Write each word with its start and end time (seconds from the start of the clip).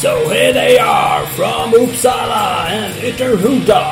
So 0.00 0.28
here 0.28 0.52
they 0.52 0.78
are 0.78 1.26
from 1.26 1.72
Uppsala 1.72 2.68
and 2.68 2.94
Ytterhuda, 2.94 3.82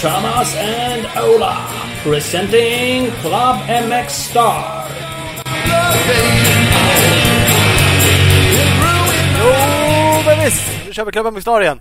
Thomas 0.00 0.54
and 0.54 1.06
Ola, 1.16 1.66
presenting 2.02 3.10
Club 3.22 3.56
MX 3.66 4.08
Star. 4.10 4.88
Jo, 9.38 10.22
men 10.26 10.44
visst! 10.44 10.62
Nu 10.86 10.92
kör 10.92 11.04
vi 11.04 11.12
Klubben 11.12 11.34
med 11.34 11.42
Star 11.42 11.60
igen. 11.60 11.80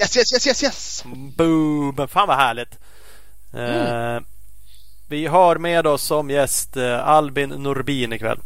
Yes, 0.00 0.16
yes, 0.16 0.32
yes, 0.32 0.46
yes, 0.46 0.62
yes! 0.62 1.04
Boom! 1.36 2.08
Fan 2.08 2.28
vad 2.28 2.36
härligt! 2.36 2.78
Eh, 3.54 4.20
vi 5.08 5.26
har 5.26 5.56
med 5.56 5.86
oss 5.86 6.02
som 6.02 6.30
gäst 6.30 6.76
eh, 6.76 7.08
Albin 7.08 7.48
Norbin 7.48 8.12
ikväll. 8.12 8.38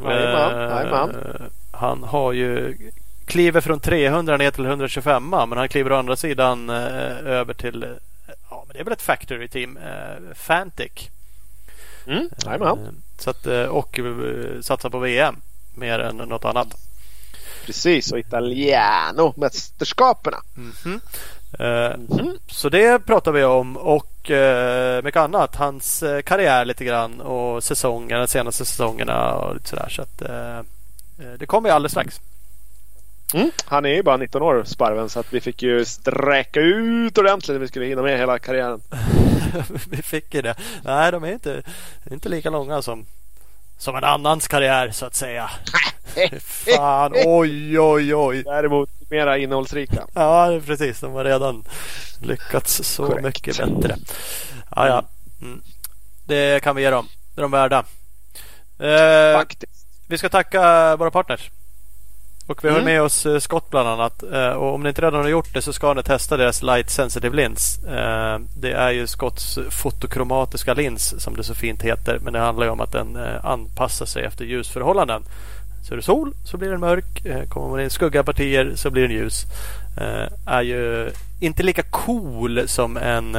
Jajamän, 0.00 0.62
Eh, 0.62 0.68
jajamän. 0.76 1.50
Han 1.72 2.02
har 2.02 2.32
ju 2.32 2.76
kliver 3.26 3.60
från 3.60 3.80
300 3.80 4.36
ner 4.36 4.50
till 4.50 4.66
125 4.66 5.30
men 5.30 5.52
han 5.58 5.68
kliver 5.68 5.92
å 5.92 5.96
andra 5.96 6.16
sidan 6.16 6.70
över 6.70 7.54
till 7.54 7.86
ja, 8.50 8.64
men 8.66 8.74
det 8.74 8.80
är 8.80 8.84
väl 8.84 8.92
ett 8.92 9.02
factory 9.02 9.48
team, 9.48 9.78
Fantic. 10.34 11.08
Mm, 12.06 12.28
jajamän. 12.44 13.02
Så 13.18 13.30
att, 13.30 13.46
och 13.68 14.00
satsar 14.60 14.90
på 14.90 14.98
VM 14.98 15.36
mer 15.74 15.98
än 15.98 16.16
något 16.16 16.44
annat. 16.44 16.68
Precis, 17.66 18.12
och 18.12 18.18
Italiano-mästerskaperna. 18.18 20.36
Mhm. 20.54 20.94
Eh, 20.94 21.00
Mhm. 21.58 22.38
Så 22.48 22.68
det 22.68 23.06
pratar 23.06 23.32
vi 23.32 23.44
om 23.44 23.76
och 23.76 24.30
eh, 24.30 25.02
mycket 25.02 25.20
annat. 25.20 25.56
Hans 25.56 26.02
eh, 26.02 26.22
karriär 26.22 26.64
lite 26.64 26.84
grann 26.84 27.20
och 27.20 27.64
säsongen, 27.64 28.18
de 28.18 28.26
senaste 28.26 28.64
säsongerna 28.64 29.34
och 29.34 29.54
lite 29.54 29.68
sådär. 29.68 29.88
Så 29.88 30.02
att, 30.02 30.22
eh, 30.22 30.58
eh, 30.58 31.32
det 31.38 31.46
kommer 31.46 31.68
ju 31.68 31.74
alldeles 31.74 31.92
strax. 31.92 32.20
Mm. 33.34 33.50
Han 33.64 33.84
är 33.84 33.94
ju 33.94 34.02
bara 34.02 34.16
19 34.16 34.42
år, 34.42 34.64
Sparven, 34.66 35.08
så 35.08 35.20
att 35.20 35.32
vi 35.32 35.40
fick 35.40 35.62
ju 35.62 35.84
sträcka 35.84 36.60
ut 36.60 37.18
ordentligt 37.18 37.54
när 37.54 37.60
vi 37.60 37.68
skulle 37.68 37.86
hinna 37.86 38.02
med 38.02 38.18
hela 38.18 38.38
karriären. 38.38 38.80
vi 39.90 40.02
fick 40.02 40.34
ju 40.34 40.42
det. 40.42 40.54
Nej, 40.84 41.12
de 41.12 41.24
är 41.24 41.32
inte, 41.32 41.62
inte 42.10 42.28
lika 42.28 42.50
långa 42.50 42.82
som, 42.82 43.06
som 43.78 43.96
en 43.96 44.04
annans 44.04 44.48
karriär 44.48 44.90
så 44.90 45.06
att 45.06 45.14
säga. 45.14 45.50
Fan, 46.40 47.12
oj, 47.24 47.80
oj, 47.80 48.14
oj. 48.14 48.42
Däremot 48.42 48.90
mera 49.10 49.38
innehållsrika. 49.38 50.06
Ja, 50.14 50.60
precis. 50.66 51.00
De 51.00 51.12
har 51.12 51.24
redan 51.24 51.64
lyckats 52.22 52.74
så 52.84 53.06
Korrekt. 53.06 53.24
mycket 53.24 53.56
bättre. 53.58 53.96
Ja, 54.76 54.88
ja. 54.88 55.04
Mm. 55.42 55.62
Det 56.26 56.62
kan 56.62 56.76
vi 56.76 56.82
ge 56.82 56.90
dem. 56.90 57.08
Det 57.34 57.40
är 57.40 57.42
de 57.42 57.50
värda. 57.50 57.84
Eh, 58.78 59.38
Faktiskt. 59.38 59.72
vi 60.08 60.18
ska 60.18 60.28
tacka 60.28 60.96
våra 60.96 61.10
partners. 61.10 61.50
Och 62.46 62.64
vi 62.64 62.68
har 62.68 62.74
Mm. 62.74 62.84
med 62.84 63.02
oss 63.02 63.26
eh, 63.26 63.38
Scott 63.38 63.70
bland 63.70 63.88
annat. 63.88 64.22
Eh, 64.32 64.48
och 64.48 64.74
om 64.74 64.82
ni 64.82 64.88
inte 64.88 65.02
redan 65.02 65.20
har 65.20 65.28
gjort 65.28 65.54
det 65.54 65.62
så 65.62 65.72
ska 65.72 65.94
ni 65.94 66.02
testa 66.02 66.36
deras 66.36 66.62
Light 66.62 66.90
Sensitive 66.90 67.36
Lins. 67.36 67.84
Eh, 67.84 68.38
det 68.60 68.72
är 68.72 68.90
ju 68.90 69.06
Scotts 69.06 69.58
fotokromatiska 69.70 70.74
lins 70.74 71.22
som 71.22 71.36
det 71.36 71.44
så 71.44 71.54
fint 71.54 71.82
heter. 71.82 72.18
Men 72.22 72.32
det 72.32 72.38
handlar 72.38 72.66
ju 72.66 72.72
om 72.72 72.80
att 72.80 72.92
den 72.92 73.16
anpassar 73.42 74.06
sig 74.06 74.24
efter 74.24 74.44
ljusförhållanden. 74.44 75.22
Så 75.82 75.94
är 75.94 75.96
det 75.96 76.02
sol 76.02 76.32
så 76.44 76.56
blir 76.56 76.70
den 76.70 76.80
mörk. 76.80 77.22
Kommer 77.48 77.68
man 77.68 77.80
in 77.80 77.90
skugga 77.90 78.22
partier 78.24 78.72
så 78.74 78.90
blir 78.90 79.02
den 79.02 79.12
ljus. 79.16 79.44
Är 80.46 80.62
ju 80.62 81.10
inte 81.40 81.62
lika 81.62 81.82
cool 81.82 82.62
som 82.68 82.96
en 82.96 83.32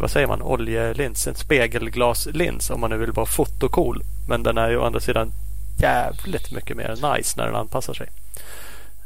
vad 0.00 0.10
säger 0.10 0.26
man, 0.26 0.42
oljelins, 0.42 1.26
en 1.26 1.34
spegelglaslins 1.34 2.70
om 2.70 2.80
man 2.80 2.90
nu 2.90 2.96
vill 2.96 3.12
vara 3.12 3.26
fotocool. 3.26 4.02
Men 4.28 4.42
den 4.42 4.58
är 4.58 4.68
ju 4.70 4.76
å 4.76 4.84
andra 4.84 5.00
sidan 5.00 5.32
jävligt 5.80 6.50
mycket 6.52 6.76
mer 6.76 7.14
nice 7.16 7.34
när 7.36 7.46
den 7.46 7.54
anpassar 7.54 7.94
sig. 7.94 8.08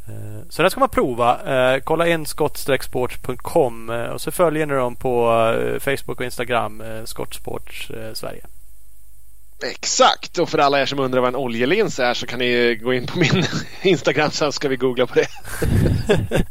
Eh, 0.09 0.43
Så 0.51 0.63
det 0.63 0.71
ska 0.71 0.81
man 0.81 0.89
prova. 0.89 1.41
Eh, 1.75 1.81
Kolla 1.85 2.09
in 2.09 2.27
skott-sports.com 2.27 3.91
eh, 3.91 4.05
och 4.05 4.21
så 4.21 4.31
följer 4.31 4.67
ni 4.67 4.75
dem 4.75 4.97
på 4.97 5.27
Facebook 5.81 6.19
och 6.21 6.25
Instagram, 6.25 6.83
Skottsports 7.05 7.91
Sverige. 8.15 8.47
Exakt! 9.71 10.39
Och 10.39 10.49
för 10.49 10.59
alla 10.59 10.81
er 10.81 10.87
som 10.87 10.99
undrar 10.99 11.21
vad 11.21 11.29
en 11.29 11.37
oljelins 11.37 11.99
är 11.99 12.15
så 12.15 12.27
kan 12.27 12.39
ni 12.39 12.75
gå 12.83 12.95
in 12.95 13.07
på 13.07 13.19
min 13.19 13.45
Instagram 13.83 14.31
så 14.31 14.53
ska 14.53 14.69
vi 14.69 14.77
googla 14.77 15.07
på 15.07 15.15
det. 15.15 15.27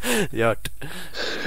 Gjort. 0.30 0.68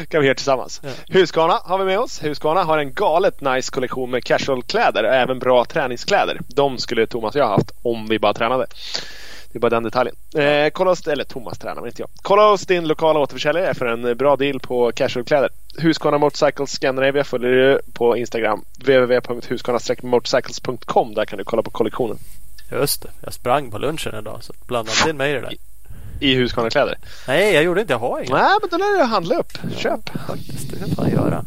kan 0.09 0.21
vi 0.21 0.27
göra 0.27 0.35
tillsammans. 0.35 0.81
Ja. 0.83 0.89
Husqvarna 1.07 1.59
har 1.63 1.77
vi 1.77 1.85
med 1.85 1.99
oss. 1.99 2.23
Husqvarna 2.23 2.63
har 2.63 2.77
en 2.77 2.93
galet 2.93 3.41
nice 3.41 3.71
kollektion 3.71 4.11
med 4.11 4.23
casualkläder 4.23 5.03
och 5.03 5.13
även 5.13 5.39
bra 5.39 5.65
träningskläder. 5.65 6.39
De 6.47 6.77
skulle 6.77 7.07
Thomas 7.07 7.35
och 7.35 7.41
jag 7.41 7.47
haft 7.47 7.71
om 7.81 8.07
vi 8.07 8.19
bara 8.19 8.33
tränade. 8.33 8.67
Det 9.51 9.57
är 9.57 9.61
bara 9.61 9.69
den 9.69 9.83
detaljen. 9.83 10.15
Eh, 10.35 10.69
kolla 10.69 10.91
oss, 10.91 11.07
eller 11.07 11.23
Thomas 11.23 11.59
tränar 11.59 11.81
men 11.81 11.87
inte 11.87 12.01
jag. 12.01 12.09
Kolla 12.21 12.49
oss 12.49 12.61
din 12.61 12.87
lokala 12.87 13.19
återförsäljare 13.19 13.73
för 13.73 13.85
en 13.85 14.17
bra 14.17 14.35
deal 14.35 14.59
på 14.59 14.91
casualkläder. 14.91 15.49
Husqvarna 15.77 16.17
Motorcycles 16.17 16.71
Scandinavia 16.71 17.23
följer 17.23 17.51
du 17.51 17.79
på 17.93 18.17
Instagram. 18.17 18.65
www.husqvarna-motorcycles.com 18.77 21.13
Där 21.13 21.25
kan 21.25 21.37
du 21.37 21.43
kolla 21.43 21.63
på 21.63 21.71
kollektionen. 21.71 22.17
Just 22.71 23.01
det. 23.01 23.09
Jag 23.21 23.33
sprang 23.33 23.71
på 23.71 23.77
lunchen 23.77 24.15
idag 24.19 24.43
så 24.43 24.53
blanda 24.67 24.91
inte 24.91 25.09
in 25.09 25.17
mig 25.17 25.31
i 25.31 25.33
det 25.33 25.41
där. 25.41 25.53
I 26.19 26.35
Husqvarna-kläder. 26.35 26.97
Nej, 27.27 27.53
jag 27.53 27.63
gjorde 27.63 27.81
inte. 27.81 27.93
Jag 27.93 27.99
har 27.99 28.19
inga. 28.21 28.35
Nej, 28.35 28.57
men 28.61 28.69
då 28.69 28.77
lär 28.77 28.97
du 28.97 29.03
handla 29.03 29.35
upp. 29.35 29.51
Köp. 29.77 30.09
Faktiskt, 30.27 30.71
det 30.71 30.79
kan 30.79 30.89
fan 30.89 31.11
göra. 31.11 31.45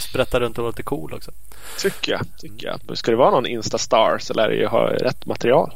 Sprätta 0.00 0.40
runt 0.40 0.58
och 0.58 0.64
vara 0.64 0.70
lite 0.70 0.82
cool 0.82 1.12
också. 1.14 1.30
Tycker 1.78 2.12
jag. 2.12 2.20
Tycker 2.38 2.66
jag. 2.66 2.80
Men 2.86 2.96
ska 2.96 3.10
det 3.10 3.16
vara 3.16 3.30
någon 3.30 3.46
Insta-star 3.46 4.18
så 4.18 4.34
lär 4.34 4.48
det 4.48 4.54
ju 4.54 4.66
ha 4.66 4.86
rätt 4.86 5.26
material. 5.26 5.72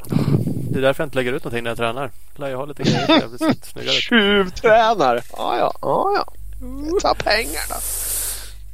Det 0.71 0.79
är 0.79 0.81
därför 0.81 1.03
jag 1.03 1.07
inte 1.07 1.17
lägger 1.17 1.33
ut 1.33 1.43
någonting 1.43 1.63
när 1.63 1.71
jag 1.71 1.77
tränar. 1.77 2.11
Lär 2.35 2.47
jag 2.47 2.57
ha 2.57 2.65
lite 2.65 2.83
grejer. 2.83 3.89
Tjuvtränar. 3.91 5.23
Ja, 5.37 5.57
ja. 5.57 5.73
ja, 5.81 6.13
ja. 6.15 6.33
Ta 7.01 7.13
pengarna. 7.13 7.75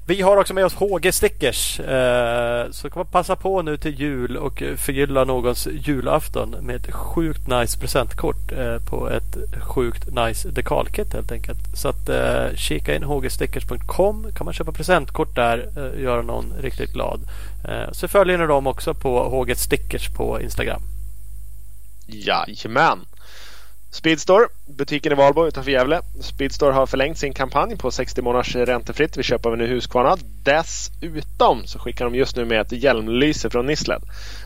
Vi 0.08 0.22
har 0.22 0.38
också 0.38 0.54
med 0.54 0.66
oss 0.66 0.74
HG 0.74 1.12
Stickers. 1.14 1.80
Eh, 1.80 2.72
så 2.72 2.90
kan 2.90 3.00
man 3.00 3.06
passa 3.06 3.36
på 3.36 3.62
nu 3.62 3.78
till 3.78 4.00
jul 4.00 4.38
och 4.38 4.64
förgylla 4.78 5.24
någons 5.24 5.68
julafton 5.68 6.50
med 6.62 6.76
ett 6.76 6.92
sjukt 6.92 7.48
nice 7.48 7.80
presentkort 7.80 8.52
eh, 8.52 8.78
på 8.90 9.10
ett 9.10 9.38
sjukt 9.62 10.08
nice 10.16 10.50
dekalkit 10.50 11.14
helt 11.14 11.32
enkelt. 11.32 11.60
Så 11.74 11.88
att 11.88 12.10
eh, 12.10 12.56
kika 12.56 12.96
in 12.96 13.04
hgstickers.com 13.04 14.28
kan 14.36 14.46
man 14.46 14.54
köpa 14.54 14.72
presentkort 14.72 15.36
där 15.36 15.70
och 15.78 16.02
göra 16.02 16.22
någon 16.22 16.54
riktigt 16.60 16.94
glad. 16.94 17.22
Eh, 17.68 17.92
så 17.92 18.08
följer 18.08 18.38
ni 18.38 18.48
dem 18.48 18.68
också 18.68 18.94
på 18.94 19.30
HG 19.30 19.58
Stickers 19.58 20.10
på 20.10 20.42
Instagram. 20.42 20.82
Jajamän. 22.08 23.00
Speedstore, 23.96 24.48
butiken 24.66 25.12
i 25.12 25.16
Valbo 25.16 25.48
utanför 25.48 25.72
Gävle. 25.72 26.02
Speedstore 26.22 26.74
har 26.74 26.86
förlängt 26.86 27.18
sin 27.18 27.34
kampanj 27.34 27.78
på 27.78 27.92
60 27.92 28.22
månaders 28.22 28.56
räntefritt 28.56 29.18
vid 29.18 29.26
köp 29.26 29.46
av 29.46 29.54
en 29.54 29.60
ny 29.60 29.68
Husqvarna. 29.68 30.18
Dessutom 30.44 31.68
så 31.68 31.80
skickar 31.80 32.06
de 32.06 32.16
just 32.16 32.36
nu 32.36 32.46
med 32.46 32.62
ett 32.62 32.72
hjälmlyse 32.72 33.50
från 33.50 33.66
Nisled. 33.66 34.02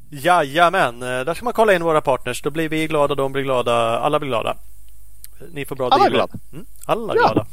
Jajamän, 0.09 1.01
eh, 1.03 1.07
där 1.07 1.33
ska 1.33 1.43
man 1.43 1.53
kolla 1.53 1.73
in 1.73 1.83
våra 1.83 2.01
partners. 2.01 2.41
Då 2.41 2.49
blir 2.49 2.69
vi 2.69 2.87
glada, 2.87 3.15
de 3.15 3.31
blir 3.31 3.43
glada, 3.43 3.73
alla 3.99 4.19
blir 4.19 4.29
glada. 4.29 4.57
Ni 5.53 5.65
får 5.65 5.75
bra 5.75 5.89
Alla 5.89 6.05
är 6.05 6.09
dealar. 6.09 6.27
glada. 6.27 6.39
Mm, 6.53 6.65
alla 6.85 7.13
Ja. 7.15 7.21
glada. 7.21 7.45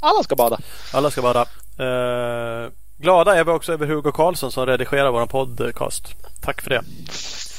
Alla 0.00 0.22
ska 0.22 0.36
bada. 0.36 0.58
Alla 0.92 1.10
ska 1.10 1.20
vara 1.22 1.40
eh, 1.78 2.70
glada 2.98 3.36
är 3.36 3.44
vi 3.44 3.50
också 3.50 3.72
över 3.72 3.86
Hugo 3.86 4.12
Karlsson 4.12 4.52
som 4.52 4.66
redigerar 4.66 5.10
vår 5.10 5.26
podcast. 5.26 6.14
Tack 6.42 6.62
för 6.62 6.70
det. 6.70 6.82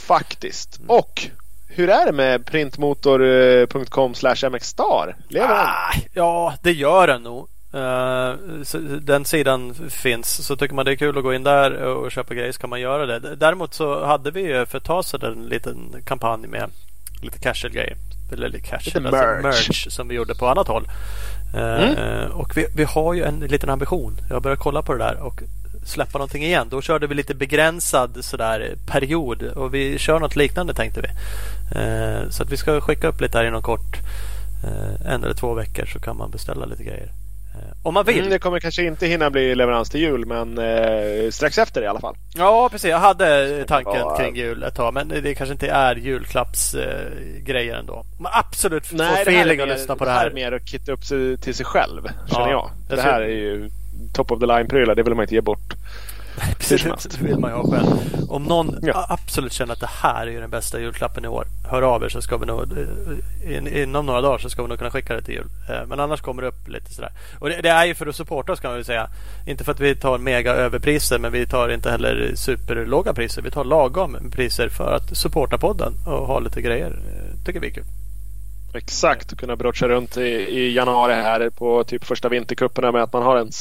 Faktiskt. 0.08 0.80
Och 0.88 1.28
hur 1.68 1.90
är 1.90 2.06
det 2.06 2.12
med 2.12 2.46
printmotor.com 2.46 4.12
mxstar? 4.52 5.16
Lever 5.30 5.48
den? 5.48 5.58
Ah, 5.58 5.94
ja, 6.14 6.54
det 6.62 6.72
gör 6.72 7.08
den 7.08 7.24
nog. 7.24 7.48
Eh, 7.74 8.34
den 9.02 9.26
sidan 9.26 9.74
finns. 9.90 10.46
Så 10.48 10.56
tycker 10.56 10.76
man 10.76 10.86
det 10.86 10.92
är 10.92 10.96
kul 10.96 11.18
att 11.18 11.24
gå 11.24 11.34
in 11.34 11.44
där 11.44 11.72
och 11.84 12.12
köpa 12.12 12.34
grejer 12.34 12.52
så 12.52 12.60
kan 12.60 12.70
man 12.70 12.82
göra 12.82 13.06
det. 13.06 13.36
Däremot 13.36 13.74
så 13.74 14.06
hade 14.06 14.32
vi 14.32 14.66
för 14.70 14.78
ett 14.78 14.84
tag 14.84 15.06
sedan 15.06 15.32
en 15.38 15.46
liten 15.46 15.96
kampanj 16.06 16.48
med 16.48 16.70
lite 17.22 17.40
casual 17.40 17.74
grejer. 17.74 17.98
Eller 18.32 18.50
lite 18.50 18.68
casual, 18.68 19.04
Lite 19.04 19.16
merch. 19.18 19.44
merch 19.44 19.88
som 19.90 20.08
vi 20.08 20.16
gjorde 20.16 20.36
på 20.36 20.48
annat 20.48 20.68
håll. 20.68 20.88
Eh, 21.56 21.90
Mm. 21.90 22.32
Och 22.32 22.58
vi, 22.58 22.66
vi 22.76 22.84
har 22.84 23.14
ju 23.14 23.24
en 23.24 23.40
liten 23.40 23.70
ambition. 23.70 24.18
Jag 24.30 24.42
börjar 24.42 24.58
kolla 24.58 24.82
på 24.82 24.94
det 24.94 25.00
där 25.00 25.18
och 25.22 25.42
släppa 25.86 26.18
någonting 26.18 26.44
igen. 26.44 26.68
Då 26.70 26.82
körde 26.82 27.08
vi 27.08 27.16
lite 27.16 27.36
begränsad 27.36 28.18
sådär 28.26 28.76
period 28.86 29.44
och 29.44 29.74
vi 29.74 29.98
kör 29.98 30.20
något 30.20 30.36
liknande 30.36 30.74
tänkte 30.74 31.02
vi. 31.02 31.08
Eh, 31.80 32.30
Så 32.30 32.44
att 32.44 32.50
vi 32.52 32.58
ska 32.58 32.82
skicka 32.82 33.08
upp 33.08 33.22
lite 33.22 33.38
här 33.38 33.46
inom 33.46 33.62
kort. 33.62 33.98
Eh, 34.64 35.12
En 35.14 35.24
eller 35.24 35.34
två 35.34 35.54
veckor 35.54 35.86
så 35.86 36.00
kan 36.00 36.18
man 36.18 36.32
beställa 36.32 36.66
lite 36.66 36.84
grejer. 36.84 37.10
Om 37.84 37.94
man 37.94 38.06
vill. 38.06 38.18
Mm, 38.18 38.30
det 38.30 38.40
kommer 38.40 38.60
kanske 38.60 38.84
inte 38.84 39.08
hinna 39.08 39.30
bli 39.30 39.56
leverans 39.56 39.90
till 39.90 40.02
jul 40.02 40.26
men 40.26 40.58
eh, 40.58 41.30
strax 41.32 41.58
efter 41.58 41.82
i 41.82 41.88
alla 41.88 42.00
fall. 42.00 42.16
Ja 42.36 42.70
precis, 42.72 42.90
jag 42.90 43.00
hade 43.00 43.64
tanken 43.68 43.94
Ja. 43.96 44.18
kring 44.20 44.36
jul 44.36 44.64
ett 44.64 44.76
tag 44.76 44.94
men 44.94 45.08
det 45.08 45.36
kanske 45.36 45.52
inte 45.54 45.68
är 45.68 45.96
julklappsgrejer 45.96 47.74
eh, 47.74 47.80
ändå. 47.80 48.06
Man 48.20 48.32
absolut 48.36 48.86
får 48.86 48.98
här, 48.98 49.18
är 49.18 49.22
feeling 49.22 49.60
att 49.62 49.68
mer, 49.68 49.76
lyssna 49.76 49.96
på 49.96 50.04
det 50.06 50.10
det 50.10 50.14
här 50.14 50.20
här. 50.24 50.30
är 50.30 50.34
mer 50.34 50.52
att 50.52 50.68
kitta 50.70 50.92
upp 50.92 51.04
sig 51.04 51.38
till 51.38 51.56
sig 51.56 51.66
själv. 51.66 52.02
Känner 52.28 52.52
Ja, 52.52 52.72
jag. 52.90 52.98
Det 52.98 53.02
här 53.04 53.22
är 53.22 53.28
ju 53.28 53.70
top 54.14 54.32
of 54.32 54.40
the 54.40 54.46
line-prylar. 54.46 54.96
Det 54.96 55.04
vill 55.04 55.14
man 55.16 55.24
inte 55.24 55.36
ge 55.36 55.42
bort. 55.42 55.74
Precis, 56.58 56.82
som 56.82 56.90
helst. 56.92 57.10
det 57.20 57.26
vill 57.26 57.40
man 57.40 57.52
ju 57.52 57.58
ha 57.58 57.72
själv. 57.72 57.88
Om 58.30 58.44
någon 58.44 58.80
Ja. 58.82 59.06
absolut 59.10 59.54
känner 59.54 59.74
att 59.74 59.80
det 59.80 59.90
här 60.02 60.28
är 60.28 60.32
ju 60.32 60.40
den 60.40 60.50
bästa 60.50 60.80
julklappen 60.80 61.26
i 61.26 61.28
år. 61.28 61.46
Hör 61.70 61.82
av 61.82 62.04
er 62.04 62.10
så 62.10 62.22
ska 62.22 62.38
vi 62.38 62.46
nog 62.46 62.62
eh, 62.62 63.58
in, 63.58 63.68
inom 63.68 64.06
några 64.06 64.22
dagar 64.22 64.38
så 64.38 64.50
ska 64.50 64.62
vi 64.62 64.68
nog 64.70 64.78
kunna 64.78 64.92
skicka 64.92 65.14
det 65.16 65.22
till 65.22 65.34
jul. 65.34 65.48
Eh, 65.70 65.86
Men 65.88 66.00
annars 66.00 66.22
kommer 66.22 66.42
det 66.42 66.48
upp 66.48 66.68
lite 66.68 66.94
sådär. 66.94 67.12
Och 67.40 67.50
det, 67.50 67.62
det 67.62 67.70
är 67.70 67.86
ju 67.86 67.96
för 67.96 68.08
att 68.08 68.16
supporta 68.16 68.52
oss 68.52 68.60
kan 68.60 68.70
man 68.72 68.76
väl 68.78 68.86
säga. 68.86 69.08
Inte 69.46 69.64
för 69.64 69.72
att 69.72 69.80
vi 69.80 69.96
tar 69.96 70.18
mega 70.18 70.54
överpriser 70.54 71.20
men 71.20 71.32
vi 71.32 71.48
tar 71.48 71.70
inte 71.70 71.92
heller 71.92 72.32
superlåga 72.36 73.14
priser. 73.14 73.42
Vi 73.42 73.52
tar 73.52 73.64
lagom 73.64 74.18
priser 74.32 74.70
för 74.70 74.94
att 74.96 75.18
supporta 75.18 75.58
podden 75.58 75.94
och 76.06 76.28
ha 76.28 76.40
lite 76.40 76.62
grejer. 76.62 76.88
Eh, 76.92 77.46
Tycker 77.46 77.60
vi 77.60 77.68
är 77.68 77.72
kul. 77.74 77.84
Exakt. 78.74 79.38
Kunna 79.38 79.56
brotcha 79.56 79.88
runt 79.88 80.18
i, 80.18 80.22
i 80.32 80.76
januari 80.76 81.14
här 81.14 81.50
på 81.50 81.84
typ 81.84 82.06
första 82.06 82.30
vintercuperna 82.30 82.92
med 82.92 83.04
att 83.04 83.14
man 83.14 83.24
har 83.24 83.36
den 83.36 83.52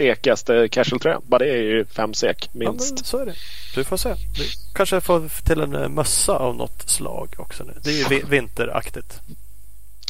stekigaste 0.00 0.68
casual-tröjan. 0.68 1.22
Bara 1.26 1.38
det 1.38 1.50
är 1.50 1.62
ju 1.62 1.84
fem 1.84 2.14
sek 2.14 2.44
Ja, 2.52 2.58
men 2.58 2.68
minst. 2.70 3.06
så 3.06 3.18
är 3.18 3.26
det. 3.26 3.34
Du 3.74 3.84
får 3.84 3.96
se. 3.96 4.08
Vi 4.38 4.44
kanske 4.74 5.00
får 5.00 5.44
till 5.46 5.60
en 5.60 5.74
eh, 5.76 5.88
mössa 5.88 6.32
av 6.32 6.56
något 6.56 6.88
slag 6.90 7.34
också 7.38 7.64
nu. 7.64 7.72
Det 7.84 7.90
är 7.90 7.94
ju 7.94 8.04
vi- 8.08 8.22
vinteraktigt. 8.28 9.20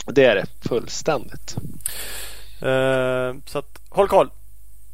Det 0.06 0.24
är 0.24 0.34
det. 0.34 0.46
Fullständigt. 0.68 1.56
Eh, 2.62 3.34
så 3.46 3.58
att, 3.58 3.78
håll 3.88 4.08
koll. 4.08 4.30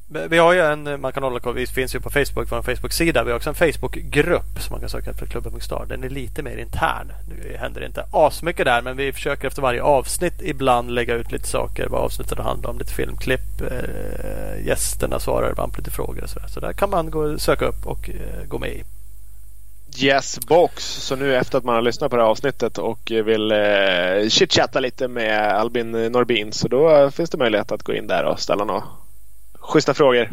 Vi 0.09 0.39
har 0.39 0.53
ju 0.53 0.61
en, 0.61 0.87
eh, 0.87 0.97
man 0.97 1.13
kan 1.13 1.23
hålla 1.23 1.41
koll, 1.41 1.55
vi 1.55 1.67
finns 1.67 1.95
ju 1.95 2.01
på 2.01 2.11
Facebook, 2.11 2.53
vår 2.53 2.63
Facebook-sida. 2.63 3.25
Vi 3.25 3.31
har 3.31 3.37
också 3.37 3.49
en 3.49 3.55
Facebook-grupp 3.55 4.61
som 4.61 4.73
man 4.73 4.81
kan 4.81 4.89
söka 4.89 5.11
efter 5.11 5.27
Klubben.star. 5.27 5.87
Den 5.89 6.05
är 6.05 6.09
lite 6.09 6.43
mer 6.43 6.57
intern. 6.57 7.13
Nu 7.29 7.57
händer 7.57 7.81
det 7.81 7.87
inte 7.87 8.05
asmycket 8.13 8.65
där 8.65 8.83
men 8.83 8.97
vi 8.97 9.13
försöker 9.13 9.49
efter 9.49 9.63
varje 9.63 9.83
avsnitt 9.83 10.43
ibland 10.43 10.91
lägga 10.91 11.15
ut 11.15 11.33
lite 11.33 11.49
saker. 11.49 11.89
Vad 11.89 12.01
avsnittet 12.01 12.39
handlar 12.39 12.71
om, 12.71 12.79
lite 12.79 12.93
filmklipp. 12.93 13.61
Eh, 13.61 14.67
gästerna 14.67 15.21
svarar 15.21 15.51
ibland 15.51 15.73
på 15.73 15.79
lite 15.79 15.91
frågor 15.91 16.23
och 16.23 16.31
sådär. 16.31 16.49
Så 16.49 16.61
där 16.61 16.73
kan 16.73 16.91
man 16.91 17.11
gå 17.11 17.39
söka 17.39 17.65
upp 17.65 17.87
och 17.87 18.11
eh, 18.11 18.47
gå 18.49 18.59
med 18.59 18.71
i. 18.71 18.85
Yes 19.99 20.41
box. 20.41 20.85
Så 20.85 21.17
nu 21.17 21.37
efter 21.37 21.59
att 21.59 21.65
man 21.65 21.75
har 21.75 21.83
lyssnat 21.83 22.11
på 22.11 22.17
det 22.17 22.23
här 22.23 22.31
avsnittet 22.31 22.79
och 22.79 23.01
vill 23.11 23.53
eh, 23.53 24.29
chitchatta 24.29 24.81
lite 24.81 25.09
med 25.09 25.53
Albin 25.53 25.93
Norbin 25.93 26.53
så 26.53 26.69
då 26.69 27.11
finns 27.11 27.31
det 27.31 27.39
möjlighet 27.39 27.73
att 27.73 27.83
gå 27.83 27.95
in 27.95 28.07
där 28.07 28.25
och 28.25 28.41
ställa 28.41 28.65
några 28.65 28.83
schyssta 29.67 29.95
frågor. 29.95 30.31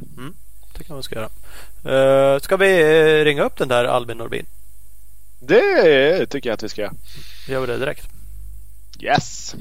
Det 0.78 0.84
kan 0.84 0.96
man 0.96 1.04
ska 1.04 1.16
göra. 1.16 1.30
Eh, 2.36 2.40
ska 2.40 2.58
vi 2.58 2.82
eh, 2.82 3.24
ringa 3.26 3.44
upp 3.44 3.58
den 3.58 3.68
där 3.68 3.86
Albin 3.86 4.18
Norbin? 4.18 4.46
Det 5.40 6.26
tycker 6.26 6.50
jag 6.50 6.54
att 6.54 6.64
vi 6.64 6.70
ska 6.70 6.82
göra. 6.82 6.94
Vi 7.48 7.54
gör 7.54 7.68
det 7.68 7.78
direkt. 7.78 8.08
Yes! 9.00 9.56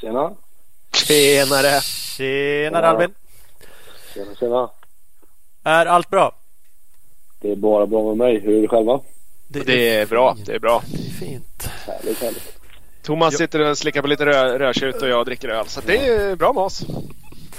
Tjena. 0.00 0.32
Tjenare! 0.92 1.80
Tjenare. 1.80 2.86
Albin! 2.88 3.14
Tjena, 4.14 4.34
tjena. 4.40 4.70
Är 5.64 5.86
allt 5.86 6.10
bra? 6.10 6.36
Det 7.40 7.52
är 7.52 7.56
bara 7.56 7.86
bra 7.86 8.08
med 8.08 8.16
mig. 8.16 8.40
Hur 8.40 8.56
är 8.58 8.62
det 8.62 8.68
själva? 8.68 9.00
Det 9.48 9.98
är 10.00 10.06
bra. 10.06 10.36
Det 10.46 10.54
är 10.54 10.58
bra. 10.58 10.82
Det 10.86 10.98
är 10.98 11.10
fint. 11.10 11.68
Härligt, 11.86 12.18
härligt. 12.22 12.58
Thomas 13.02 13.36
sitter 13.36 13.60
och 13.60 13.78
slickar 13.78 14.02
på 14.02 14.08
lite 14.08 14.24
rö- 14.26 14.58
rödtjut 14.58 15.02
och 15.02 15.08
jag 15.08 15.26
dricker 15.26 15.48
öl. 15.48 15.66
Så 15.68 15.80
det 15.86 16.06
är 16.08 16.36
bra 16.36 16.52
med 16.52 16.62
oss. 16.62 16.84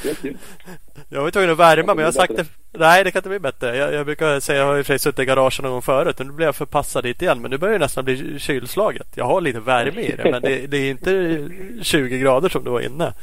Jag 1.09 1.21
var 1.21 1.31
tvungen 1.31 1.49
att 1.49 1.57
värma 1.57 1.93
men 1.93 1.97
jag 1.97 2.07
har 2.07 2.11
sagt 2.11 2.35
det. 2.35 2.45
Nej 2.71 3.03
det 3.03 3.11
kan 3.11 3.19
inte 3.19 3.29
bli 3.29 3.39
bättre. 3.39 3.77
Jag, 3.77 3.93
jag 3.93 4.05
brukar 4.05 4.39
säga 4.39 4.59
jag 4.59 4.65
har 4.65 4.77
i 4.77 4.81
och 4.81 4.85
för 4.85 4.93
sig 4.93 4.99
suttit 4.99 5.19
i 5.19 5.25
garaget 5.25 5.61
någon 5.61 5.71
gång 5.71 5.81
förut. 5.81 6.19
Nu 6.19 6.31
blir 6.31 6.45
jag 6.45 6.55
förpassad 6.55 7.03
dit 7.03 7.21
igen. 7.21 7.41
Men 7.41 7.51
nu 7.51 7.57
börjar 7.57 7.73
det 7.73 7.79
nästan 7.85 8.05
bli 8.05 8.39
kylslaget. 8.39 9.07
Jag 9.15 9.25
har 9.25 9.41
lite 9.41 9.59
värme 9.59 10.01
i 10.01 10.15
det 10.15 10.31
men 10.31 10.41
det, 10.41 10.67
det 10.67 10.77
är 10.77 10.89
inte 10.91 11.39
20 11.83 12.19
grader 12.19 12.49
som 12.49 12.63
det 12.63 12.69
var 12.69 12.81
inne. 12.81 13.13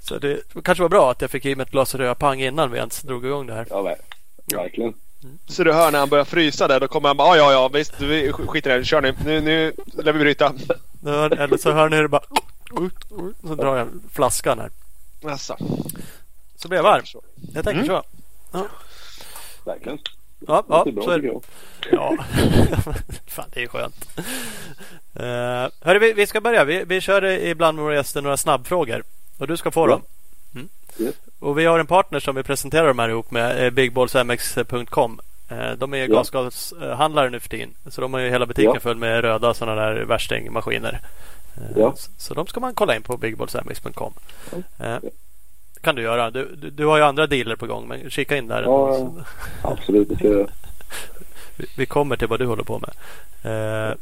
Så 0.00 0.18
det 0.18 0.38
kanske 0.64 0.82
var 0.82 0.88
bra 0.88 1.10
att 1.10 1.20
jag 1.20 1.30
fick 1.30 1.44
i 1.44 1.54
mig 1.56 1.64
ett 1.64 1.70
glas 1.70 1.94
rödpang 1.94 2.40
innan 2.42 2.70
vi 2.70 2.78
ens 2.78 3.02
drog 3.02 3.26
igång 3.26 3.46
det 3.46 3.54
här. 3.54 3.66
Ja, 3.70 3.82
ver- 3.82 4.56
verkligen. 4.56 4.94
Så 5.46 5.64
du 5.64 5.72
hör 5.72 5.90
när 5.90 5.98
han 5.98 6.08
börjar 6.08 6.24
frysa 6.24 6.68
där, 6.68 6.80
då 6.80 6.88
kommer 6.88 7.08
han 7.08 7.16
bara 7.16 7.36
ja, 7.36 7.42
ja, 7.44 7.52
ja, 7.52 7.68
visst, 7.68 8.00
vi 8.00 8.32
skiter 8.32 8.74
i 8.74 8.78
det, 8.78 8.84
kör 8.84 9.00
nu. 9.00 9.14
Nu, 9.24 9.40
nu 9.40 9.72
lär 10.02 10.12
vi 10.12 10.18
bryta. 10.18 10.52
Eller 11.06 11.56
så 11.56 11.72
hör 11.72 11.88
ni 11.88 11.96
det 11.96 12.08
bara 12.08 12.22
så 13.42 13.54
drar 13.54 13.76
jag 13.76 13.88
flaskan 14.12 14.58
här. 14.58 14.70
Alltså, 15.30 15.56
Så 16.56 16.68
blir 16.68 16.78
jag 16.78 16.82
varm. 16.82 17.02
Jag 17.54 17.64
tänker 17.64 17.82
Mm. 17.84 17.86
så. 17.86 18.66
Verkligen. 19.64 19.98
Ja, 20.46 20.64
ja 20.68 20.84
det 20.84 20.90
är 20.90 20.94
bra 20.94 21.04
så 21.04 21.10
är 21.10 21.18
det. 21.18 21.40
Ja, 21.92 22.16
fan 23.26 23.50
det 23.54 23.62
är 23.62 23.66
skönt. 23.68 24.08
Uh, 25.20 25.24
hörru, 25.86 25.98
vi, 25.98 26.12
vi 26.12 26.26
ska 26.26 26.40
börja. 26.40 26.64
Vi, 26.64 26.84
vi 26.84 27.00
kör 27.00 27.24
ibland 27.24 27.76
med 27.76 27.84
våra 27.84 27.94
gäster 27.94 28.22
några 28.22 28.36
snabbfrågor. 28.36 29.02
Och 29.38 29.46
du 29.46 29.56
ska 29.56 29.70
få 29.70 29.86
dem. 29.86 30.02
Mm. 30.54 30.68
Yes. 30.98 31.14
Och 31.38 31.58
vi 31.58 31.64
har 31.64 31.78
en 31.78 31.86
partner 31.86 32.20
som 32.20 32.34
vi 32.34 32.42
presenterar 32.42 32.86
de 32.88 32.98
här 32.98 33.08
ihop 33.08 33.30
med, 33.30 33.64
eh, 33.64 33.70
bigballsmx.com. 33.70 35.20
Eh, 35.48 35.72
De 35.72 35.94
är 35.94 35.98
ju 35.98 36.04
Ja. 36.06 36.14
gasgashandlare 36.14 37.30
nu 37.30 37.40
för 37.40 37.48
tiden. 37.48 37.74
Så 37.90 38.00
de 38.00 38.12
har 38.14 38.20
ju 38.20 38.30
hela 38.30 38.46
butiken 38.46 38.70
Ja. 38.74 38.80
full 38.80 38.96
med 38.96 39.20
röda 39.20 39.54
sådana 39.54 39.80
där 39.82 40.00
värstingmaskiner. 40.04 41.00
Eh, 41.60 41.78
Ja. 41.80 41.94
Så, 41.96 42.10
så 42.18 42.34
de 42.34 42.46
ska 42.46 42.60
man 42.60 42.74
kolla 42.74 42.96
in 42.96 43.02
på 43.02 43.16
bigballsmx.com. 43.16 44.12
Ja. 44.78 44.86
Eh, 44.86 44.98
kan 45.80 45.94
du 45.94 46.02
göra. 46.02 46.30
Du, 46.30 46.56
du, 46.56 46.70
du 46.70 46.86
har 46.86 46.96
ju 46.96 47.02
andra 47.02 47.26
dealer 47.26 47.56
på 47.56 47.66
gång 47.66 47.88
men 47.88 48.10
kika 48.10 48.36
in 48.36 48.48
där. 48.48 48.62
Ja, 48.62 48.94
ändå. 48.96 49.24
Absolut, 49.62 50.08
det 50.08 50.14
ska 50.16 50.24
jag 50.24 50.34
göra. 50.34 50.50
Vi- 51.56 51.66
Vi 51.76 51.86
kommer 51.86 52.16
till 52.16 52.28
vad 52.28 52.38
du 52.40 52.46
håller 52.46 52.64
på 52.64 52.78
med. 52.78 52.94
Eh, 53.90 53.94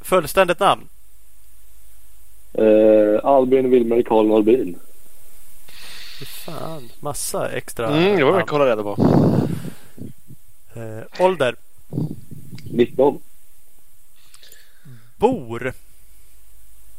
fullständigt 0.00 0.60
namn? 0.60 0.88
Eh, 2.54 3.24
Albin 3.24 3.70
Wilmer 3.70 4.02
Karl. 4.02 4.44
Fy 6.18 6.24
Fan, 6.24 6.88
massa 7.00 7.50
extra 7.50 7.86
mm, 7.88 8.16
det 8.16 8.24
var 8.24 8.32
vi 8.32 8.36
namn. 8.38 8.48
kolla 8.48 8.66
reda 8.66 8.82
på. 8.82 8.96
Eh, 10.74 11.24
ålder? 11.24 11.56
19. 12.70 13.20
Bor? 15.16 15.72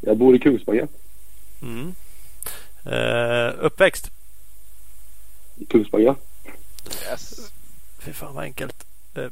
Jag 0.05 0.17
bor 0.17 0.35
i 0.35 0.39
Kungsbacka. 0.39 0.87
Mm. 1.61 1.95
Eh, 2.85 3.53
uppväxt? 3.59 4.11
I 5.57 5.65
Kungsbacka. 5.65 6.15
Yes. 7.09 7.51
Fy 7.99 8.13
fan 8.13 8.35
vad 8.35 8.43
enkelt. 8.43 8.85
Eh, 9.15 9.27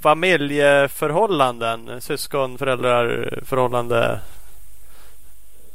familjeförhållanden? 0.00 2.00
Syskon, 2.00 2.58
föräldrar, 2.58 3.38
förhållande? 3.44 4.20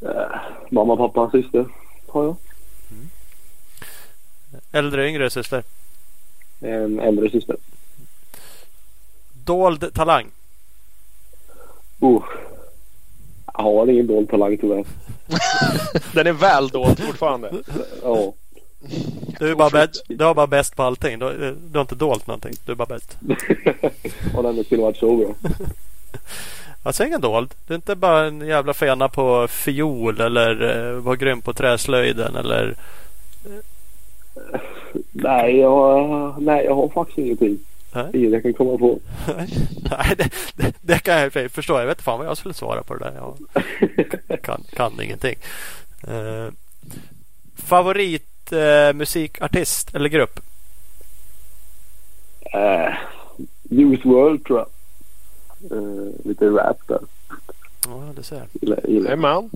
Eh, 0.02 0.36
mamma, 0.70 0.98
pappa, 0.98 1.32
syster 1.32 1.66
har 2.08 2.24
jag. 2.24 2.36
Äldre, 4.72 5.10
yngre 5.10 5.30
syster? 5.30 5.64
En 6.60 7.00
äldre 7.00 7.30
syster. 7.30 7.56
Dold 9.46 9.94
talang? 9.94 10.25
Uh. 12.02 12.24
Jag 13.58 13.64
har 13.64 13.90
ingen 13.90 14.08
dold 14.08 14.30
talang 14.30 14.58
tyvärr. 14.58 14.86
Den 16.14 16.28
är 16.28 16.32
väl 16.34 16.68
dold 16.70 17.00
fortfarande. 17.00 17.52
Ja. 18.04 18.34
Du, 19.40 19.52
är 19.52 19.56
bara 19.56 19.70
bä- 19.70 20.02
du 20.08 20.24
har 20.24 20.34
bara 20.34 20.48
bäst 20.48 20.76
på 20.76 20.84
allting. 20.84 21.20
Du, 21.20 21.58
du 21.72 21.78
har 21.78 21.82
inte 21.82 21.96
dolt 21.96 22.28
någonting. 22.28 22.54
Du 22.66 22.72
är 22.72 22.76
bara 22.76 22.86
bäst. 22.86 23.18
Och 24.36 24.44
den 24.44 24.64
skulle 24.64 24.82
varit 24.82 24.98
så 24.98 25.16
bra. 25.16 25.28
Alltså 26.84 27.04
ingen 27.06 27.22
dold. 27.22 27.54
Du 27.68 27.74
är 27.74 27.76
inte 27.76 27.96
bara 27.96 28.26
en 28.28 28.42
jävla 28.48 28.74
fena 28.74 29.10
på 29.10 29.48
fiol 29.48 30.22
eller 30.22 30.78
eh, 30.94 30.94
var 31.00 31.16
grym 31.16 31.42
på 31.42 31.54
träslöjden 31.54 32.36
eller 32.36 32.76
Nej, 35.12 35.58
jag, 35.58 36.36
nej, 36.42 36.66
jag 36.66 36.76
har 36.76 36.90
faktiskt 36.90 37.18
ingenting. 37.18 37.58
Nej. 37.96 38.10
Inget 38.14 38.32
jag 38.32 38.44
kan 38.44 38.54
komma 38.54 38.78
på. 38.78 39.00
Nej, 39.92 40.16
det, 40.18 40.30
det, 40.56 40.74
det 40.82 41.00
kan 41.00 41.20
jag 41.20 41.52
förstå. 41.52 41.80
Jag 41.80 41.86
vet 41.86 41.98
inte 41.98 42.04
fan 42.04 42.20
vad 42.20 42.28
jag 42.28 42.38
skulle 42.38 42.54
svara 42.54 42.84
på 42.84 42.96
det 42.96 43.06
där. 43.06 43.14
Jag 44.28 44.42
kan, 44.44 44.64
kan 44.70 45.02
ingenting. 45.02 45.36
Uh, 46.08 46.52
favorit 47.56 48.52
eh, 48.52 48.94
musikartist 48.94 49.96
eller 49.96 50.10
grupp? 50.10 50.40
Uh, 52.56 52.96
Use 53.70 54.08
World 54.08 54.46
tror 54.46 54.60
jag. 54.60 54.68
Eh, 55.72 56.10
lite 56.24 56.46
rap 56.46 56.88
där. 56.88 57.00
Ja, 57.88 58.14
det 58.16 58.24
ser 58.24 58.36
jag. 58.36 58.48
Gillar, 58.62 58.80
gillar. 58.88 59.10
Hey 59.10 59.18
man. 59.18 59.50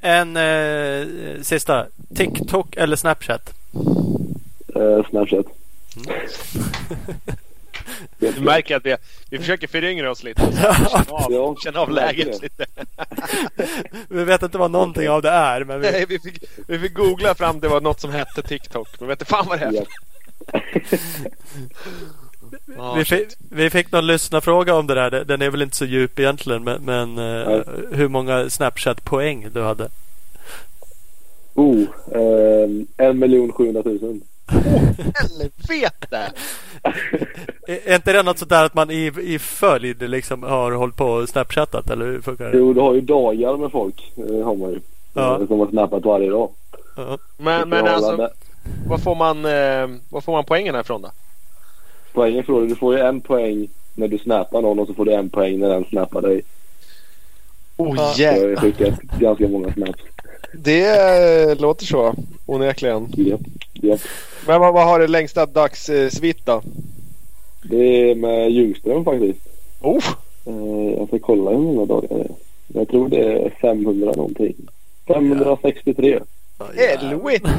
En 0.00 0.36
eh, 0.36 1.42
sista. 1.42 1.86
TikTok 2.14 2.76
eller 2.76 2.96
Snapchat? 2.96 3.54
Eh, 4.74 5.06
Snapchat. 6.02 7.38
Du 8.18 8.40
märker 8.40 8.76
att 8.76 8.86
vi, 8.86 8.96
vi 9.30 9.38
försöker 9.38 9.66
föryngra 9.66 10.10
oss 10.10 10.22
lite. 10.22 10.40
Känna 10.40 11.04
av, 11.08 11.32
Ja, 11.32 11.56
känna 11.64 11.80
av 11.80 11.90
läget 11.90 12.42
lite. 12.42 12.66
Vi 14.08 14.24
vet 14.24 14.42
inte 14.42 14.58
vad 14.58 14.70
någonting 14.70 15.08
av 15.08 15.22
det 15.22 15.30
är. 15.30 15.64
Men 15.64 15.80
vi, 15.80 15.90
Nej, 15.90 16.06
vi, 16.08 16.18
fick, 16.18 16.44
vi 16.68 16.78
fick 16.78 16.94
googla 16.94 17.34
fram 17.34 17.60
det 17.60 17.68
var 17.68 17.80
något 17.80 18.00
som 18.00 18.10
hette 18.10 18.42
TikTok. 18.42 18.88
Men 18.98 19.08
vet 19.08 19.20
inte 19.20 19.30
fan 19.30 19.46
vad 19.48 19.60
det 19.60 19.64
är. 19.64 19.86
Vi, 22.96 23.04
fick, 23.04 23.28
vi 23.50 23.70
fick 23.70 23.92
någon 23.92 24.06
lyssnarfråga 24.06 24.74
om 24.74 24.86
det 24.86 24.94
där. 24.94 25.24
Den 25.24 25.42
är 25.42 25.50
väl 25.50 25.62
inte 25.62 25.76
så 25.76 25.84
djup 25.84 26.18
egentligen. 26.18 26.64
Men, 26.64 26.82
men 26.82 27.18
eh, 27.18 27.60
hur 27.92 28.08
många 28.08 28.50
Snapchat-poäng 28.50 29.48
du 29.52 29.62
hade? 29.62 29.88
Oh, 31.54 31.82
eh, 32.12 32.68
en 32.96 33.18
miljon 33.18 33.52
sjuhundratusen. 34.48 35.12
Helvete! 35.14 36.32
Är 37.66 37.78
är 37.90 37.94
inte 37.94 38.12
det 38.12 38.22
något 38.22 38.38
sånt 38.38 38.50
där 38.50 38.64
att 38.64 38.74
man 38.74 38.90
i, 38.90 39.12
i 39.22 39.38
följd 39.38 40.10
liksom 40.10 40.42
har 40.42 40.72
hållit 40.72 40.96
på 40.96 41.04
och 41.06 41.28
snapchattat? 41.28 41.90
Eller 41.90 42.06
hur 42.06 42.20
funkar 42.20 42.44
det? 42.44 42.58
Jo, 42.58 42.72
du 42.72 42.80
har 42.80 42.94
ju 42.94 43.00
dagar 43.00 43.56
med 43.56 43.70
folk. 43.72 44.12
Eh, 44.16 44.44
har 44.44 44.56
man 44.56 44.70
ju. 44.70 44.80
Ja. 45.14 45.40
Eh, 45.40 45.46
Som 45.46 45.60
har 45.60 45.66
snappat 45.68 46.04
varje 46.04 46.30
dag. 46.30 46.50
Ja. 46.96 47.18
Men, 47.36 47.68
men 47.68 47.84
Så 47.86 47.90
alltså, 47.92 48.28
vad 48.86 49.02
får 49.02 49.14
man, 49.14 49.44
eh, 49.44 50.00
vad 50.10 50.24
får 50.24 50.32
man 50.32 50.44
poängen 50.44 50.80
ifrån 50.80 51.02
då? 51.02 51.10
Poängen 52.12 52.44
får 52.44 52.60
du. 52.60 52.66
Du 52.66 52.74
får 52.74 52.94
ju 52.96 53.00
en 53.00 53.20
poäng 53.20 53.68
när 53.94 54.08
du 54.08 54.18
snappar 54.18 54.62
någon 54.62 54.78
och 54.78 54.86
så 54.86 54.94
får 54.94 55.04
du 55.04 55.12
en 55.12 55.30
poäng 55.30 55.58
när 55.58 55.68
den 55.68 55.84
snappar 55.84 56.20
dig. 56.22 56.42
Oh, 57.76 57.94
Ja. 57.96 58.12
Så 58.14 58.22
jag 58.22 58.32
har 58.48 58.56
skickat 58.56 59.00
ganska 59.00 59.48
många 59.48 59.72
snaps. 59.72 60.02
Det 60.52 60.86
eh, 61.50 61.60
låter 61.60 61.86
så, 61.86 62.14
onekligen. 62.46 63.12
Ja. 63.16 63.38
Ja. 63.72 63.98
Men 64.46 64.60
vad, 64.60 64.74
vad 64.74 64.86
har 64.86 65.00
det 65.00 65.06
längsta 65.06 65.46
dagssvitt 65.46 66.46
då? 66.46 66.62
Det 67.62 68.10
är 68.10 68.14
med 68.14 68.50
Ljungström 68.50 69.04
faktiskt. 69.04 69.40
Oh, 69.80 70.04
Eh, 70.46 70.98
jag 70.98 71.08
ska 71.08 71.18
kolla 71.18 71.50
hur 71.50 71.58
många 71.58 71.84
dagar 71.84 72.08
det 72.08 72.20
är. 72.20 72.30
Jag 72.66 72.88
tror 72.88 73.08
det 73.08 73.44
är 73.44 73.50
500 73.50 74.12
någonting. 74.16 74.54
563. 75.06 76.20
helvete! 76.76 77.50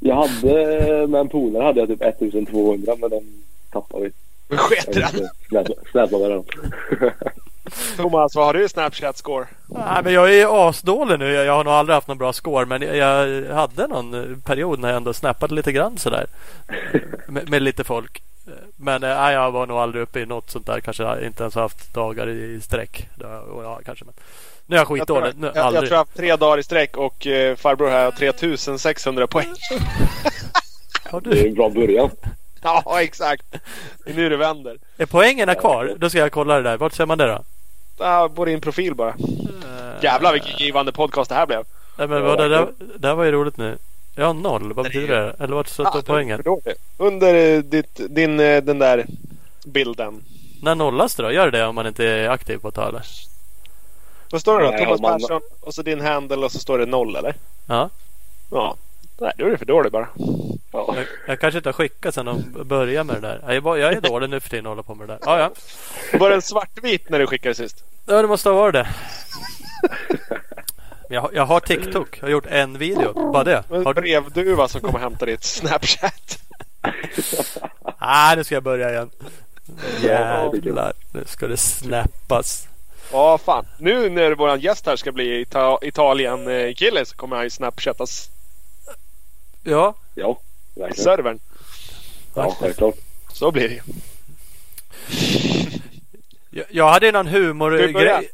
Jag 0.00 0.14
hade 0.14 1.06
med 1.06 1.20
en 1.20 1.28
polare 1.28 1.62
hade 1.62 1.80
jag 1.80 1.88
typ 1.88 2.02
1200 2.02 2.96
men 3.00 3.10
den 3.10 3.42
tappade 3.72 4.04
vi. 4.04 4.10
Sket 4.56 4.92
den. 4.92 5.28
med 6.20 6.30
den. 6.30 6.44
Thomas, 7.96 8.36
vad 8.36 8.46
har 8.46 8.54
du 8.54 8.64
i 8.64 8.68
Snapchat 8.68 9.16
score? 9.16 9.46
Nej, 9.78 10.02
men 10.04 10.12
jag 10.12 10.34
är 10.34 10.68
asdålig 10.68 11.18
nu. 11.18 11.32
Jag 11.32 11.52
har 11.52 11.64
nog 11.64 11.72
aldrig 11.72 11.94
haft 11.94 12.08
någon 12.08 12.18
bra 12.18 12.32
score. 12.32 12.66
Men 12.66 12.82
jag, 12.82 13.28
jag 13.28 13.54
hade 13.54 13.86
någon 13.86 14.14
eh, 14.14 14.38
period 14.44 14.78
när 14.78 14.88
jag 14.88 14.96
ändå 14.96 15.12
snappade 15.12 15.54
lite 15.54 15.72
grann 15.72 15.98
sådär. 15.98 16.26
med, 17.28 17.50
med 17.50 17.62
lite 17.62 17.84
folk. 17.84 18.22
Men 18.76 19.02
eh, 19.04 19.16
nej, 19.16 19.34
jag 19.34 19.50
var 19.50 19.66
nog 19.66 19.76
aldrig 19.78 20.02
uppe 20.02 20.20
i 20.20 20.26
något 20.26 20.50
sånt 20.50 20.66
där. 20.66 20.80
Kanske 20.80 21.26
inte 21.26 21.42
ens 21.42 21.54
haft 21.54 21.94
dagar 21.94 22.28
i, 22.28 22.60
sträck. 22.60 23.08
Ja, 23.62 23.80
kanske, 23.84 24.04
men. 24.04 24.14
Nu 24.66 24.76
är 24.76 24.78
jag 24.80 24.98
Jag 24.98 25.06
tror, 25.06 25.20
skitdålig. 25.20 25.34
Jag, 25.46 25.56
jag 25.56 25.64
aldrig. 25.66 25.80
tror 25.80 25.92
jag 25.92 25.98
har 25.98 26.04
haft 26.04 26.16
tre 26.16 26.36
dagar 26.36 26.58
i 26.58 26.62
sträck 26.62 26.96
och 26.96 27.26
eh, 27.26 27.56
farbror 27.56 27.90
här 27.90 28.04
har 28.04 28.10
3600 28.10 29.26
poäng. 29.26 29.46
Har 31.10 31.20
Det 31.20 31.30
är 31.30 31.34
du, 31.34 31.48
en 31.48 31.54
bra 31.54 31.68
början. 31.70 32.10
Ja, 32.62 33.00
exakt. 33.02 33.44
Det 34.04 34.10
är 34.10 34.14
nu 34.14 34.28
det 34.28 34.36
vänder. 34.36 34.76
är 34.98 35.06
poängerna 35.06 35.54
kvar? 35.54 35.94
Då 35.98 36.10
ska 36.10 36.18
jag 36.18 36.32
kolla 36.32 36.54
det 36.56 36.62
där. 36.62 36.76
Vart 36.76 36.92
ser 36.92 37.06
man 37.06 37.18
det 37.18 37.26
då? 37.26 37.44
Ja, 37.98 38.30
på 38.34 38.44
din 38.44 38.60
profil 38.60 38.94
bara. 38.94 39.14
Jävlar 40.02 40.32
vilken 40.32 40.58
givande 40.58 40.92
podcast 40.92 41.28
det 41.28 41.34
här 41.34 41.46
blev. 41.46 41.64
Nej, 41.98 42.08
men 42.08 42.22
vad, 42.22 42.38
det, 42.38 42.48
där, 42.48 42.68
det 42.98 43.08
här 43.08 43.14
var 43.14 43.24
ju 43.24 43.32
roligt 43.32 43.56
nu. 43.56 43.78
Ja, 44.14 44.32
noll. 44.32 44.72
Vad 44.72 44.84
betyder 44.84 45.20
det? 45.22 45.44
Eller 45.44 45.54
vart 45.54 45.68
står 45.68 45.86
Ah, 45.86 46.02
poängen? 46.06 46.42
Under 46.96 47.34
eh, 47.34 47.58
ditt, 47.62 48.00
din, 48.10 48.40
eh, 48.40 48.62
den 48.62 48.78
där 48.78 49.06
bilden. 49.64 50.22
När 50.62 50.74
nollas 50.74 51.14
det 51.14 51.22
då? 51.22 51.32
Gör 51.32 51.50
det 51.50 51.66
om 51.66 51.74
man 51.74 51.86
inte 51.86 52.04
är 52.06 52.28
aktiv 52.28 52.58
på 52.58 52.68
eller? 52.68 53.02
Vad 54.30 54.40
står 54.40 54.58
det 54.60 54.64
då? 54.64 54.70
Nej, 54.70 54.84
Thomas 54.84 54.98
om 54.98 55.02
man- 55.02 55.20
Persson 55.20 55.40
och 55.60 55.74
så 55.74 55.82
din 55.82 56.00
handle 56.00 56.36
och 56.36 56.52
så 56.52 56.58
står 56.58 56.78
det 56.78 56.86
noll 56.86 57.16
eller? 57.16 57.34
Ja. 57.66 57.90
Ja. 58.50 58.76
Nej, 59.18 59.32
då 59.36 59.46
är 59.46 59.50
det 59.50 59.58
för 59.58 59.64
dåligt 59.66 59.92
bara. 59.92 60.08
Ja. 60.72 60.94
Jag, 60.96 61.06
jag 61.26 61.40
kanske 61.40 61.58
inte 61.58 61.68
har 61.68 61.72
skickat 61.74 62.14
sen 62.14 62.26
de 62.26 62.64
började 62.64 63.04
med 63.04 63.16
det 63.22 63.28
där. 63.28 63.40
Jag 63.46 63.56
är, 63.56 63.60
bara, 63.60 63.78
jag 63.78 63.92
är 63.92 64.00
dålig 64.00 64.30
nu 64.30 64.40
för 64.40 64.48
tiden 64.50 64.66
att 64.66 64.70
hålla 64.70 64.82
på 64.82 64.94
med 64.94 65.08
det 65.08 65.12
där. 65.12 65.20
Ja, 65.24 65.38
ja. 65.38 66.18
Var 66.18 66.30
den 66.30 66.42
svartvit 66.42 67.10
när 67.10 67.18
du 67.18 67.26
skickade 67.26 67.54
sist? 67.54 67.84
Ja, 68.06 68.22
det 68.22 68.28
måste 68.28 68.48
ha 68.48 68.56
varit 68.56 68.72
det. 68.74 68.88
Jag, 71.08 71.20
har- 71.20 71.30
jag 71.34 71.46
har 71.46 71.60
TikTok. 71.60 72.16
Jag 72.18 72.22
har 72.26 72.30
gjort 72.30 72.46
en 72.46 72.78
video. 72.78 73.32
Bara 73.32 73.44
det. 73.44 73.64
Har 73.68 73.94
du? 73.94 74.00
brevduva 74.00 74.68
som 74.68 74.80
kommer 74.80 74.94
och 74.94 75.00
hämtar 75.00 75.26
ditt 75.26 75.44
Snapchat. 75.44 76.38
Ah, 77.98 78.34
nu 78.34 78.44
ska 78.44 78.54
jag 78.54 78.62
börja 78.62 78.90
igen. 78.90 79.10
Ja, 80.02 80.52
Jävlar. 80.54 80.92
Nu 81.14 81.22
ska 81.26 81.46
det 81.46 81.56
snappas. 81.56 82.68
Ja, 83.12 83.38
fan. 83.38 83.66
Nu 83.78 84.10
när 84.10 84.30
våran 84.34 84.60
gäst 84.60 84.86
här 84.86 84.96
ska 84.96 85.12
bli 85.12 85.44
Ita- 85.44 85.78
Italien-kille 85.82 87.04
så 87.06 87.16
kommer 87.16 87.36
han 87.36 87.44
ju 87.44 87.50
snapchattas 87.50 88.28
Ja, 89.66 89.94
Ja, 90.14 90.38
verkligen. 90.74 91.04
servern. 91.04 91.38
Ja, 92.34 92.56
självklart. 92.60 92.94
Så 93.32 93.50
blir 93.50 93.68
det 93.68 93.74
ju. 93.74 93.80
jag, 96.50 96.66
jag 96.70 96.88
hade 96.90 97.12
någon 97.12 97.26
humor... 97.26 97.76
Ska 97.78 97.86
vi 97.86 97.92
börja? 97.92 98.20
grej- 98.20 98.30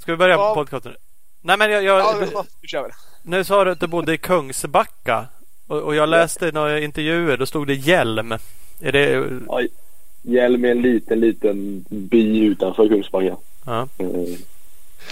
Ska 0.00 0.12
vi 0.12 0.16
börja 0.16 0.36
på 0.36 0.42
Ja. 0.42 0.54
podcasten? 0.54 0.94
Nej, 1.42 1.56
men 1.58 1.70
jag, 1.70 1.82
jag, 1.84 1.98
Ja, 2.00 2.44
nu 2.62 2.68
kör 2.68 2.82
vi. 2.84 2.90
Nu 3.22 3.44
sa 3.44 3.64
du 3.64 3.70
att 3.70 3.80
du 3.80 3.86
bodde 3.86 4.14
i 4.14 4.18
Kungsbacka. 4.18 5.26
Och, 5.66 5.78
och 5.82 5.94
jag 5.94 6.08
läste 6.08 6.52
några 6.52 6.80
intervjuer. 6.80 7.36
Då 7.36 7.46
stod 7.46 7.66
det 7.66 7.74
hjälm. 7.74 8.32
Är 8.80 8.92
det... 8.92 9.30
Ja, 9.46 9.60
Hjälm 10.22 10.64
är 10.64 10.70
en 10.70 10.82
liten, 10.82 11.20
liten 11.20 11.84
by 11.88 12.38
utanför 12.44 12.88
Kungsbacka. 12.88 13.36
Ja. 13.66 13.88
Eh, 13.98 14.08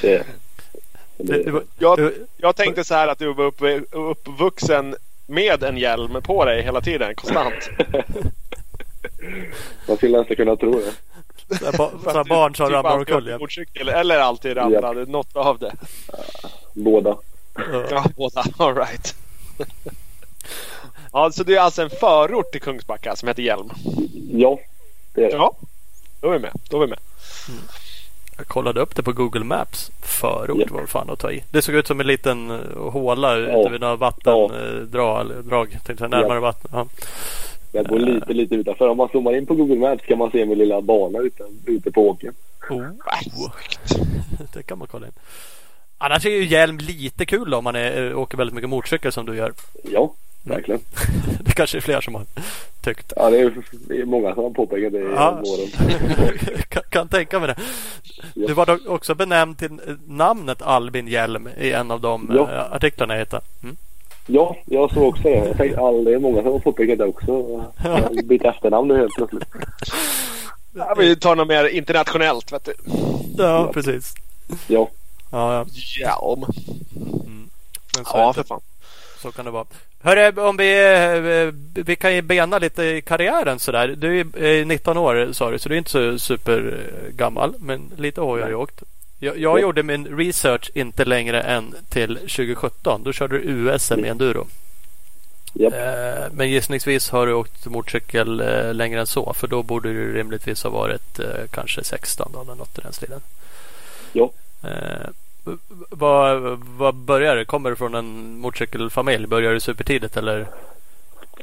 Det, 0.02 0.26
Det, 1.16 1.42
det, 1.42 1.50
var- 1.50 1.62
Jag, 1.78 2.12
jag 2.36 2.56
tänkte 2.56 2.84
så 2.84 2.94
här 2.94 3.08
att 3.08 3.18
du 3.18 3.32
var 3.34 3.44
upp, 3.44 3.62
uppvuxen 3.90 4.96
med 5.28 5.62
en 5.62 5.76
hjälm 5.78 6.22
på 6.22 6.44
dig 6.44 6.62
hela 6.62 6.80
tiden, 6.80 7.14
konstant. 7.14 7.70
Man 9.88 9.96
skulle 9.96 10.18
nästan 10.18 10.36
kunna 10.36 10.56
tro 10.56 10.80
det. 10.80 10.92
så 11.58 11.64
här 11.64 11.72
ba- 11.72 11.90
så 12.04 12.10
här 12.10 12.24
du 12.24 12.28
barn 12.28 12.54
som 12.54 12.66
typ 12.66 12.74
ramlar 12.74 12.90
alltid 12.90 13.14
omkull. 13.14 13.38
Ja. 13.84 13.92
eller 13.92 14.18
alltid 14.18 14.56
ramlade, 14.56 15.04
något 15.06 15.36
av 15.36 15.58
det. 15.58 15.72
Båda. 16.74 17.16
Ja. 17.90 18.04
Båda. 18.16 18.44
All 18.58 18.74
right. 18.76 19.14
Ja, 21.12 21.30
så 21.32 21.44
det 21.44 21.54
är 21.56 21.60
alltså 21.60 21.82
en 21.82 21.90
förort 21.90 22.52
till 22.52 22.60
Kungsbacka 22.60 23.16
som 23.16 23.28
heter 23.28 23.42
Hjälm. 23.42 23.70
Ja, 24.32 24.58
det 25.14 25.24
är 25.24 25.30
det. 25.30 25.36
Ja, 25.36 25.56
då 26.20 26.28
är 26.28 26.32
vi 26.32 26.38
med. 26.38 26.52
Då 26.70 26.76
är 26.76 26.80
vi 26.80 26.90
med. 26.90 26.98
Jag 28.38 28.46
kollade 28.46 28.80
upp 28.80 28.96
det 28.96 29.02
på 29.02 29.12
Google 29.12 29.44
Maps. 29.44 29.90
Förort 30.02 30.58
Ja. 30.70 30.74
var 30.76 30.86
fan 30.86 31.10
att 31.10 31.18
ta 31.18 31.32
i. 31.32 31.44
Det 31.50 31.62
såg 31.62 31.74
ut 31.74 31.86
som 31.86 32.00
en 32.00 32.06
liten 32.06 32.50
eh, 32.50 32.90
håla 32.90 33.34
ute 33.36 33.50
Ja. 33.52 33.68
vid 33.68 33.80
några 33.80 33.96
vattendrag. 33.96 35.30
Drag, 35.44 35.78
tänkte 35.84 36.04
jag, 36.04 36.10
närmare 36.10 36.40
vatten. 36.40 36.70
Ja. 36.72 36.86
Jag 37.72 37.86
bor 37.86 37.98
lite, 37.98 38.32
lite 38.32 38.54
utanför. 38.54 38.88
Om 38.88 38.96
man 38.96 39.08
zoomar 39.08 39.36
in 39.36 39.46
på 39.46 39.54
Google 39.54 39.76
Maps 39.76 40.04
kan 40.04 40.18
man 40.18 40.30
se 40.30 40.46
min 40.46 40.58
lilla 40.58 40.80
bana 40.80 41.18
ute, 41.18 41.42
ute 41.66 41.90
på 41.90 42.08
åkern. 42.08 42.34
Oh, 42.70 42.82
det 44.54 44.62
kan 44.62 44.78
man 44.78 44.88
kolla 44.90 45.06
in. 45.06 45.12
Annars 45.98 46.26
är 46.26 46.30
ju 46.30 46.44
hjälm 46.44 46.78
lite 46.78 47.26
kul 47.26 47.54
om 47.54 47.64
man 47.64 47.76
är, 47.76 48.14
åker 48.14 48.38
väldigt 48.38 48.54
mycket 48.54 48.70
motorcykel 48.70 49.12
som 49.12 49.26
du 49.26 49.36
gör. 49.36 49.52
Ja, 49.84 50.12
verkligen. 50.42 50.80
Det 51.40 51.52
kanske 51.52 51.76
är 51.78 51.80
fler 51.80 52.00
som 52.00 52.14
har 52.14 52.24
tyckt. 52.84 53.12
Ja, 53.16 53.30
det 53.30 53.38
är, 53.40 53.52
det 53.88 54.00
är 54.00 54.04
många 54.04 54.34
som 54.34 54.42
har 54.44 54.50
påpekat 54.50 54.92
det 54.92 54.98
i 54.98 55.10
Ja. 55.14 55.42
åren. 55.44 55.68
kan, 56.68 56.82
kan 56.88 57.08
tänka 57.08 57.38
mig 57.38 57.48
det. 57.48 57.56
Du 58.46 58.52
var 58.54 58.66
dock 58.66 58.86
också 58.86 59.14
benämnd 59.14 59.58
till 59.58 59.80
namnet 60.06 60.62
Albin 60.62 61.08
Hjelm 61.08 61.48
i 61.60 61.72
en 61.72 61.90
av 61.90 62.00
de 62.00 62.30
Ja. 62.34 62.50
eh, 62.52 62.72
artiklarna 62.72 63.14
jag 63.14 63.20
hittade. 63.20 63.42
Mm. 63.62 63.76
Ja, 64.26 64.56
jag 64.66 64.92
såg 64.92 65.02
också 65.08 65.22
det. 65.22 65.30
Jag 65.30 65.56
tänkte, 65.56 65.80
all, 65.80 66.04
det 66.04 66.14
är 66.14 66.18
många 66.18 66.42
som 66.42 66.52
har 66.52 66.58
påpekat 66.58 66.98
det 66.98 67.04
också. 67.04 67.64
Jag 67.84 68.26
bytt 68.26 68.44
efternamn 68.44 68.88
nu 68.88 68.96
helt 68.96 69.14
plötsligt. 69.16 69.44
Ja, 70.74 70.94
vi 70.98 71.16
tar 71.16 71.36
något 71.36 71.48
mer 71.48 71.64
internationellt, 71.68 72.52
vet 72.52 72.64
du. 72.64 72.74
Ja, 73.38 73.70
precis. 73.74 74.14
Ja, 74.66 74.88
Ja, 75.30 75.54
ja. 75.54 75.66
Hjälm. 76.00 76.44
Men 77.96 78.04
så, 78.04 78.10
Ja, 78.18 78.28
är 78.28 78.32
för 78.32 78.42
det, 78.42 78.48
fan. 78.48 78.60
Så 79.18 79.32
kan 79.32 79.44
det 79.44 79.50
vara. 79.50 79.64
Hörru, 80.02 80.40
om 80.40 80.56
vi, 80.56 80.94
eh, 80.94 81.52
vi 81.84 81.96
kan 81.96 82.14
ju 82.14 82.22
bena 82.22 82.58
lite 82.58 82.82
i 82.82 83.02
karriären 83.02 83.58
sådär. 83.58 83.88
Du 83.88 84.20
är 84.20 84.42
eh, 84.60 84.66
19 84.66 84.96
år 84.96 85.28
sa 85.32 85.50
du, 85.50 85.58
så 85.58 85.68
du 85.68 85.74
är 85.74 85.78
inte 85.78 85.90
så 85.90 86.18
supergammal. 86.18 87.54
Men 87.58 87.90
lite 87.96 88.20
har 88.20 88.38
jag 88.38 88.48
ju 88.48 88.54
åkt. 88.54 88.82
Jag, 89.18 89.38
jag 89.38 89.58
Ja. 89.58 89.62
gjorde 89.62 89.82
min 89.82 90.06
research 90.18 90.70
inte 90.74 91.04
längre 91.04 91.42
än 91.42 91.74
till 91.88 92.14
2017. 92.16 93.02
Då 93.04 93.12
körde 93.12 93.38
du 93.38 93.44
USM 93.44 94.04
i 94.04 94.08
enduro. 94.08 94.46
japp. 95.54 95.72
Eh, 95.74 96.32
Men 96.32 96.50
gissningsvis 96.50 97.10
har 97.10 97.26
du 97.26 97.32
åkt 97.32 97.66
motorcykel 97.66 98.40
eh, 98.40 98.74
längre 98.74 99.00
än 99.00 99.06
så. 99.06 99.32
För 99.34 99.46
då 99.46 99.62
borde 99.62 99.88
du 99.92 100.12
rimligtvis 100.14 100.62
ha 100.62 100.70
varit 100.70 101.18
eh, 101.18 101.26
kanske 101.50 101.84
16 101.84 102.30
då, 102.32 102.42
eller 102.42 102.54
något 102.54 102.78
i 102.78 102.80
den 102.82 102.92
stilen. 102.92 103.20
Ja. 104.12 104.30
Vad, 105.90 106.58
vad 106.78 106.94
börjar 106.94 107.36
det? 107.36 107.44
Kommer 107.44 107.70
du 107.70 107.76
från 107.76 107.94
en 107.94 108.38
motorcykelfamilj? 108.38 109.26
Börjar 109.26 109.52
du 109.52 109.60
supertidigt 109.60 110.16
eller? 110.16 110.46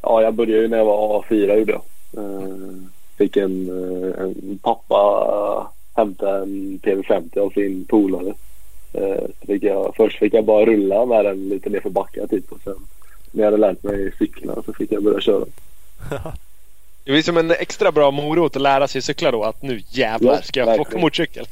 Ja, 0.02 0.22
jag 0.22 0.34
började 0.34 0.62
ju 0.62 0.68
när 0.68 0.78
jag 0.78 0.86
var 0.86 1.26
fyra 1.30 1.56
gjorde 1.56 1.72
jag. 1.72 1.82
Eh, 2.24 2.50
Fick 3.18 3.38
en, 3.38 3.70
eh, 3.70 4.24
en 4.24 4.60
pappa 4.64 5.72
hämta 5.96 6.38
en 6.42 6.80
PV50 6.84 7.40
av 7.40 7.50
sin 7.50 7.86
polare. 7.86 8.34
Eh, 8.94 9.24
fick 9.48 9.64
jag, 9.64 9.94
först 9.96 10.20
fick 10.20 10.34
jag 10.34 10.46
bara 10.46 10.66
rulla 10.66 11.06
med 11.06 11.26
den 11.26 11.50
lite 11.50 11.70
ner 11.70 11.80
för 11.80 11.90
backen 11.90 12.28
typ 12.28 12.52
och 12.52 12.60
sen 12.64 12.76
när 13.32 13.44
jag 13.44 13.52
hade 13.52 13.68
lärt 13.68 13.84
mig 13.84 14.12
cykla 14.20 14.56
så 14.66 14.74
fick 14.74 14.92
jag 14.92 15.04
börja 15.04 15.20
köra. 15.20 15.46
Det 17.04 17.18
är 17.18 17.22
som 17.22 17.38
en 17.38 17.52
extra 17.52 17.92
bra 17.92 18.12
morot 18.12 18.56
att 18.56 18.62
lära 18.62 18.88
sig 18.88 19.02
cykla 19.02 19.32
då. 19.32 19.44
Att 19.44 19.62
nu 19.62 19.82
jävlar 19.90 20.42
ska 20.42 20.60
jag 20.60 20.78
få 20.92 21.00
motorcykel. 21.00 21.48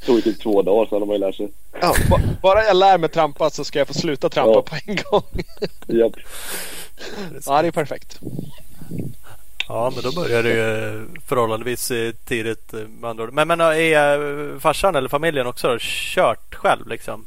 Det 0.00 0.06
tog 0.06 0.24
typ 0.24 0.40
två 0.42 0.62
dagar 0.62 0.88
så 0.88 0.94
hade 0.96 1.06
man 1.06 1.14
ju 1.14 1.20
lärt 1.20 1.34
sig. 1.34 1.48
Ja, 1.80 1.94
ba- 2.10 2.20
bara 2.42 2.64
jag 2.64 2.76
lär 2.76 2.98
mig 2.98 3.08
trampa 3.10 3.50
så 3.50 3.64
ska 3.64 3.78
jag 3.78 3.88
få 3.88 3.94
sluta 3.94 4.28
trampa 4.28 4.52
Ja. 4.52 4.62
på 4.62 4.76
en 4.86 4.96
gång. 5.10 5.22
Japp. 6.00 6.12
Ja, 7.46 7.62
det 7.62 7.68
är 7.68 7.72
perfekt. 7.72 8.20
Ja, 9.68 9.92
men 9.94 10.02
då 10.02 10.12
börjar 10.22 10.42
det 10.42 10.48
ju 10.50 11.04
förhållandevis 11.26 11.90
eh, 11.90 12.12
tidigt 12.24 12.74
eh, 12.74 12.80
med 13.00 13.10
andra 13.10 13.24
ord. 13.24 13.32
Men, 13.32 13.48
men 13.48 13.60
är 13.60 14.52
eh, 14.52 14.58
farsan 14.58 14.96
eller 14.96 15.08
familjen 15.08 15.46
också 15.46 15.68
då, 15.68 15.76
kört 15.80 16.54
själv 16.54 16.88
liksom? 16.88 17.26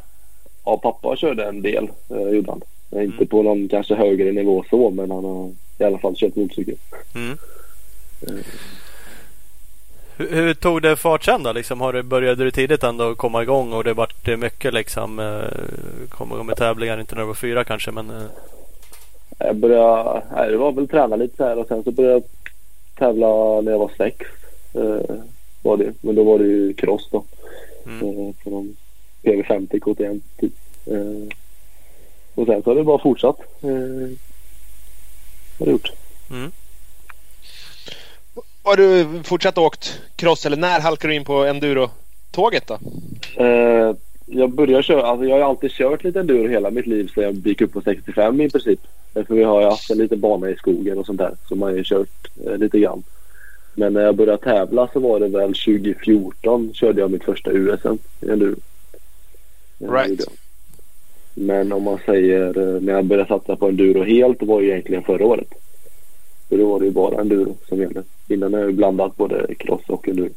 Ja, 0.65 0.77
pappa 0.77 1.15
körde 1.15 1.45
en 1.45 1.61
del, 1.61 1.87
eh, 2.09 2.17
gjorde 2.35 2.51
han. 2.51 2.61
Eh, 2.91 3.03
Inte 3.03 3.25
på 3.25 3.43
någon 3.43 3.67
kanske 3.69 3.95
högre 3.95 4.31
nivå 4.31 4.65
så, 4.69 4.89
men 4.89 5.11
han 5.11 5.23
har 5.25 5.51
i 5.77 5.83
alla 5.83 5.97
fall 5.99 6.15
kört 6.17 6.35
motorcykel. 6.35 6.75
Mm. 7.15 7.37
Hur, 10.19 10.35
hur 10.35 10.53
tog 10.53 10.81
det 10.81 10.95
fart 10.95 11.23
sen 11.23 11.43
då? 11.43 11.51
Liksom, 11.51 11.81
har 11.81 11.93
det, 11.93 12.03
började 12.03 12.43
du 12.43 12.51
tidigt 12.51 12.83
ändå 12.83 13.15
komma 13.15 13.43
igång 13.43 13.73
och 13.73 13.83
det 13.83 13.93
vart 13.93 14.27
mycket 14.27 14.73
liksom 14.73 15.19
eh, 15.19 16.07
komma 16.09 16.35
igång 16.35 16.45
med 16.45 16.57
tävlingar? 16.57 16.99
Inte 16.99 17.15
när 17.15 17.21
du 17.21 17.27
var 17.27 17.33
fyra 17.33 17.63
kanske 17.63 17.91
men 17.91 18.09
eh, 18.09 18.23
Jag 19.37 19.55
började, 19.55 20.21
nej, 20.35 20.51
det 20.51 20.57
var 20.57 20.71
väl 20.71 20.87
träna 20.87 21.15
lite 21.15 21.37
så 21.37 21.43
här 21.43 21.57
och 21.57 21.67
sen 21.67 21.83
så 21.83 21.91
började 21.91 22.13
jag 22.13 22.23
tävla 22.97 23.61
när 23.61 23.71
jag 23.71 23.79
var 23.79 23.91
sex. 23.97 24.25
Eh, 24.73 25.15
var 25.61 25.77
det. 25.77 25.93
Men 26.01 26.15
då 26.15 26.23
var 26.23 26.39
det 26.39 26.45
ju 26.45 26.73
cross 26.73 27.09
då. 27.11 27.23
Mm. 27.85 28.27
Eh, 28.27 28.33
på 28.43 28.49
någon 28.49 28.75
PV50 29.23 29.79
KTM 29.79 30.21
typ. 30.37 30.53
Eh, 30.85 31.35
och 32.35 32.45
sen 32.47 32.63
så 32.63 32.69
har 32.69 32.75
det 32.75 32.83
bara 32.83 33.01
fortsatt. 33.01 33.39
Eh, 33.61 34.09
har 35.59 35.65
det 35.65 35.71
gjort. 35.71 35.91
mm. 36.31 36.51
Har 38.69 38.77
du 38.77 39.23
fortsatt 39.23 39.57
åkt 39.57 40.01
cross 40.15 40.45
eller 40.45 40.57
när 40.57 40.79
halkade 40.79 41.13
du 41.13 41.15
in 41.15 41.25
på 41.25 41.45
enduro-tåget 41.45 42.67
då? 42.67 42.79
Eh, 43.43 43.95
jag 44.25 44.51
började 44.51 44.83
köra, 44.83 45.03
alltså 45.03 45.25
jag 45.25 45.35
har 45.35 45.49
alltid 45.49 45.71
kört 45.71 46.03
lite 46.03 46.19
enduro 46.19 46.47
hela 46.47 46.71
mitt 46.71 46.87
liv 46.87 47.11
så 47.13 47.21
jag 47.21 47.47
gick 47.47 47.61
upp 47.61 47.73
på 47.73 47.81
65 47.81 48.41
i 48.41 48.49
princip. 48.49 48.79
Eh, 49.15 49.25
För 49.25 49.35
vi 49.35 49.43
har 49.43 49.61
ju 49.61 49.67
haft 49.67 49.89
en 49.89 49.97
liten 49.97 50.19
bana 50.19 50.49
i 50.49 50.55
skogen 50.55 50.97
och 50.97 51.05
sånt 51.05 51.17
där 51.17 51.35
så 51.47 51.55
man 51.55 51.75
har 51.75 51.83
kört 51.83 52.27
eh, 52.45 52.57
lite 52.57 52.79
grann. 52.79 53.03
Men 53.73 53.93
när 53.93 54.01
jag 54.01 54.15
började 54.15 54.43
tävla 54.43 54.89
så 54.93 54.99
var 54.99 55.19
det 55.19 55.27
väl 55.27 55.53
2014 55.53 56.73
körde 56.73 57.01
jag 57.01 57.11
mitt 57.11 57.23
första 57.23 57.51
USM 57.51 57.97
i 58.21 58.29
enduro. 58.29 58.55
Eh, 59.79 59.91
Right. 59.91 60.27
Men 61.33 61.71
om 61.71 61.83
man 61.83 61.99
säger 62.05 62.75
eh, 62.75 62.81
när 62.81 62.93
jag 62.93 63.05
började 63.05 63.27
satsa 63.27 63.55
på 63.55 63.67
enduro 63.67 64.03
helt 64.03 64.39
det 64.39 64.45
var 64.45 64.61
ju 64.61 64.69
egentligen 64.69 65.03
förra 65.03 65.25
året. 65.25 65.47
För 66.49 66.57
då 66.57 66.69
var 66.71 66.79
det 66.79 66.85
ju 66.85 66.91
bara 66.91 67.21
enduro 67.21 67.57
som 67.67 67.79
gällde. 67.81 68.03
Innan 68.27 68.53
jag 68.53 68.65
ju 68.65 68.71
blandat 68.71 69.15
både 69.17 69.55
cross 69.55 69.81
och 69.87 70.07
enduro. 70.07 70.29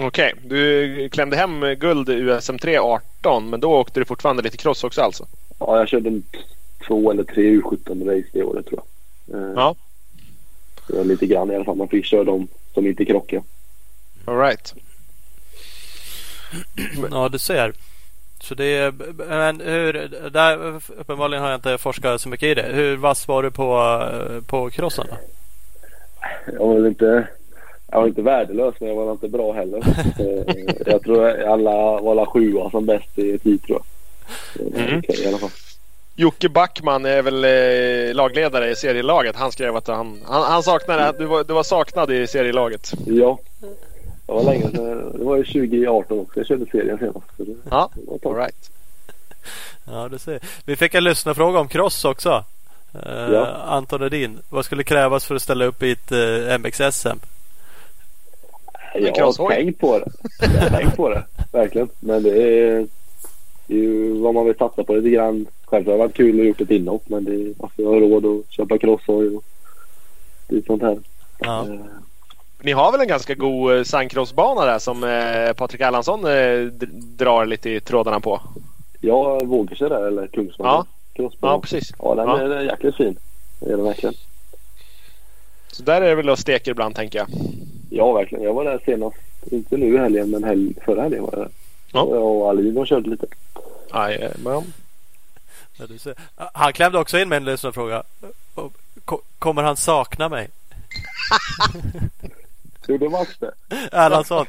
Okej, 0.00 0.34
du 0.44 1.08
klämde 1.08 1.36
hem 1.36 1.60
guld 1.78 2.08
i 2.08 2.12
USM3 2.12 2.78
18 2.78 3.50
men 3.50 3.60
då 3.60 3.72
åkte 3.72 4.00
du 4.00 4.04
fortfarande 4.04 4.42
lite 4.42 4.56
cross 4.56 4.84
också 4.84 5.00
alltså? 5.02 5.26
Ja, 5.58 5.78
jag 5.78 5.88
körde 5.88 6.20
två 6.86 7.10
eller 7.10 7.24
tre 7.24 7.42
U17-race 7.50 8.28
det 8.32 8.42
året 8.42 8.66
tror 8.66 8.80
jag. 9.26 9.40
Eh, 9.40 9.52
Ja. 9.54 9.74
Det 10.88 10.96
var 10.96 11.04
lite 11.04 11.26
grann 11.26 11.50
i 11.50 11.54
alla 11.54 11.64
fall. 11.64 11.76
Man 11.76 11.88
fick 11.88 12.04
köra 12.04 12.24
dem 12.24 12.48
som 12.74 12.86
inte 12.86 13.04
krockade. 13.04 13.42
All 14.24 14.38
right. 14.38 14.74
Ja, 17.10 17.28
du 17.28 17.38
ser. 17.38 17.72
Så 18.40 18.54
det 18.54 18.64
är, 18.64 18.92
men 19.28 19.60
hur, 19.60 19.92
där 20.30 20.80
uppenbarligen 20.98 21.42
har 21.42 21.50
jag 21.50 21.58
inte 21.58 21.78
forskat 21.78 22.20
så 22.20 22.28
mycket 22.28 22.46
i 22.46 22.54
det. 22.54 22.66
Hur 22.72 22.96
vass 22.96 23.28
var 23.28 23.42
du 23.42 23.50
på, 23.50 24.00
på 24.46 24.70
crossen 24.70 25.06
då? 25.10 25.16
Jag 26.52 26.66
var 26.66 26.74
väl 26.74 26.86
inte, 26.86 27.26
jag 27.90 28.00
var 28.00 28.06
inte 28.06 28.22
värdelös 28.22 28.74
men 28.80 28.88
jag 28.88 28.96
var 28.96 29.12
inte 29.12 29.28
bra 29.28 29.52
heller. 29.52 29.78
Eh, 30.20 30.74
jag 30.86 31.02
tror 31.02 31.42
alla 31.42 32.00
var 32.00 32.10
alla 32.10 32.26
sjua 32.26 32.70
som 32.70 32.86
bäst 32.86 33.18
i 33.18 33.38
tid 33.38 33.62
tror 33.62 33.78
jag. 33.78 34.66
Mm. 34.66 34.98
okej, 34.98 35.24
i 35.24 35.28
alla 35.28 35.38
fall. 35.38 35.50
Jocke 36.16 36.48
Backman 36.48 37.04
är 37.04 37.22
väl 37.22 37.44
eh, 37.44 38.14
lagledare 38.14 38.70
i 38.70 38.76
serielaget. 38.76 39.36
Han 39.36 39.52
skrev 39.52 39.76
att 39.76 39.86
han, 39.86 40.20
han, 40.26 40.42
han 40.42 40.62
saknade, 40.62 41.12
du 41.18 41.24
var, 41.24 41.44
du 41.44 41.52
var 41.52 41.62
saknad 41.62 42.10
i 42.10 42.26
serielaget. 42.26 42.92
Ja. 43.06 43.38
Det 44.30 44.36
var 44.36 44.44
länge 44.44 44.70
sedan. 44.70 45.12
Det 45.18 45.24
var 45.24 45.36
ju 45.36 45.44
2018 45.44 46.18
också. 46.20 46.40
Jag 46.40 46.46
körde 46.46 46.66
serien 46.66 46.98
senast. 46.98 47.26
Så 47.36 47.44
det, 47.44 47.54
Ja, 47.70 47.90
det 47.94 48.26
all 48.28 48.34
right. 48.36 48.70
Ja, 49.86 50.08
du 50.08 50.18
ser. 50.18 50.40
Vi 50.64 50.76
fick 50.76 50.94
en 50.94 51.04
lyssnarfråga 51.04 51.60
om 51.60 51.68
cross 51.68 52.04
också. 52.04 52.44
Eh, 52.94 53.32
Ja. 53.32 53.46
Anton 53.46 54.02
Edin. 54.02 54.38
Vad 54.50 54.64
skulle 54.64 54.84
krävas 54.84 55.24
för 55.24 55.34
att 55.34 55.42
ställa 55.42 55.64
upp 55.64 55.82
i 55.82 55.90
ett 55.90 56.12
eh, 56.12 56.58
MX-SM? 56.58 57.18
Jag 58.94 59.24
har 59.24 59.48
tänkt 59.50 59.80
på 59.80 59.98
det. 59.98 60.10
Jag 60.40 60.60
har 60.60 60.78
tänkt 60.78 60.96
på 60.96 61.08
det. 61.08 61.24
Verkligen. 61.52 61.88
Men 62.00 62.22
det 62.22 62.30
är, 62.30 62.86
det 63.66 63.74
är 63.74 63.78
ju 63.78 64.12
vad 64.20 64.34
man 64.34 64.46
vill 64.46 64.56
satsa 64.56 64.84
på 64.84 64.94
lite 64.94 65.10
grann. 65.10 65.46
Själv 65.64 65.86
har 65.86 65.92
det 65.92 65.98
varit 65.98 66.14
kul 66.16 66.40
att 66.40 66.46
gjort 66.46 66.60
ett 66.60 66.70
inhopp 66.70 67.08
men 67.08 67.24
det 67.24 67.34
är, 67.34 67.54
alltså, 67.60 67.82
jag 67.82 67.88
har 67.88 68.00
råd 68.00 68.26
att 68.26 68.52
köpa 68.52 68.78
crosshoj 68.78 69.36
och 69.36 69.44
lite 70.48 70.66
sånt 70.66 70.82
här. 70.82 70.98
Ja. 71.38 71.66
Eh, 71.66 71.80
Ni 72.62 72.72
har 72.72 72.92
väl 72.92 73.00
en 73.00 73.08
ganska 73.08 73.34
god 73.34 73.76
eh, 73.76 73.84
sandcrossbana 73.84 74.64
där 74.64 74.78
som 74.78 75.04
eh, 75.04 75.52
Patrik 75.52 75.80
Erlandsson 75.80 76.24
eh, 76.24 76.60
drar 77.16 77.46
lite 77.46 77.70
i 77.70 77.80
trådarna 77.80 78.20
på? 78.20 78.40
Jag 79.00 79.46
vågar 79.46 79.76
sig 79.76 79.88
där 79.88 80.06
eller 80.06 80.26
Kungsman. 80.26 80.66
Ja. 80.68 80.86
Crossbana. 81.14 81.54
Ja, 81.54 81.60
precis. 81.60 81.92
Ja, 81.98 82.14
den 82.14 82.28
Ja. 82.28 82.40
Är, 82.40 82.60
jäkligt 82.60 82.96
fin. 82.96 83.16
Det 83.60 83.66
är 83.72 83.76
den 83.76 83.84
verkligen. 83.84 84.14
Så 85.72 85.82
där 85.82 86.02
är 86.02 86.08
det 86.08 86.14
väl 86.14 86.30
och 86.30 86.38
steker 86.38 86.70
ibland 86.70 86.94
tänker 86.96 87.18
jag. 87.18 87.28
Ja, 87.90 88.12
verkligen. 88.12 88.44
Jag 88.44 88.54
var 88.54 88.64
där 88.64 88.80
senast. 88.84 89.16
Inte 89.50 89.76
nu 89.76 89.94
i 89.94 89.98
helgen 89.98 90.30
men 90.30 90.44
helg, 90.44 90.74
förra 90.84 91.02
helgen 91.02 91.22
var 91.22 91.30
jag 91.32 91.40
där. 91.40 91.48
Ja. 91.92 92.06
Jag 92.10 92.22
och 92.22 92.48
Alin 92.50 92.76
har 92.76 92.86
kört 92.86 93.06
lite. 93.06 93.26
Ja, 95.78 95.86
du 95.88 95.98
ser. 95.98 96.14
Han 96.36 96.72
klämde 96.72 96.98
också 96.98 97.18
in 97.18 97.28
med 97.28 97.36
en 97.36 97.44
lyssnarfråga. 97.44 98.02
Och 98.54 98.72
ko- 99.04 99.20
Kommer 99.38 99.62
han 99.62 99.76
sakna 99.76 100.28
mig? 100.28 100.48
Gjorde 102.88 103.08
Max 103.08 103.38
det? 103.38 103.52
Erlandsson. 103.92 104.46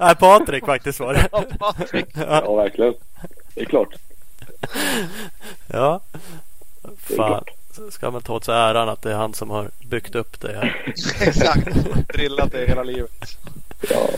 Nej, 0.00 0.14
Patrik 0.14 0.64
faktiskt 0.66 1.00
var 1.00 1.14
det. 1.14 1.28
Patrik. 1.58 2.06
Ja, 2.14 2.54
verkligen. 2.54 2.94
Det 3.54 3.60
är 3.60 3.64
klart. 3.64 3.94
Ja. 5.66 6.00
Det 6.82 7.14
är 7.14 7.16
Fan. 7.16 7.44
Ska 7.90 8.10
man 8.10 8.22
ta 8.22 8.34
åt 8.34 8.44
sig 8.44 8.54
äran 8.54 8.88
att 8.88 9.02
det 9.02 9.10
är 9.12 9.16
han 9.16 9.34
som 9.34 9.50
har 9.50 9.70
byggt 9.86 10.14
upp 10.14 10.40
det 10.40 10.52
här. 10.52 10.92
Exakt. 11.20 11.68
Drillat 12.14 12.52
det 12.52 12.66
hela 12.68 12.82
livet. 12.82 13.10
Ja. 13.90 14.08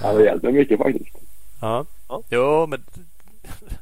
Han 0.00 0.14
har 0.14 0.22
hjälpt 0.22 0.42
mig 0.42 0.52
mycket 0.52 0.78
faktiskt. 0.78 1.16
Ja. 1.60 1.84
Ja. 2.08 2.22
Jo, 2.30 2.66
men 2.66 2.84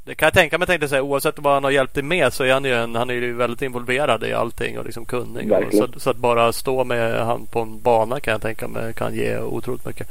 det 0.04 0.14
kan 0.14 0.26
jag 0.26 0.34
tänka 0.34 0.58
mig. 0.58 0.66
Tänkte 0.66 0.88
säga. 0.88 1.02
Oavsett 1.02 1.38
vad 1.38 1.54
han 1.54 1.64
har 1.64 1.70
hjälpt 1.70 1.94
dig 1.94 2.02
med 2.02 2.32
så 2.32 2.44
är 2.44 2.52
han 2.52 2.64
ju, 2.64 2.74
en, 2.74 2.94
han 2.94 3.10
är 3.10 3.14
ju 3.14 3.32
väldigt 3.32 3.62
involverad 3.62 4.24
i 4.24 4.32
allting 4.32 4.78
och 4.78 4.84
liksom 4.84 5.04
kunnig. 5.04 5.52
Och 5.52 5.74
så, 5.74 5.88
så 5.96 6.10
att 6.10 6.16
bara 6.16 6.52
stå 6.52 6.84
med 6.84 7.26
han 7.26 7.46
på 7.46 7.60
en 7.60 7.80
bana 7.80 8.20
kan 8.20 8.32
jag 8.32 8.42
tänka 8.42 8.68
mig 8.68 8.94
kan 8.94 9.14
ge 9.14 9.38
otroligt 9.38 9.86
mycket. 9.86 10.08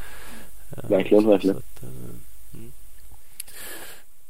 Verkligen, 0.69 1.27
verkligen. 1.27 1.57
Att, 1.57 1.83
eh, 1.83 1.89
mm. 2.53 2.71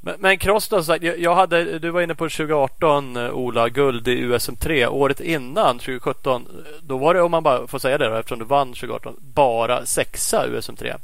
Men, 0.01 0.15
men 0.19 0.37
cross 0.37 0.67
då, 0.67 0.83
så 0.83 0.97
jag, 1.01 1.35
hade, 1.35 1.79
du 1.79 1.89
var 1.89 2.01
inne 2.01 2.15
på 2.15 2.29
2018 2.29 3.17
eh, 3.17 3.31
Ola, 3.31 3.69
guld 3.69 4.07
i 4.07 4.25
USM3. 4.25 4.87
Året 4.87 5.19
innan 5.19 5.79
2017, 5.79 6.47
eh, 6.49 6.63
då 6.81 6.97
var 6.97 7.13
det 7.13 7.21
om 7.21 7.31
man 7.31 7.43
bara 7.43 7.67
får 7.67 7.79
säga 7.79 7.97
det 7.97 8.09
då, 8.09 8.15
eftersom 8.15 8.39
du 8.39 8.45
vann 8.45 8.67
2018, 8.67 9.15
bara 9.19 9.85
sexa 9.85 10.47
USM3. 10.47 10.95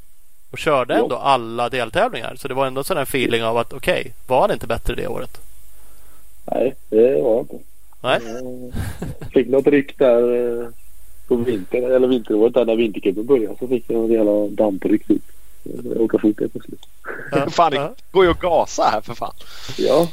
Och 0.51 0.57
körde 0.57 0.95
ändå 0.95 1.15
alla 1.15 1.69
deltävlingar. 1.69 2.35
Så 2.35 2.47
det 2.47 2.53
var 2.53 2.67
ändå 2.67 2.83
sån 2.83 2.97
här 2.97 3.03
feeling 3.03 3.43
av 3.43 3.57
att 3.57 3.73
okej, 3.73 3.99
okay, 3.99 4.11
var 4.27 4.47
det 4.47 4.53
inte 4.53 4.67
bättre 4.67 4.95
det 4.95 5.07
året? 5.07 5.41
Nej, 6.51 6.75
det 6.89 7.21
var 7.21 7.39
inte. 7.39 7.55
Nej. 8.01 8.19
Jag 9.19 9.31
fick 9.31 9.47
något 9.47 9.67
ryck 9.67 9.97
där 9.97 10.61
eh, 10.61 10.67
på 11.27 11.35
vintern, 11.35 11.83
eller 11.91 12.07
vinteråret 12.07 12.53
där 12.53 12.65
när 12.65 12.75
vintercupen 12.75 13.25
började 13.25 13.55
så 13.59 13.67
fick 13.67 13.85
jag 13.87 14.03
en 14.03 14.11
jävla 14.11 14.47
dampryck 14.47 15.07
typ. 15.07 15.23
Jag 15.63 16.01
åka 16.01 16.19
fort 16.19 16.39
helt 16.39 16.51
plötsligt. 16.51 16.85
Ja. 17.31 17.49
Fan, 17.49 17.71
det 17.71 17.89
går 18.11 18.25
ju 18.25 18.31
att 18.31 18.39
gasa 18.39 18.83
här 18.83 19.01
för 19.01 19.13
fan. 19.13 19.33
Ja, 19.77 20.07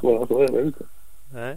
svårare 0.00 0.26
så 0.26 0.42
är 0.42 0.48
det 0.48 0.62
inte. 0.62 0.84
Nej. 1.34 1.56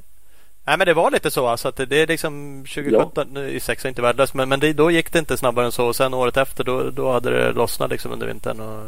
Nej 0.70 0.78
men 0.78 0.88
det 0.88 0.94
var 0.94 1.12
lite 1.12 1.32
så 1.32 1.48
alltså 1.48 1.68
att 1.68 1.76
det, 1.76 1.86
det 1.86 2.02
är 2.02 2.08
liksom 2.08 2.64
2017 2.76 3.28
nu 3.34 3.50
i 3.50 3.60
sex 3.60 3.86
är 3.86 3.90
inte 3.90 4.02
värdelöst 4.02 4.34
men, 4.34 4.50
men 4.50 4.60
det, 4.60 4.74
då 4.74 4.92
gick 4.92 5.14
det 5.14 5.20
inte 5.20 5.38
snabbare 5.38 5.66
än 5.66 5.72
så 5.72 5.88
och 5.88 5.96
sen 5.96 6.14
året 6.14 6.38
efter 6.38 6.64
då, 6.64 6.90
då 6.90 7.12
hade 7.12 7.30
det 7.30 7.52
lossnat 7.52 7.92
liksom 7.92 8.12
under 8.12 8.28
vintern. 8.28 8.60
Och, 8.60 8.84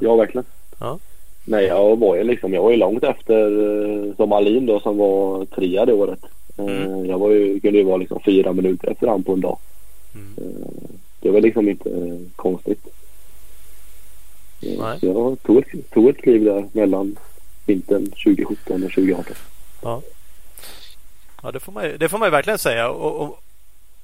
Ja, 0.00 0.16
verkligen. 0.16 0.44
Ja. 0.80 0.98
Nej, 1.44 1.64
jag 1.66 1.98
var 1.98 2.16
ju 2.16 2.24
liksom, 2.24 2.54
jag 2.54 2.62
var 2.62 2.70
ju 2.70 2.76
långt 2.76 3.04
efter 3.04 3.42
eh, 4.08 4.14
som 4.16 4.32
Alin 4.32 4.66
då 4.66 4.80
som 4.80 4.96
var 4.98 5.44
trea 5.44 5.86
det 5.86 5.92
året. 5.92 6.18
Eh, 6.58 6.64
Mm. 6.64 7.06
Jag 7.06 7.18
var 7.18 7.30
ju, 7.30 7.60
kunde 7.60 7.78
ju 7.78 7.84
vara 7.84 7.96
liksom 7.96 8.20
fyra 8.24 8.52
minuter 8.52 8.88
efter 8.90 9.06
han 9.06 9.22
på 9.22 9.32
en 9.32 9.40
dag. 9.40 9.58
Mm. 10.14 10.34
Eh, 10.36 10.88
Det 11.20 11.30
väl 11.30 11.42
liksom 11.42 11.68
inte 11.68 12.18
konstigt. 12.36 12.86
Nej. 14.60 15.00
Så 15.00 15.06
jag 15.06 15.42
tog 15.42 15.58
ett, 15.58 15.90
tog 15.90 16.08
ett 16.08 16.16
kliv 16.22 16.44
där 16.44 16.64
mellan 16.72 17.16
vintern 17.66 18.06
2017 18.06 18.84
och 18.84 18.90
2018. 18.90 19.34
Ja, 19.82 20.02
det 21.52 21.60
får 21.60 21.72
man 21.72 21.84
ju, 21.84 21.96
det 21.96 22.08
får 22.08 22.18
man 22.18 22.26
ju 22.26 22.30
verkligen 22.30 22.58
säga. 22.58 22.88
Och, 22.88 23.20
och 23.22 23.42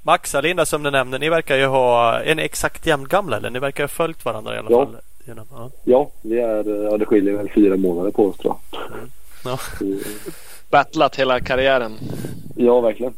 Max, 0.02 0.34
Alinda 0.34 0.66
som 0.66 0.82
du 0.82 0.90
nämnde, 0.90 1.18
ni 1.18 1.28
verkar 1.28 1.56
ju 1.56 1.66
ha... 1.66 2.20
Är 2.20 2.34
ni 2.34 2.42
exakt 2.42 2.86
jämngamla 2.86 3.36
eller? 3.36 3.50
Ni 3.50 3.58
verkar 3.58 3.82
ha 3.84 3.88
följt 3.88 4.24
varandra 4.24 4.54
i 4.54 4.58
alla 4.58 4.70
Ja. 4.70 4.84
fall. 4.86 4.96
Genom, 5.26 5.46
ja. 5.50 5.70
Ja, 5.84 6.10
vi 6.22 6.38
är, 6.38 6.68
eh, 6.68 6.90
ja, 6.90 6.96
det 6.98 7.06
skiljer 7.06 7.34
väl 7.34 7.50
fyra 7.54 7.76
månader 7.76 8.10
på 8.10 8.26
oss 8.26 8.36
tror 8.36 8.54
jag. 8.70 8.80
Ja. 9.44 9.58
Så, 9.78 9.84
Battlat 10.70 11.16
hela 11.16 11.40
karriären. 11.40 11.98
Ja, 12.56 12.80
verkligen. 12.80 13.14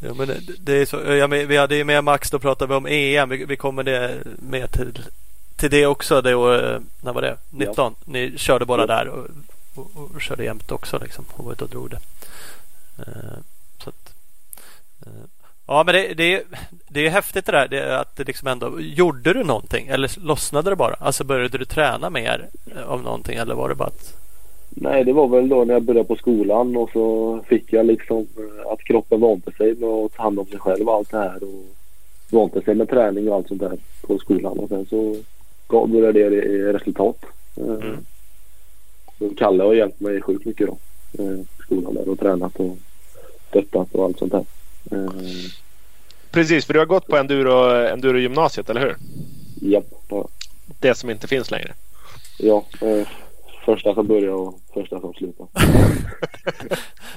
Ja, 0.00 0.14
men 0.14 0.28
det, 0.28 0.36
det 0.58 0.72
är 0.72 0.86
så, 0.86 0.96
ja, 0.96 1.26
men 1.26 1.48
vi 1.48 1.56
hade 1.56 1.76
ju 1.76 1.84
med 1.84 2.04
Max, 2.04 2.30
då 2.30 2.38
pratade 2.38 2.68
vi 2.68 2.74
om 2.74 2.86
EM. 2.86 3.28
Vi, 3.28 3.44
vi 3.44 3.56
kommer 3.56 3.82
det 3.82 4.14
med 4.38 4.72
till, 4.72 4.98
till 5.56 5.70
det 5.70 5.86
också. 5.86 6.20
Det 6.22 6.34
år, 6.34 6.80
när 7.00 7.12
var 7.12 7.22
det? 7.22 7.36
19? 7.50 7.94
Ni 8.04 8.32
körde 8.38 8.64
bara 8.64 8.80
Ja. 8.82 8.86
där 8.86 9.08
och, 9.08 9.26
och, 9.74 9.90
och 10.14 10.20
körde 10.20 10.44
jämt 10.44 10.72
också 10.72 10.98
liksom. 10.98 11.24
Och 11.32 11.44
var 11.44 11.52
ute 11.52 11.64
och 11.64 11.70
drog 11.70 11.90
det. 11.90 11.98
Eh, 12.98 13.38
så 13.84 13.88
att, 13.90 14.14
eh, 15.06 15.12
ja, 15.66 15.82
men 15.86 15.94
det, 15.94 16.14
det, 16.14 16.34
är- 16.34 16.42
det 16.88 17.06
är 17.06 17.10
häftigt 17.10 17.46
det 17.46 17.52
där. 17.52 17.68
Det, 17.68 18.00
att 18.00 18.16
det 18.16 18.24
liksom 18.24 18.48
ändå, 18.48 18.80
gjorde 18.80 19.32
du 19.32 19.44
någonting? 19.44 19.86
Eller 19.86 20.20
lossnade 20.20 20.70
det 20.70 20.76
bara? 20.76 20.94
Alltså 20.94 21.24
började 21.24 21.58
du 21.58 21.64
träna 21.64 22.10
mer 22.10 22.48
eh, 22.76 22.82
av 22.82 23.02
någonting? 23.02 23.36
Eller 23.36 23.54
var 23.54 23.68
det 23.68 23.74
bara 23.74 23.88
att... 23.88 24.16
Nej, 24.70 25.04
det 25.04 25.12
var 25.12 25.28
väl 25.28 25.48
då 25.48 25.64
när 25.64 25.74
jag 25.74 25.82
började 25.82 26.08
på 26.08 26.16
skolan 26.16 26.76
och 26.76 26.90
så 26.92 27.40
fick 27.48 27.72
jag 27.72 27.86
liksom 27.86 28.26
att 28.66 28.84
kroppen 28.84 29.20
vante 29.20 29.52
sig 29.52 29.74
med 29.74 29.88
att 29.88 30.12
ta 30.14 30.22
hand 30.22 30.38
om 30.38 30.46
sig 30.46 30.58
själv 30.58 30.88
och 30.88 30.94
allt 30.94 31.10
det 31.10 31.18
här. 31.18 31.42
Och 31.44 31.64
vante 32.30 32.62
sig 32.62 32.74
med 32.74 32.88
träning 32.88 33.28
och 33.28 33.34
allt 33.34 33.48
sånt 33.48 33.60
där 33.60 33.78
på 34.02 34.18
skolan. 34.18 34.58
Och 34.58 34.68
sen 34.68 34.86
så 34.86 35.16
gav 35.68 35.88
började 35.88 36.30
det 36.30 36.44
i 36.44 36.62
resultat. 36.72 37.16
Mm. 37.56 38.04
Kalle 39.36 39.62
har 39.64 39.74
hjälpt 39.74 40.00
mig 40.00 40.20
sjukt 40.22 40.44
mycket 40.46 40.66
då. 40.66 40.78
Skolan 41.62 41.94
där 41.94 42.08
och 42.08 42.18
tränat 42.18 42.56
och 42.56 42.76
stöttat 43.48 43.94
och 43.94 44.04
allt 44.04 44.18
sånt 44.18 44.32
där. 44.32 44.44
Eh, 44.90 45.10
Precis, 46.30 46.64
för 46.66 46.72
du 46.72 46.78
har 46.78 46.86
gått 46.86 47.06
på 47.06 47.16
enduro, 47.16 47.70
enduro 47.86 48.18
gymnasiet, 48.18 48.70
eller 48.70 48.80
hur? 48.80 48.96
Japp, 49.70 49.84
ja. 50.08 50.28
Det 50.80 50.94
som 50.94 51.10
inte 51.10 51.28
finns 51.28 51.50
längre. 51.50 51.74
ja 52.38 52.64
eh, 52.80 53.08
första 53.64 53.94
som 53.94 54.06
började 54.06 54.32
och 54.32 54.60
första 54.74 55.00
som 55.00 55.14
slutade. 55.14 55.48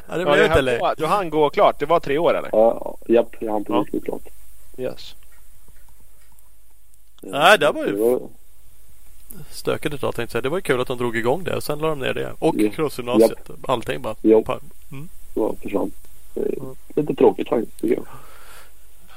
Ja, 0.08 0.18
det 0.18 0.22
Ja, 0.24 0.34
blev 0.52 0.64
lätt. 0.64 0.80
gå- 0.80 0.94
du 0.98 1.06
hann 1.06 1.30
gå 1.30 1.50
klart. 1.50 1.80
Det 1.80 1.86
var 1.86 2.00
tre 2.00 2.18
år 2.18 2.38
eller? 2.38 2.50
Ja, 2.52 2.98
japp, 3.08 3.36
jag 3.40 3.52
hann 3.52 3.66
Ja. 3.68 3.84
precis 3.84 4.02
ja. 4.06 4.12
klart. 4.20 4.34
Yes. 4.78 5.16
Nej, 7.22 7.58
det 7.60 7.72
var 7.72 7.86
ju- 7.86 7.96
var, 7.96 8.20
Stökigt 9.52 9.96
ett 9.96 10.02
tag 10.02 10.16
tänkte 10.16 10.38
jag. 10.38 10.44
Det 10.44 10.50
var 10.50 10.58
ju 10.58 10.62
kul 10.62 10.82
att 10.82 10.88
de 10.88 10.98
drog 10.98 11.18
igång 11.18 11.44
det 11.44 11.56
och 11.56 11.64
sen 11.64 11.80
la 11.80 11.88
de 11.88 12.00
ner 12.00 12.14
det. 12.14 12.34
Och 12.40 12.56
Ja. 12.58 12.70
crossgymnasiet. 12.76 13.50
Allting 13.68 14.02
bara. 14.02 14.16
Ja. 14.22 14.44
Mm. 14.92 15.10
det 15.34 15.40
var 15.40 15.56
försvann. 15.62 15.92
Eh, 16.36 16.44
Lite 16.96 17.16
tråkigt 17.16 17.50
faktiskt 17.50 17.82
tycker 17.82 17.96
jag. 17.96 18.06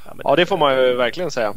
Ja, 0.04 0.12
men 0.14 0.20
Ja, 0.24 0.37
det 0.37 0.46
får 0.46 0.59
man 0.59 0.76
ju 0.76 0.94
verkligen 0.94 1.31
säga. 1.31 1.54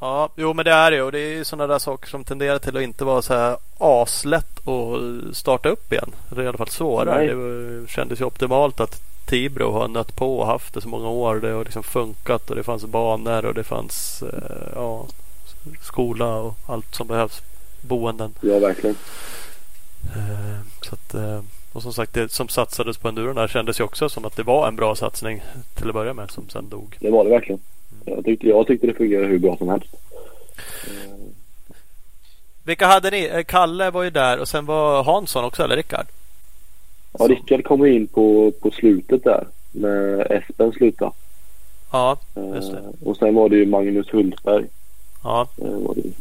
Ja, 0.00 0.28
jo 0.36 0.52
men 0.54 0.64
det 0.64 0.70
är 0.72 0.90
det 0.90 1.02
och 1.02 1.12
det 1.12 1.18
är 1.18 1.30
ju 1.36 1.44
sådana 1.44 1.66
där 1.66 1.78
saker 1.78 2.08
som 2.08 2.24
tenderar 2.24 2.58
till 2.58 2.76
att 2.76 2.82
inte 2.82 3.04
vara 3.04 3.22
så 3.22 3.34
här 3.34 3.56
aslätt 3.78 4.68
att 4.68 5.36
starta 5.36 5.68
upp 5.68 5.92
igen. 5.92 6.10
Det 6.30 6.40
är 6.40 6.44
i 6.44 6.48
alla 6.48 6.58
fall 6.58 6.68
svårare. 6.68 7.18
Nej. 7.18 7.80
Det 7.80 7.90
kändes 7.90 8.20
ju 8.20 8.24
optimalt 8.24 8.80
att 8.80 9.00
Tibro 9.26 9.70
har 9.72 9.88
nött 9.88 10.16
på 10.16 10.38
och 10.38 10.46
haft 10.46 10.74
det 10.74 10.80
så 10.80 10.88
många 10.88 11.08
år. 11.08 11.36
Det 11.40 11.50
har 11.50 11.64
liksom 11.64 11.82
funkat 11.82 12.50
och 12.50 12.56
det 12.56 12.62
fanns 12.62 12.84
banor 12.84 13.44
och 13.44 13.54
det 13.54 13.64
fanns 13.64 14.22
eh, 14.22 14.68
ja, 14.74 15.06
skola 15.82 16.36
och 16.36 16.54
allt 16.66 16.94
som 16.94 17.06
behövs. 17.06 17.42
Boenden. 17.80 18.34
Ja, 18.40 18.58
verkligen. 18.58 18.96
Eh, 20.16 20.60
så 20.82 20.94
att, 20.94 21.14
eh, 21.14 21.40
och 21.72 21.82
som 21.82 21.92
sagt 21.92 22.14
det 22.14 22.32
som 22.32 22.48
satsades 22.48 22.98
på 22.98 23.08
enduron 23.08 23.36
där 23.36 23.48
kändes 23.48 23.80
ju 23.80 23.84
också 23.84 24.08
som 24.08 24.24
att 24.24 24.36
det 24.36 24.42
var 24.42 24.68
en 24.68 24.76
bra 24.76 24.94
satsning 24.94 25.42
till 25.74 25.88
att 25.88 25.94
börja 25.94 26.14
med 26.14 26.30
som 26.30 26.48
sen 26.48 26.68
dog. 26.68 26.96
Det 27.00 27.10
var 27.10 27.24
det 27.24 27.30
verkligen. 27.30 27.60
Jag 28.04 28.24
tyckte, 28.24 28.48
jag 28.48 28.66
tyckte 28.66 28.86
det 28.86 28.94
fungerade 28.94 29.26
hur 29.28 29.38
bra 29.38 29.56
som 29.56 29.68
helst. 29.68 29.94
Eh, 30.86 31.14
Vilka 32.64 32.86
hade 32.86 33.10
ni? 33.10 33.44
Kalle 33.48 33.90
var 33.90 34.02
ju 34.02 34.10
där 34.10 34.38
och 34.38 34.48
sen 34.48 34.66
var 34.66 35.02
Hansson 35.04 35.44
också 35.44 35.62
eller 35.62 35.76
Rickard? 35.76 36.06
Ja, 37.18 37.24
Rickard 37.24 37.64
kom 37.64 37.86
in 37.86 38.06
på, 38.06 38.52
på 38.60 38.70
slutet 38.70 39.24
där 39.24 39.46
när 39.72 40.32
Espen 40.32 40.72
slutade. 40.72 41.12
Ja, 41.92 42.18
Just 42.54 42.72
det. 42.72 42.82
Och 43.04 43.16
sen 43.16 43.34
var 43.34 43.48
det 43.48 43.56
ju 43.56 43.66
Magnus 43.66 44.12
Hultberg. 44.12 44.64
Ja. 45.22 45.48
Var 45.56 45.94
det. 45.94 46.00
ju. 46.00 46.12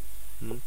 Mm. 0.42 0.62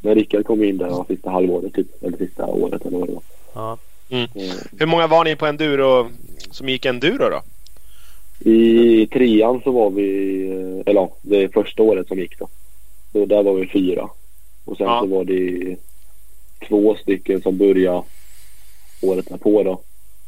Men 0.00 0.14
Rickard 0.14 0.44
kom 0.46 0.64
in 0.64 0.78
där 0.78 1.04
sista 1.08 1.30
halvåret 1.30 1.74
typ. 1.74 2.02
Eller 2.02 2.16
sista 2.18 2.46
året 2.46 2.86
eller 2.86 2.98
vad 2.98 3.08
det 3.08 3.12
var. 3.14 3.22
ja. 3.54 3.78
Eh, 4.08 4.28
Hur 4.78 4.86
många 4.86 5.06
var 5.06 5.24
ni 5.24 5.36
på 5.36 5.46
enduro 5.46 6.10
som 6.50 6.68
gick 6.68 6.84
enduro 6.84 7.28
då? 7.30 7.42
I 8.50 9.06
trean 9.06 9.60
så 9.64 9.70
var 9.70 9.90
vi, 9.90 10.40
eh, 10.50 10.82
eller 10.90 11.00
ja, 11.00 11.12
det 11.22 11.48
första 11.52 11.82
året 11.82 12.08
som 12.08 12.18
gick 12.18 12.38
då. 12.38 12.48
Så 13.12 13.26
där 13.26 13.42
var 13.42 13.54
vi 13.54 13.66
fyra. 13.66 14.08
Och 14.64 14.76
sen 14.76 14.86
Ja. 14.86 15.00
så 15.00 15.06
var 15.06 15.24
det 15.24 15.76
två 16.68 16.96
stycken 16.96 17.42
som 17.42 17.58
började 17.58 18.02
året 19.02 19.26
därpå 19.28 19.62
då. 19.62 19.80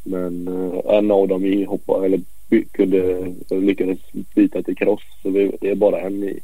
Men 0.07 0.47
eh, 0.47 0.95
en 0.97 1.11
av 1.11 1.27
dem 1.27 1.45
i 1.45 1.63
hoppa, 1.65 2.05
eller 2.05 2.21
by, 2.49 2.65
kunde, 2.65 3.33
lyckades 3.49 3.99
byta 4.11 4.63
till 4.63 4.75
cross. 4.75 5.01
Så 5.21 5.29
vi, 5.29 5.57
det 5.61 5.69
är 5.69 5.75
bara 5.75 6.01
en 6.01 6.23
i, 6.23 6.39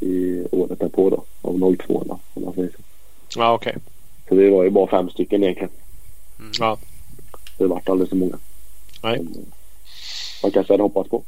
i 0.00 0.46
året 0.50 0.78
därpå 0.78 1.10
då. 1.10 1.24
Av 1.42 1.76
02 1.76 2.04
då, 2.06 2.18
om 2.34 2.44
man 2.44 2.54
säger 2.54 2.70
så. 2.70 2.82
Ja, 3.40 3.52
okej. 3.52 3.76
Så 4.28 4.34
det 4.34 4.50
var 4.50 4.64
ju 4.64 4.70
bara 4.70 4.86
fem 4.86 5.10
stycken 5.10 5.42
egentligen. 5.42 5.70
Ja. 6.58 6.78
Det 7.58 7.66
vart 7.66 7.88
aldrig 7.88 8.08
så 8.08 8.16
många. 8.16 8.38
Nej. 9.02 9.16
Som, 9.18 9.26
eh, 9.26 9.42
man 10.42 10.50
kanske 10.50 10.72
hade 10.72 10.82
hoppats 10.82 11.10
på. 11.10 11.22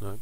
Nej, 0.00 0.18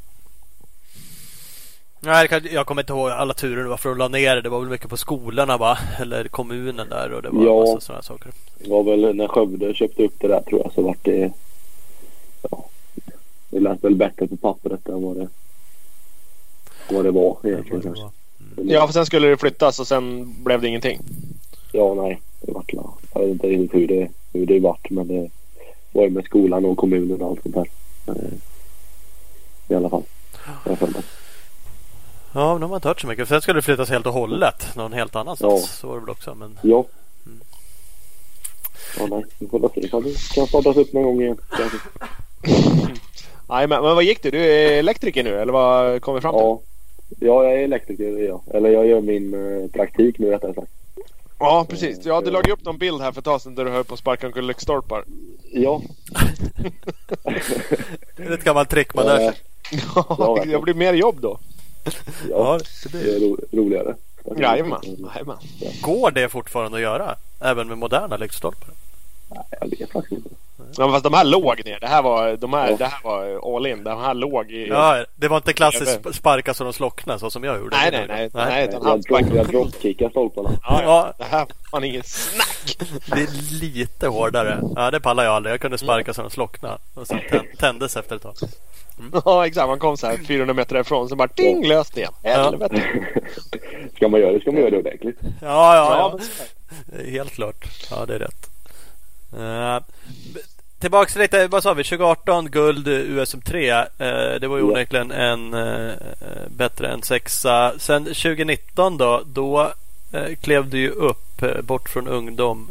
kan- 2.29 2.49
jag 2.53 2.67
kommer 2.67 2.83
inte 2.83 2.93
ihåg 2.93 3.11
alla 3.11 3.35
turer 3.35 3.65
varför 3.65 3.89
de 3.89 3.99
la 3.99 4.09
ner 4.09 4.35
det. 4.37 4.43
Det 4.43 4.49
var 4.49 4.61
väl 4.61 4.69
mycket 4.69 4.89
på 4.89 4.97
skolorna 4.97 5.57
va? 5.57 5.79
Eller 6.01 6.25
kommunen 6.29 6.89
där 6.89 7.13
och 7.13 7.23
det 7.23 7.31
var 7.31 7.45
Ja. 7.45 7.55
en 7.67 7.75
massa 7.75 7.81
sådana 7.81 8.03
saker. 8.03 8.33
Det 8.59 8.71
var 8.71 8.83
väl 8.85 9.17
när 9.17 9.29
Skövde 9.29 9.75
köpte 9.75 10.03
upp 10.05 10.15
det 10.21 10.29
där 10.29 10.41
tror 10.43 10.61
jag 10.65 10.73
så 10.73 10.83
vart 10.83 10.99
det... 11.05 11.33
Ja, 12.51 12.65
det 13.51 13.61
lät 13.61 13.85
väl 13.85 13.95
bättre 13.97 14.27
på 14.27 14.37
pappret 14.37 14.89
än 14.89 15.03
vad 15.03 15.17
det, 15.17 15.29
vad 16.91 17.05
det 17.05 17.11
var 17.11 17.37
egentligen 17.45 17.81
Det 17.81 17.89
var- 17.89 18.11
Ja, 18.75 18.87
för 18.87 18.93
sen 18.93 19.07
skulle 19.07 19.29
det 19.29 19.37
flyttas 19.37 19.81
och 19.81 19.87
sen 19.87 20.35
blev 20.45 20.61
det 20.61 20.69
ingenting. 20.69 20.99
Ja, 21.73 21.95
nej. 21.95 22.21
Det 22.41 22.53
vart. 22.53 22.73
Jag 22.73 23.21
vet 23.21 23.29
inte 23.31 23.47
riktigt 23.47 23.75
hur 23.75 23.87
det, 23.89 24.09
hur 24.33 24.47
det 24.47 24.61
vart 24.61 24.91
men 24.91 25.09
det 25.09 25.31
var 25.93 26.03
ju 26.05 26.11
med 26.11 26.25
skolan 26.25 26.65
och 26.65 26.77
kommunen 26.79 27.23
och 27.23 27.29
allt 27.31 27.43
sånt 27.43 27.55
där. 27.55 27.67
Eh, 28.07 28.33
I 29.69 29.75
alla 29.75 29.89
fall. 29.91 30.03
Jag. 30.67 30.79
Ja, 32.35 32.53
men 32.53 32.61
de 32.61 32.71
har 32.71 32.77
inte 32.77 32.89
hört 32.89 33.01
så 33.01 33.07
mycket. 33.07 33.29
Sen 33.29 33.43
skulle 33.43 33.59
det 33.59 33.63
flyttas 33.63 33.91
helt 33.91 34.07
och 34.07 34.13
hållet 34.13 34.77
någon 34.77 34.93
helt 34.93 35.17
annanstans. 35.17 35.61
Ja. 35.63 35.69
Så 35.69 35.87
var 35.87 35.95
det 35.95 36.01
väl 36.01 36.11
också. 36.11 36.35
Men 36.35 36.59
Ja. 36.63 36.85
Mm. 37.27 37.41
Ja, 38.99 39.07
nej. 39.07 39.25
Vi 39.39 39.47
får 39.47 39.71
se 39.75 39.81
det 39.81 39.89
kan 40.35 40.47
startas 40.47 40.77
upp 40.77 40.93
någon 40.93 41.03
gång 41.03 41.21
igen. 41.21 41.39
Nej, 43.49 43.67
men, 43.67 43.83
men 43.83 43.95
vad 43.95 44.05
gick 44.05 44.23
du? 44.23 44.31
Du 44.31 44.39
är 44.39 44.79
elektriker 44.79 45.25
nu 45.25 45.39
eller 45.41 45.53
vad 45.53 46.03
kom 46.03 46.15
vi 46.15 46.21
fram 46.21 46.35
till? 46.35 46.41
Ja. 46.41 46.61
Ja, 47.21 47.45
jag 47.45 47.53
är 47.55 47.59
elektriker. 47.59 48.05
jag. 48.05 48.43
Eller 48.55 48.71
jag 48.71 48.87
gör 48.87 49.01
min 49.01 49.35
eh, 49.35 49.71
praktik 49.71 50.19
nu 50.19 50.31
rättare 50.31 50.55
sagt. 50.55 50.73
Ja, 51.39 51.67
precis. 51.69 51.99
Ja, 52.05 52.21
du 52.21 52.31
lade 52.31 52.49
ju 52.49 52.53
upp 52.53 52.65
någon 52.65 52.79
bild 52.79 53.01
här 53.01 53.13
för 53.13 53.21
ett 53.21 53.25
tag 53.25 53.41
sedan 53.41 53.55
där 53.55 53.65
du 53.65 53.71
höll 53.71 53.85
på 53.85 53.95
att 53.95 54.01
sparka 54.01 54.27
omkull 54.27 54.47
lyktstolpar. 54.47 55.05
Ja. 55.53 55.83
det 58.17 58.23
är 58.23 58.33
ett 58.33 58.45
gammalt 58.45 58.71
trick 58.71 58.95
man 58.95 59.07
lär 59.07 59.19
sig. 59.19 59.33
Ja, 60.19 60.45
det 60.47 60.59
blir 60.59 60.75
mer 60.75 60.95
jobb 60.95 61.21
då. 61.21 61.39
ja. 62.31 62.59
det 62.83 62.89
blir. 62.91 63.17
är 63.17 63.21
ro, 63.21 63.39
roligare. 63.53 63.95
Jajamän. 64.37 64.81
Jajamän. 65.15 65.37
Går 65.83 66.11
det 66.11 66.29
fortfarande 66.29 66.77
att 66.77 66.83
göra? 66.83 67.17
Även 67.41 67.69
med 67.69 67.79
moderna 67.79 68.17
lyktstolpar? 68.17 68.69
Jag 69.61 69.71
vet 69.79 69.93
faktiskt 69.93 70.13
inte. 70.13 70.31
Ja, 70.77 70.91
fast 70.93 71.05
de 71.05 71.15
här 71.15 71.25
låg 71.25 71.65
ner. 71.65 71.81
Det 71.81 71.87
här 71.87 72.03
var, 72.03 72.37
de 72.37 72.53
här, 72.53 72.71
Ja. 72.71 72.77
det 72.77 72.85
här 72.85 73.01
var 73.05 73.57
all 73.57 73.67
in. 73.67 73.85
De 73.85 74.01
här 74.01 74.15
låg 74.15 74.51
i... 74.51 74.67
Ja, 74.69 75.05
det 75.17 75.29
var 75.29 75.37
inte 75.37 75.53
klassiskt 75.53 76.15
sparka 76.15 76.55
så 76.55 76.65
de 76.65 76.73
slocknade 76.73 77.19
så 77.19 77.31
som 77.31 77.45
jag 77.45 77.59
gjorde. 77.59 77.77
Nej, 77.77 77.91
nej, 77.91 78.05
nej. 78.09 78.31
nej, 78.35 78.47
Nej, 78.47 78.69
utan 78.69 78.83
han 78.87 79.03
jag 79.35 79.47
dropkickar 79.49 80.11
stolparna. 80.11 80.51
Ja, 80.63 80.83
ja. 80.83 81.13
Det 81.19 81.25
här 81.25 81.47
var 81.73 81.85
ingen 81.85 82.03
snack. 82.03 82.77
Det 83.07 83.23
är 83.23 83.61
lite 83.61 84.09
hårdare. 84.09 84.61
Ja, 84.77 84.91
det 84.91 85.01
pallar 85.01 85.25
jag 85.25 85.33
aldrig. 85.35 85.53
Jag 85.53 85.61
kunde 85.61 85.79
sparka 85.79 86.15
så 86.15 86.23
de 86.23 86.31
slocknade. 86.31 86.79
Och 86.95 87.07
sen 87.07 87.19
tän- 87.31 87.57
tändes 87.59 87.97
efter 87.97 88.17
ett 88.17 88.23
tag. 88.23 88.35
Ja, 89.25 89.47
exakt. 89.47 89.69
Man 89.69 89.79
kom 89.79 89.97
så 89.97 90.07
här 90.07 90.17
400 90.17 90.55
meter 90.55 90.75
därifrån. 90.75 91.09
Så 91.09 91.17
bara 91.17 91.29
ding 91.37 91.67
löst 91.67 91.97
igen. 91.97 92.13
Helvete. 92.23 92.83
ska 93.97 94.09
man 94.09 94.21
göra 94.21 94.33
det 94.33 94.41
ska 94.41 94.51
man 94.53 94.61
göra 94.61 94.71
det 94.71 94.79
ordentligt. 94.79 95.19
Ja, 95.23 95.77
ja, 95.77 96.19
Ja, 96.19 96.19
ja. 96.93 97.11
Helt 97.11 97.31
klart. 97.33 97.69
Ja, 97.91 98.07
det 98.07 98.15
är 98.15 98.19
rätt. 98.19 98.51
Uh, 99.39 99.79
tillbaks 100.79 101.17
lite, 101.17 101.47
vad 101.47 101.63
sa 101.63 101.75
vi? 101.75 101.85
2018 101.85 102.51
guld 102.51 102.89
USM3. 102.89 103.79
Eh, 103.99 104.41
det 104.41 104.49
var 104.49 104.57
ju 104.57 104.63
Ja. 104.63 104.69
onekligen 104.71 105.11
en 105.11 105.55
eh, 105.55 105.93
bättre 106.49 106.89
än 106.89 107.03
sexa. 107.03 107.73
Sen 107.79 108.05
2019 108.05 108.99
då, 108.99 109.23
då 109.27 109.73
klev 110.41 110.71
du 110.71 110.79
ju 110.79 110.91
upp 110.91 111.43
bort 111.63 111.89
från 111.89 112.09
ungdom. 112.09 112.71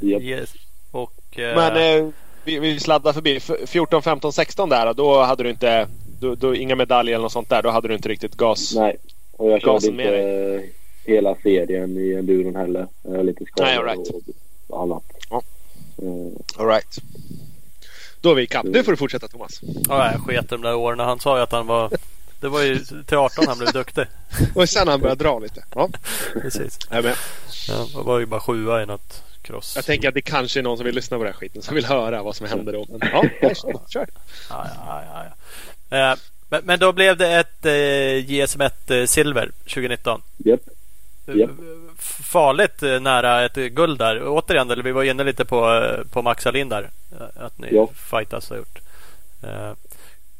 Japp. 0.00 0.22
yes, 0.22 0.52
och, 0.90 1.12
Men 1.36 2.12
vi, 2.48 2.58
vi 2.58 2.80
sladdar 2.80 3.12
förbi. 3.12 3.36
F- 3.36 3.50
14, 3.66 4.02
15, 4.02 4.32
16 4.32 4.68
där. 4.68 4.94
Då 4.94 5.22
hade 5.22 5.42
du 5.42 5.50
inte... 5.50 5.88
Då, 6.20 6.34
då, 6.34 6.54
inga 6.54 6.74
medaljer 6.76 7.14
eller 7.14 7.22
något 7.22 7.32
sånt 7.32 7.48
där. 7.48 7.62
Då 7.62 7.70
hade 7.70 7.88
du 7.88 7.94
inte 7.94 8.08
riktigt 8.08 8.34
gas. 8.34 8.74
Nej, 8.74 8.96
och 9.36 9.50
jag 9.50 9.60
körde 9.60 9.72
Gasen 9.72 9.90
inte 10.00 10.16
eh, 10.18 10.60
hela 11.14 11.34
serien 11.42 11.96
i 11.98 12.14
enduron 12.14 12.56
heller. 12.56 12.86
Jag 13.02 13.26
lite 13.26 13.44
skador 13.44 13.64
Nej, 13.64 13.76
all 13.76 13.84
right. 13.84 14.08
och 14.68 14.82
annat. 14.82 15.02
Ja. 15.30 15.42
Eh, 16.02 16.60
All 16.62 16.66
right. 16.68 16.98
Då 18.20 18.30
är 18.30 18.34
vi 18.34 18.42
ikapp. 18.42 18.64
Nu 18.64 18.84
får 18.84 18.92
du 18.92 18.96
fortsätta 18.96 19.28
Thomas. 19.28 19.60
ja, 19.88 20.12
jag 20.12 20.20
sket 20.20 20.48
de 20.48 20.62
där 20.62 20.74
åren. 20.74 20.98
Han 20.98 21.20
sa 21.20 21.36
ju 21.36 21.42
att 21.42 21.52
han 21.52 21.66
var 21.66 21.90
det 22.40 22.48
var 22.48 22.62
ju 22.62 22.78
till 22.78 23.16
18 23.18 23.44
han 23.48 23.58
blev 23.58 23.72
duktig. 23.72 24.04
Och 24.54 24.68
sen 24.68 24.88
han 24.88 25.00
började 25.00 25.24
dra 25.24 25.38
lite. 25.38 25.64
Ja, 25.74 25.88
Precis. 26.42 26.78
jag 26.90 27.04
med. 27.04 27.14
Ja, 27.68 28.02
var 28.02 28.18
ju 28.18 28.26
bara 28.26 28.40
sjua 28.40 28.82
i 28.82 28.86
något 28.86 29.22
cross. 29.48 29.72
Jag 29.76 29.84
tänker 29.84 30.08
att 30.08 30.14
det 30.14 30.20
kanske 30.20 30.60
är 30.60 30.62
någon 30.62 30.76
som 30.76 30.86
vill 30.86 30.94
lyssna 30.94 31.16
på 31.16 31.24
den 31.24 31.32
här 31.32 31.38
skiten. 31.38 31.62
Som 31.62 31.74
vill 31.74 31.84
höra 31.86 32.22
vad 32.22 32.36
som 32.36 32.46
hände 32.46 32.72
då. 32.72 32.86
Men, 32.88 33.00
ja, 33.12 33.24
kör. 33.54 33.80
kör. 33.88 34.06
Ja, 34.50 34.66
ja, 34.76 35.02
ja, 35.12 35.24
ja. 35.90 36.10
Eh, 36.12 36.16
men, 36.48 36.60
men 36.64 36.78
då 36.78 36.92
blev 36.92 37.16
det 37.16 37.28
ett 37.34 37.66
eh, 37.66 37.70
JSM1 38.30 39.00
eh, 39.00 39.06
silver 39.06 39.50
2019. 39.64 40.22
Japp. 40.36 40.60
Japp. 41.34 41.50
F- 41.98 42.18
Farligt 42.24 42.82
eh, 42.82 43.00
nära 43.00 43.44
ett 43.44 43.54
guld 43.54 43.98
där. 43.98 44.22
Återigen, 44.28 44.70
eller 44.70 44.82
vi 44.82 44.92
var 44.92 45.02
inne 45.04 45.24
lite 45.24 45.44
på, 45.44 45.74
eh, 45.74 46.04
på 46.10 46.22
Max 46.22 46.46
Alin 46.46 46.68
där. 46.68 46.90
eh, 47.20 47.44
Att 47.44 47.58
ni 47.58 47.68
Ja. 47.72 47.88
fightas 48.10 48.50
har 48.50 48.56
gjort. 48.56 48.78
Eh, 49.42 49.72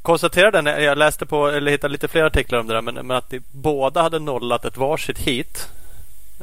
konstaterade 0.03 0.62
när 0.62 0.81
jag 0.81 0.99
läste 0.99 1.27
på, 1.27 1.49
eller 1.49 1.71
hittade 1.71 1.92
lite 1.92 2.09
fler 2.09 2.23
artiklar 2.25 2.59
om 2.59 2.66
det 2.66 2.75
där, 2.75 2.83
men, 2.83 2.94
men 2.94 3.11
att 3.16 3.31
ni 3.33 3.40
båda 3.51 4.03
hade 4.03 4.18
nollat 4.18 4.64
ett 4.64 4.77
varsitt 4.77 5.18
hit. 5.18 5.68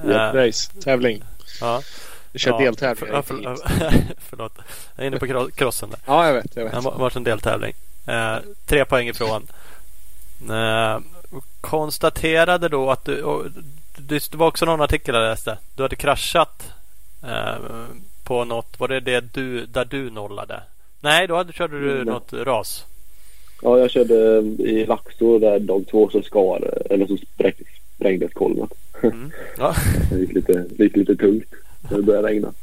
Ja, 0.07 0.11
Eh, 0.29 0.33
Race, 0.33 0.71
tävling. 0.81 1.23
ja. 1.61 1.81
Du 2.35 2.39
kör 2.39 2.51
Ja, 2.51 2.57
deltävlingar. 2.57 3.21
för, 3.21 3.35
för, 3.37 3.93
förlåt. 4.29 4.53
Jag 4.95 5.03
är 5.03 5.07
inne 5.07 5.19
på 5.19 5.49
crossen 5.55 5.89
där. 5.89 5.99
Ja, 6.05 6.27
jag 6.27 6.33
vet. 6.33 6.55
Jag 6.55 6.65
Det 6.65 6.69
vet. 6.75 6.83
har 6.83 6.91
varit 6.99 7.15
en 7.15 7.23
deltävling. 7.23 7.73
Eh, 8.07 8.35
tre 8.65 8.85
poäng 8.85 9.07
ifrån. 9.07 9.47
Eh, 10.49 10.99
konstaterade 11.61 12.69
då 12.69 12.91
att 12.91 13.05
du, 13.05 13.23
och, 13.23 13.45
det 13.97 14.33
var 14.35 14.47
också 14.47 14.65
någon 14.65 14.81
artikel 14.81 15.15
jag 15.15 15.21
läste. 15.21 15.57
Du 15.75 15.83
hade 15.83 15.95
kraschat 15.95 16.73
eh, 17.23 17.55
på 18.23 18.45
något. 18.45 18.79
Var 18.79 18.87
det 18.87 18.99
det 18.99 19.33
du, 19.33 19.65
där 19.65 19.85
du 19.85 20.09
nollade? 20.09 20.63
Nej, 21.01 21.27
då 21.27 21.35
hade, 21.35 21.53
körde 21.53 21.79
du 21.79 21.91
Mm. 21.91 22.05
något 22.05 22.33
ras. 22.33 22.85
Ja, 23.61 23.79
jag 23.79 23.91
körde 23.91 24.13
i 24.63 24.85
Laxå 24.85 25.39
där 25.39 25.59
dag 25.59 25.85
två 25.91 26.09
så 26.09 26.21
skar, 26.21 26.87
eller 26.89 27.07
så 27.07 27.17
spräck, 27.17 27.55
sprängdes 27.95 28.33
kolven. 28.33 28.67
Mm. 29.03 29.31
Ja, 29.57 29.75
Det 30.11 30.15
gick 30.19 30.33
lite, 30.33 30.65
det 30.69 30.83
gick 30.83 30.95
lite 30.95 31.15
tungt 31.15 31.45
när 31.89 31.97
det 31.97 32.03
började 32.03 32.27
regna. 32.27 32.53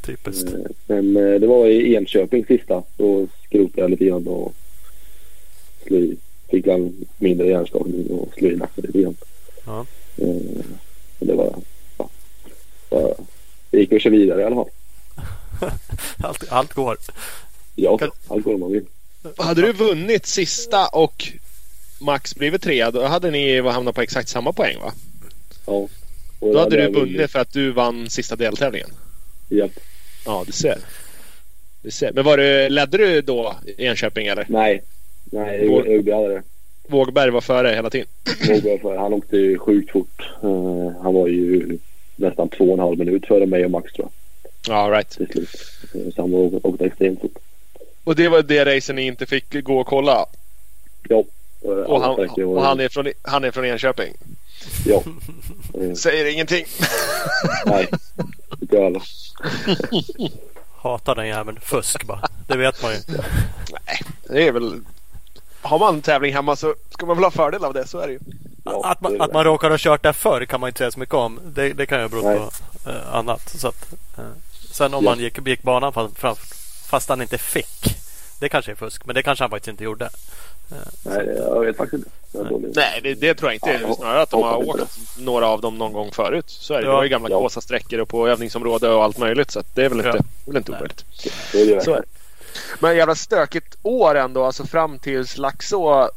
typiskt. 0.00 0.48
Eh, 0.54 0.60
Men 0.86 1.16
eh, 1.16 1.40
det 1.40 1.46
var 1.46 1.66
i 1.66 1.94
Enköping 1.94 2.44
sista. 2.46 2.82
Då 2.96 3.26
skrotade 3.46 3.80
jag 3.80 3.90
lite 3.90 4.04
grann 4.04 4.26
och. 4.26 4.54
Fick 6.50 6.66
en 6.66 7.06
mindre 7.18 7.46
hjärnskakning 7.48 8.06
och 8.10 8.32
slog 8.38 8.52
i 8.52 8.56
nacken 8.56 8.84
lite 8.86 8.98
grann. 9.02 9.16
Ja. 9.66 9.86
Eh, 10.16 10.26
men 11.18 11.28
Det 11.28 11.34
var... 11.34 11.54
Ja, 12.90 13.14
det 13.70 13.78
gick 13.78 13.92
att 13.92 14.02
köra 14.02 14.10
vidare 14.12 14.40
i 14.40 14.44
alla 14.44 14.54
fall. 14.56 14.68
Allt, 16.22 16.44
allt 16.48 16.72
går. 16.74 16.96
Ja, 17.74 17.98
Kan- 17.98 18.10
allt 18.28 18.44
går 18.44 18.54
om 18.54 18.60
man 18.60 18.72
vill. 18.72 18.84
Hade 19.36 19.62
du 19.62 19.72
vunnit 19.72 20.26
sista 20.26 20.86
och 20.88 21.32
Max 22.00 22.34
blivit 22.34 22.62
trea, 22.62 22.90
då 22.90 23.02
hade 23.04 23.30
ni 23.30 23.60
hamnat 23.60 23.94
på 23.94 24.00
exakt 24.02 24.28
samma 24.28 24.52
poäng 24.52 24.76
va? 24.78 24.92
Ja. 25.66 25.88
Och 26.38 26.52
Då 26.52 26.58
hade 26.58 26.76
du 26.76 26.88
vunnit 26.92 27.30
för 27.30 27.38
att 27.38 27.52
du 27.52 27.70
vann 27.70 28.10
sista 28.10 28.36
deltävlingen. 28.36 28.90
Ja. 29.48 29.68
Ja, 30.26 30.42
du 30.46 30.52
ser. 30.52 30.78
Du 31.82 31.90
ser. 31.90 32.12
Men 32.12 32.24
var 32.24 32.36
du, 32.36 32.68
ledde 32.68 32.98
du 32.98 33.22
då 33.22 33.56
Enköping 33.78 34.26
eller? 34.26 34.46
Nej. 34.48 34.82
Nej, 35.24 35.68
Vår- 35.68 35.88
Ugby 35.88 36.12
hade 36.12 36.28
det. 36.28 36.42
Vågberg 36.88 37.30
var 37.30 37.40
före 37.40 37.68
hela 37.68 37.90
tiden. 37.90 38.06
Vågberg 38.48 38.78
för. 38.78 38.96
Han 38.96 39.12
åkte 39.12 39.36
ju 39.36 39.58
sjukt 39.58 39.90
fort. 39.92 40.22
Eh, 40.42 41.02
han 41.02 41.14
var 41.14 41.26
ju 41.28 41.78
nästan 42.16 42.48
två 42.48 42.64
och 42.64 42.72
en 42.72 42.78
halv 42.78 42.98
minut 42.98 43.26
före 43.26 43.46
mig 43.46 43.64
och 43.64 43.70
Max 43.70 43.92
tror 43.92 44.08
jag. 44.08 44.12
Ja, 44.74 44.96
right. 44.96 45.10
Till 45.10 45.26
slut. 45.28 45.48
Så 46.14 46.22
han 46.22 46.34
åkte, 46.34 46.68
åkte 46.68 46.84
extremt 46.84 47.20
fort. 47.20 47.38
Och 48.04 48.16
det 48.16 48.28
var 48.28 48.42
det 48.42 48.64
racen 48.76 48.96
ni 48.96 49.06
inte 49.06 49.26
fick 49.26 49.62
gå 49.64 49.78
och 49.80 49.86
kolla. 49.86 50.26
Ja. 51.08 51.24
Och 51.60 52.00
han, 52.00 52.28
och 52.44 52.62
han, 52.62 52.80
är, 52.80 52.88
från, 52.88 53.06
han 53.22 53.44
är 53.44 53.50
från 53.50 53.64
Enköping. 53.64 54.12
Ja. 54.84 55.02
Eh, 55.74 55.94
Säger 55.94 56.24
ingenting. 56.32 56.64
nej. 57.66 57.88
Inte 58.60 58.76
jag 58.76 58.82
heller. 58.84 59.02
Hatar 60.82 61.14
den 61.14 61.26
jäveln. 61.26 61.58
Fusk 61.62 62.04
bara. 62.04 62.28
Det 62.46 62.56
vet 62.56 62.82
man 62.82 62.92
ju. 62.92 62.98
Det 64.28 64.48
är 64.48 64.52
väl... 64.52 64.80
Har 65.62 65.78
man 65.78 66.02
tävling 66.02 66.34
hemma 66.34 66.56
så 66.56 66.74
ska 66.90 67.06
man 67.06 67.16
väl 67.16 67.24
ha 67.24 67.30
fördel 67.30 67.64
av 67.64 67.74
det. 67.74 67.86
Så 67.86 67.98
är 67.98 68.06
det 68.06 68.12
ju. 68.12 68.18
Ja, 68.64 68.82
att, 68.84 69.00
man, 69.00 69.12
det 69.12 69.24
att 69.24 69.32
man 69.32 69.44
råkar 69.44 69.70
ha 69.70 69.76
kört 69.78 70.02
där 70.02 70.12
förr 70.12 70.44
kan 70.44 70.60
man 70.60 70.68
inte 70.68 70.78
säga 70.78 70.90
så 70.90 70.98
mycket 70.98 71.14
om. 71.14 71.40
Det, 71.44 71.72
det 71.72 71.86
kan 71.86 72.02
ju 72.02 72.08
bero 72.08 72.22
Nej. 72.22 72.38
på 72.38 72.50
eh, 72.90 73.14
annat. 73.14 73.48
Så 73.48 73.68
att, 73.68 73.92
eh, 74.18 74.24
sen 74.70 74.94
om 74.94 75.04
Ja. 75.04 75.10
man 75.10 75.18
gick, 75.18 75.46
gick 75.46 75.62
banan 75.62 75.92
fast, 75.92 76.18
fast, 76.18 76.54
fast 76.88 77.08
han 77.08 77.22
inte 77.22 77.38
fick. 77.38 77.96
Det 78.40 78.48
kanske 78.48 78.70
är 78.70 78.74
fusk. 78.76 79.06
Men 79.06 79.14
det 79.14 79.22
kanske 79.22 79.42
han 79.44 79.50
faktiskt 79.50 79.68
inte 79.68 79.84
gjorde. 79.84 80.10
Nej, 81.02 81.26
det- 81.26 81.34
jag 81.38 81.60
vet 81.60 81.76
faktiskt 81.76 82.06
inte. 82.32 82.70
Nej, 82.80 83.00
det, 83.02 83.14
det 83.14 83.34
tror 83.34 83.50
jag 83.52 83.54
inte. 83.54 83.86
Ja, 83.88 83.94
Snarare 83.94 84.22
att 84.22 84.30
de 84.30 84.42
har 84.42 84.68
åkt 84.68 84.98
några 85.18 85.46
av 85.48 85.60
dem 85.60 85.78
någon 85.78 85.92
gång 85.92 86.12
förut. 86.12 86.44
Så 86.48 86.74
är 86.74 86.78
det. 86.78 86.84
Ja. 86.84 86.90
Det 86.90 86.96
var 86.96 87.02
ju 87.02 87.08
gamla 87.08 87.30
Ja. 87.30 87.38
Kåsa-sträckor 87.40 87.98
och 88.00 88.08
på 88.08 88.28
övningsområde 88.28 88.88
och 88.88 89.04
allt 89.04 89.18
möjligt. 89.18 89.50
Så 89.50 89.62
det 89.74 89.84
är 89.84 89.88
väl 89.88 89.98
Ja. 90.04 90.10
inte, 90.10 90.18
det 90.44 90.50
väl 90.50 90.56
inte 90.56 90.72
omöjligt. 90.72 91.04
Det 91.52 91.64
det 91.64 91.84
Så 91.84 91.92
är 91.92 91.96
det. 91.96 92.04
Men 92.80 92.96
jävla 92.96 93.14
stökigt 93.14 93.76
år 93.82 94.14
ändå. 94.14 94.44
Alltså 94.44 94.66
fram 94.66 94.98
tills 94.98 95.36
Laxå 95.38 96.10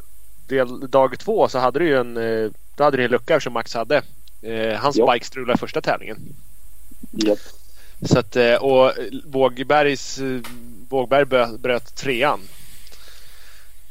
del, 0.47 0.89
dag 0.91 1.19
två 1.19 1.47
så 1.47 1.59
hade 1.59 1.79
du 1.79 1.85
ju 1.87 1.97
en, 1.97 2.17
eh, 2.17 2.49
då 2.75 2.83
hade 2.83 2.97
du 2.97 3.03
en 3.05 3.11
lucka 3.11 3.39
som 3.39 3.53
Max 3.53 3.73
hade. 3.73 4.01
Eh, 4.41 4.75
hans 4.79 4.95
Ja. 4.97 5.13
bike 5.13 5.25
strulade 5.25 5.59
första 5.59 5.81
tävlingen. 5.81 6.17
Japp. 7.11 7.39
Så 8.05 8.19
att, 8.19 8.35
eh, 8.35 8.55
och 8.55 8.91
Vågbergs, 9.25 10.19
Vågberg 10.89 11.25
bröt 11.57 11.95
trean. 11.95 12.39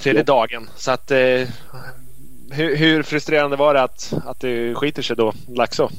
Tredje 0.03 0.23
dagen. 0.23 0.69
Så 0.77 0.91
att 0.91 1.11
eh, 1.11 1.49
hur, 2.51 2.77
hur 2.77 3.03
frustrerande 3.03 3.57
var 3.57 3.75
det 3.75 3.83
att, 3.83 4.13
att 4.27 4.41
det 4.41 4.75
skiter 4.75 5.03
sig 5.03 5.17
då, 5.17 5.33
Laxå? 5.49 5.91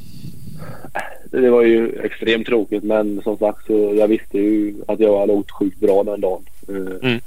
Det 1.32 1.50
var 1.50 1.62
ju 1.64 2.00
extremt 2.04 2.48
tråkigt 2.48 2.84
men 2.84 3.22
som 3.24 3.38
sagt 3.38 3.66
så 3.68 3.94
jag 3.96 4.08
visste 4.08 4.38
ju 4.38 4.76
att 4.88 5.00
jag 5.00 5.20
hade 5.20 5.34
åkt 5.34 5.52
sjukt 5.52 5.80
bra 5.80 6.04
den 6.04 6.22
dagen. 6.22 6.46
Eh, 6.68 6.76
Mm. 7.10 7.22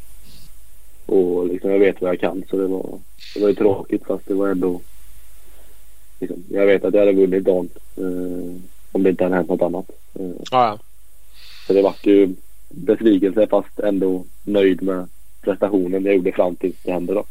Och 1.06 1.46
liksom 1.46 1.70
jag 1.70 1.78
vet 1.78 2.00
vad 2.00 2.10
jag 2.10 2.20
kan 2.20 2.44
så 2.50 2.56
det 2.56 2.66
var, 2.66 2.98
det 3.34 3.40
var 3.40 3.48
ju 3.48 3.54
tråkigt 3.54 4.06
fast 4.06 4.26
det 4.28 4.34
var 4.34 4.48
ändå 4.48 4.80
liksom, 6.20 6.44
Jag 6.50 6.66
vet 6.66 6.84
att 6.84 6.94
jag 6.94 7.00
hade 7.00 7.12
vunnit 7.12 7.44
dagen. 7.44 7.68
Eh, 7.96 8.60
om 8.92 9.02
det 9.02 9.10
inte 9.10 9.24
hade 9.24 9.36
hänt 9.36 9.48
något 9.48 9.62
annat. 9.62 9.90
Eh, 10.14 10.30
Ja, 10.50 10.78
så 11.66 11.72
det 11.72 11.82
var 11.82 11.94
ju 12.02 12.34
besvikelse 12.68 13.46
fast 13.46 13.78
ändå 13.80 14.24
nöjd 14.42 14.82
med 14.82 15.08
prestationen 15.44 16.04
jag 16.04 16.14
gjorde 16.14 16.32
fram 16.32 16.56
tills 16.56 16.76
det 16.82 16.92
hände 16.92 17.14
då. 17.14 17.24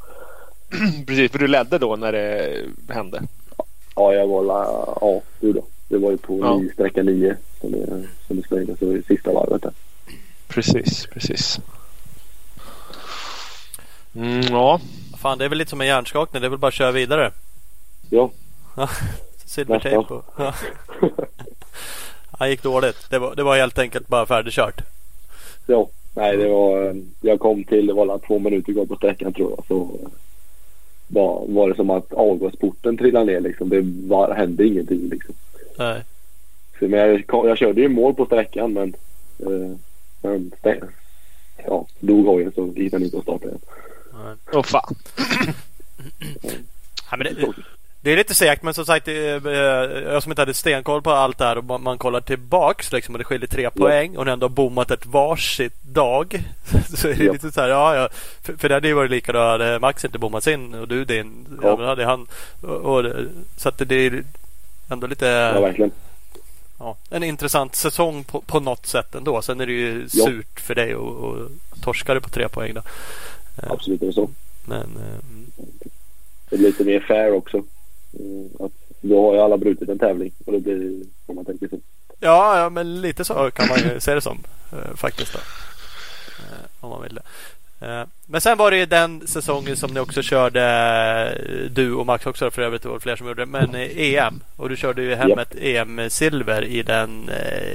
precis. 1.07 1.31
För 1.31 1.39
du 1.39 1.47
ledde 1.47 1.77
då 1.77 1.95
när 1.95 2.11
det 2.11 2.65
hände. 2.89 3.21
Ja, 3.95 4.13
jag 4.13 4.27
var 4.27 4.43
la, 4.43 4.63
ja, 5.01 5.21
det 5.39 5.47
gjorde 5.47 5.59
jag. 5.59 5.65
Det 5.87 5.97
var 5.97 6.11
ju 6.11 6.17
på 6.17 6.39
Ja. 6.41 6.57
nio, 6.57 6.73
sträcka 6.73 7.03
nio 7.03 7.37
som 7.61 7.71
det, 7.71 7.85
som 8.27 8.37
det 8.37 8.43
sprängdes. 8.43 8.79
Det 8.79 8.85
var 8.85 8.93
ju 8.93 9.03
sista 9.03 9.33
varvet 9.33 9.61
där. 9.61 9.71
Precis, 10.47 11.05
precis. 11.13 11.59
Mm, 14.15 14.41
ja, 14.41 14.79
Fan, 15.17 15.37
det 15.37 15.45
är 15.45 15.49
väl 15.49 15.57
lite 15.57 15.69
som 15.69 15.81
en 15.81 15.87
hjärnskakning. 15.87 16.41
Det 16.41 16.47
är 16.47 16.49
väl 16.49 16.59
bara 16.59 16.67
att 16.67 16.73
köra 16.73 16.91
vidare. 16.91 17.31
Ja, 18.09 18.31
Silvertejp 19.45 19.97
och... 20.13 20.25
Ja. 20.37 20.53
Han 22.39 22.49
gick 22.49 22.63
dåligt. 22.63 23.09
Det 23.09 23.19
var, 23.19 23.35
det 23.35 23.43
var 23.43 23.57
helt 23.57 23.79
enkelt 23.79 24.07
bara 24.07 24.25
färdigkört. 24.25 24.81
ja. 25.65 25.89
Nej, 26.13 26.37
det 26.37 26.47
var... 26.47 27.01
Jag 27.21 27.39
kom 27.39 27.63
till, 27.63 27.87
det 27.87 27.93
var 27.93 28.19
två 28.19 28.39
minuter 28.39 28.73
kvar 28.73 28.85
på 28.85 28.95
sträckan 28.95 29.33
tror 29.33 29.51
jag. 29.51 29.65
Så 29.67 29.99
var, 31.07 31.45
var 31.47 31.69
det 31.69 31.75
som 31.75 31.89
att 31.89 32.13
avgasporten 32.13 32.97
trillade 32.97 33.25
ner 33.25 33.39
liksom. 33.39 33.69
Det 33.69 33.81
var, 34.07 34.33
hände 34.35 34.67
ingenting 34.67 35.09
liksom. 35.09 35.35
Nej. 35.77 36.03
Så, 36.79 36.87
men 36.87 36.99
jag, 36.99 37.23
jag 37.27 37.57
körde 37.57 37.81
ju 37.81 37.87
mål 37.89 38.13
på 38.13 38.25
sträckan 38.25 38.73
men... 38.73 38.95
Eh, 39.39 39.77
men 40.21 40.51
ja, 41.65 41.85
dog 41.99 42.25
hojen 42.25 42.51
så 42.55 42.73
gick 42.75 42.91
den 42.91 43.03
inte 43.03 43.17
att 43.17 43.23
starta 43.23 43.47
igen. 43.47 43.59
Åh 44.53 44.63
fan. 44.63 44.95
Ja, 47.11 47.17
men 47.17 47.35
det, 47.35 47.53
Det 48.03 48.11
är 48.11 48.17
lite 48.17 48.35
segt 48.35 48.63
men 48.63 48.73
som 48.73 48.85
sagt 48.85 49.07
eh, 49.07 49.15
jag 49.15 50.23
som 50.23 50.31
inte 50.31 50.41
hade 50.41 50.53
stenkoll 50.53 51.01
på 51.01 51.11
allt 51.11 51.37
det 51.37 51.45
här 51.45 51.57
och 51.57 51.81
man, 51.81 51.97
kollar 51.97 52.21
tillbaks 52.21 52.91
liksom 52.91 53.15
och 53.15 53.19
det 53.19 53.25
skiljer 53.25 53.47
tre 53.47 53.69
poäng 53.69 54.17
och 54.17 54.25
ni 54.25 54.31
ändå 54.31 54.45
har 54.45 54.49
bommat 54.49 54.91
ett 54.91 55.05
varsitt 55.05 55.83
dag. 55.83 56.43
Så 56.95 57.07
är 57.07 57.13
det 57.13 57.23
ja. 57.23 57.33
lite 57.33 57.51
så 57.51 57.61
här, 57.61 57.69
ja, 57.69 57.95
ja. 57.95 58.09
För, 58.41 58.53
för 58.53 58.69
det 58.69 58.75
hade 58.75 58.87
ju 58.87 58.93
varit 58.93 59.11
lika 59.11 59.31
då 59.31 59.39
hade 59.39 59.79
Max 59.79 60.05
inte 60.05 60.19
bommat 60.19 60.43
sin 60.43 60.73
och 60.73 60.87
du 60.87 61.05
din. 61.05 61.45
Ja. 61.61 61.75
ja 61.79 61.85
hade 61.85 62.05
han. 62.05 62.27
Och, 62.61 62.69
och, 62.69 63.05
så 63.57 63.69
att 63.69 63.77
det 63.77 63.95
är 63.95 64.23
ändå 64.89 65.07
lite... 65.07 65.25
Ja, 65.25 65.61
verkligen. 65.61 65.91
Ja, 66.79 66.95
en 67.09 67.23
intressant 67.23 67.75
säsong 67.75 68.23
på, 68.23 68.41
på 68.41 68.59
något 68.59 68.85
sätt 68.85 69.15
ändå. 69.15 69.41
Sen 69.41 69.61
är 69.61 69.65
det 69.65 69.73
ju 69.73 70.07
ja. 70.13 70.25
surt 70.25 70.59
för 70.59 70.75
dig 70.75 70.95
och, 70.95 71.15
och 71.15 71.49
torskar 71.83 72.15
du 72.15 72.21
på 72.21 72.29
tre 72.29 72.49
poäng 72.49 72.73
då. 72.73 72.81
Absolut 73.55 74.01
är 74.01 74.05
det 74.05 74.13
så. 74.13 74.29
Men, 74.65 74.81
eh, 74.81 75.65
det 76.49 76.57
blir 76.57 76.67
lite 76.67 76.83
mer 76.83 76.99
fair 76.99 77.33
också. 77.33 77.63
Mm, 78.19 78.49
att 78.59 78.71
då 79.01 79.25
har 79.25 79.33
ju 79.33 79.39
alla 79.39 79.57
brutit 79.57 79.89
en 79.89 79.99
tävling 79.99 80.31
och 80.45 80.53
då 80.53 80.59
blir 80.59 80.75
det 80.75 81.05
om 81.25 81.35
man 81.35 81.45
tänker 81.45 81.67
så. 81.67 81.79
Ja, 82.19 82.59
ja, 82.59 82.69
men 82.69 83.01
lite 83.01 83.25
så 83.25 83.51
kan 83.51 83.67
man 83.67 83.77
ju 83.79 83.99
se 83.99 84.13
det 84.13 84.21
som 84.21 84.43
eh, 84.71 84.95
faktiskt. 84.95 85.33
Då. 85.33 85.39
Eh, 85.39 86.65
om 86.79 86.89
man 86.89 87.01
vill 87.01 87.15
det. 87.15 87.21
Eh, 87.87 88.03
men 88.25 88.41
sen 88.41 88.57
var 88.57 88.71
det 88.71 88.77
ju 88.77 88.85
den 88.85 89.27
säsongen 89.27 89.77
som 89.77 89.93
ni 89.93 89.99
också 89.99 90.21
körde 90.21 91.69
Du 91.71 91.93
och 91.93 92.05
Max 92.05 92.25
också 92.25 92.51
för 92.51 92.61
övrigt. 92.61 92.83
Det 92.83 92.89
var 92.89 92.99
fler 92.99 93.15
som 93.15 93.27
gjorde 93.27 93.41
det. 93.41 93.51
Men 93.51 93.75
EM. 93.75 94.43
Och 94.55 94.69
du 94.69 94.75
körde 94.75 95.03
ju 95.03 95.15
hem 95.15 95.29
yep. 95.29 95.39
ett 95.39 95.55
EM-silver 95.55 96.63
i 96.63 96.83
den 96.83 97.29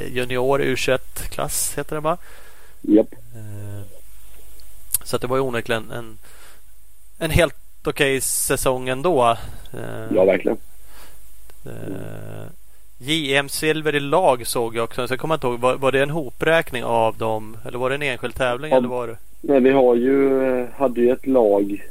Junior 0.09 0.61
U21-klass 0.61 1.75
heter 1.77 1.95
det 1.95 2.01
va? 2.01 2.19
Japp. 2.81 3.07
Yep. 3.13 3.21
Så 5.05 5.19
det 5.19 5.27
var 5.27 5.37
ju 5.37 5.43
onekligen 5.43 5.91
en, 5.91 6.19
en 7.19 7.31
helt 7.31 7.68
okej 7.89 8.17
okay 8.17 8.21
säsong 8.21 8.89
ändå. 8.89 9.37
Ja, 10.15 10.25
verkligen. 10.25 10.59
Mm. 11.65 12.49
JM 12.99 13.49
Silver 13.49 13.95
i 13.95 14.01
lag 14.01 14.47
såg 14.47 14.77
jag 14.77 14.85
också. 14.85 15.07
Så 15.07 15.13
jag 15.13 15.21
kommer 15.21 15.35
inte 15.35 15.47
ihåg. 15.47 15.61
Var, 15.61 15.77
var, 15.77 15.93
det 15.93 16.03
en 16.03 16.11
hopräkning 16.11 16.85
av 16.85 17.17
dem? 17.17 17.57
Eller 17.65 17.79
var 17.79 17.89
det 17.91 17.95
en 17.95 18.03
enskild 18.03 18.35
tävling? 18.35 18.71
Ja, 18.71 18.77
eller 18.77 18.89
var 18.89 19.07
det? 19.07 19.17
Nej, 19.41 19.61
vi 19.61 19.71
har 19.71 19.95
ju, 19.95 20.67
hade 20.77 21.01
ju 21.01 21.11
ett 21.11 21.27
lag. 21.27 21.85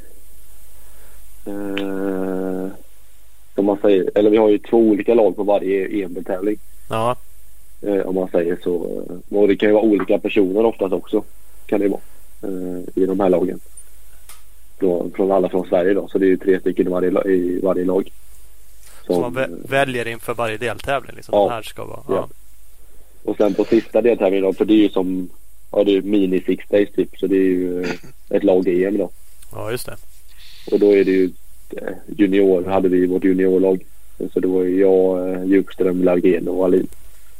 Eh, 1.46 2.68
som 3.54 3.64
man 3.64 3.78
säger. 3.82 4.10
Eller 4.14 4.30
vi 4.30 4.36
har 4.36 4.48
ju 4.48 4.58
två 4.58 4.78
olika 4.78 5.14
lag 5.14 5.36
på 5.36 5.42
varje 5.42 6.04
EM-tävling. 6.04 6.56
Ja. 6.90 7.16
Eh, 7.82 8.00
om 8.00 8.14
man 8.14 8.28
säger 8.28 8.58
så. 8.62 8.74
Och 9.30 9.48
det 9.48 9.56
kan 9.56 9.68
ju 9.68 9.74
vara 9.74 9.84
olika 9.84 10.18
personer 10.18 10.64
oftast 10.64 10.92
också. 10.92 11.24
Kan 11.66 11.80
det 11.80 11.88
vara. 11.88 12.00
Eh, 12.42 13.02
I 13.02 13.06
de 13.06 13.20
här 13.20 13.28
lagen 13.28 13.60
från, 14.78 15.12
från 15.12 15.32
alla 15.32 15.48
från 15.48 15.68
Sverige 15.68 15.94
då. 15.94 16.08
Så 16.08 16.18
det 16.18 16.26
är 16.26 16.28
ju 16.28 16.36
tre 16.36 16.60
stycken 16.60 16.86
i 16.86 16.90
varje, 16.90 17.32
i 17.32 17.60
varje 17.62 17.84
lag. 17.84 18.10
Som, 19.06 19.14
så 19.14 19.20
man 19.20 19.34
vä 19.34 19.48
väljer 19.68 20.08
inför 20.08 20.34
varje 20.34 20.56
deltävling? 20.56 21.16
Liksom. 21.16 21.34
Ja. 21.34 21.42
Den 21.42 21.52
här 21.52 21.62
ska 21.62 21.84
vara, 21.84 22.00
ja. 22.08 22.14
ja. 22.14 22.28
Och 23.24 23.36
sen 23.36 23.54
på 23.54 23.64
sista 23.64 24.02
deltävlingen 24.02 24.44
då, 24.44 24.52
för 24.52 24.64
det 24.64 24.72
är 24.72 24.82
ju 24.82 24.88
som 24.88 25.28
ja, 25.70 25.84
det 25.84 25.96
är 25.96 26.02
mini 26.02 26.40
six 26.40 26.68
days 26.68 26.92
typ. 26.92 27.18
Så 27.18 27.26
det 27.26 27.36
är 27.36 27.50
ju 27.50 27.82
eh, 27.82 27.90
ett 28.28 28.44
lag-EM 28.44 28.98
då. 28.98 29.10
Ja, 29.52 29.70
just 29.70 29.86
det. 29.86 29.96
Och 30.72 30.80
då 30.80 30.96
är 30.96 31.04
det 31.04 31.10
ju 31.10 31.30
eh, 31.70 31.92
junior, 32.16 32.64
hade 32.64 32.88
vi 32.88 33.06
vårt 33.06 33.24
juniorlag. 33.24 33.84
Så 34.32 34.40
det 34.40 34.48
var 34.48 34.62
ju 34.62 34.80
jag, 34.80 35.30
eh, 35.30 35.44
Djupström, 35.44 36.04
Laugén 36.04 36.48
och 36.48 36.64
Alin. 36.64 36.88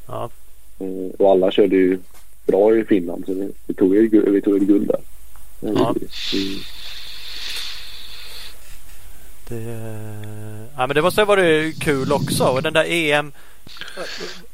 Ja. 0.07 0.31
Och 1.19 1.31
alla 1.31 1.51
körde 1.51 1.77
ju 1.77 1.99
bra 2.47 2.77
i 2.77 2.85
Finland 2.85 3.25
så 3.27 3.51
vi, 3.67 3.75
tog 3.75 3.95
ju 3.95 4.31
vi 4.31 4.41
tog 4.41 4.57
ett 4.57 4.69
guld 4.69 4.89
där. 4.89 5.01
Ja. 5.61 5.95
Det, 9.49 9.63
ja, 10.77 10.87
men 10.87 10.95
det 10.95 11.03
måste 11.03 11.21
ha 11.21 11.27
varit 11.27 11.83
kul 11.83 12.13
också. 12.13 12.45
Och 12.45 12.63
den 12.63 12.73
där 12.73 12.85
EM. 12.89 13.33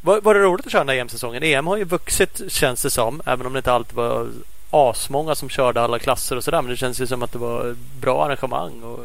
Var, 0.01 0.21
var 0.21 0.35
det 0.35 0.41
roligt 0.41 0.67
att 0.67 0.73
köra 0.73 0.85
den 0.85 0.97
där 0.97 1.01
EM-säsongen? 1.03 1.43
EM 1.43 1.67
har 1.67 1.77
ju 1.77 1.85
vuxit 1.85 2.43
känns 2.49 2.83
det 2.83 2.91
som. 2.91 3.23
Även 3.27 3.47
om 3.47 3.53
det 3.53 3.59
inte 3.59 3.73
alltid 3.73 3.97
var 3.97 4.29
asmånga 4.71 5.35
som 5.35 5.49
körde 5.49 5.81
alla 5.81 5.99
klasser 5.99 6.37
och 6.37 6.45
sådär. 6.45 6.63
Men 6.63 6.71
det 6.71 6.77
känns 6.77 7.01
ju 7.01 7.07
som 7.07 7.23
att 7.23 7.33
det 7.33 7.39
var 7.39 7.77
bra 8.01 8.25
arrangemang. 8.25 8.83
Och... 8.83 8.99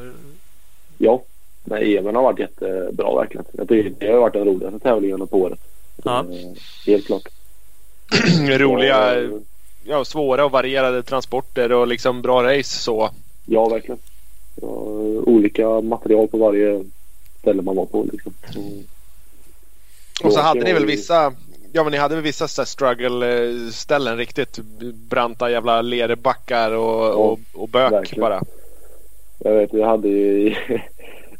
Ja, 0.98 1.24
Nej, 1.64 1.98
EM 1.98 2.06
har 2.06 2.24
varit 2.24 2.40
jättebra 2.40 3.16
verkligen. 3.16 3.46
Jag 3.52 3.68
tycker 3.68 4.06
det 4.06 4.14
har 4.14 4.20
varit 4.20 4.34
den 4.34 4.46
roligaste 4.46 4.80
tävlingen 4.80 5.28
på 5.28 5.38
året. 5.38 5.60
Ja. 6.04 6.26
Helt 6.86 7.06
klart. 7.06 7.28
Roliga, 8.50 9.30
ja, 9.84 10.06
svåra 10.06 10.46
och 10.46 10.52
varierade 10.52 11.04
transporter 11.04 11.72
och 11.72 11.88
liksom 11.88 12.22
bra 12.22 12.44
race 12.44 12.80
så. 12.80 13.10
Ja, 13.46 13.70
verkligen 13.70 14.00
olika 15.26 15.82
material 15.82 16.28
på 16.28 16.38
varje 16.38 16.84
ställe 17.40 17.62
man 17.62 17.76
var 17.76 17.86
på. 17.86 18.06
Liksom. 18.12 18.34
Mm. 18.56 18.84
Och 20.24 20.34
så 20.34 20.40
hade 20.40 20.64
ni 20.64 20.74
väl 20.74 20.86
vissa 20.86 21.34
Ja 21.72 21.84
men 21.84 21.92
ni 21.92 21.98
hade 21.98 22.16
väl 22.16 22.24
vissa 22.24 22.48
struggle 22.48 23.72
ställen 23.72 24.18
riktigt 24.18 24.60
branta 25.10 25.52
jävla 25.52 25.82
lerbackar 25.82 26.72
och, 26.72 27.06
ja, 27.06 27.14
och, 27.14 27.40
och 27.54 27.70
bök 27.70 27.92
verkligen. 27.92 28.22
bara. 28.22 28.42
Jag 29.40 29.54
vet 29.54 29.74
jag 29.74 29.88
hade 29.88 30.08
ju 30.08 30.48
i, 30.48 30.58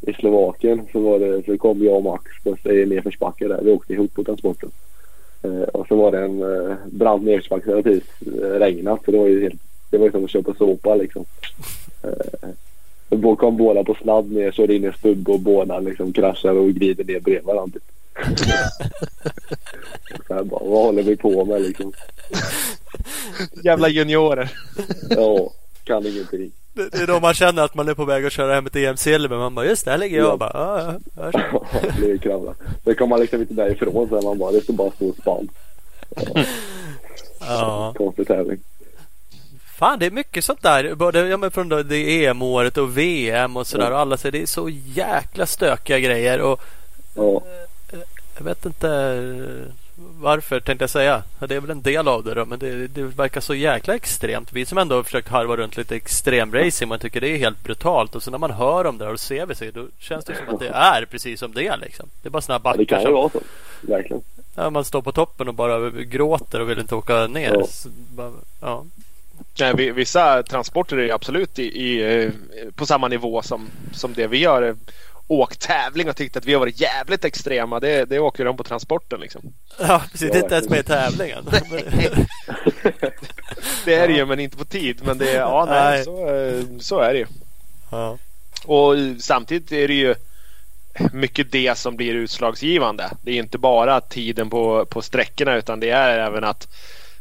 i 0.00 0.12
Slovakien 0.12 0.86
så 0.92 1.00
var 1.00 1.18
det 1.18 1.42
så 1.44 1.58
kom 1.58 1.84
jag 1.84 1.96
och 1.96 2.02
Max 2.02 2.24
en 2.64 2.88
nedförsbacke 2.88 3.48
där. 3.48 3.60
Vi 3.62 3.72
åkte 3.72 3.92
ihop 3.92 4.14
på 4.14 4.24
transporten. 4.24 4.70
Eh, 5.42 5.62
och 5.62 5.86
så 5.88 5.96
var 5.96 6.12
det 6.12 6.18
en 6.18 6.42
eh, 6.42 6.76
brant 6.86 7.24
nedförsbacke. 7.24 7.66
Det 7.66 7.70
hade 7.70 7.82
precis 7.82 8.08
regnat 8.40 9.04
så 9.04 9.10
det 9.10 9.18
var 9.18 9.26
ju 9.26 9.42
helt, 9.42 9.60
det 9.90 9.98
var 9.98 10.06
ju 10.06 10.12
som 10.12 10.24
att 10.24 10.30
köpa 10.30 10.54
såpa 10.54 10.94
liksom. 10.94 11.24
Eh, 12.02 12.48
kom 13.38 13.56
båda 13.56 13.84
på 13.84 13.94
sladd 13.94 14.32
ner, 14.32 14.52
körde 14.52 14.74
in 14.74 14.84
i 14.84 14.86
en 14.86 14.92
stubbe 14.92 15.32
och 15.32 15.40
båda 15.40 15.78
liksom 15.78 16.12
kraschar 16.12 16.54
och 16.54 16.70
glider 16.70 17.04
ner 17.04 17.20
bredvid 17.20 17.44
varandra. 17.44 17.80
så 20.26 20.34
här 20.34 20.44
bara, 20.44 20.64
vad 20.64 20.84
håller 20.84 21.02
vi 21.02 21.16
på 21.16 21.44
med 21.44 21.62
liksom? 21.62 21.92
Jävla 23.64 23.88
juniorer. 23.88 24.52
ja, 25.10 25.50
kan 25.84 26.06
ingenting. 26.06 26.52
Det, 26.72 26.94
är 26.94 27.06
då 27.06 27.20
man 27.20 27.34
känner 27.34 27.62
att 27.62 27.74
man 27.74 27.88
är 27.88 27.94
på 27.94 28.04
väg 28.04 28.26
att 28.26 28.32
köra 28.32 28.54
hem 28.54 28.66
ett 28.66 28.76
EM-silver. 28.76 29.36
Man 29.36 29.54
bara, 29.54 29.66
just 29.66 29.84
det, 29.84 29.90
här 29.90 29.98
ligger 29.98 30.18
jag 30.18 30.32
och 30.32 30.38
bara, 30.38 30.50
ja, 30.54 30.94
ja. 31.16 31.30
ja 31.32 31.64
det 32.00 32.10
är 32.10 32.18
kravla. 32.18 32.54
Sen 32.84 32.94
kommer 32.94 33.08
man 33.08 33.20
liksom 33.20 33.40
inte 33.40 33.54
därifrån 33.54 34.08
så 34.08 34.20
man 34.20 34.38
bara, 34.38 34.52
det 34.52 34.60
står 34.60 34.74
bara 34.74 34.90
stor 34.90 35.12
span. 35.20 35.48
Ja. 36.16 36.44
ja. 37.40 37.94
Konstig 37.96 38.26
tävling. 38.26 38.58
Fan 39.80 39.98
det 39.98 40.06
är 40.06 40.10
mycket 40.10 40.44
sånt 40.44 40.62
där. 40.62 40.94
Både 40.94 41.28
ja, 41.28 41.36
men 41.36 41.50
från 41.50 41.68
det 41.68 42.24
EM-året 42.24 42.76
och 42.76 42.98
VM 42.98 43.56
och 43.56 43.66
sådär. 43.66 43.84
Ja. 43.84 43.90
Och 43.90 43.98
alla 43.98 44.16
säger 44.16 44.32
det 44.32 44.42
är 44.42 44.46
så 44.46 44.68
jäkla 44.68 45.46
stökiga 45.46 45.98
grejer. 45.98 46.40
Och, 46.40 46.60
ja. 47.14 47.42
Eh, 47.92 47.98
jag 48.38 48.44
vet 48.44 48.66
inte 48.66 48.88
varför 50.20 50.60
tänkte 50.60 50.82
jag 50.82 50.90
säga. 50.90 51.22
Det 51.38 51.54
är 51.54 51.60
väl 51.60 51.70
en 51.70 51.82
del 51.82 52.08
av 52.08 52.24
det 52.24 52.34
då. 52.34 52.44
Men 52.44 52.58
det, 52.58 52.86
det 52.86 53.02
verkar 53.02 53.40
så 53.40 53.54
jäkla 53.54 53.94
extremt. 53.94 54.52
Vi 54.52 54.66
som 54.66 54.78
ändå 54.78 54.96
har 54.96 55.02
försökt 55.02 55.28
harva 55.28 55.56
runt 55.56 55.76
lite 55.76 55.96
extremracing. 55.96 56.88
Man 56.88 56.98
tycker 56.98 57.20
det 57.20 57.28
är 57.28 57.38
helt 57.38 57.64
brutalt. 57.64 58.14
Och 58.14 58.22
så 58.22 58.30
när 58.30 58.38
man 58.38 58.50
hör 58.50 58.86
om 58.86 58.98
det 58.98 59.08
och 59.08 59.20
ser 59.20 59.46
vi 59.46 59.54
sig. 59.54 59.72
Då 59.72 59.86
känns 59.98 60.24
det 60.24 60.36
som 60.36 60.54
att 60.54 60.60
det 60.60 60.68
är 60.68 61.04
precis 61.04 61.40
som 61.40 61.52
det 61.52 61.66
är. 61.66 61.76
Liksom. 61.76 62.08
Det 62.22 62.28
är 62.28 62.30
bara 62.30 62.42
sådana 62.42 62.58
backar. 62.58 62.78
Ja, 62.78 62.84
det 62.84 62.86
kan 62.86 63.02
ju 63.02 63.12
vara 63.12 63.30
så. 63.30 63.40
Verkligen. 63.80 64.22
Ja, 64.54 64.70
man 64.70 64.84
står 64.84 65.02
på 65.02 65.12
toppen 65.12 65.48
och 65.48 65.54
bara 65.54 65.90
gråter 65.90 66.60
och 66.60 66.70
vill 66.70 66.78
inte 66.78 66.94
åka 66.94 67.26
ner. 67.26 67.54
Ja. 67.54 67.66
Så, 67.66 67.88
bara, 68.14 68.32
ja. 68.60 68.84
Nej, 69.60 69.92
vissa 69.92 70.42
transporter 70.42 70.96
är 70.96 71.12
absolut 71.12 71.58
i, 71.58 71.62
i, 71.62 72.22
eh, 72.24 72.30
på 72.74 72.86
samma 72.86 73.08
nivå 73.08 73.42
som, 73.42 73.70
som 73.92 74.14
det 74.14 74.26
vi 74.26 74.38
gör. 74.38 74.76
Åkt 75.26 75.60
tävling 75.60 76.08
och 76.08 76.16
tyckt 76.16 76.36
att 76.36 76.44
vi 76.44 76.52
har 76.52 76.60
varit 76.60 76.80
jävligt 76.80 77.24
extrema. 77.24 77.80
Det, 77.80 78.04
det 78.04 78.18
åker 78.18 78.44
de 78.44 78.56
på 78.56 78.64
transporten 78.64 79.20
liksom. 79.20 79.42
Ja, 79.78 80.02
precis. 80.12 80.30
Det 80.30 80.38
är 80.38 80.42
inte 80.42 80.54
ens 80.54 80.68
med 80.68 80.78
i 80.78 80.82
tävlingen. 80.82 81.44
det 83.84 83.94
är 83.94 84.08
det 84.08 84.14
ju, 84.14 84.26
men 84.26 84.40
inte 84.40 84.56
på 84.56 84.64
tid. 84.64 85.00
Men 85.04 85.18
det, 85.18 85.32
ja, 85.32 85.66
nej, 85.68 85.90
nej. 85.90 86.04
Så, 86.04 86.34
eh, 86.34 86.62
så 86.80 86.98
är 86.98 87.12
det 87.12 87.18
ju. 87.18 87.26
Ja. 87.90 88.18
Och 88.64 88.94
samtidigt 89.18 89.72
är 89.72 89.88
det 89.88 89.94
ju 89.94 90.14
mycket 91.12 91.52
det 91.52 91.78
som 91.78 91.96
blir 91.96 92.14
utslagsgivande. 92.14 93.10
Det 93.22 93.30
är 93.30 93.36
inte 93.36 93.58
bara 93.58 94.00
tiden 94.00 94.50
på, 94.50 94.84
på 94.84 95.02
sträckorna 95.02 95.56
utan 95.56 95.80
det 95.80 95.90
är 95.90 96.18
även 96.18 96.44
att 96.44 96.68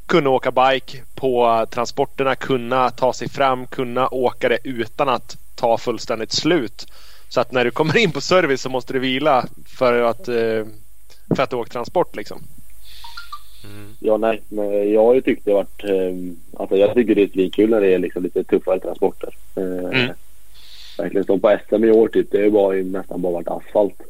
kunna 0.10 0.30
åka 0.30 0.52
bike 0.52 0.98
på 1.16 1.66
transporterna, 1.70 2.36
kunna 2.36 2.90
ta 2.90 3.14
sig 3.14 3.30
fram, 3.30 3.68
kunna 3.68 4.08
åka 4.08 4.50
det 4.50 4.60
utan 4.64 5.10
att 5.10 5.38
ta 5.56 5.78
fullständigt 5.78 6.32
slut. 6.32 6.86
Så 7.30 7.42
att 7.42 7.52
när 7.52 7.66
du 7.66 7.72
kommer 7.72 7.98
in 7.98 8.12
på 8.12 8.22
service 8.22 8.62
så 8.62 8.70
måste 8.70 8.94
du 8.94 9.00
vila 9.00 9.46
för 9.78 10.02
att, 10.02 10.28
eh, 10.28 10.66
för 11.36 11.44
att 11.44 11.50
du 11.50 11.56
åker 11.56 11.72
transport 11.72 12.16
liksom. 12.16 12.42
Mm. 13.64 13.94
Ja, 14.00 14.18
nej, 14.18 14.42
men 14.48 14.92
jag 14.94 15.06
har 15.06 15.14
ju 15.14 15.22
tyckt 15.22 15.46
det 15.46 15.54
varit... 15.54 15.84
Eh, 15.84 16.60
alltså 16.60 16.78
jag 16.78 16.94
tycker 16.94 17.16
det 17.16 17.24
är 17.24 17.28
svinkul 17.28 17.70
när 17.70 17.82
det 17.82 17.94
är 17.94 18.00
liksom 18.00 18.24
lite 18.24 18.44
tuffare 18.44 18.80
transporter. 18.80 19.36
Eh, 19.56 19.64
mm. 19.64 20.12
Verkligen 20.98 21.26
som 21.26 21.40
på 21.40 21.58
SM 21.68 21.84
i 21.84 21.92
år 21.92 22.08
typ. 22.08 22.32
Det 22.32 22.44
har 22.44 22.50
bara, 22.50 22.76
nästan 22.76 23.22
bara 23.22 23.34
varit 23.34 23.48
asfalt. 23.48 24.02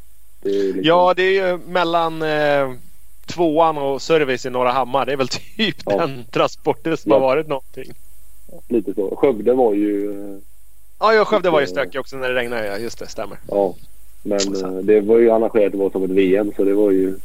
Det 0.42 0.50
liksom... 0.50 0.82
Ja, 0.84 1.14
det 1.16 1.24
är 1.24 1.50
ju 1.50 1.58
mellan 1.58 2.24
tvåan 3.30 3.78
och 3.78 4.02
service 4.02 4.46
i 4.46 4.50
Norra 4.50 4.72
Hammar. 4.72 5.06
Det 5.06 5.12
är 5.12 5.18
väl 5.18 5.28
typ 5.28 5.78
ja. 5.86 5.98
den 5.98 6.26
transporten 6.32 6.98
som 6.98 7.12
ja. 7.12 7.16
har 7.16 7.22
varit 7.22 7.48
någonting. 7.48 7.94
Lite 8.68 8.94
så. 8.94 9.16
Skövde 9.16 9.54
var 9.54 9.74
ju... 9.74 10.14
Ja, 11.00 11.14
ja 11.14 11.26
Skövde 11.26 11.50
var 11.50 11.62
ju 11.62 11.68
stökig 11.68 12.00
också 12.00 12.18
när 12.18 12.30
det 12.30 12.36
regnade. 12.36 12.68
Ja, 12.68 12.78
just 12.78 13.00
det, 13.00 13.08
stämmer. 13.08 13.38
Ja. 13.48 13.76
Men 14.24 14.56
eh, 14.56 14.72
det 14.72 15.02
var 15.02 15.18
ju 15.18 15.32
arrangerat 15.32 15.72
det 15.72 15.78
var 15.78 15.90
som 15.90 16.04
ett 16.04 16.10
VM 16.10 16.52
så 16.56 16.64
det 16.64 16.74
var 16.74 16.92
ju 16.92 17.16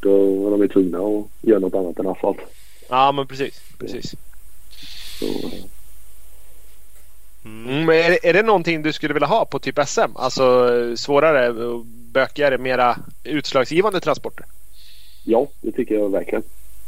då 0.00 0.34
var 0.34 0.50
de 0.50 0.60
ju 0.60 0.68
tvungna 0.68 0.98
att 0.98 1.24
göra 1.40 1.58
något 1.58 1.74
annat 1.74 1.98
än 1.98 2.06
asfalt. 2.06 2.38
Ja 2.88 3.12
men 3.12 3.26
precis. 3.26 3.60
precis. 3.78 4.14
Så, 5.18 5.26
eh, 5.26 5.64
Mm, 7.44 7.86
men 7.86 7.96
är, 7.96 8.26
är 8.26 8.32
det 8.32 8.42
någonting 8.42 8.82
du 8.82 8.92
skulle 8.92 9.14
vilja 9.14 9.26
ha 9.26 9.44
på 9.44 9.58
typ 9.58 9.78
SM? 9.86 10.16
Alltså 10.16 10.74
eh, 10.74 10.94
svårare 10.94 11.54
bökigare, 12.12 12.58
mera 12.58 12.96
utslagsgivande 13.24 14.00
transporter? 14.00 14.46
Ja, 15.24 15.46
det 15.60 15.72
tycker 15.72 15.94
jag 15.94 16.08
verkligen. 16.12 16.42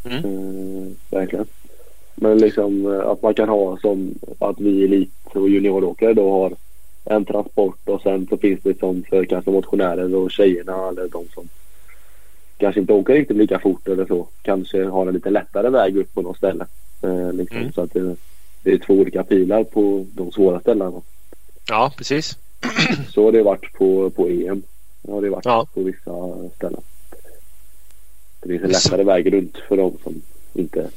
Mm. 0.05 0.25
Eh, 0.25 0.93
verkligen. 1.11 1.47
Men 2.15 2.39
liksom 2.39 2.93
eh, 2.93 3.09
att 3.09 3.23
man 3.23 3.35
kan 3.35 3.49
ha 3.49 3.79
som 3.79 4.15
att 4.39 4.61
vi 4.61 4.85
elit 4.85 5.11
och 5.35 5.49
junioråkare 5.49 6.15
då 6.15 6.31
har 6.31 6.53
en 7.05 7.25
transport 7.25 7.89
och 7.89 8.03
sen 8.03 8.27
så 8.31 8.37
finns 8.37 8.61
det 8.63 8.79
som 8.79 9.03
för 9.03 9.25
kanske 9.25 9.51
motionärer 9.51 10.15
och 10.15 10.31
tjejerna 10.31 10.89
eller 10.89 11.09
de 11.09 11.25
som 11.35 11.49
kanske 12.59 12.81
inte 12.81 12.93
åker 12.93 13.15
riktigt 13.15 13.37
lika 13.37 13.59
fort 13.59 13.89
eller 13.89 14.07
så. 14.07 14.27
Kanske 14.43 14.85
har 14.85 15.07
en 15.07 15.15
lite 15.15 15.31
lättare 15.31 15.69
väg 15.71 15.97
upp 15.97 16.15
på 16.15 16.23
något 16.23 16.37
ställe. 16.37 16.67
Eh, 17.03 17.33
liksom, 17.33 17.57
Mm. 17.59 17.73
Så 17.73 17.81
att 17.81 17.93
det, 17.93 18.17
det 18.63 18.73
är 18.73 18.79
två 18.79 18.95
olika 18.95 19.23
pilar 19.25 19.65
på 19.65 20.07
de 20.15 20.33
svåra 20.33 20.61
ställena. 20.61 21.03
Ja 21.69 21.93
precis. 21.97 22.39
Så 23.15 23.25
har 23.25 23.33
det 23.33 23.43
varit 23.43 23.73
på, 23.73 24.11
på 24.11 24.29
EM. 24.29 24.63
Har 25.09 25.23
det 25.23 25.31
varit 25.31 25.45
Ja. 25.45 25.67
på 25.75 25.81
vissa 25.83 26.13
ställen. 26.57 26.81
Det 28.47 28.59
finns 28.59 28.63
en 28.65 28.71
lättare 28.71 29.05
väg 29.05 29.33
runt 29.33 29.57
för 29.69 29.77
de 29.77 29.99
som 30.03 30.23
inte... 30.55 30.89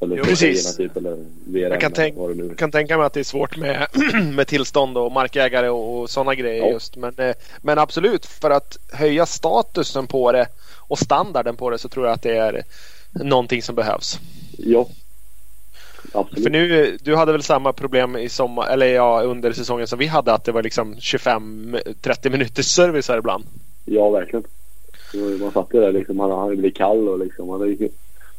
Eller 0.00 0.16
Jo, 0.16 0.24
precis. 0.24 0.76
typ 0.76 0.96
eller 0.96 1.16
VRM 1.46 1.70
Jag 1.72 1.80
kan 1.80 1.92
tänk- 1.92 2.58
kan 2.58 2.70
tänka 2.70 2.96
mig 2.96 3.06
att 3.06 3.12
det 3.12 3.20
är 3.20 3.24
svårt 3.24 3.56
med, 3.56 3.86
med 4.34 4.46
tillstånd 4.46 4.98
och 4.98 5.12
markägare 5.12 5.68
och, 5.68 6.00
och 6.00 6.10
sådana 6.10 6.34
grejer 6.34 6.62
Ja. 6.62 6.70
just. 6.70 6.96
Men, 6.96 7.14
eh, 7.18 7.34
men 7.60 7.78
absolut 7.78 8.26
för 8.26 8.50
att 8.50 8.78
höja 8.92 9.26
statusen 9.26 10.06
på 10.06 10.32
det 10.32 10.46
och 10.78 10.98
standarden 10.98 11.56
på 11.56 11.70
det 11.70 11.78
så 11.78 11.88
tror 11.88 12.06
jag 12.06 12.12
att 12.14 12.22
det 12.22 12.36
är 12.36 12.64
någonting 13.10 13.62
som 13.62 13.74
behövs. 13.74 14.18
Ja. 14.58 14.88
Absolut. 16.12 16.42
För 16.44 16.50
nu, 16.50 16.96
du 17.02 17.16
hade 17.16 17.32
väl 17.32 17.42
samma 17.42 17.72
problem 17.72 18.16
i 18.16 18.28
sommar, 18.28 18.66
eller 18.66 18.86
ja, 18.86 19.22
under 19.22 19.52
säsongen 19.52 19.86
som 19.86 19.98
vi 19.98 20.06
hade 20.06 20.32
att 20.32 20.44
det 20.44 20.52
var 20.52 20.62
liksom 20.62 20.94
25-30 20.94 22.30
minuters 22.30 22.66
service 22.66 23.08
här 23.08 23.18
ibland. 23.18 23.44
Ja, 23.84 24.10
verkligen. 24.10 24.44
Man 25.14 25.52
satt 25.52 25.66
ju 25.74 25.80
där 25.80 25.92
liksom. 25.92 26.20
Han 26.20 26.30
hade 26.30 26.56
blivit 26.56 26.76
kall 26.76 27.08
och 27.08 27.18
liksom. 27.18 27.48
Han 27.48 27.60
hade 27.60 27.88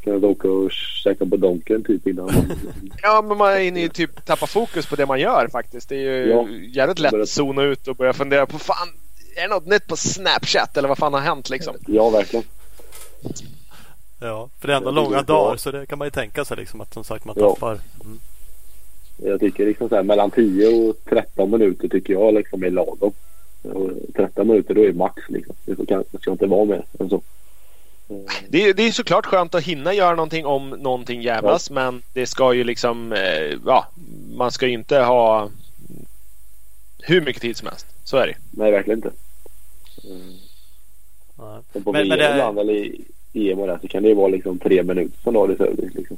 kunnat 0.04 0.24
åka 0.24 0.50
och 0.52 0.72
käka 0.72 1.26
på 1.26 1.36
Donken 1.38 1.84
typ 1.84 2.08
innan. 2.08 2.26
man- 2.26 2.58
Ja, 3.02 3.22
men 3.28 3.38
man 3.38 3.54
är 3.54 3.60
inne 3.60 3.84
i 3.84 3.90
typ 3.90 4.26
tappa 4.26 4.48
fokus 4.48 4.86
på 4.86 4.96
det 4.96 5.06
man 5.06 5.20
gör 5.20 5.48
faktiskt. 5.52 5.90
Det 5.90 5.96
är 5.96 6.00
ju 6.26 6.30
Ja. 6.32 6.48
jävligt 6.50 7.00
lätt 7.00 7.14
att 7.14 7.30
zona 7.30 7.64
ut 7.64 7.88
och 7.88 7.96
börja 7.96 8.14
fundera 8.14 8.46
på 8.46 8.60
fan, 8.60 8.88
är 9.36 9.42
det 9.42 9.48
något 9.48 9.66
nytt 9.66 9.88
på 9.88 9.96
Snapchat 9.96 10.78
eller 10.78 10.88
vad 10.88 10.98
fan 10.98 11.14
har 11.14 11.22
hänt 11.22 11.50
liksom? 11.50 11.76
ja, 11.88 12.10
verkligen. 12.10 12.46
Ja, 14.22 14.50
för 14.60 14.68
det 14.68 14.74
är 14.74 14.78
ändå 14.78 14.92
långa 14.92 15.22
dagar 15.22 15.58
så 15.58 15.72
det 15.72 15.86
kan 15.86 15.98
man 15.98 16.08
ju 16.08 16.12
tänka 16.12 16.46
sig 16.46 16.58
liksom 16.58 16.82
att 16.82 16.94
som 16.94 17.04
sagt 17.04 17.26
man 17.26 17.36
Ja. 17.40 17.50
tappar. 17.50 17.72
Mm. 18.04 18.20
Jag 19.18 19.40
tycker 19.40 19.66
liksom 19.66 19.90
så 19.90 19.96
här, 19.96 20.04
mellan 20.04 20.32
10 20.32 20.90
och 20.90 20.96
13 21.10 21.52
minuter 21.52 21.88
tycker 21.88 22.14
jag 22.14 22.34
liksom 22.34 22.64
är 22.64 22.70
lagom. 22.70 23.12
Och 23.64 23.90
13 24.16 24.48
minuter 24.48 24.74
då 24.74 24.82
är 24.86 24.94
max 24.94 25.24
liksom. 25.28 25.56
Det 25.66 25.86
kan- 25.86 26.04
det 26.12 26.22
ska 26.22 26.32
inte 26.32 26.46
vara 26.46 26.66
mer 26.66 26.84
än 27.00 27.10
så. 27.10 27.22
Det 28.50 28.64
är, 28.70 28.74
det 28.74 28.84
är 28.84 28.92
såklart 28.92 29.26
skönt 29.26 29.56
att 29.56 29.64
hinna 29.64 29.94
göra 29.94 30.16
någonting 30.16 30.46
om 30.46 30.70
någonting 30.70 31.22
jävlas 31.22 31.70
men 31.70 32.02
det 32.14 32.26
ska 32.28 32.54
ju 32.54 32.64
liksom, 32.64 33.14
eh, 33.14 33.58
ja, 33.66 33.88
man 34.36 34.52
ska 34.52 34.68
ju 34.68 34.74
inte 34.74 34.98
ha 35.00 35.50
hur 37.04 37.22
mycket 37.22 37.42
tid 37.42 37.58
som 37.58 37.68
helst. 37.68 37.88
Så 38.04 38.18
är 38.18 38.28
det 38.28 38.36
Nej, 38.52 38.72
verkligen 38.72 38.98
inte. 38.98 39.12
Nej. 41.38 41.60
Och 41.74 41.84
på 41.84 41.92
Men- 41.92 42.02
VM 42.02 42.08
men 42.10 42.18
det- 42.20 42.32
ibland 42.32 42.60
eller 42.60 42.74
i 42.74 43.52
EM 43.52 43.60
och 43.60 43.68
där 43.68 43.80
så 43.82 43.88
kan 43.88 44.04
det 44.04 44.10
ju 44.10 44.16
vara 44.16 44.28
liksom 44.28 44.60
tre 44.60 44.84
minuter 44.84 45.18
som 45.24 45.36
har 45.36 45.48
det 45.48 45.56
service 45.58 45.94
liksom. 45.94 46.18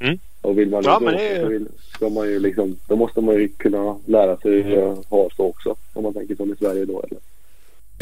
Mm. 0.00 0.18
Och 0.44 0.58
vill 0.58 0.70
man 0.70 0.82
Ja, 0.84 0.98
men 1.00 1.14
det 1.14 1.40
så 1.40 1.46
vill, 1.46 1.66
ska 1.94 2.08
man 2.08 2.26
ju 2.26 2.38
liksom, 2.38 2.76
då 2.88 2.96
måste 2.96 3.20
man 3.20 3.34
ju 3.34 3.48
kunna 3.48 3.96
lära 4.06 4.36
sig 4.36 4.78
att 4.78 5.06
ha 5.06 5.28
så 5.36 5.44
också. 5.44 5.74
Om 5.92 6.02
man 6.02 6.14
tänker 6.14 6.36
som 6.36 6.52
i 6.52 6.56
Sverige 6.56 6.84
då 6.84 7.02
eller. 7.02 7.18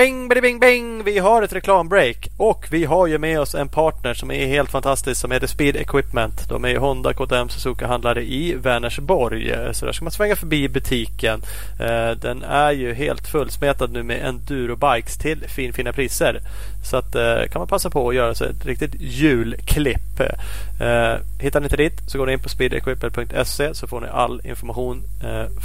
Bing, 0.03 0.29
bing, 0.29 0.43
bing, 0.43 0.61
bing! 0.61 1.05
Vi 1.05 1.19
har 1.19 1.43
ett 1.43 1.53
reklambreak 1.53 2.29
och 2.37 2.67
vi 2.71 2.85
har 2.85 3.07
ju 3.07 3.19
med 3.19 3.41
oss 3.41 3.55
en 3.55 3.69
partner 3.69 4.15
som 4.15 4.31
är 4.31 4.47
helt 4.47 4.71
fantastisk 4.71 5.21
som 5.21 5.31
heter 5.31 5.47
Speed 5.47 5.77
Equipment. 5.77 6.49
De 6.49 6.65
är 6.65 6.69
ju 6.69 6.79
Honda 6.79 7.13
KTM 7.13 7.49
Suzuka-handlare 7.49 8.23
i 8.23 8.55
Vänersborg. 8.55 9.55
Så 9.73 9.87
där 9.87 9.93
ska 9.93 10.05
man 10.05 10.13
svänga 10.13 10.37
förbi 10.37 10.69
butiken. 10.69 11.43
Eh, 11.81 12.11
den 12.11 12.43
är 12.43 12.73
ju 12.73 12.95
helt 12.95 13.29
fullsmetad 13.29 13.93
nu 13.93 14.03
med 14.03 14.27
endurobikes 14.27 15.19
till 15.19 15.45
finfina 15.49 15.93
priser. 15.93 16.41
Så 16.85 16.97
att 16.97 17.15
eh, 17.15 17.43
kan 17.53 17.61
man 17.61 17.69
passa 17.69 17.91
på 17.91 18.09
att 18.09 18.15
göra 18.15 18.35
sig 18.35 18.51
ett 18.51 18.67
riktigt 18.67 18.95
julklipp. 19.01 20.21
Eh, 20.81 21.15
hittar 21.41 21.61
ni 21.61 21.67
inte 21.67 21.77
dit 21.77 22.01
så 22.07 22.19
går 22.19 22.27
ni 22.27 22.33
in 22.33 22.41
på 22.41 22.49
speedequipment.se 22.49 23.75
så 23.75 23.87
får 23.87 24.01
ni 24.01 24.09
all 24.09 24.41
information. 24.45 25.03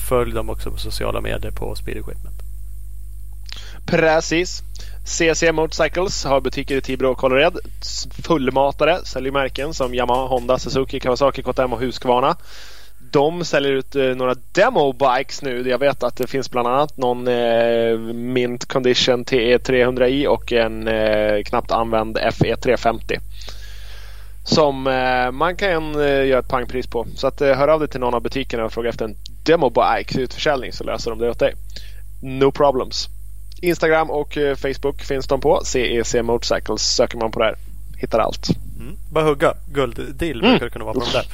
Följ 0.09 0.33
dem 0.33 0.49
också 0.49 0.71
på 0.71 0.77
sociala 0.77 1.21
medier 1.21 1.51
på 1.51 1.75
Speed 1.75 1.97
Equipment. 1.97 2.36
Precis. 3.88 4.63
CC 5.05 5.51
Motorcycles 5.51 6.25
har 6.25 6.41
butiker 6.41 6.75
i 6.77 6.81
Tibro 6.81 7.11
och 7.11 7.17
Kållered. 7.17 7.57
Fullmatare, 8.23 8.99
säljer 9.05 9.31
märken 9.31 9.73
som 9.73 9.93
Yamaha, 9.93 10.27
Honda, 10.27 10.57
Suzuki, 10.57 10.99
Kawasaki, 10.99 11.41
KTM 11.41 11.73
och 11.73 11.79
Husqvarna. 11.79 12.35
De 13.11 13.45
säljer 13.45 13.71
ut 13.71 13.95
eh, 13.95 14.03
några 14.03 14.35
demo-bikes 14.51 15.43
nu. 15.43 15.69
Jag 15.69 15.79
vet 15.79 16.03
att 16.03 16.17
det 16.17 16.27
finns 16.27 16.51
bland 16.51 16.67
annat 16.67 16.97
någon 16.97 17.27
eh, 17.27 17.97
Mint 18.13 18.65
Condition 18.65 19.25
TE300i 19.25 20.27
och 20.27 20.53
en 20.53 20.88
eh, 20.88 21.43
knappt 21.43 21.71
använd 21.71 22.17
FE350. 22.17 23.19
Som 24.43 24.88
eh, 24.88 25.31
man 25.31 25.55
kan 25.55 25.95
eh, 25.95 26.25
göra 26.25 26.39
ett 26.39 26.49
pangpris 26.49 26.88
på. 26.88 27.07
Så 27.15 27.27
att, 27.27 27.41
eh, 27.41 27.55
hör 27.55 27.67
av 27.67 27.79
dig 27.79 27.89
till 27.89 27.99
någon 27.99 28.13
av 28.13 28.21
butikerna 28.21 28.65
och 28.65 28.73
fråga 28.73 28.89
efter 28.89 29.05
en 29.05 29.15
demo-bike 29.43 30.19
utförsäljning 30.19 30.71
så 30.71 30.83
löser 30.83 31.11
de 31.11 31.19
det 31.19 31.29
åt 31.29 31.39
dig. 31.39 31.53
No 32.21 32.51
problems. 32.51 33.09
Instagram 33.62 34.10
och 34.10 34.38
eh, 34.38 34.55
Facebook 34.55 35.01
finns 35.03 35.28
de 35.28 35.41
på. 35.41 35.62
CEC 35.66 36.16
Motorcycles 36.24 36.82
söker 36.95 37.18
man 37.18 37.32
på 37.32 37.39
där. 37.39 37.55
Hittar 37.97 38.20
allt. 38.20 38.47
Mm. 38.80 38.95
Bara 39.12 39.24
hugga. 39.24 39.53
Gulddeal 39.74 40.39
Mm. 40.39 40.51
brukar 40.51 40.66
det 40.66 40.72
kunna 40.72 40.86
vara 40.86 40.93
på 40.93 40.99
de 40.99 41.12
där. 41.12 41.26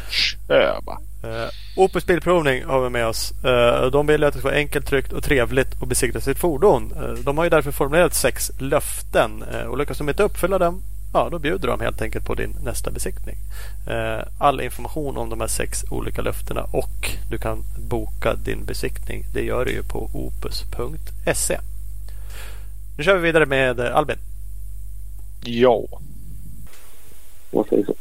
Öva. 0.55 0.97
Uh, 1.25 1.49
Opus 1.77 2.05
Bilprovning 2.05 2.63
har 2.65 2.81
vi 2.83 2.89
med 2.89 3.07
oss. 3.07 3.31
Eh, 3.43 3.85
de 3.91 4.07
vill 4.07 4.23
att 4.23 4.33
det 4.33 4.39
ska 4.39 4.47
vara 4.47 4.57
enkelt, 4.57 4.87
tryggt 4.87 5.13
och 5.13 5.23
trevligt 5.23 5.81
att 5.81 5.87
besikta 5.89 6.21
sitt 6.21 6.37
fordon. 6.39 6.93
Eh, 6.95 7.13
de 7.23 7.37
har 7.37 7.43
ju 7.43 7.49
därför 7.49 7.71
formulerat 7.71 8.13
sex 8.13 8.51
löften 8.59 9.43
uh, 9.53 9.67
och 9.67 9.77
lyckas 9.77 9.97
de 9.97 10.09
inte 10.09 10.23
uppfylla 10.23 10.57
dem 10.57 10.81
Ja, 11.13 11.27
då 11.31 11.39
bjuder 11.39 11.67
de 11.67 11.79
helt 11.81 12.01
enkelt 12.01 12.25
på 12.25 12.35
din 12.35 12.55
nästa 12.63 12.91
besiktning. 12.91 13.35
Eh, 13.87 14.19
All 14.37 14.61
information 14.61 15.17
om 15.17 15.29
de 15.29 15.41
här 15.41 15.47
sex 15.47 15.83
olika 15.89 16.21
löftena 16.21 16.63
och 16.63 17.09
du 17.29 17.37
kan 17.37 17.63
boka 17.89 18.35
din 18.35 18.65
besiktning. 18.65 19.23
Det 19.33 19.41
gör 19.41 19.65
du 19.65 19.71
ju 19.71 19.83
på 19.83 20.09
opus.se. 20.13 21.59
Nu 22.97 23.03
kör 23.03 23.15
vi 23.15 23.21
vidare 23.21 23.45
med 23.45 23.79
eh, 23.79 23.95
Albin. 23.95 24.17
Ja. 25.43 25.81
Vad 27.51 27.67
säger 27.67 27.85
så? 27.85 27.95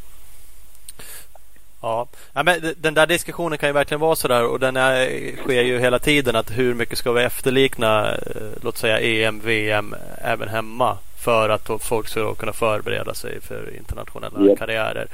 Ja, 1.81 2.07
ja 2.33 2.43
men 2.43 2.73
den 2.77 2.93
där 2.93 3.07
diskussionen 3.07 3.57
kan 3.57 3.69
ju 3.69 3.73
verkligen 3.73 4.01
vara 4.01 4.15
sådär 4.15 4.45
och 4.45 4.59
den 4.59 4.77
är, 4.77 5.35
sker 5.35 5.61
ju 5.61 5.79
hela 5.79 5.99
tiden 5.99 6.35
att 6.35 6.57
hur 6.57 6.73
mycket 6.73 6.97
ska 6.97 7.11
vi 7.11 7.23
efterlikna 7.23 8.15
eh, 8.15 8.41
låt 8.61 8.77
säga 8.77 8.99
EM, 8.99 9.39
VM 9.39 9.95
även 10.17 10.49
hemma 10.49 10.97
för 11.17 11.49
att 11.49 11.69
folk 11.79 12.07
ska 12.07 12.35
kunna 12.35 12.53
förbereda 12.53 13.13
sig 13.13 13.41
för 13.41 13.77
internationella 13.77 14.47
Japp. 14.47 14.59
karriärer. 14.59 15.07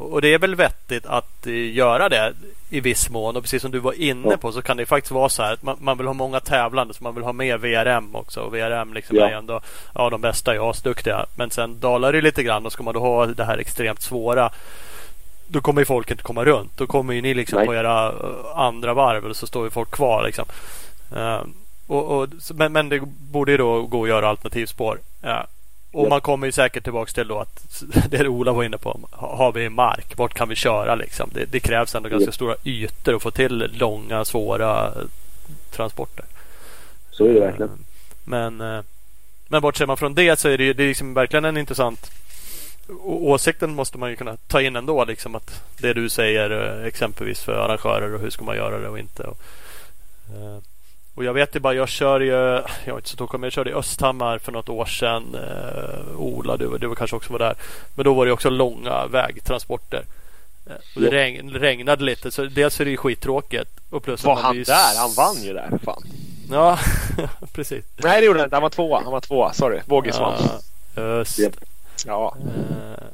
Och 0.00 0.20
det 0.20 0.34
är 0.34 0.38
väl 0.38 0.54
vettigt 0.54 1.06
att 1.06 1.46
eh, 1.46 1.72
göra 1.72 2.08
det 2.08 2.32
i 2.70 2.80
viss 2.80 3.10
mån 3.10 3.36
och 3.36 3.42
precis 3.42 3.62
som 3.62 3.70
du 3.70 3.78
var 3.78 3.92
inne 3.92 4.36
på 4.36 4.52
så 4.52 4.62
kan 4.62 4.76
det 4.76 4.86
faktiskt 4.86 5.12
vara 5.12 5.28
så 5.28 5.42
här 5.42 5.52
att 5.52 5.62
man, 5.62 5.76
man 5.80 5.98
vill 5.98 6.06
ha 6.06 6.14
många 6.14 6.40
tävlande 6.40 6.94
så 6.94 7.04
man 7.04 7.14
vill 7.14 7.24
ha 7.24 7.32
med 7.32 7.60
VRM 7.60 8.14
också 8.14 8.40
och 8.40 8.54
VRM 8.54 8.94
liksom 8.94 9.16
Ja. 9.16 9.28
är 9.28 9.32
ändå 9.32 9.60
ja, 9.94 10.10
de 10.10 10.20
bästa 10.20 10.54
är 10.54 10.70
asduktiga 10.70 11.26
men 11.34 11.50
sen 11.50 11.80
dalar 11.80 12.12
det 12.12 12.20
lite 12.20 12.42
grann 12.42 12.66
och 12.66 12.72
ska 12.72 12.82
man 12.82 12.94
då 12.94 13.00
ha 13.00 13.26
det 13.26 13.44
här 13.44 13.58
extremt 13.58 14.02
svåra 14.02 14.50
då 15.46 15.60
kommer 15.60 15.80
ju 15.80 15.84
folk 15.84 16.10
inte 16.10 16.22
komma 16.22 16.44
runt. 16.44 16.76
Då 16.76 16.86
kommer 16.86 17.14
ju 17.14 17.20
ni 17.22 17.34
liksom 17.34 17.56
Nej. 17.56 17.66
på 17.66 17.74
era 17.74 18.08
eh, 18.08 18.58
andra 18.58 18.94
varv 18.94 19.24
och 19.24 19.36
så 19.36 19.46
står 19.46 19.64
ju 19.64 19.70
folk 19.70 19.90
kvar. 19.90 20.24
Liksom. 20.26 20.44
Eh, 21.16 21.40
och, 21.86 22.20
och, 22.20 22.28
men, 22.54 22.72
men 22.72 22.88
det 22.88 23.00
borde 23.30 23.52
ju 23.52 23.58
då 23.58 23.82
gå 23.82 24.02
att 24.02 24.08
göra 24.08 24.28
alternativspår. 24.28 24.98
Eh, 25.22 25.40
och 25.92 26.08
man 26.08 26.20
kommer 26.20 26.46
ju 26.46 26.52
säkert 26.52 26.84
tillbaks 26.84 27.14
till 27.14 27.28
då 27.28 27.38
att 27.38 27.82
det 28.10 28.28
Ola 28.28 28.52
var 28.52 28.64
inne 28.64 28.78
på. 28.78 29.00
Ha- 29.12 29.36
Har 29.36 29.52
vi 29.52 29.68
mark? 29.68 30.16
Vart 30.16 30.34
kan 30.34 30.48
vi 30.48 30.54
köra 30.56 30.94
liksom? 30.94 31.30
Det, 31.34 31.44
det 31.44 31.60
krävs 31.60 31.94
ändå 31.94 32.08
ganska 32.08 32.32
stora 32.32 32.56
ytor 32.64 33.14
att 33.16 33.22
få 33.22 33.30
till 33.30 33.70
långa 33.72 34.24
svåra 34.24 34.92
transporter. 35.70 36.24
Så 37.10 37.24
är 37.26 37.34
det 37.34 37.40
verkligen. 37.40 37.70
Eh, 37.72 37.76
Men, 38.24 38.60
eh, 38.60 38.80
men 39.48 39.62
bortser 39.62 39.86
man 39.86 39.96
från 39.96 40.14
det 40.14 40.38
så 40.38 40.48
är 40.48 40.58
det, 40.58 40.64
ju- 40.64 40.72
det 40.72 40.82
är 40.82 40.88
liksom 40.88 41.14
verkligen 41.14 41.44
en 41.44 41.56
intressant 41.56 42.10
åsikten 43.04 43.74
måste 43.74 43.98
man 43.98 44.10
ju 44.10 44.16
kunna 44.16 44.36
ta 44.36 44.60
in 44.60 44.76
ändå. 44.76 45.04
Liksom 45.04 45.34
att 45.34 45.62
det 45.78 45.92
du 45.92 46.08
säger 46.08 46.78
eh, 46.80 46.86
exempelvis 46.86 47.40
för 47.40 47.52
arrangörer 47.52 48.14
och 48.14 48.20
hur 48.20 48.30
ska 48.30 48.44
man 48.44 48.56
göra 48.56 48.78
det 48.78 48.88
och 48.88 48.98
inte. 48.98 49.22
Och, 49.22 49.38
Och 51.14 51.24
jag 51.24 51.32
vet 51.34 51.56
ju 51.56 51.60
bara, 51.60 51.74
jag 51.74 51.88
kör 51.88 52.20
ju, 52.20 52.62
jag 52.84 52.98
inte 52.98 53.08
så 53.08 53.16
men 53.32 53.42
jag 53.42 53.52
körde 53.52 53.70
i 53.70 53.74
Östhammar 53.74 54.38
för 54.38 54.52
något 54.52 54.68
år 54.68 54.84
sedan. 54.86 55.34
Eh, 55.34 56.20
Ola, 56.20 56.56
du, 56.56 56.78
du 56.78 56.94
kanske 56.94 57.16
också 57.16 57.32
var 57.32 57.38
där. 57.38 57.54
Men 57.94 58.04
då 58.04 58.14
var 58.14 58.26
det 58.26 58.32
också 58.32 58.50
långa 58.50 59.06
vägtransporter. 59.06 60.02
Eh, 60.66 60.72
och 60.96 61.00
det 61.02 61.10
regn, 61.10 61.50
regnade 61.50 62.04
lite, 62.04 62.30
så 62.30 62.44
dels 62.44 62.80
är 62.80 62.84
det 62.84 62.90
ju 62.90 62.96
skittråkigt. 62.96 63.70
Och 63.90 64.02
plus 64.02 64.24
Var 64.24 64.36
han 64.36 64.56
ju 64.56 64.64
där? 64.64 64.98
Han 64.98 65.14
vann 65.14 65.42
ju 65.42 65.52
där. 65.52 65.78
Fan. 65.84 66.02
Ja, 66.50 66.78
precis. 67.52 67.84
Nej 67.96 68.20
det 68.20 68.26
gjorde 68.26 68.38
han 68.38 68.46
inte. 68.46 68.56
Han 68.56 68.62
var 68.62 68.70
tvåa. 68.70 69.00
Han 69.04 69.12
var 69.12 69.20
tvåa. 69.20 69.52
Sorry. 69.52 69.80
Vågis 69.86 70.18
vann. 70.18 70.42
Ja, 70.94 71.02
just. 71.18 71.38
Japp. 71.38 71.56
Ja. 72.06 72.36
Eh, 72.40 73.04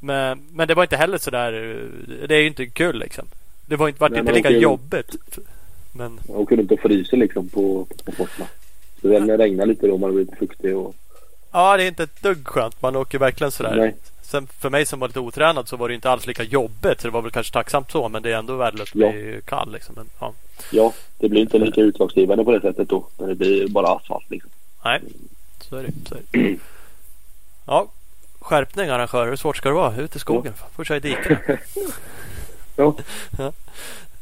Men, 0.00 0.46
men 0.52 0.68
det 0.68 0.74
var 0.74 0.82
inte 0.82 0.96
heller 0.96 1.18
sådär. 1.18 1.52
eh, 1.52 2.26
Det 2.28 2.34
är 2.34 2.40
ju 2.40 2.46
inte 2.46 2.66
kul 2.66 2.98
liksom. 2.98 3.26
Det 3.66 3.76
var 3.76 3.88
inte, 3.88 4.00
vart 4.00 4.12
inte 4.12 4.32
lika 4.32 4.50
jobbigt. 4.50 5.16
Men 5.96 6.20
Jag 6.28 6.52
runt 6.58 6.72
och 6.72 6.80
fryser 6.80 7.16
liksom 7.16 7.48
på, 7.48 7.84
på 7.84 7.94
transporterna. 7.94 8.46
Så 9.00 9.08
när 9.08 9.20
det 9.20 9.36
regnar 9.44 9.66
lite 9.66 9.86
då 9.86 9.98
man 9.98 10.14
blir 10.14 10.24
lite 10.24 10.36
fuktig 10.36 10.76
och... 10.76 10.94
ja, 11.52 11.76
det 11.76 11.82
är 11.82 11.88
inte 11.88 12.02
ett 12.02 12.22
dugg 12.22 12.46
skönt. 12.48 12.82
Man 12.82 12.96
åker 12.96 13.18
verkligen 13.18 13.50
sådär. 13.50 13.76
Nej. 13.76 13.94
Sen 14.22 14.46
för 14.46 14.70
mig 14.70 14.86
som 14.86 15.00
var 15.00 15.08
lite 15.08 15.20
otränad 15.20 15.68
så 15.68 15.76
var 15.76 15.88
det 15.88 15.94
inte 15.94 16.10
alls 16.10 16.26
lika 16.26 16.42
jobbigt. 16.42 17.00
Så 17.00 17.06
det 17.08 17.12
var 17.12 17.22
väl 17.22 17.30
kanske 17.30 17.52
tacksamt 17.52 17.90
så. 17.90 18.08
Men 18.08 18.22
det 18.22 18.32
är 18.32 18.36
ändå 18.38 18.56
värdelöst 18.56 18.96
att 18.96 19.00
Ja. 19.02 19.10
bli 19.12 19.40
kall 19.44 19.72
liksom. 19.72 19.94
Men, 19.94 20.08
ja. 20.20 20.32
Ja, 20.72 20.92
det 21.18 21.28
blir 21.28 21.40
inte 21.40 21.58
lika 21.58 21.80
utslagsgivande 21.80 22.44
på 22.44 22.52
det 22.52 22.60
sättet 22.60 22.88
då. 22.88 23.06
När 23.18 23.26
det 23.28 23.34
blir 23.34 23.68
bara 23.68 23.86
asfalt 23.96 24.30
liksom. 24.30 24.50
Nej, 24.84 25.00
så 25.60 25.76
är 25.76 25.82
det. 25.82 25.92
Så 26.08 26.14
är 26.14 26.20
det. 26.32 26.56
Ja, 27.66 27.88
skärpning 28.40 28.88
arrangörer. 28.90 29.28
Hur 29.28 29.36
svårt 29.36 29.56
ska 29.56 29.68
det 29.68 29.74
vara? 29.74 29.96
Ut 29.96 30.16
i 30.16 30.18
skogen. 30.18 30.52
Får 30.76 30.84
köra 30.84 30.96
i 30.96 31.00
diken. 31.00 31.36
Ja. 32.76 32.94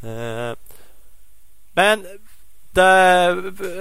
Eh, 0.02 0.56
Men 1.74 2.06
det 2.72 2.82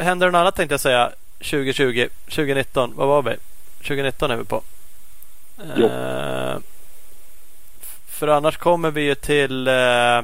händer 0.02 0.28
något 0.32 0.40
annat 0.40 0.56
tänkte 0.56 0.74
jag 0.74 0.80
säga. 0.80 1.12
2020, 1.38 2.08
2019. 2.26 2.94
Vad 2.96 3.08
var 3.08 3.22
vi? 3.24 3.36
2019 3.78 4.32
är 4.32 4.36
vi 4.38 4.44
på. 4.46 4.64
Jo. 5.78 5.86
Eh, 5.86 6.58
För 8.08 8.28
annars 8.28 8.58
kommer 8.58 8.92
vi 8.92 9.02
ju 9.02 9.16
till... 9.16 9.68
eh, 9.68 10.18
eh, 10.18 10.24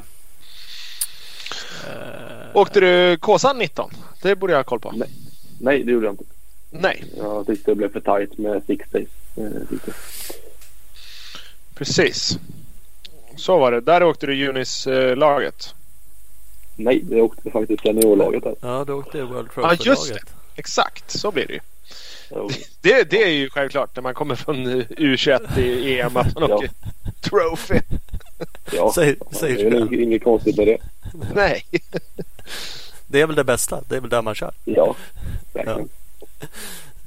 Åkte 2.54 2.80
du 2.80 3.16
Kåsan 3.16 3.58
19? 3.58 3.90
Det 4.22 4.36
borde 4.36 4.52
jag 4.52 4.58
ha 4.58 4.64
koll 4.64 4.80
på. 4.80 4.92
Nej. 4.92 5.08
Nej, 5.60 5.82
det 5.84 5.92
gjorde 5.92 6.06
jag 6.06 6.12
inte. 6.12 6.24
Nej, 6.70 7.04
Jag 7.16 7.46
tyckte 7.46 7.70
det 7.70 7.74
blev 7.74 7.92
för 7.92 8.00
tajt 8.00 8.38
med 8.38 8.62
six 8.66 8.90
days. 8.90 9.08
Eh, 9.36 9.78
precis. 11.74 12.38
Så 13.36 13.58
var 13.58 13.72
det. 13.72 13.80
Där 13.80 14.02
åkte 14.02 14.26
du 14.26 14.34
Junis-laget. 14.36 15.74
Nej, 16.84 17.04
jag 17.10 17.24
åkte 17.24 17.50
faktiskt 17.50 17.82
seniorlaget 17.82 18.42
där. 18.44 18.54
Ja, 18.60 18.84
då 18.84 18.94
åkte 18.94 19.22
World 19.22 19.48
Ja, 19.56 19.62
Trophy-laget. 19.62 19.86
just 19.86 20.08
det. 20.14 20.20
Exakt, 20.56 21.10
så 21.10 21.30
blir 21.30 21.46
det 21.46 21.52
ju. 21.52 21.60
Det, 22.80 23.10
det 23.10 23.22
är 23.22 23.28
ju 23.30 23.50
självklart 23.50 23.96
när 23.96 24.02
man 24.02 24.14
kommer 24.14 24.34
från 24.34 24.66
U21 24.82 25.58
i 25.58 26.00
EM 26.00 26.16
att 26.16 26.34
man 26.34 26.48
Ja. 26.50 26.56
åker 26.56 26.70
Trophy. 27.20 27.80
Ja, 28.72 28.92
Säg- 28.94 29.16
ja, 29.20 29.26
säg 29.32 29.52
det 29.54 29.60
är 29.62 29.70
själv. 29.70 29.80
nog 29.80 29.94
inget 29.94 30.24
konstigt 30.24 30.56
med 30.56 30.66
det. 30.66 30.78
Nej. 31.34 31.64
Det 33.06 33.20
är 33.20 33.26
väl 33.26 33.36
det 33.36 33.44
bästa. 33.44 33.80
Det 33.88 33.96
är 33.96 34.00
väl 34.00 34.10
där 34.10 34.22
man 34.22 34.34
kör. 34.34 34.52
Ja, 34.64 34.96
verkligen. 35.52 35.88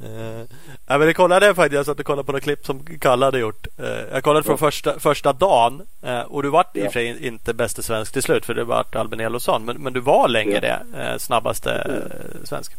Uh, 0.03 0.41
ja, 0.87 0.97
men 0.97 0.99
det 1.07 1.13
kollade 1.13 1.45
jag 1.45 1.55
faktiskt. 1.55 1.75
Jag 1.75 1.85
satt 1.85 1.99
och 1.99 2.05
kollade 2.05 2.25
på 2.25 2.31
några 2.31 2.41
klipp 2.41 2.65
som 2.65 2.79
Kalle 2.99 3.25
hade 3.25 3.39
gjort. 3.39 3.67
Eh, 3.77 3.87
jag 4.11 4.23
kollade 4.23 4.43
från 4.43 4.53
Ja. 4.53 4.57
första, 4.57 4.99
första 4.99 5.33
dagen. 5.33 5.81
eh, 6.01 6.19
och 6.21 6.43
du 6.43 6.49
vart 6.49 6.75
i 6.77 6.79
och 6.81 6.85
Ja. 6.85 6.89
för 6.89 6.99
sig 6.99 7.27
inte 7.27 7.53
bäste 7.53 7.83
svensk 7.83 8.13
till 8.13 8.23
slut. 8.23 8.45
För 8.45 8.53
det 8.53 8.63
vart 8.63 8.95
Albin 8.95 9.19
Elofsson. 9.19 9.65
Men, 9.65 9.77
men 9.83 9.93
du 9.93 9.99
var 9.99 10.27
länge 10.27 10.51
Ja. 10.51 10.59
det. 10.93 11.01
eh, 11.03 11.17
snabbaste 11.17 11.71
eh, 11.73 12.45
svensk. 12.47 12.71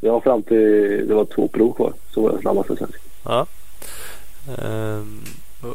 Ja, 0.00 0.20
fram 0.20 0.42
till 0.42 1.04
det 1.08 1.14
var 1.14 1.24
två 1.24 1.48
prov 1.48 1.72
kvar 1.74 1.92
så 2.14 2.22
var 2.22 2.30
jag 2.32 2.40
snabbaste 2.40 2.76
svensk. 2.76 2.98
Ja. 3.24 3.46
Ehm, 4.62 5.20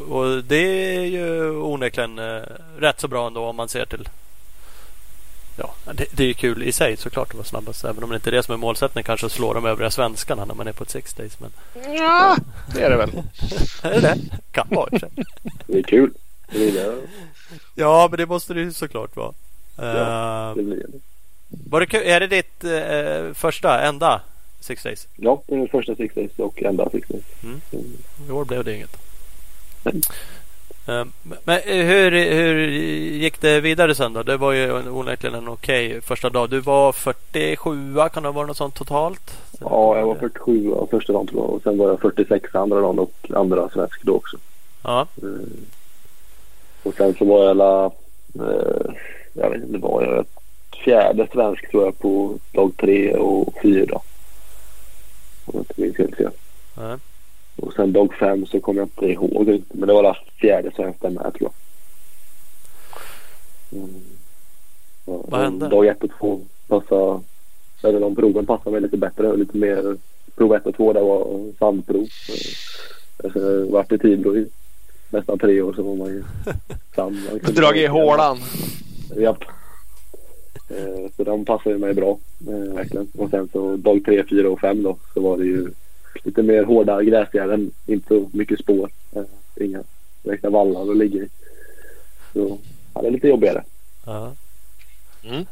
och- 0.08 0.44
det 0.44 0.94
är 0.96 1.04
ju 1.04 1.50
onekligen 1.50 2.20
rätt 2.78 3.00
så 3.00 3.08
bra 3.08 3.26
ändå 3.26 3.40
om 3.44 3.56
man 3.56 3.68
ser 3.68 3.84
till 3.86 4.08
Ja, 5.60 5.92
det, 5.92 6.06
det 6.12 6.22
är 6.22 6.26
ju 6.26 6.34
kul 6.34 6.62
i 6.62 6.72
sig 6.72 6.96
såklart 6.96 7.28
att 7.28 7.34
vara 7.34 7.44
snabbast. 7.44 7.84
Även 7.84 8.04
om 8.04 8.10
det 8.10 8.16
inte 8.16 8.30
är 8.30 8.32
det 8.32 8.42
som 8.42 8.52
är 8.54 8.58
målsättningen 8.58 9.04
kanske 9.04 9.26
att 9.26 9.32
slå 9.32 9.52
de 9.54 9.64
övriga 9.66 9.90
svenskarna 9.90 10.44
när 10.44 10.54
man 10.54 10.68
är 10.68 10.72
på 10.72 10.84
ett 10.84 10.90
six 10.90 11.14
days. 11.14 11.40
Men 11.40 11.50
Ja, 11.96 12.36
det 12.74 12.80
är 12.82 12.90
det 12.90 12.96
väl. 12.96 13.10
är 13.82 14.00
det? 14.00 14.18
Kan 14.50 14.66
vara. 14.70 14.88
Det 15.66 15.78
är 15.78 15.82
kul. 15.82 16.10
Det 16.52 16.68
är 16.68 16.72
det. 16.72 16.96
Ja, 17.74 18.08
men 18.10 18.18
det 18.18 18.26
måste 18.26 18.54
det 18.54 18.60
ju 18.60 18.72
såklart 18.72 19.16
vara. 19.16 19.32
Ja, 19.76 20.52
det 20.56 20.62
blir 20.62 20.76
det. 20.76 20.98
var 21.70 21.80
det 21.80 21.86
kul? 21.86 22.02
Är 22.02 22.20
det 22.20 22.26
ditt 22.26 22.64
eh, 22.64 23.34
första, 23.34 23.80
enda 23.82 24.20
Six 24.60 24.82
Days? 24.82 25.06
Ja, 25.16 25.42
det 25.46 25.54
är 25.54 25.58
den 25.58 25.68
första 25.68 25.94
six 25.94 26.14
days 26.14 26.30
och 26.38 26.62
enda 26.62 26.90
six 26.90 27.08
days. 27.08 27.24
Mm. 27.42 27.60
I 28.28 28.30
år 28.30 28.44
blev 28.44 28.64
det 28.64 28.74
inget. 28.74 28.96
Nej. 29.82 30.00
Eh, 30.90 31.04
Men 31.44 31.60
hur, 31.64 32.10
hur 32.10 32.68
gick 33.10 33.40
det 33.40 33.60
vidare 33.60 33.94
sen 33.94 34.12
då? 34.12 34.22
Det 34.22 34.36
var 34.36 34.52
ju 34.52 34.76
en- 34.78 34.88
onekligen 34.88 35.34
en 35.36 35.48
okej 35.48 36.00
första 36.00 36.30
dag. 36.30 36.50
Du 36.50 36.60
var 36.60 36.92
47 36.92 37.94
kan 38.12 38.22
det 38.22 38.28
ha 38.28 38.32
varit 38.32 38.48
något 38.48 38.56
sånt 38.56 38.74
totalt? 38.74 39.38
Ja, 39.60 39.98
jag 39.98 40.06
var 40.06 40.14
47 40.14 40.74
första 40.90 41.12
dagen 41.12 41.26
tror 41.26 41.40
jag 41.42 41.50
och 41.50 41.62
sen 41.62 41.78
var 41.78 41.88
jag 41.88 42.00
46 42.00 42.54
andra 42.54 42.80
dagen 42.80 42.98
och 42.98 43.12
andra 43.34 43.68
svensk 43.68 44.02
då 44.02 44.14
också. 44.16 44.36
Ja, 44.82 45.06
Mm. 45.22 45.50
Och 46.82 46.94
sen 46.94 47.14
så 47.18 47.24
var 47.24 47.38
jag 47.40 47.50
alla, 47.50 47.84
eh, 48.34 48.92
jag 49.32 49.50
vet 49.50 49.62
inte 49.62 49.78
vad 49.78 50.04
jag 50.04 50.24
fjärde 50.84 51.26
svensk 51.32 51.70
tror 51.70 51.84
jag 51.84 51.98
på 51.98 52.38
dag 52.52 52.72
tre 52.76 53.14
och 53.14 53.54
fyra. 53.62 53.96
Om 55.44 55.52
jag 55.52 55.60
inte 55.60 55.80
minns 55.80 55.98
helt 55.98 56.16
fel. 56.16 56.30
ja. 56.76 56.98
Och 57.62 57.72
sen 57.72 57.92
dag 57.92 58.14
fem 58.20 58.46
så 58.46 58.60
kommer 58.60 58.80
jag 58.80 58.86
inte 58.88 59.06
ihåg. 59.12 59.62
Men 59.72 59.88
det 59.88 59.94
var 59.94 60.04
alla 60.04 60.16
fjärde 60.40 60.70
svensk 60.76 61.00
där 61.00 61.10
med 61.10 61.22
tror 61.34 61.50
jag. 61.50 61.52
Mm. 63.80 63.90
Ja, 65.06 65.20
Vad 65.28 65.40
hände? 65.40 65.68
Dag 65.68 65.86
ett 65.86 66.04
och 66.04 66.10
två 66.18 66.40
passade, 66.68 67.20
eller 67.82 68.00
de 68.00 68.16
proven 68.16 68.46
passade 68.46 68.70
mig 68.70 68.80
lite 68.80 68.96
bättre. 68.96 69.28
och 69.28 69.38
Lite 69.38 69.56
mer, 69.56 69.96
prov 70.36 70.54
ett 70.54 70.66
och 70.66 70.76
två 70.76 70.92
där 70.92 71.00
var 71.02 71.52
sandprov. 71.58 72.06
Eh, 73.24 73.32
Så 73.32 73.66
vart 73.70 73.92
i 73.92 73.98
Tibro 73.98 74.36
i 74.36 74.46
nästan 75.10 75.38
tre 75.38 75.62
år 75.62 75.72
så 75.72 75.82
var 75.82 75.94
man 75.96 76.08
ju 76.08 76.24
sand. 76.96 77.16
Dragit 77.54 77.82
i 77.82 77.86
hålan. 77.86 78.38
Japp. 79.16 79.44
Eh, 80.70 81.10
Så 81.16 81.24
de 81.24 81.44
passade 81.44 81.78
mig 81.78 81.94
bra. 81.94 82.18
eh, 82.48 82.74
Verkligen. 82.74 83.08
Och 83.18 83.30
sen 83.30 83.48
så 83.52 83.76
dag 83.76 84.02
tre, 84.04 84.24
fyra 84.30 84.50
och 84.50 84.60
fem 84.60 84.82
då 84.82 84.96
så 85.14 85.20
var 85.20 85.36
det 85.38 85.44
ju 85.44 85.68
lite 86.24 86.42
mer 86.42 86.64
hårda 86.64 87.02
gräsgärden. 87.02 87.70
Inte 87.86 88.08
så 88.08 88.30
mycket 88.32 88.60
spår. 88.60 88.90
Eh, 89.12 89.22
Inga 89.56 89.82
direkta 90.22 90.50
vallar 90.50 90.90
att 90.90 90.96
ligga 90.96 91.22
i. 91.22 91.28
Så 92.32 92.58
ja, 92.94 93.00
det 93.02 93.06
är 93.06 93.12
lite 93.12 93.28
jobbigare. 93.28 93.64
ja. 94.06 94.34
Mm. 95.24 95.44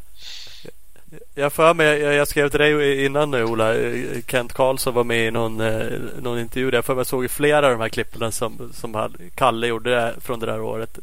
Jag 1.35 1.53
för 1.53 1.73
mig, 1.73 1.99
jag, 1.99 2.13
jag 2.13 2.27
skrev 2.27 2.49
till 2.49 2.59
dig 2.59 3.05
innan 3.05 3.31
nu 3.31 3.43
Ola. 3.43 3.75
eh, 3.75 3.93
Kent 4.27 4.53
Karlsson 4.53 4.93
var 4.93 5.03
med 5.03 5.27
i 5.27 5.31
någon, 5.31 5.61
eh, 5.61 5.83
någon 6.21 6.39
intervju. 6.39 6.71
Där. 6.71 6.77
Jag 6.77 6.85
för 6.85 6.95
mig 6.95 7.05
såg 7.05 7.23
ju 7.23 7.27
flera 7.27 7.65
av 7.65 7.71
de 7.71 7.81
här 7.81 7.89
klippen 7.89 8.31
som, 8.31 8.71
som 8.73 9.09
Kalle 9.35 9.67
gjorde 9.67 9.89
där, 9.89 10.13
från 10.21 10.39
det 10.39 10.45
där 10.45 10.61
året. 10.61 10.99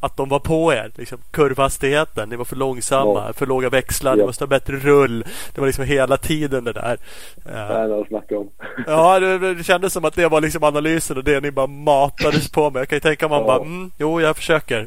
Att 0.00 0.16
de 0.16 0.28
var 0.28 0.38
på 0.38 0.72
er. 0.72 0.90
Liksom, 0.96 1.18
kurvhastigheten. 1.30 2.28
Ni 2.28 2.36
var 2.36 2.44
för 2.44 2.56
långsamma. 2.56 3.24
Ja. 3.26 3.32
För 3.32 3.46
låga 3.46 3.68
växlar. 3.68 4.14
Ni 4.14 4.20
Ja. 4.20 4.26
måste 4.26 4.44
ha 4.44 4.48
bättre 4.48 4.76
rull. 4.76 5.24
Det 5.54 5.60
var 5.60 5.66
liksom 5.66 5.84
hela 5.84 6.16
tiden 6.16 6.64
det 6.64 6.72
där. 6.72 6.96
Det 7.44 7.50
Eh, 7.52 7.58
är 7.70 7.88
det 7.88 8.00
att 8.00 8.08
snacka 8.08 8.38
om. 8.38 8.50
Ja, 8.86 9.20
det, 9.20 9.54
det 9.54 9.64
kändes 9.64 9.92
som 9.92 10.04
att 10.04 10.14
det 10.14 10.28
var 10.28 10.40
liksom 10.40 10.64
analysen 10.64 11.16
och 11.16 11.24
det 11.24 11.40
ni 11.40 11.50
bara 11.50 11.66
matades 11.66 12.48
på 12.50 12.70
med. 12.70 12.80
Jag 12.80 12.88
kan 12.88 12.96
ju 12.96 13.00
tänka 13.00 13.28
mig 13.28 13.38
man 13.38 13.46
Ja. 13.48 13.58
bara, 13.58 13.64
mm, 13.66 13.90
jo 13.98 14.20
jag 14.20 14.36
försöker. 14.36 14.86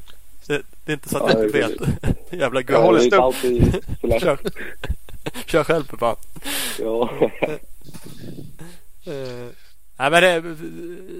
Det, 0.92 0.94
är 0.94 0.98
inte 0.98 1.10
så 1.10 1.18
att 1.18 1.34
Ja, 1.34 1.40
jag 1.60 1.72
inte 1.72 1.86
vet. 2.02 2.42
Jävla 2.42 2.60
Jag 2.60 2.66
guld. 2.68 2.80
håller 2.80 4.08
lätt. 4.08 4.22
Kör, 4.22 4.38
kör 5.46 5.64
själv 5.64 5.84
för 5.84 5.98
fan. 5.98 6.16
Ja. 6.80 7.10
Uh, 9.08 9.48
nej, 9.98 10.12
men 10.12 10.22
det, 10.22 10.44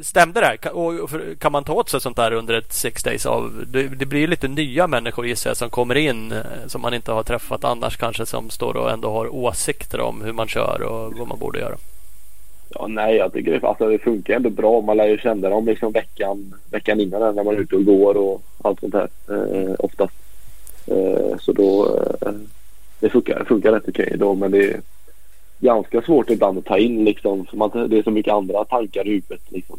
stämde 0.04 0.40
det? 0.42 0.58
Kan, 0.58 0.72
och, 0.72 1.10
kan 1.40 1.52
man 1.52 1.64
ta 1.64 1.74
åt 1.74 1.90
sig 1.90 2.02
sånt 2.02 2.18
där 2.18 2.32
under 2.32 2.54
ett 2.54 2.74
six 2.74 3.04
days? 3.04 3.26
Av, 3.26 3.66
det, 3.68 3.88
det 3.88 4.06
blir 4.06 4.28
lite 4.28 4.48
nya 4.48 4.88
människor 4.88 5.28
gissar 5.28 5.50
jag 5.50 5.58
som 5.58 5.70
kommer 5.70 5.96
in 5.96 6.32
eh, 6.32 6.42
som 6.68 6.82
man 6.82 6.94
inte 6.94 7.12
har 7.12 7.24
träffat 7.24 7.64
annars 7.64 7.98
kanske 7.98 8.26
som 8.26 8.50
står 8.50 8.78
och 8.78 8.92
ändå 8.92 9.12
har 9.12 9.36
åsikter 9.36 10.00
om 10.00 10.22
hur 10.22 10.34
man 10.34 10.48
kör 10.48 10.82
och 10.82 11.18
vad 11.18 11.28
man 11.28 11.40
borde 11.40 11.60
göra. 11.60 11.78
Ja, 12.74 12.88
nej, 12.88 13.16
jag 13.16 13.34
tycker 13.34 13.52
det, 13.52 13.68
alltså, 13.68 13.90
det 13.90 14.00
funkar 14.00 14.36
ändå 14.36 14.50
bra. 14.50 14.82
Man 14.82 14.98
lär 14.98 15.08
ju 15.08 15.18
känna 15.18 15.50
dem 15.50 15.66
liksom 15.66 15.92
veckan, 15.92 16.54
veckan 16.72 17.00
innan 17.00 17.36
när 17.36 17.44
man 17.44 17.56
är 17.56 17.60
ute 17.60 17.76
och 17.76 17.86
går 17.86 18.18
och 18.18 18.42
allt 18.62 18.80
sånt 18.80 18.94
här. 18.94 19.10
Eh, 19.30 19.76
oftast. 19.80 20.14
Eh, 20.88 21.38
så 21.40 21.52
då 21.52 21.98
eh, 22.22 22.32
det 23.00 23.10
funkar, 23.10 23.44
funkar 23.44 23.72
rätt 23.72 23.88
okej 23.88 24.16
då. 24.18 24.36
Men 24.36 24.52
det 24.52 24.72
är 24.72 24.82
ganska 25.60 26.02
svårt 26.02 26.30
ibland 26.30 26.58
att 26.58 26.66
ta 26.66 26.78
in 26.78 27.06
liksom. 27.06 27.46
För 27.46 27.58
man, 27.58 27.90
det 27.90 27.98
är 27.98 28.04
så 28.04 28.12
mycket 28.12 28.34
andra 28.34 28.66
tankar 28.66 29.08
i 29.08 29.10
huvudet 29.10 29.52
liksom. 29.52 29.78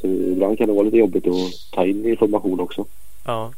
Så 0.00 0.06
ibland 0.06 0.58
kan 0.58 0.66
det 0.66 0.72
vara 0.72 0.84
lite 0.84 0.96
jobbigt 0.96 1.26
att 1.26 1.72
ta 1.72 1.86
in 1.86 2.06
information 2.06 2.60
också. 2.60 2.84
Ja. 3.24 3.52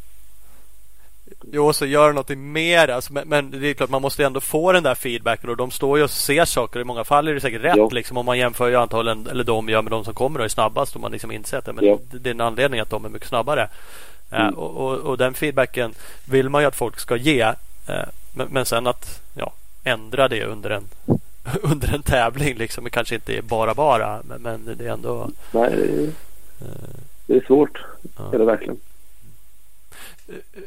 Jo, 1.52 1.72
så 1.72 1.86
gör 1.86 2.08
någonting 2.08 2.52
mer. 2.52 2.88
Alltså, 2.88 3.12
men, 3.12 3.28
men, 3.28 3.50
det 3.50 3.70
är 3.70 3.74
klart, 3.74 3.90
man 3.90 4.02
måste 4.02 4.24
ändå 4.24 4.40
få 4.40 4.72
den 4.72 4.82
där 4.82 4.94
feedbacken 4.94 5.50
och 5.50 5.56
de 5.56 5.70
står 5.70 5.98
ju 5.98 6.04
och 6.04 6.10
ser 6.10 6.44
saker. 6.44 6.80
I 6.80 6.84
många 6.84 7.04
fall 7.04 7.28
är 7.28 7.34
det 7.34 7.40
säkert 7.40 7.62
rätt 7.62 7.76
ja. 7.76 7.88
liksom, 7.92 8.16
om 8.16 8.26
man 8.26 8.38
jämför 8.38 8.68
ju 8.68 8.76
antagligen, 8.76 9.26
eller 9.26 9.44
de 9.44 9.68
gör 9.68 9.82
med 9.82 9.92
de 9.92 10.04
som 10.04 10.14
kommer 10.14 10.38
och 10.38 10.44
är 10.44 10.48
snabbast 10.48 10.94
och 10.94 11.00
man 11.00 11.12
liksom 11.12 11.32
inser 11.32 11.58
att 11.58 11.66
men 11.66 11.84
ja. 11.84 11.98
det 12.10 12.30
är 12.30 12.34
en 12.34 12.40
anledning 12.40 12.80
att 12.80 12.90
de 12.90 13.04
är 13.04 13.08
mycket 13.08 13.28
snabbare. 13.28 13.68
Eh, 14.30 14.40
mm. 14.40 14.54
Uh, 14.54 14.60
och, 14.60 14.98
och, 14.98 15.18
den 15.18 15.34
feedbacken 15.34 15.94
vill 16.24 16.48
man 16.48 16.62
ju 16.62 16.68
att 16.68 16.76
folk 16.76 17.00
ska 17.00 17.16
ge. 17.16 17.44
Uh, 17.44 17.54
men, 18.34 18.48
men 18.50 18.64
sen 18.64 18.86
att 18.86 19.20
ja, 19.34 19.52
ändra 19.84 20.28
det 20.28 20.44
under 20.44 20.70
en 20.70 20.84
under 21.62 21.94
en 21.94 22.02
tävling 22.02 22.56
liksom. 22.56 22.84
Det 22.84 22.90
kanske 22.90 23.14
inte 23.14 23.36
är 23.36 23.42
bara 23.42 23.74
bara 23.74 24.22
men, 24.24 24.42
men 24.42 24.76
det 24.78 24.86
är 24.86 24.92
ändå... 24.92 25.30
Nej, 25.52 25.70
det 25.70 26.02
är, 26.02 26.10
det 27.26 27.36
är 27.36 27.46
svårt. 27.46 27.84
Ja. 28.16 28.24
Det 28.30 28.36
är 28.36 28.38
det 28.38 28.44
verkligen. 28.44 28.80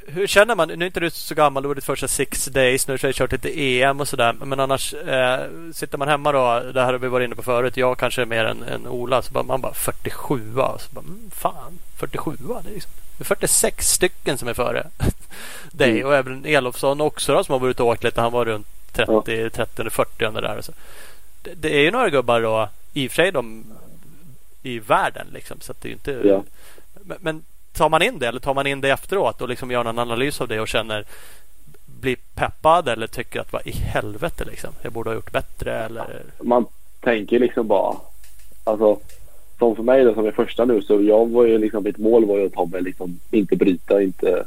Hur 0.07 0.27
känner 0.27 0.55
man? 0.55 0.67
Nu 0.67 0.85
är 0.85 0.87
inte 0.87 0.99
du 0.99 1.09
så 1.09 1.35
gammal, 1.35 1.63
du 1.63 1.67
var 1.67 1.75
ditt 1.75 1.83
första 1.83 2.07
six 2.07 2.45
days. 2.45 2.87
Nu 2.87 2.93
har 2.93 3.07
du 3.07 3.13
kört 3.13 3.31
lite 3.31 3.61
EM 3.61 3.99
och 3.99 4.07
sådär. 4.07 4.33
Men 4.33 4.59
annars 4.59 4.93
eh, 4.93 5.45
sitter 5.73 5.97
man 5.97 6.07
hemma 6.07 6.31
då. 6.31 6.71
Det 6.73 6.81
här 6.81 6.93
har 6.93 6.99
vi 6.99 7.07
varit 7.07 7.25
inne 7.25 7.35
på 7.35 7.43
förut. 7.43 7.77
Jag 7.77 7.97
kanske 7.97 8.21
är 8.21 8.25
mer 8.25 8.45
än, 8.45 8.63
än 8.63 8.87
Ola. 8.87 9.21
Så 9.21 9.33
bara, 9.33 9.43
man 9.43 9.61
bara 9.61 9.73
47 9.73 10.53
så 10.55 10.89
bara, 10.89 11.05
mm, 11.05 11.31
Fan, 11.35 11.79
47 11.97 12.31
det 12.39 12.69
är, 12.69 12.73
liksom, 12.73 12.91
det 13.17 13.23
är 13.23 13.25
46 13.25 13.89
stycken 13.89 14.37
som 14.37 14.47
är 14.47 14.53
före 14.53 14.87
dig. 15.71 15.91
Mm. 15.91 16.05
Och 16.05 16.15
även 16.15 16.45
Elofsson 16.45 17.01
också 17.01 17.33
då, 17.33 17.43
som 17.43 17.53
har 17.53 17.59
varit 17.59 17.79
och 17.79 17.87
åkt 17.87 18.03
lite. 18.03 18.21
Han 18.21 18.31
var 18.31 18.45
runt 18.45 18.67
30, 18.91 19.11
ja. 19.25 19.49
30 19.49 19.89
40 19.89 20.25
under 20.25 20.41
där. 20.41 20.61
Så. 20.61 20.71
Det, 21.41 21.53
det, 21.53 21.75
är 21.75 21.81
ju 21.81 21.91
några 21.91 22.09
gubbar 22.09 22.41
då. 22.41 22.69
I 22.93 23.07
och 23.07 23.11
för 23.11 23.15
sig 23.15 23.31
de 23.31 23.65
i 24.63 24.79
världen 24.79 25.27
liksom. 25.33 25.57
Så 25.61 25.73
det 25.81 25.89
är 25.89 25.93
inte... 25.93 26.21
Ja. 26.23 26.43
Men, 27.03 27.17
men 27.21 27.43
tar 27.81 27.89
man 27.89 28.01
in 28.01 28.19
det 28.19 28.27
eller 28.27 28.39
tar 28.39 28.53
man 28.53 28.67
in 28.67 28.81
det 28.81 28.89
efteråt 28.89 29.41
och 29.41 29.49
liksom 29.49 29.71
gör 29.71 29.85
en 29.85 29.99
analys 29.99 30.41
av 30.41 30.47
det 30.47 30.59
och 30.59 30.67
känner 30.67 31.05
blir 32.01 32.15
peppad 32.35 32.87
eller 32.87 33.07
tycker 33.07 33.39
att 33.39 33.53
vad 33.53 33.67
i 33.67 33.71
helvete 33.71 34.45
liksom. 34.45 34.69
Jag 34.81 34.93
borde 34.93 35.09
ha 35.09 35.15
gjort 35.15 35.31
bättre 35.31 35.73
eller? 35.73 36.23
Man 36.41 36.65
tänker 36.99 37.39
liksom 37.39 37.67
bara 37.67 37.95
alltså 38.63 38.99
som 39.59 39.75
för 39.75 39.83
mig 39.83 40.03
då 40.03 40.13
som 40.13 40.25
är 40.25 40.31
första 40.31 40.65
nu 40.65 40.81
så 40.81 41.01
jag 41.01 41.29
var 41.29 41.45
ju 41.45 41.57
liksom 41.57 41.83
mitt 41.83 41.97
mål 41.97 42.25
var 42.25 42.37
ju 42.37 42.45
att 42.45 42.53
ta 42.53 42.65
mig 42.65 42.81
liksom 42.81 43.19
inte 43.31 43.55
bryta 43.55 44.01
inte 44.01 44.43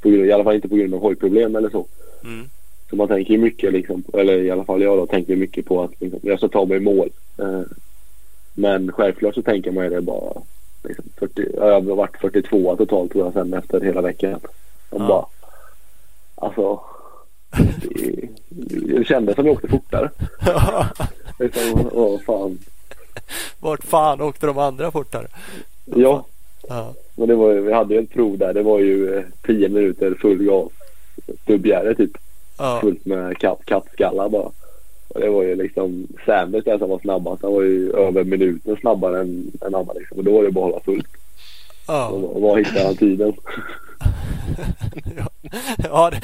på 0.00 0.10
grund, 0.10 0.26
i 0.26 0.32
alla 0.32 0.44
fall 0.44 0.54
inte 0.54 0.68
på 0.68 0.76
grund 0.76 0.94
av 0.94 1.00
hojproblem 1.00 1.56
eller 1.56 1.70
så. 1.70 1.86
Mm. 2.24 2.48
Så 2.90 2.96
man 2.96 3.08
tänker 3.08 3.34
ju 3.34 3.38
mycket 3.38 3.72
liksom 3.72 4.04
eller 4.12 4.38
i 4.38 4.50
alla 4.50 4.64
fall 4.64 4.82
jag 4.82 4.98
då 4.98 5.06
tänker 5.06 5.36
mycket 5.36 5.66
på 5.66 5.82
att 5.82 6.00
liksom, 6.00 6.20
jag 6.22 6.38
ska 6.38 6.48
ta 6.48 6.64
mig 6.64 6.76
i 6.76 6.80
mål. 6.80 7.10
Eh, 7.38 7.62
men 8.54 8.92
självklart 8.92 9.34
så 9.34 9.42
tänker 9.42 9.70
man 9.70 9.84
ju 9.84 9.90
det 9.90 10.00
bara 10.00 10.42
Liksom 10.82 11.04
40, 11.18 11.46
jag 11.56 11.80
har 11.80 11.80
varit 11.80 12.16
42 12.20 12.76
totalt 12.76 13.12
tror 13.12 13.24
jag 13.24 13.32
sen 13.32 13.54
efter 13.54 13.80
hela 13.80 14.00
veckan. 14.00 14.30
Jag 14.30 15.00
ja. 15.00 15.06
bara, 15.08 15.26
alltså. 16.34 16.80
Det, 17.82 18.28
det 18.50 19.04
kändes 19.04 19.34
som 19.34 19.46
jag 19.46 19.54
åkte 19.54 19.68
fortare. 19.68 20.10
liksom, 21.38 21.90
åh 21.92 22.20
fan. 22.26 22.58
Vart 23.60 23.84
fan 23.84 24.20
åkte 24.20 24.46
de 24.46 24.58
andra 24.58 24.90
fortare? 24.90 25.26
Ja. 25.84 26.24
ja. 26.68 26.94
Men 27.14 27.28
det 27.28 27.34
var 27.34 27.52
ju, 27.52 27.60
vi 27.60 27.72
hade 27.72 27.94
ju 27.94 28.00
ett 28.00 28.10
prov 28.10 28.38
där. 28.38 28.54
Det 28.54 28.62
var 28.62 28.78
ju 28.78 29.24
10 29.46 29.66
eh, 29.66 29.72
minuter 29.72 30.14
full 30.20 30.44
gas. 30.44 30.72
Stubbgärde 31.42 31.94
typ. 31.94 32.10
Ja. 32.58 32.78
Fullt 32.80 33.04
med 33.04 33.38
katt, 33.38 33.60
kattskallar 33.64 34.28
bara. 34.28 34.50
Och 35.14 35.20
det 35.20 35.30
var 35.30 35.42
ju 35.42 35.54
liksom 35.54 36.06
Sanders 36.26 36.64
där 36.64 36.78
som 36.78 36.90
var 36.90 36.98
snabbast. 36.98 37.42
Han 37.42 37.52
var 37.52 37.62
ju 37.62 37.92
över 37.92 38.24
minuten 38.24 38.76
snabbare 38.76 39.20
än, 39.20 39.52
än 39.66 39.74
Anna 39.74 39.92
liksom. 39.92 40.18
Och 40.18 40.24
då 40.24 40.32
var 40.32 40.44
det 40.44 40.50
bara 40.50 40.66
att 40.66 40.72
hålla 40.72 40.84
fullt. 40.84 41.10
Ja. 41.86 42.08
Och, 42.08 42.42
var 42.42 42.58
hittade 42.58 42.84
han 42.84 42.96
tiden? 42.96 43.32
ja, 45.78 46.10
det, 46.10 46.20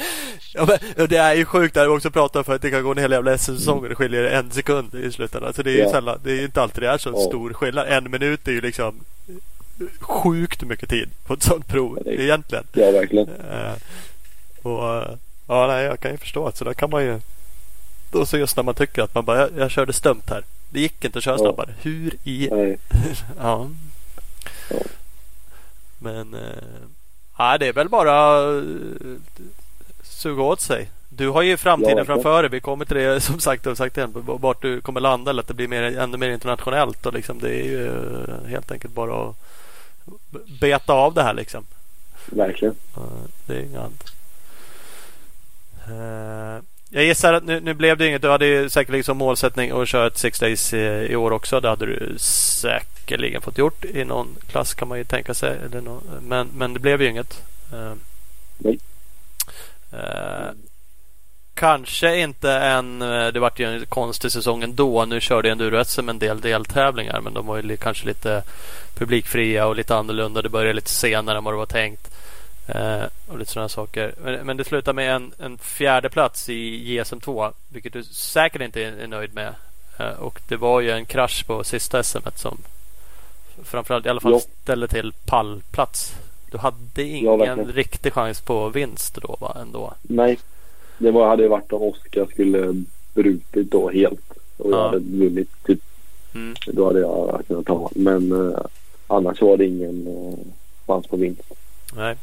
ja 0.53 0.65
men, 0.65 1.07
det 1.07 1.17
är 1.17 1.33
ju 1.33 1.45
sjukt. 1.45 1.73
Det 1.73 1.79
har 1.79 1.87
vi 1.87 1.97
också 1.97 2.11
pratat 2.11 2.35
om 2.35 2.43
för 2.43 2.55
att 2.55 2.61
det 2.61 2.71
kan 2.71 2.83
gå 2.83 2.91
en 2.91 2.97
hel 2.97 3.11
jävla 3.11 3.37
SM-säsong 3.37 3.79
och 3.79 3.89
det 3.89 3.95
skiljer 3.95 4.23
en 4.23 4.51
sekund 4.51 4.95
i 4.95 5.11
slutändan. 5.11 5.47
Alltså 5.47 5.63
det 5.63 5.71
är 5.71 5.75
ju 5.75 5.79
ja. 5.79 5.91
sällan, 5.91 6.19
det 6.23 6.31
är 6.31 6.43
inte 6.43 6.61
alltid 6.61 6.83
det 6.83 6.89
är 6.89 6.97
så 6.97 7.09
ja. 7.09 7.19
stor 7.19 7.53
skillnad. 7.53 7.87
En 7.87 8.11
minut 8.11 8.47
är 8.47 8.51
ju 8.51 8.61
liksom 8.61 8.99
sjukt 9.99 10.63
mycket 10.63 10.89
tid 10.89 11.09
på 11.25 11.33
ett 11.33 11.43
sånt 11.43 11.67
prov 11.67 11.99
ja, 12.05 12.11
egentligen. 12.11 12.63
Ja, 12.73 12.91
verkligen. 12.91 13.27
Uh, 13.29 13.73
och, 14.63 15.17
ja, 15.47 15.67
nej, 15.67 15.85
jag 15.85 15.99
kan 15.99 16.11
ju 16.11 16.17
förstå 16.17 16.47
att 16.47 16.57
så 16.57 16.65
där 16.65 16.73
kan 16.73 16.89
man 16.89 17.03
ju 17.03 17.19
och 18.15 18.27
så 18.27 18.37
just 18.37 18.55
när 18.55 18.63
man 18.63 18.75
tycker 18.75 19.01
att 19.01 19.15
man 19.15 19.25
bara, 19.25 19.37
jag, 19.37 19.49
jag 19.57 19.71
körde 19.71 19.93
stumt 19.93 20.23
här. 20.29 20.43
Det 20.69 20.79
gick 20.79 21.05
inte 21.05 21.17
att 21.17 21.23
köra 21.23 21.37
snabbare. 21.37 21.73
Hur 21.81 22.15
i... 22.23 22.49
ja. 23.39 23.69
ja. 24.69 24.79
Men... 25.99 26.33
Eh, 26.33 27.57
det 27.59 27.67
är 27.67 27.73
väl 27.73 27.89
bara 27.89 28.41
uh, 28.51 29.17
suga 30.03 30.43
åt 30.43 30.61
sig. 30.61 30.89
Du 31.09 31.29
har 31.29 31.41
ju 31.41 31.57
framtiden 31.57 31.97
ja, 31.97 32.05
framför 32.05 32.43
dig. 32.43 32.51
Vi 32.51 32.59
kommer 32.59 32.85
till 32.85 32.97
det 32.97 33.21
som 33.21 33.39
sagt. 33.39 33.63
Du 33.63 33.75
sagt 33.75 33.97
igen, 33.97 34.11
vart 34.13 34.61
du 34.61 34.81
kommer 34.81 34.99
landa 34.99 35.31
eller 35.31 35.41
att 35.41 35.47
det 35.47 35.53
blir 35.53 35.67
mer, 35.67 35.83
ännu 35.83 36.17
mer 36.17 36.29
internationellt. 36.29 37.05
Och 37.05 37.13
liksom, 37.13 37.39
det 37.39 37.49
är 37.49 37.63
ju 37.63 37.87
uh, 37.87 38.45
helt 38.47 38.71
enkelt 38.71 38.93
bara 38.93 39.29
att 39.29 39.35
beta 40.61 40.93
av 40.93 41.13
det 41.13 41.23
här 41.23 41.33
liksom. 41.33 41.65
Verkligen. 42.25 42.75
Det 43.45 43.55
är 43.55 43.61
inget 43.61 43.79
annat. 43.79 44.03
Jag 46.91 47.03
gissar 47.03 47.33
att 47.33 47.43
nu, 47.43 47.59
nu 47.59 47.73
blev 47.73 47.97
det 47.97 48.07
inget. 48.07 48.21
Du 48.21 48.29
hade 48.29 48.45
ju 48.45 48.69
säkerligen 48.69 49.03
som 49.03 49.17
målsättning 49.17 49.71
att 49.71 49.87
köra 49.87 50.07
ett 50.07 50.17
Six 50.17 50.39
Days 50.39 50.73
i, 50.73 50.77
i, 51.09 51.15
år 51.15 51.31
också. 51.31 51.59
Det 51.59 51.69
hade 51.69 51.85
du 51.85 52.15
säkerligen 52.17 53.41
fått 53.41 53.57
gjort 53.57 53.85
i 53.85 54.05
någon 54.05 54.35
klass 54.47 54.73
kan 54.73 54.87
man 54.87 54.97
ju 54.97 55.03
tänka 55.03 55.33
sig. 55.33 55.57
Eller 55.65 55.81
någon, 55.81 56.03
men, 56.21 56.47
men 56.53 56.73
det 56.73 56.79
blev 56.79 57.01
ju 57.01 57.09
inget. 57.09 57.43
Uh, 57.73 57.93
Nej. 58.57 58.79
Uh, 59.93 60.51
kanske 61.59 62.19
inte 62.19 62.51
en... 62.51 63.01
Eh, 63.01 63.27
det 63.27 63.39
vart 63.39 63.59
ju 63.59 63.65
en 63.65 63.85
konstig 63.85 64.31
säsong 64.31 64.63
ändå. 64.63 65.05
Nu 65.05 65.21
körde 65.21 65.51
enduro-SM 65.51 66.09
en 66.09 66.19
del 66.19 66.41
deltävlingar 66.41 67.21
men 67.21 67.33
de 67.33 67.45
var 67.45 67.57
ju 67.57 67.77
kanske 67.77 68.07
lite 68.07 68.43
publikfria 68.95 69.67
och 69.67 69.75
lite 69.75 69.95
annorlunda. 69.95 70.41
Det 70.41 70.49
började 70.49 70.73
lite 70.73 70.89
senare 70.89 71.37
än 71.37 71.43
vad 71.43 71.53
det 71.53 71.57
var 71.57 71.65
tänkt. 71.65 72.11
Eh, 72.75 73.03
och 73.27 73.39
lite 73.39 73.51
sådana 73.51 73.69
saker. 73.69 74.13
Men, 74.23 74.45
men 74.45 74.57
det 74.57 74.63
slutar 74.63 74.93
med 74.93 75.15
en, 75.15 75.31
en 75.39 75.57
fjärde 75.57 76.09
plats 76.09 76.49
i 76.49 76.93
JSM 76.93 77.19
2 77.19 77.51
vilket 77.69 77.93
du 77.93 78.03
säkert 78.03 78.61
inte 78.61 78.83
är, 78.83 78.91
är 78.91 79.07
nöjd 79.07 79.33
med. 79.33 79.53
Eh, 79.99 80.19
och 80.19 80.39
det 80.47 80.55
var 80.55 80.81
ju 80.81 80.91
en 80.91 81.05
krasch 81.05 81.47
på 81.47 81.63
sista 81.63 82.03
SM 82.03 82.17
som 82.35 82.57
framförallt 83.63 84.05
i 84.05 84.09
alla 84.09 84.19
fall 84.19 84.31
ja. 84.31 84.39
ställde 84.63 84.87
till 84.87 85.13
pallplats. 85.25 86.13
Du 86.51 86.57
hade 86.57 87.03
ingen 87.03 87.39
ja, 87.39 87.55
riktig 87.73 88.13
chans 88.13 88.41
på 88.41 88.69
vinst 88.69 89.17
då 89.21 89.37
va, 89.39 89.57
ändå? 89.61 89.93
Nej, 90.01 90.39
det 90.97 91.11
var, 91.11 91.27
hade 91.27 91.47
varit 91.47 91.73
om 91.73 91.81
Oskar 91.81 92.25
skulle 92.25 92.83
brutit 93.13 93.71
då 93.71 93.89
helt 93.89 94.33
och 94.57 94.71
jag 94.71 94.83
hade 94.83 94.99
vunnit 94.99 95.49
typ. 95.65 95.79
Mm. 96.35 96.55
Då 96.67 96.85
hade 96.85 96.99
jag 96.99 97.41
kunnat 97.47 97.65
ta 97.65 97.89
Men 97.95 98.31
eh, 98.31 98.59
annars 99.07 99.41
var 99.41 99.57
det 99.57 99.65
ingen 99.65 100.07
eh, 100.07 100.39
chans 100.87 101.07
på 101.07 101.17
vinst. 101.17 101.41
Nej. 101.95 102.15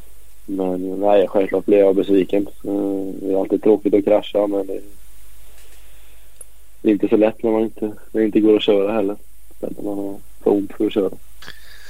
Men 0.47 1.01
nej, 1.01 1.29
självklart 1.29 1.67
blev 1.67 1.81
jag 1.81 1.97
besviken. 1.97 2.49
Eh, 2.65 3.15
det 3.21 3.33
är 3.33 3.41
alltid 3.41 3.63
tråkigt 3.63 3.95
att 3.95 4.05
krascha 4.05 4.47
men 4.47 4.67
det 4.67 6.91
är 6.91 6.93
inte 6.93 7.09
så 7.09 7.17
lätt 7.17 7.43
när 7.43 7.51
man 7.51 7.63
inte, 7.63 7.87
när 7.87 8.21
det 8.21 8.25
inte 8.25 8.41
går 8.41 8.57
att 8.57 8.63
köra 8.63 8.93
heller. 8.93 9.17
När 9.61 9.83
man 9.83 9.99
har 9.99 10.17
för 10.43 10.51
ont 10.51 10.73
för 10.73 10.87
att 10.87 10.93
köra. 10.93 11.11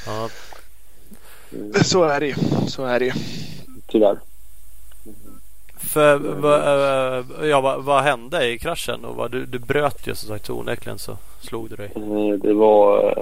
Ja. 0.07 0.29
Så 1.85 2.05
är 2.05 2.21
det 2.21 2.27
ju. 2.27 2.35
Så 2.67 2.85
är 2.85 2.99
det 2.99 3.05
ju. 3.05 3.13
Tyvärr. 3.87 4.19
För 5.79 6.19
vad, 6.19 6.61
eh, 6.61 7.49
ja, 7.49 7.61
vad, 7.61 7.85
vad, 7.85 8.03
hände 8.03 8.49
i 8.49 8.59
kraschen? 8.59 9.05
Och 9.05 9.17
vad, 9.17 9.31
du, 9.31 9.47
du 9.47 9.59
bröt 9.59 10.07
ju 10.07 10.15
som 10.15 10.29
sagt 10.29 10.47
så 10.47 10.59
onekligen 10.59 10.99
så 10.99 11.17
slog 11.41 11.71
du 11.71 11.77
dig. 11.77 11.91
Eh, 11.95 12.39
det 12.39 12.53
var 12.53 13.15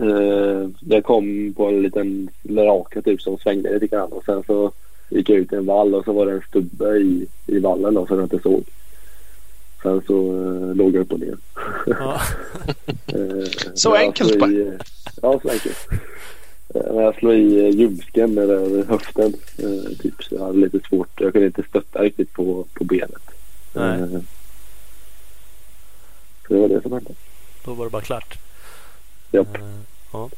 Eh, 0.00 0.68
jag 0.80 1.04
kom 1.04 1.54
på 1.56 1.66
en 1.66 1.82
liten 1.82 2.28
raka 2.48 3.02
typ 3.02 3.22
som 3.22 3.38
svängde 3.38 3.72
lite 3.74 3.86
grann 3.86 4.12
och 4.12 4.24
sen 4.24 4.42
så 4.46 4.72
gick 5.10 5.30
jag 5.30 5.38
ut 5.38 5.52
i 5.52 5.56
en 5.56 5.66
vall 5.66 5.94
och 5.94 6.04
så 6.04 6.12
var 6.12 6.26
det 6.26 6.32
en 6.32 6.42
stubbe 6.48 6.96
i, 6.96 7.26
i 7.46 7.58
vallen 7.58 7.94
då 7.94 8.06
som 8.06 8.16
jag 8.16 8.24
inte 8.24 8.42
såg. 8.42 8.64
Sen 9.82 10.02
så 10.06 10.26
eh, 10.26 10.74
låg 10.74 10.94
jag 10.94 11.00
upp 11.00 11.12
och 11.12 11.20
ner. 11.20 11.36
Ja. 11.86 12.20
eh, 13.06 13.48
så 13.74 13.94
enkelt 13.94 14.38
bara? 14.38 14.50
Ja, 15.22 15.40
så 15.42 15.48
enkelt. 15.50 15.88
Eh, 16.74 16.94
när 16.94 17.02
jag 17.02 17.14
slog 17.14 17.34
i 17.34 17.70
ljumsken 17.70 18.38
eller 18.38 18.84
höften 18.84 19.34
eh, 19.58 19.96
typ 19.98 20.24
så 20.24 20.34
jag 20.34 20.44
hade 20.44 20.58
lite 20.58 20.80
svårt. 20.88 21.20
Jag 21.20 21.32
kunde 21.32 21.46
inte 21.46 21.62
stötta 21.68 22.02
riktigt 22.02 22.32
på, 22.32 22.64
på 22.74 22.84
benet. 22.84 23.30
Nej. 23.72 24.00
Eh, 24.00 24.20
så 26.48 26.54
det 26.54 26.60
var 26.60 26.68
det 26.68 26.82
som 26.82 26.92
hände. 26.92 27.10
Då 27.64 27.74
var 27.74 27.84
det 27.84 27.90
bara 27.90 28.02
klart. 28.02 28.38
Japp. 29.32 29.56
Eh, 29.56 29.62
ja. 30.12 30.30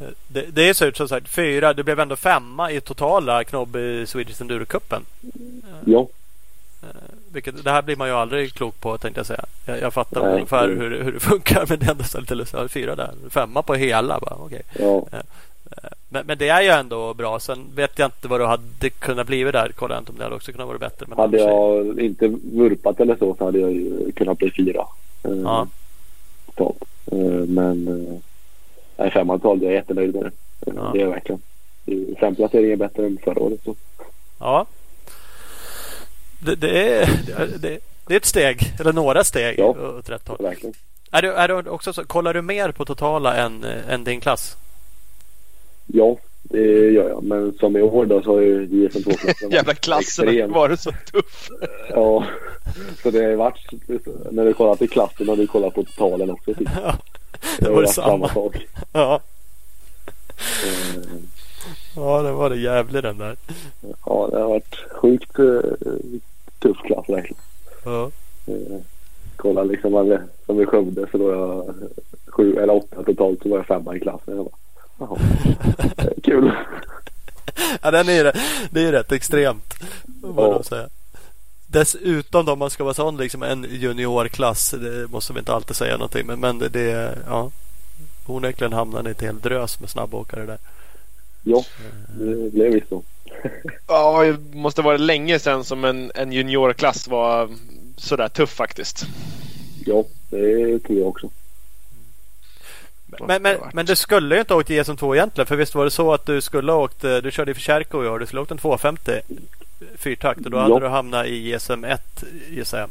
Eh, 0.00 0.06
det, 0.28 0.42
det 0.42 0.68
är 0.68 0.74
så 0.74 0.84
ut 0.84 0.96
som 0.96 1.08
sagt 1.08 1.28
fyra. 1.28 1.74
Det 1.74 1.84
blev 1.84 2.00
ändå 2.00 2.16
femma 2.16 2.72
i 2.72 2.80
totala 2.80 3.44
knobb 3.44 3.76
i 3.76 4.06
Swedish 4.06 4.42
Enduro-cupen. 4.42 5.02
Eh, 5.22 5.70
ja. 5.84 6.06
Vilket, 7.32 7.64
det 7.64 7.70
här 7.70 7.82
blir 7.82 7.96
man 7.96 8.08
ju 8.08 8.14
aldrig 8.14 8.52
klok 8.52 8.80
på 8.80 8.98
tänkte 8.98 9.18
jag 9.18 9.26
säga. 9.26 9.44
Jag, 9.66 9.80
jag 9.80 9.94
fattar 9.94 10.22
Nej, 10.22 10.32
ungefär 10.34 10.68
hur, 10.68 11.02
hur 11.02 11.12
det 11.12 11.20
funkar 11.20 11.66
men 11.68 11.78
det 11.78 11.86
är 11.86 11.90
ändå 11.90 12.04
så 12.04 12.20
lite 12.20 12.34
lustigt. 12.34 12.70
Fyra 12.70 12.96
där. 12.96 13.14
Femma 13.30 13.62
på 13.62 13.74
hela. 13.74 14.20
Bara, 14.20 14.36
okay. 14.36 14.62
ja. 14.78 15.06
Eh, 15.12 15.18
men, 16.08 16.26
men, 16.26 16.38
det 16.38 16.48
är 16.48 16.62
ju 16.62 16.68
ändå 16.68 17.14
bra. 17.14 17.40
Sen 17.40 17.66
vet 17.74 17.98
jag 17.98 18.06
inte 18.06 18.28
vad 18.28 18.40
du 18.40 18.46
hade 18.46 18.90
kunnat 18.90 19.26
bli 19.26 19.44
där. 19.44 19.72
Kolla 19.76 19.98
inte 19.98 20.12
om 20.12 20.18
det 20.18 20.24
hade 20.24 20.36
också 20.36 20.52
kunnat 20.52 20.66
vara 20.66 20.78
bättre. 20.78 21.06
Men 21.08 21.18
hade 21.18 21.38
jag 21.38 22.00
inte 22.00 22.28
vurpat 22.28 23.00
eller 23.00 23.16
så 23.16 23.34
så 23.38 23.44
hade 23.44 23.58
jag 23.58 24.14
kunnat 24.14 24.38
bli 24.38 24.50
fyra. 24.50 24.86
Eh, 25.22 25.32
ja. 25.32 25.66
Totalt. 26.46 26.84
Men 27.48 27.84
nej, 28.96 29.10
femman 29.10 29.40
totalt. 29.40 29.62
Jag 29.62 29.72
är 29.72 29.76
jättenöjd 29.76 30.14
med 30.14 30.24
det. 30.24 30.30
Ja. 30.76 30.90
Det 30.92 30.98
är 30.98 31.02
jag 31.02 31.10
verkligen. 31.10 31.42
Fem 32.20 32.34
placeringar 32.34 32.76
bättre 32.76 33.06
än 33.06 33.18
förra 33.24 33.40
året. 33.40 33.60
Så. 33.64 33.74
Ja. 34.38 34.66
Det, 36.44 36.54
det, 36.54 36.94
är, 36.94 37.06
det, 37.58 37.78
det 38.06 38.14
är 38.14 38.16
ett 38.16 38.24
steg, 38.24 38.74
eller 38.80 38.92
några 38.92 39.24
steg 39.24 39.58
ja, 39.58 39.64
åt 39.98 40.10
rätt 40.10 40.28
håll. 40.28 40.38
Verkligen. 40.40 40.74
Är 41.10 41.22
du, 41.22 41.32
är 41.32 41.48
du 41.48 41.70
också 41.70 41.92
så, 41.92 42.04
kollar 42.04 42.34
du 42.34 42.42
mer 42.42 42.72
på 42.72 42.84
totala 42.84 43.36
än, 43.36 43.64
än 43.64 44.04
din 44.04 44.20
klass? 44.20 44.56
Ja, 45.86 46.16
det 46.50 46.90
gör 46.90 47.08
jag. 47.08 47.22
Men 47.22 47.52
som 47.52 47.76
i 47.76 47.82
år 47.82 48.06
då 48.06 48.22
så 48.22 48.34
har 48.34 48.40
ju 48.40 48.64
JSM 48.64 48.98
2-klassen 48.98 49.50
Jävla 49.50 49.74
klassen 49.74 50.28
har 50.28 50.48
varit 50.48 50.80
så 50.80 50.90
tuff. 51.12 51.48
ja, 51.90 52.24
så 53.02 53.10
det 53.10 53.24
har 53.24 53.34
varit 53.34 53.70
när 54.30 54.44
du 54.44 54.52
kollar 54.52 54.76
till 54.76 54.90
klassen 54.90 55.28
och 55.28 55.36
du 55.36 55.46
kollar 55.46 55.70
på 55.70 55.84
totalen 55.84 56.30
också. 56.30 56.54
Typ. 56.54 56.68
Ja, 56.82 56.94
det 57.58 57.70
var 57.70 57.82
det 57.82 57.88
samma. 57.88 58.28
samma. 58.28 58.50
Ja. 58.92 59.20
Mm. 60.64 61.22
Ja, 61.96 62.22
det 62.22 62.32
var 62.32 62.50
det 62.50 62.56
jävligt 62.56 63.02
den 63.02 63.18
där. 63.18 63.36
Ja, 64.06 64.28
det 64.32 64.40
har 64.40 64.48
varit 64.48 64.76
sjukt 64.90 65.38
uh, 65.38 65.60
tuff 66.58 66.76
klass 66.76 67.08
verkligen. 67.08 67.42
Ja. 67.84 68.10
Uh, 68.48 68.80
kolla 69.36 69.64
liksom 69.64 70.18
som 70.46 70.60
i 70.60 70.66
Skövde 70.66 71.06
så 71.10 71.18
då 71.18 71.30
jag 71.30 71.74
sju 72.26 72.58
eller 72.58 72.74
åtta 72.74 73.02
totalt 73.02 73.42
så 73.42 73.48
var 73.48 73.56
jag 73.56 73.66
femma 73.66 73.96
i 73.96 74.00
klassen. 74.00 74.36
Jag 74.36 74.44
bara, 74.44 74.56
Kul. 76.22 76.52
ja, 77.82 77.90
den 77.90 78.08
är, 78.08 78.32
det 78.70 78.80
är 78.80 78.92
rätt 78.92 79.12
extremt. 79.12 79.74
Ja. 80.36 80.62
Säga. 80.62 80.88
Dessutom 81.66 82.46
då 82.46 82.56
man 82.56 82.70
ska 82.70 82.84
vara 82.84 82.94
sån 82.94 83.16
liksom 83.16 83.42
en 83.42 83.66
juniorklass. 83.70 84.70
Det 84.70 85.10
måste 85.10 85.32
vi 85.32 85.38
inte 85.38 85.52
alltid 85.52 85.76
säga 85.76 85.96
någonting. 85.96 86.26
Men, 86.26 86.40
men 86.40 86.58
det, 86.58 86.68
det 86.68 87.18
ja. 87.26 87.50
Onekligen 88.26 88.72
hamnar 88.72 89.02
ni 89.02 89.10
ett 89.10 89.22
helt 89.22 89.42
drös 89.42 89.80
med 89.80 89.90
snabbåkare 89.90 90.46
där. 90.46 90.58
Ja, 91.42 91.64
det 92.18 92.52
blev 92.52 92.72
visst 92.72 92.88
så. 92.88 93.02
ja, 93.88 94.24
det 94.24 94.56
måste 94.56 94.82
vara 94.82 94.96
länge 94.96 95.38
sedan 95.38 95.64
som 95.64 95.84
en, 95.84 96.12
en 96.14 96.32
juniorklass 96.32 97.08
var 97.08 97.50
sådär 97.96 98.28
tuff 98.28 98.50
faktiskt. 98.50 99.06
Ja, 99.86 100.04
det 100.30 100.78
tror 100.78 100.98
jag 100.98 101.08
också. 101.08 101.30
Men, 103.26 103.42
men, 103.42 103.56
men 103.72 103.86
du 103.86 103.96
skulle 103.96 104.34
ju 104.34 104.40
inte 104.40 104.54
ha 104.54 104.60
åkt 104.60 104.70
JSM 104.70 104.96
2 104.96 105.14
egentligen. 105.14 105.46
För 105.46 105.56
visst 105.56 105.74
var 105.74 105.84
det 105.84 105.90
så 105.90 106.12
att 106.12 106.26
du 106.26 106.40
skulle 106.40 106.72
ha 106.72 106.84
åkt. 106.84 107.00
Du 107.00 107.30
körde 107.30 107.50
i 107.50 107.54
Förkärko 107.54 108.04
i 108.04 108.08
år. 108.08 108.18
Du 108.18 108.26
skulle 108.26 108.40
ha 108.40 108.42
åkt 108.42 108.50
en 108.50 108.58
250 108.58 109.12
fyrtakt. 109.96 110.44
Och 110.44 110.50
då 110.50 110.58
hade 110.58 110.80
du 110.80 110.88
hamnat 110.88 111.26
i 111.26 111.52
JSM 111.52 111.84
1 111.84 112.24
gissar 112.50 112.78
jag. 112.78 112.90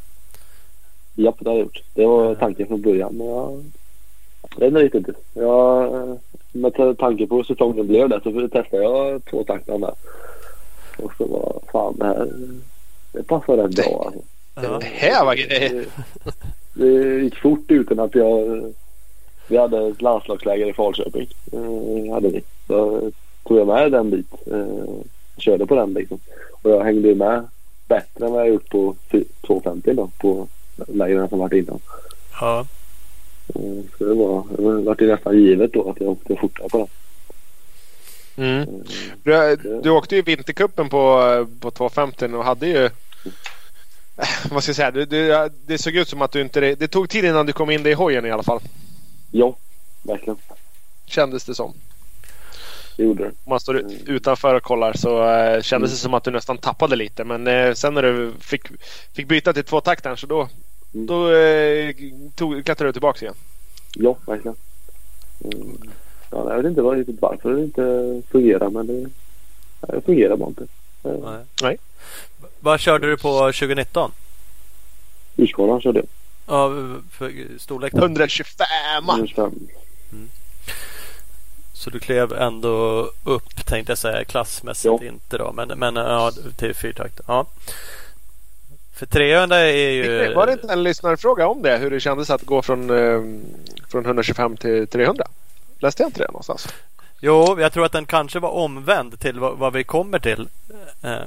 Ja, 1.15 1.33
det 1.39 1.49
har 1.49 1.55
jag 1.55 1.63
gjort. 1.63 1.83
Det 1.93 2.05
var 2.05 2.35
tanken 2.35 2.67
från 2.67 2.81
början. 2.81 3.17
Men 3.17 3.27
jag 4.57 4.71
vet 4.71 4.83
inte 4.83 4.97
riktigt. 4.97 5.15
Jag 5.33 6.19
med 6.51 6.97
tanke 6.97 7.27
på 7.27 7.35
hur 7.35 7.43
säsongen 7.43 7.87
blev 7.87 8.09
där 8.09 8.19
så 8.19 8.47
testade 8.47 8.83
jag 8.83 9.25
två 9.25 9.43
takter 9.43 9.77
med. 9.77 9.91
Och 10.97 11.11
så 11.17 11.25
var 11.25 11.59
fan 11.71 11.95
det 11.97 12.05
här 12.05 12.27
det 13.11 13.23
passar 13.23 13.57
rätt 13.57 13.75
bra. 13.75 14.03
Alltså. 14.05 14.21
Ja. 14.55 14.79
Det 14.79 14.85
här 14.85 15.25
var 15.25 15.35
grejer. 15.35 15.85
Det, 16.73 16.85
det 16.85 17.23
gick 17.23 17.35
fort 17.35 17.71
utan 17.71 17.99
att 17.99 18.15
jag... 18.15 18.63
Vi 19.47 19.57
hade 19.57 19.87
ett 19.87 20.01
landslagsläger 20.01 20.67
i 20.67 20.73
Falköping. 20.73 21.27
Eh, 21.51 22.13
hade 22.13 22.29
vi. 22.29 22.43
Så 22.67 23.11
tog 23.43 23.57
jag 23.57 23.67
med 23.67 23.91
den 23.91 24.09
dit. 24.09 24.33
Eh, 24.51 24.95
körde 25.37 25.65
på 25.65 25.75
den 25.75 25.93
liksom. 25.93 26.19
Och 26.61 26.71
jag 26.71 26.83
hängde 26.83 27.15
med 27.15 27.47
bättre 27.87 28.25
än 28.25 28.31
vad 28.31 28.41
jag 28.41 28.49
gjort 28.49 28.69
på 28.69 28.95
250 29.47 29.93
då. 29.93 30.09
På 30.17 30.47
lägren 30.87 31.29
som 31.29 31.39
varit 31.39 31.53
innan. 31.53 31.79
Ja. 32.41 32.65
Eh, 33.55 33.83
så 33.97 34.03
det 34.03 34.13
var, 34.13 34.43
det 34.57 34.61
var 34.61 34.95
det 34.95 35.05
nästan 35.05 35.37
givet 35.37 35.73
då 35.73 35.89
att 35.89 36.01
jag 36.01 36.09
åkte 36.09 36.35
fortare 36.35 36.69
på 36.69 36.77
den. 36.77 36.87
Mm. 38.37 38.61
Eh, 38.61 38.67
du, 39.23 39.81
du 39.83 39.89
åkte 39.89 40.15
ju 40.15 40.21
vintercupen 40.21 40.89
på, 40.89 41.47
på 41.59 41.71
250 41.71 42.25
och 42.25 42.43
hade 42.43 42.67
ju 42.67 42.85
eh, 42.85 42.91
vad 44.51 44.63
ska 44.63 44.69
jag 44.69 44.75
säga? 44.75 44.91
Det, 44.91 45.05
det, 45.05 45.51
det, 45.65 45.77
såg 45.77 45.95
ut 45.95 46.07
som 46.07 46.21
att 46.21 46.31
du 46.31 46.41
inte... 46.41 46.75
Det 46.75 46.87
tog 46.87 47.09
tid 47.09 47.25
innan 47.25 47.45
du 47.45 47.53
kom 47.53 47.71
in 47.71 47.85
i 47.85 47.93
hojen 47.93 48.25
i 48.25 48.31
alla 48.31 48.43
fall. 48.43 48.59
Ja, 49.31 49.55
verkligen. 50.03 50.37
Kändes 51.05 51.43
det 51.45 51.55
som. 51.55 51.73
Det 52.97 53.03
gjorde 53.03 53.23
det. 53.23 53.29
Om 53.29 53.49
man 53.49 53.59
står 53.59 53.83
utanför 54.05 54.55
och 54.55 54.63
kollar 54.63 54.93
så 54.93 55.23
uh, 55.23 55.61
kändes 55.61 55.71
mm. 55.71 55.81
det 55.81 55.89
som 55.89 56.13
att 56.13 56.23
du 56.23 56.31
nästan 56.31 56.57
tappade 56.57 56.95
lite. 56.95 57.23
Men 57.23 57.47
uh, 57.47 57.73
sen 57.73 57.93
när 57.93 58.01
du 58.01 58.33
fick, 58.39 58.61
fick 59.13 59.27
byta 59.27 59.53
till 59.53 59.63
tvåtaktaren 59.63 60.17
så 60.17 60.27
då, 60.27 60.47
Mm. 60.93 61.05
Då 61.05 61.31
eh, 61.31 61.95
tog, 62.35 62.65
klättrade 62.65 62.89
du 62.89 62.93
tillbaka 62.93 63.25
igen? 63.25 63.35
Ja, 63.95 64.15
verkligen. 64.25 64.55
Mm. 65.43 65.77
Ja, 66.31 66.49
jag 66.49 66.57
vet 66.57 66.65
inte 66.65 66.81
riktigt 66.81 67.21
varför 67.21 67.53
det 67.53 67.63
inte 67.63 68.21
fungerar 68.31 68.69
men 68.69 68.87
det, 68.87 69.09
det 69.81 70.01
fungerar 70.01 70.37
bara 70.37 70.49
inte. 70.49 70.67
Nej. 71.03 71.45
Nej. 71.61 71.77
Vad 72.59 72.79
körde 72.79 73.07
du 73.07 73.17
på 73.17 73.39
2019? 73.39 74.11
Husqvarna 75.35 75.81
körde 75.81 75.99
jag. 75.99 76.07
Ja, 76.47 76.69
för 77.11 77.57
storlek 77.59 77.93
125! 77.93 78.65
125. 79.09 79.51
Mm. 80.11 80.29
Så 81.73 81.89
du 81.89 81.99
klev 81.99 82.33
ändå 82.33 83.09
upp 83.23 83.65
tänkte 83.65 83.91
jag 83.91 83.97
säga 83.97 84.25
klassmässigt 84.25 85.01
ja. 85.01 85.07
inte 85.07 85.37
då 85.37 85.51
men, 85.51 85.67
men 85.67 85.95
ja, 85.95 86.31
till 86.57 86.75
fyrtakt. 86.75 87.19
Ja. 87.27 87.45
För 88.97 89.05
300 89.05 89.57
är 89.57 89.91
ju... 89.91 90.33
Var 90.33 90.45
det 90.45 90.51
inte 90.51 90.73
en 90.73 90.83
lyssnarfråga 90.83 91.47
om 91.47 91.61
det? 91.61 91.77
Hur 91.77 91.91
det 91.91 91.99
kändes 91.99 92.29
att 92.29 92.41
gå 92.41 92.61
från, 92.61 92.89
eh, 92.89 93.21
från 93.89 94.05
125 94.05 94.57
till 94.57 94.87
300? 94.87 95.27
Läste 95.79 96.03
jag 96.03 96.07
inte 96.07 96.19
det 96.19 96.27
någonstans? 96.27 96.67
Jo, 97.19 97.59
jag 97.59 97.73
tror 97.73 97.85
att 97.85 97.91
den 97.91 98.05
kanske 98.05 98.39
var 98.39 98.49
omvänd 98.49 99.19
till 99.19 99.39
vad, 99.39 99.57
vad 99.57 99.73
vi 99.73 99.83
kommer 99.83 100.19
till. 100.19 100.49
Eh, 101.03 101.19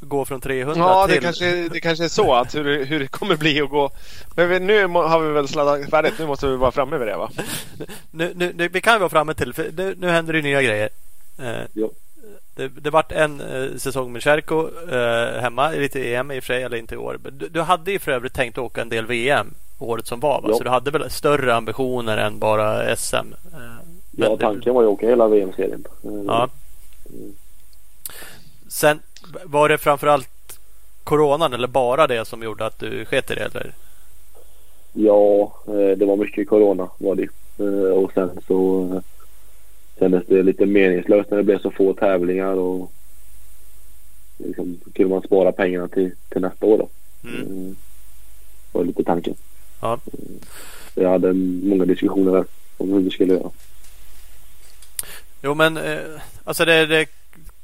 gå 0.00 0.24
från 0.24 0.40
300 0.40 0.74
ja, 0.78 1.06
till... 1.06 1.14
Ja, 1.14 1.20
det 1.20 1.24
kanske, 1.24 1.68
det 1.68 1.80
kanske 1.80 2.04
är 2.04 2.08
så 2.08 2.34
att 2.34 2.54
hur, 2.54 2.84
hur 2.84 3.00
det 3.00 3.06
kommer 3.06 3.36
bli 3.36 3.60
att 3.60 3.70
gå. 3.70 3.90
Men 4.36 4.48
vi, 4.48 4.60
nu 4.60 4.86
har 4.86 5.20
vi 5.20 5.32
väl 5.32 5.48
sladdat 5.48 5.90
färdigt. 5.90 6.14
Nu 6.18 6.26
måste 6.26 6.46
vi 6.46 6.56
vara 6.56 6.72
framme 6.72 6.98
vid 6.98 7.08
det 7.08 7.16
va? 7.16 7.30
nu, 8.10 8.32
nu, 8.36 8.52
nu, 8.56 8.68
vi 8.68 8.80
kan 8.80 9.00
vara 9.00 9.10
framme 9.10 9.34
till, 9.34 9.52
för 9.52 9.70
nu, 9.76 9.94
nu 9.98 10.08
händer 10.08 10.32
det 10.32 10.42
nya 10.42 10.62
grejer. 10.62 10.88
Eh, 11.38 11.62
jo. 11.72 11.92
Det, 12.54 12.68
det 12.68 12.90
vart 12.90 13.12
en 13.12 13.40
eh, 13.40 13.76
säsong 13.76 14.12
med 14.12 14.22
Cherko 14.22 14.68
eh, 14.90 15.40
hemma, 15.40 15.70
lite 15.70 16.14
EM 16.14 16.30
i 16.30 16.38
och 16.38 16.44
för 16.44 16.54
sig, 16.54 16.62
eller 16.62 16.76
inte 16.76 16.94
i 16.94 16.98
år. 16.98 17.18
Du, 17.30 17.48
du 17.48 17.60
hade 17.60 17.92
ju 17.92 17.98
för 17.98 18.12
övrigt 18.12 18.34
tänkt 18.34 18.58
åka 18.58 18.82
en 18.82 18.88
del 18.88 19.06
VM 19.06 19.54
året 19.82 20.06
som 20.06 20.20
var, 20.20 20.40
va? 20.40 20.54
så 20.54 20.64
du 20.64 20.70
hade 20.70 20.90
väl 20.90 21.10
större 21.10 21.54
ambitioner 21.54 22.18
än 22.18 22.38
bara 22.38 22.96
SM? 22.96 23.16
Eh, 24.18 24.24
ja, 24.24 24.36
tanken 24.36 24.74
var 24.74 24.82
ju 24.82 24.88
att 24.88 24.92
åka 24.92 25.08
hela 25.08 25.28
VM-serien. 25.28 25.84
Ja. 26.26 26.48
Mm. 27.12 27.34
Sen 28.68 29.00
var 29.44 29.68
det 29.68 29.78
framförallt 29.78 30.28
Coronan 31.04 31.52
eller 31.52 31.68
bara 31.68 32.06
det 32.06 32.24
som 32.24 32.42
gjorde 32.42 32.66
att 32.66 32.78
du 32.78 33.04
sket 33.04 33.30
i 33.30 33.34
det? 33.34 33.44
Eller? 33.44 33.74
Ja, 34.92 35.52
eh, 35.66 35.98
det 35.98 36.04
var 36.04 36.16
mycket 36.16 36.48
Corona 36.48 36.88
var 36.98 37.14
det 37.14 37.28
eh, 37.58 37.92
Och 37.92 38.12
sen 38.12 38.30
så 38.46 39.02
kändes 39.98 40.26
det 40.26 40.42
lite 40.42 40.66
meningslöst 40.66 41.30
när 41.30 41.38
det 41.38 41.44
blev 41.44 41.62
så 41.62 41.70
få 41.70 41.94
tävlingar 41.94 42.54
och 42.54 42.92
liksom, 44.38 44.80
kunde 44.94 45.14
man 45.14 45.22
spara 45.22 45.52
pengarna 45.52 45.88
till, 45.88 46.10
till 46.28 46.40
nästa 46.40 46.66
år 46.66 46.78
då. 46.78 46.88
Mm. 47.28 47.76
Det 48.72 48.78
var 48.78 48.84
lite 48.84 49.04
tanken. 49.04 49.34
Ja. 49.80 49.98
Jag 50.94 51.10
hade 51.10 51.32
många 51.32 51.84
diskussioner 51.84 52.32
där 52.32 52.44
om 52.76 52.92
hur 52.92 53.00
vi 53.00 53.10
skulle 53.10 53.34
göra. 53.34 53.50
Jo 55.42 55.54
men 55.54 55.76
eh, 55.76 56.20
alltså 56.44 56.64
det, 56.64 56.86
det, 56.86 57.08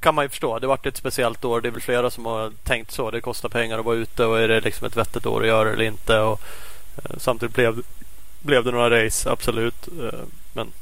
kan 0.01 0.15
man 0.15 0.25
ju 0.25 0.29
förstå. 0.29 0.59
Det 0.59 0.67
varit 0.67 0.87
ett 0.87 0.97
speciellt 0.97 1.45
år. 1.45 1.61
Det 1.61 1.69
är 1.69 1.71
väl 1.71 1.81
flera 1.81 2.11
som 2.11 2.27
har 2.27 2.53
tänkt 2.65 2.91
så. 2.91 3.11
Det 3.11 3.21
kostar 3.21 3.49
pengar 3.49 3.79
att 3.79 3.85
vara 3.85 3.97
ute 3.97 4.25
och 4.25 4.39
är 4.39 4.49
det 4.49 4.61
liksom 4.61 4.87
ett 4.87 4.97
vettigt 4.97 5.27
år 5.27 5.41
att 5.41 5.47
göra 5.47 5.73
eller 5.73 5.85
inte. 5.85 6.19
Och, 6.19 6.41
eh, 6.97 7.17
samtidigt 7.19 7.55
blev, 7.55 7.83
blev 8.41 8.65
det 8.65 8.71
några 8.71 9.05
race, 9.05 9.31
absolut. 9.31 9.89
Eh, 9.89 10.21
men 10.53 10.73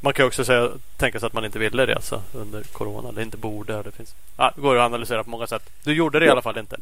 man 0.00 0.12
kan 0.12 0.26
också 0.26 0.44
säga, 0.44 0.70
tänka 0.96 1.20
sig 1.20 1.26
att 1.26 1.32
man 1.32 1.44
inte 1.44 1.58
ville 1.58 1.86
resa 1.86 2.22
under 2.32 2.62
Corona. 2.62 3.08
Eller 3.08 3.22
inte 3.22 3.36
borde. 3.36 3.82
Det 3.82 3.92
finns. 3.92 4.14
Ah, 4.36 4.50
går 4.56 4.76
att 4.76 4.86
analysera 4.86 5.24
på 5.24 5.30
många 5.30 5.46
sätt. 5.46 5.70
Du 5.84 5.94
gjorde 5.94 6.18
det 6.18 6.26
i 6.26 6.28
alla 6.28 6.42
fall 6.42 6.58
inte. 6.58 6.76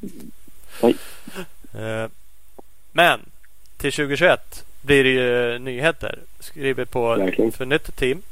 Nej. 0.83 2.09
Men 2.93 3.21
till 3.77 3.93
2021 3.93 4.65
blir 4.83 5.05
det 5.05 5.11
ju 5.11 5.59
nyheter. 5.59 6.19
Skriver 6.41 6.85
på 6.85 7.15
Verkligen. 7.15 7.53
för 7.53 7.65
nytt 7.65 7.97
team. 7.97 8.23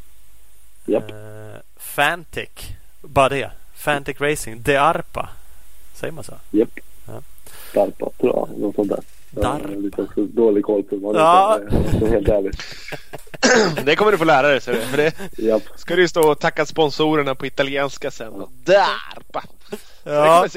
Yep. 0.86 1.10
Eh, 1.10 1.60
Fantic. 1.76 2.50
Bara 3.02 3.28
det. 3.28 3.50
Fantic 3.74 4.20
Racing. 4.20 4.62
De 4.62 4.76
Arpa. 4.76 5.28
Säger 5.94 6.12
man 6.12 6.24
så? 6.24 6.34
Japp. 6.50 6.70
Ja. 7.06 7.22
Darpa 7.74 8.10
tror 8.20 8.36
jag. 8.36 8.58
Något 8.58 8.74
sånt 8.74 8.88
där. 8.88 9.00
Darpa. 9.42 9.68
Har 9.68 9.82
lite 9.82 10.06
dålig 10.36 10.64
koll 10.64 10.82
på 10.82 10.96
vad 10.96 11.16
Ja. 11.16 11.60
det 11.70 12.06
är. 12.06 12.10
Helt 12.10 12.28
ärligt. 12.28 12.62
Det 13.84 13.96
kommer 13.96 14.12
du 14.12 14.18
få 14.18 14.24
lära 14.24 14.48
dig. 14.48 14.60
ser 14.60 14.72
du. 14.72 14.80
För 14.80 14.96
det 14.96 15.12
Japp. 15.38 15.62
ska 15.76 15.96
du 15.96 16.02
ju 16.02 16.08
stå 16.08 16.30
och 16.30 16.40
tacka 16.40 16.66
sponsorerna 16.66 17.34
på 17.34 17.46
italienska 17.46 18.10
sen. 18.10 18.32
Darpa! 18.64 19.42
Det 20.04 20.12
kan 20.12 20.14
Ja, 20.14 20.48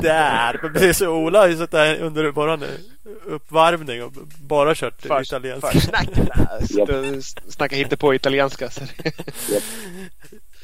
där. 0.00 0.70
Precis, 0.74 1.02
Ola 1.02 1.38
har 1.40 1.48
ju 1.48 1.56
suttit 1.56 1.72
här 1.74 2.00
under 2.00 2.24
våran 2.30 2.64
uppvärmning 3.26 4.02
och 4.04 4.12
bara 4.42 4.74
kört 4.74 5.02
För- 5.02 5.22
italienska. 5.22 5.70
Försnack. 5.70 6.08
Och 6.80 7.24
Snacka 7.52 7.76
hittepå 7.76 8.14
italienska. 8.14 8.70
Så 8.70 8.80
det- 9.02 9.12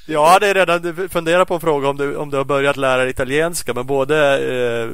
Jag 0.07 0.27
hade 0.27 0.55
redan 0.55 1.09
funderat 1.09 1.49
på 1.49 1.55
en 1.55 1.61
fråga 1.61 1.89
om 1.89 1.97
du, 1.97 2.17
om 2.17 2.31
du 2.31 2.37
har 2.37 2.45
börjat 2.45 2.77
lära 2.77 2.97
dig 3.03 3.11
italienska 3.11 3.75
men 3.75 3.87
både 3.87 4.39
eh, 4.55 4.89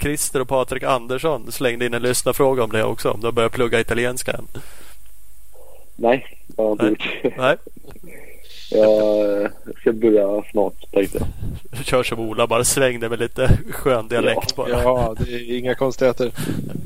Christer 0.00 0.40
och 0.40 0.48
Patrik 0.48 0.82
Andersson 0.82 1.52
slängde 1.52 1.86
in 1.86 1.94
en 1.94 2.02
lyssnarfråga 2.02 2.64
om 2.64 2.72
det 2.72 2.84
också. 2.84 3.10
Om 3.10 3.20
du 3.20 3.26
har 3.26 3.32
börjat 3.32 3.52
plugga 3.52 3.80
italienska 3.80 4.32
än. 4.32 4.46
Nej, 5.96 6.26
det 6.46 6.62
har 6.62 6.68
jag 6.68 6.72
inte 6.72 6.84
Nej. 6.84 6.96
gjort. 7.22 7.36
Nej, 7.38 7.56
Jag 8.70 9.50
ska 9.80 9.92
börja 9.92 10.42
snart 10.50 10.90
tänkte 10.92 11.18
jag. 11.72 11.84
kör 11.86 12.02
som 12.02 12.20
Ola 12.20 12.46
bara 12.46 12.64
svängde 12.64 13.08
med 13.08 13.18
lite 13.18 13.58
skön 13.70 14.08
dialekt 14.08 14.56
bara. 14.56 14.68
Ja, 14.68 15.14
det 15.18 15.32
är 15.32 15.58
inga 15.58 15.74
konstigheter. 15.74 16.30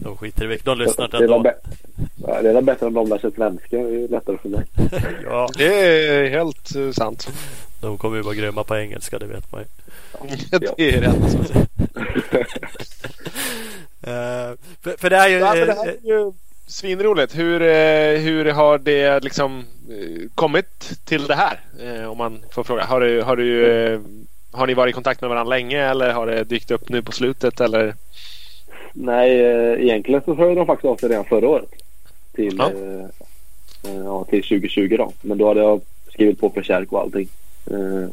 De 0.02 0.16
skiter 0.16 0.44
i 0.44 0.46
vilket. 0.46 0.64
De 0.64 0.78
lyssnar 0.78 1.04
inte 1.04 1.18
Det 1.18 1.24
ändå. 1.24 1.52
Ja, 2.34 2.42
det 2.42 2.50
är 2.50 2.62
bättre 2.62 2.86
om 2.86 2.94
de 2.94 3.08
lär 3.08 3.18
sig 3.18 3.32
svenska. 3.32 3.76
Det 3.76 4.04
är 4.04 4.08
lättare 4.08 4.36
för 4.38 4.48
mig. 4.48 4.62
Ja, 5.24 5.48
Det 5.58 5.96
är 5.96 6.28
helt 6.30 6.76
eh, 6.76 6.90
sant. 6.90 7.28
de 7.80 7.98
kommer 7.98 8.16
ju 8.16 8.22
vara 8.22 8.34
grymma 8.34 8.64
på 8.64 8.76
engelska, 8.76 9.18
det 9.18 9.26
vet 9.26 9.52
man 9.52 9.60
ju. 9.60 9.66
Det 10.76 10.94
är 10.94 11.00
rätt. 11.00 11.52
Eh, 14.02 14.56
för, 14.82 14.96
för 14.98 15.10
det 15.10 15.16
är 15.16 15.28
ju... 15.28 15.38
Ja, 15.38 15.54
det 15.54 15.62
eh, 15.62 15.76
här 15.76 15.88
är 15.88 16.08
ju 16.08 16.32
svinroligt. 16.66 17.38
Hur, 17.38 17.62
eh, 17.62 18.18
hur 18.20 18.44
har 18.52 18.78
det 18.78 19.24
liksom 19.24 19.64
eh, 19.90 20.28
kommit 20.34 20.90
till 21.04 21.26
det 21.26 21.34
här? 21.34 21.60
Eh, 21.82 22.10
Om 22.10 22.18
man 22.18 22.42
får 22.50 22.64
fråga. 22.64 22.84
Har, 22.84 23.00
du, 23.00 23.22
har, 23.22 23.36
du, 23.36 23.66
eh, 23.66 24.00
har 24.52 24.66
ni 24.66 24.74
varit 24.74 24.90
i 24.90 24.94
kontakt 24.94 25.20
med 25.20 25.30
varandra 25.30 25.50
länge 25.50 25.90
eller 25.90 26.12
har 26.12 26.26
det 26.26 26.44
dykt 26.44 26.70
upp 26.70 26.88
nu 26.88 27.02
på 27.02 27.12
slutet? 27.12 27.60
Eller? 27.60 27.94
Nej, 28.92 29.40
eh, 29.40 29.82
egentligen 29.82 30.22
så 30.24 30.34
hörde 30.34 30.54
de 30.54 30.66
faktiskt 30.66 30.90
av 30.90 30.96
sig 30.96 31.08
redan 31.08 31.24
förra 31.24 31.48
året. 31.48 31.70
Till, 32.32 32.56
Ja. 32.58 32.70
eh, 32.70 33.04
eh, 33.92 34.04
ja, 34.04 34.24
till 34.24 34.42
2020 34.42 34.94
då. 34.98 35.12
Men 35.20 35.38
då 35.38 35.48
hade 35.48 35.60
jag 35.60 35.80
skrivit 36.12 36.40
på 36.40 36.50
för 36.50 36.62
kärk 36.62 36.92
och 36.92 37.00
allting. 37.00 37.28
Eh, 37.70 38.08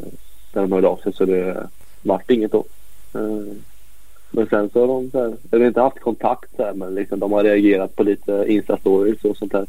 när 0.53 0.61
de 0.61 0.71
hörde 0.71 0.87
av 0.87 0.97
sig 0.97 1.13
så 1.13 1.25
det 1.25 1.67
vart 2.01 2.31
inget 2.31 2.51
då. 2.51 2.63
Eh, 3.13 3.53
men 4.31 4.47
sen 4.49 4.69
så 4.69 4.79
har 4.79 4.87
de 4.87 5.11
så 5.11 5.19
här, 5.19 5.35
jag 5.51 5.59
har 5.59 5.65
inte 5.67 5.81
haft 5.81 5.99
kontakt 5.99 6.55
så 6.55 6.63
här, 6.63 6.73
men 6.73 6.95
liksom 6.95 7.19
de 7.19 7.31
har 7.31 7.43
reagerat 7.43 7.95
på 7.95 8.03
lite 8.03 8.31
Insta-stories 8.47 9.25
och 9.25 9.37
sånt 9.37 9.51
där. 9.51 9.65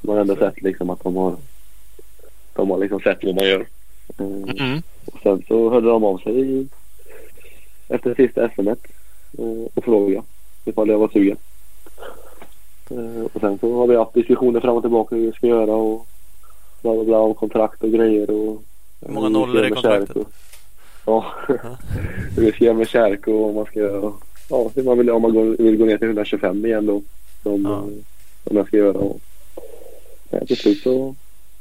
Man 0.00 0.14
har 0.16 0.20
ändå 0.20 0.36
sett 0.36 0.62
liksom 0.62 0.90
att 0.90 1.02
de 1.02 1.16
har 1.16 1.36
de 2.54 2.70
har 2.70 2.78
liksom 2.78 3.00
sett 3.00 3.24
vad 3.24 3.34
man 3.34 3.44
gör. 3.48 3.66
Eh, 4.18 4.26
Mm. 4.60 4.82
och 5.04 5.18
sen 5.22 5.42
så 5.48 5.70
hörde 5.70 5.86
de 5.88 6.04
av 6.04 6.18
sig 6.18 6.66
efter 7.88 8.14
sista 8.14 8.48
SMet 8.48 8.78
eh, 9.38 9.66
och 9.74 9.84
frågade 9.84 10.22
ifall 10.64 10.88
jag 10.88 10.98
var 10.98 11.08
sugen. 11.08 11.36
Eh, 12.98 13.24
och 13.32 13.40
sen 13.40 13.58
så 13.58 13.76
har 13.76 13.86
vi 13.86 13.96
haft 13.96 14.14
diskussioner 14.14 14.60
fram 14.60 14.76
och 14.76 14.82
tillbaka 14.82 15.16
hur 15.16 15.26
vi 15.26 15.32
ska 15.32 15.46
göra 15.46 15.74
och 15.74 16.06
bla 16.82 16.94
bla 16.94 17.04
bla 17.04 17.18
om 17.18 17.34
kontrakt 17.34 17.82
och 17.82 17.90
grejer. 17.90 18.30
Och, 18.30 18.62
Hur 19.00 19.12
många 19.12 19.28
nollor 19.28 19.56
göra 19.56 19.66
i 19.66 19.70
kontraktet? 19.70 20.16
Och, 20.16 20.28
ja, 21.06 21.24
hur 22.36 22.42
vi 22.42 22.52
ska 22.52 22.64
göra 22.64 22.76
med 22.76 22.88
kärk 22.88 23.26
och 23.26 23.44
om 23.48 23.54
man 23.54 23.66
ska 23.66 24.12
ja, 24.50 24.70
hur 24.74 24.82
man 24.82 24.98
vill, 24.98 25.10
om 25.10 25.22
man 25.22 25.32
går, 25.34 25.44
vill 25.44 25.76
gå 25.76 25.84
ner 25.84 25.98
till 25.98 26.06
125 26.06 26.66
igen 26.66 26.86
då. 26.86 27.02
Som, 27.42 27.62
Ja. 27.64 27.84
som 28.46 28.56
jag 28.56 28.66
ska 28.66 28.76
göra. 28.76 28.98
Och, 28.98 29.20
ja, 30.30 30.46
till 30.46 30.56
slut 30.56 30.82
så 30.82 31.14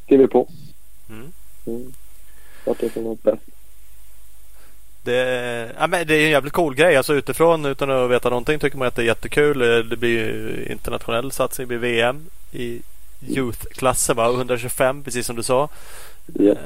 skrev 0.06 0.20
vi 0.20 0.28
på. 0.28 0.48
Mm. 1.10 1.32
Mm. 1.66 1.94
Vart 2.66 2.80
det 2.80 2.94
som 2.94 3.04
var 3.04 3.18
bäst. 3.24 3.44
Det, 5.04 5.72
ja, 5.80 5.88
men 5.88 6.08
det 6.08 6.16
är 6.16 6.24
en 6.26 6.30
jävligt 6.30 6.54
cool 6.54 6.76
grej. 6.76 6.96
Alltså 6.96 7.14
utifrån 7.14 7.66
utan 7.66 7.92
att 7.92 8.10
veta 8.12 8.30
någonting 8.30 8.60
tycker 8.60 8.78
man 8.78 8.88
att 8.88 8.96
det 8.96 9.02
är 9.02 9.06
jättekul. 9.06 9.62
Eh, 9.62 9.78
Det 9.86 9.98
blir 9.98 10.10
ju 10.10 10.66
internationell 10.72 11.32
satsning. 11.32 11.68
Det 11.68 11.78
blir 11.78 11.92
VM 11.92 12.26
i 12.52 12.82
Youth-klassen 13.28 14.16
va? 14.16 14.30
125 14.30 15.04
precis 15.04 15.26
som 15.26 15.36
du 15.36 15.44
sa. 15.44 15.70
Ja. 16.40 16.52
Eh, 16.52 16.58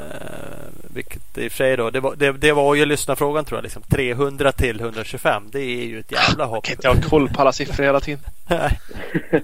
vilket 0.94 1.38
i 1.38 1.48
och 1.48 1.52
för 1.52 1.58
sig 1.58 1.78
då. 1.78 1.90
Det 1.90 2.00
var, 2.00 2.16
det, 2.16 2.32
det 2.32 2.52
var 2.52 2.76
ju 2.76 2.86
lyssnarfrågan 2.86 3.46
tror 3.46 3.58
jag. 3.58 3.64
Liksom. 3.64 3.82
300 3.82 4.52
till 4.52 4.80
125. 4.80 5.44
Det 5.52 5.60
är 5.60 5.86
ju 5.86 6.00
ett 6.00 6.12
jävla 6.12 6.46
hopp. 6.46 6.64
Kan 6.66 6.74
inte 6.74 6.88
ha 6.88 7.10
koll 7.10 7.30
på 7.30 7.42
alla 7.42 7.52
siffror 7.52 7.84
hela 7.84 8.00
tiden. 8.00 8.24
Nej. 8.48 8.80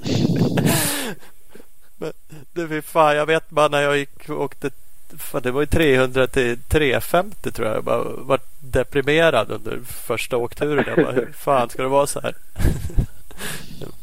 Men 1.98 2.14
det 2.54 2.68
fy 2.68 2.82
fan, 2.82 3.16
jag 3.16 3.26
vet 3.26 3.50
bara 3.50 3.68
när 3.68 3.82
jag 3.82 3.98
gick 3.98 4.30
och 4.30 4.42
åkte 4.42 4.70
fan, 5.18 5.42
det 5.42 5.52
var 5.52 5.62
ju 5.62 5.66
300 5.68 6.28
till 6.28 6.58
350 6.68 7.52
tror 7.52 7.68
jag. 7.68 7.78
Jag 7.78 7.84
bara 7.84 8.04
var 8.04 8.40
deprimerad 8.60 9.52
under 9.52 9.80
första 9.86 10.38
åkturen. 10.38 10.84
Jag 10.88 10.98
bara, 11.06 11.12
hur 11.12 11.32
fan 11.38 11.70
ska 11.70 11.82
det 11.82 11.88
vara 11.90 12.08
så 12.08 12.20
här? 12.20 12.36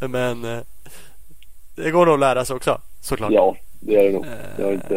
Men 0.09 0.45
eh, 0.45 0.59
det 1.77 1.91
går 1.91 2.07
nog 2.07 2.15
att 2.15 2.21
lära 2.21 2.45
sig 2.45 2.57
också 2.57 2.81
såklart. 3.01 3.33
Ja, 3.33 3.57
det 3.81 3.93
gör 3.93 4.03
det 4.05 4.11
nog. 4.13 4.27
Eh, 4.27 4.33
Jag 4.59 4.65
har 4.67 4.73
inte, 4.73 4.95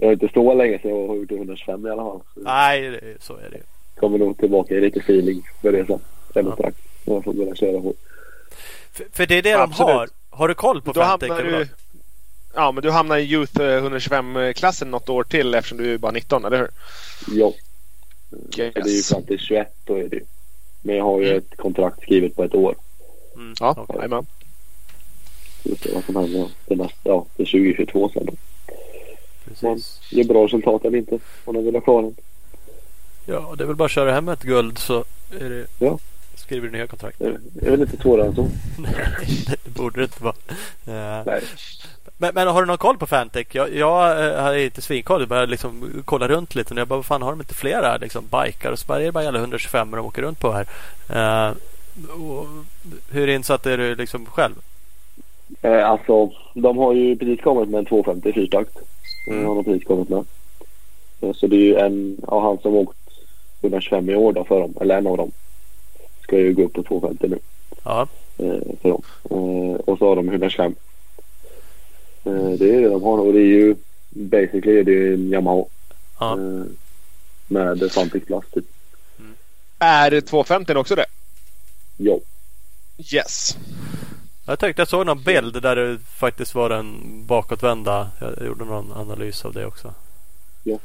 jag 0.00 0.08
har 0.08 0.12
inte 0.12 0.28
så 0.34 0.54
länge 0.54 0.78
sedan 0.78 0.90
jag 0.90 1.08
har 1.08 1.16
gjort 1.16 1.30
125 1.32 1.86
i 1.86 1.90
alla 1.90 2.02
fall. 2.02 2.20
Så 2.34 2.40
Nej, 2.40 2.90
det, 2.90 3.00
så 3.20 3.36
är 3.36 3.50
det 3.50 3.56
ju. 3.56 3.62
kommer 3.96 4.18
nog 4.18 4.38
tillbaka 4.38 4.74
i 4.74 4.80
lite 4.80 5.00
feeling 5.00 5.42
för 5.62 5.72
det 5.72 5.86
sen. 5.86 5.98
Sen 6.34 6.46
Ja. 6.46 6.52
strax. 6.54 6.76
När 7.04 7.14
jag 7.14 7.24
får 7.24 7.32
börja 7.32 7.54
köra 7.54 7.78
hårt. 7.80 7.96
För, 8.92 9.06
för 9.12 9.26
det 9.26 9.34
är 9.38 9.42
det 9.42 9.52
Absolut. 9.52 9.88
de 9.88 9.92
har. 9.92 10.08
Har 10.30 10.48
du 10.48 10.54
koll 10.54 10.82
på 10.82 10.92
Då 10.92 11.00
Fantech? 11.00 11.28
hamnar 11.30 11.44
eller 11.44 11.58
du... 11.58 11.68
Ja, 12.54 12.72
men 12.72 12.82
du 12.82 12.90
hamnar 12.90 13.18
i 13.18 13.22
Youth 13.22 13.60
eh, 13.60 13.84
125-klassen 13.84 14.90
något 14.90 15.08
år 15.08 15.24
till 15.24 15.54
eftersom 15.54 15.78
du 15.78 15.94
är 15.94 15.98
bara 15.98 16.12
19, 16.12 16.44
eller 16.44 16.58
hur? 16.58 16.68
Ja, 17.38 17.52
Yes. 18.58 18.74
det 18.74 18.80
är 18.80 18.96
ju 18.96 19.02
fram 19.02 19.22
till 19.22 19.38
21 19.38 19.74
då 19.84 19.94
är 19.96 20.08
det 20.08 20.16
ju. 20.16 20.24
Men 20.82 20.96
jag 20.96 21.04
har 21.04 21.20
ju 21.20 21.36
ett 21.36 21.56
kontrakt 21.56 22.02
skrivet 22.02 22.36
på 22.36 22.44
ett 22.44 22.54
år. 22.54 22.74
Mm, 23.34 23.54
Ja, 23.60 23.74
okej. 23.78 23.96
jajamän. 23.96 24.26
Vi 25.62 25.76
ser 25.76 25.94
vad 25.94 26.04
som 26.04 26.16
händer 26.16 26.48
till 26.66 26.76
nästa, 26.76 26.96
ja, 27.02 27.26
till 27.36 27.46
2022 27.46 28.10
sen 28.14 28.26
då. 28.26 28.32
Precis. 29.44 30.00
Ger 30.10 30.24
bra 30.24 30.44
resultat 30.44 30.84
eller 30.84 30.98
inte. 30.98 31.18
Om 31.44 31.54
de 31.54 31.64
vill 31.64 31.74
ha 31.74 31.80
kvar 31.80 32.02
den. 32.02 32.16
Ja, 33.26 33.54
det 33.58 33.64
är 33.64 33.66
väl 33.66 33.76
bara 33.76 33.84
att 33.84 33.90
köra 33.90 34.12
hem 34.12 34.28
ett 34.28 34.42
guld 34.42 34.78
så 34.78 35.04
är 35.40 35.48
det... 35.50 35.66
Ja. 35.78 35.98
skriver 36.34 36.66
du 36.68 36.72
nya 36.72 36.86
kontrakt. 36.86 37.18
Det 37.18 37.24
är- 37.26 37.38
Det 37.52 37.66
är 37.66 37.70
väl 37.70 37.80
inte 37.82 37.96
svårare 37.96 38.26
än 38.26 38.34
så. 38.34 38.42
Nej, 38.78 39.44
det 39.64 39.70
borde 39.70 40.00
det 40.00 40.04
inte 40.04 40.24
vara. 40.24 40.34
Eh, 40.86 41.26
Nej. 41.26 41.40
Men, 42.18 42.34
men 42.34 42.48
har 42.48 42.60
du 42.62 42.66
någon 42.66 42.78
koll 42.78 42.98
på 42.98 43.06
Fantech? 43.06 43.46
Jag, 43.52 43.74
jag 43.74 44.26
eh, 44.26 44.42
har 44.42 44.54
inte 44.54 44.82
svinkoll. 44.82 45.20
Jag 45.20 45.28
bara 45.28 45.44
liksom 45.44 46.02
kolla 46.04 46.28
runt 46.28 46.54
lite. 46.54 46.74
Och 46.74 46.80
jag 46.80 46.88
bara, 46.88 46.96
vad 46.96 47.06
fan 47.06 47.22
har 47.22 47.30
de 47.30 47.40
inte 47.40 47.54
flera 47.54 47.96
liksom, 47.96 48.24
bikar? 48.24 48.72
Och 48.72 48.78
så 48.78 48.86
bara, 48.86 49.00
är 49.00 49.04
det 49.04 49.12
bara 49.12 49.28
alla 49.28 49.38
125 49.38 49.90
de 49.90 50.06
åker 50.06 50.22
runt 50.22 50.40
på 50.40 50.52
här. 50.52 50.66
Eh, 51.08 51.54
och 52.10 52.46
hur 53.10 53.28
insatt 53.28 53.66
är 53.66 53.78
du 53.78 53.94
liksom 53.94 54.26
själv? 54.26 54.54
Eh, 55.62 55.88
alltså, 55.88 56.30
de 56.54 56.78
har 56.78 56.92
ju 56.92 57.16
precis 57.16 57.40
kommit 57.40 57.68
med 57.68 57.78
en 57.78 57.84
250 57.84 58.32
fyrtakt. 58.32 58.78
Mm. 59.26 59.38
Mm. 59.38 59.48
Har 59.48 59.54
de 59.54 59.64
precis 59.64 59.84
kommit 59.84 60.08
med. 60.08 60.24
Eh, 61.20 61.32
Så 61.32 61.46
det 61.46 61.56
är 61.56 61.64
ju 61.64 61.76
en 61.76 62.16
av 62.26 62.42
han 62.42 62.58
som 62.58 62.74
åkt 62.74 62.98
125 63.60 64.10
i 64.10 64.14
år 64.14 64.32
då 64.32 64.44
för 64.44 64.60
dem. 64.60 64.74
Eller 64.80 64.98
en 64.98 65.06
av 65.06 65.16
dem. 65.16 65.30
Ska 66.22 66.38
ju 66.38 66.54
gå 66.54 66.62
upp 66.62 66.72
på 66.72 66.82
250 66.82 67.28
nu. 67.28 67.38
Ja, 67.84 68.06
Eh, 68.38 68.76
för 68.82 68.88
dem. 68.88 69.02
Eh, 69.30 69.80
och 69.80 69.98
så 69.98 70.08
har 70.08 70.16
de 70.16 70.28
125. 70.28 70.74
Eh, 72.24 72.50
det 72.58 72.74
är 72.74 72.80
det 72.82 72.88
de 72.88 73.02
har 73.02 73.18
och 73.18 73.32
det 73.32 73.40
är 73.40 73.46
ju 73.46 73.76
basically 74.10 74.78
är 74.78 74.84
det 74.84 75.14
en 75.14 75.30
Yamaha. 75.30 75.64
ja. 76.20 76.32
Eh, 76.38 76.64
med 77.48 77.92
Fantic 77.92 78.24
plast 78.26 78.52
typ. 78.52 78.64
Är 79.78 80.20
250 80.20 80.74
också 80.74 80.94
det? 80.94 81.06
Ja. 81.96 82.18
Yes. 83.14 83.56
Jag 84.46 84.58
tyckte 84.58 84.80
jag 84.80 84.88
såg 84.88 85.06
någon 85.06 85.22
bild 85.22 85.62
där 85.62 85.76
det 85.76 85.98
faktiskt 85.98 86.54
var 86.54 86.68
den 86.68 86.96
bakåtvända. 87.26 88.10
Jag 88.18 88.46
gjorde 88.46 88.64
någon 88.64 88.92
analys 88.92 89.44
av 89.44 89.52
det 89.52 89.66
också. 89.66 89.94
ja. 90.62 90.78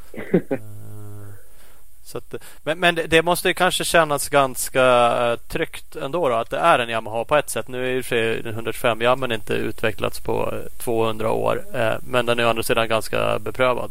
Eh, 2.08 2.12
Så 2.12 2.18
att, 2.18 2.34
men 2.64 2.78
men 2.78 2.94
det, 2.94 3.06
det 3.06 3.22
måste 3.22 3.48
ju 3.48 3.54
kanske 3.54 3.84
kännas 3.84 4.28
ganska 4.28 4.82
eh, 5.30 5.36
tryggt 5.48 5.96
ändå 5.96 6.28
då, 6.28 6.34
att 6.34 6.50
det 6.50 6.56
är 6.58 6.78
en 6.78 6.88
Yamaha 6.88 7.24
på 7.24 7.36
ett 7.36 7.50
sätt. 7.50 7.68
Nu 7.68 7.86
är 7.86 7.90
ju 7.94 8.02
för 8.02 8.08
sig 8.08 8.42
den 8.42 8.52
125 8.54 9.00
jammen 9.00 9.32
inte 9.32 9.52
utvecklats 9.54 10.20
på 10.20 10.52
eh, 10.52 10.84
200 10.84 11.32
år. 11.32 11.64
eh, 11.74 11.94
Men 12.06 12.26
den 12.26 12.38
är 12.38 12.46
å 12.46 12.48
andra 12.48 12.62
sidan 12.62 12.88
ganska 12.88 13.38
beprövad. 13.38 13.90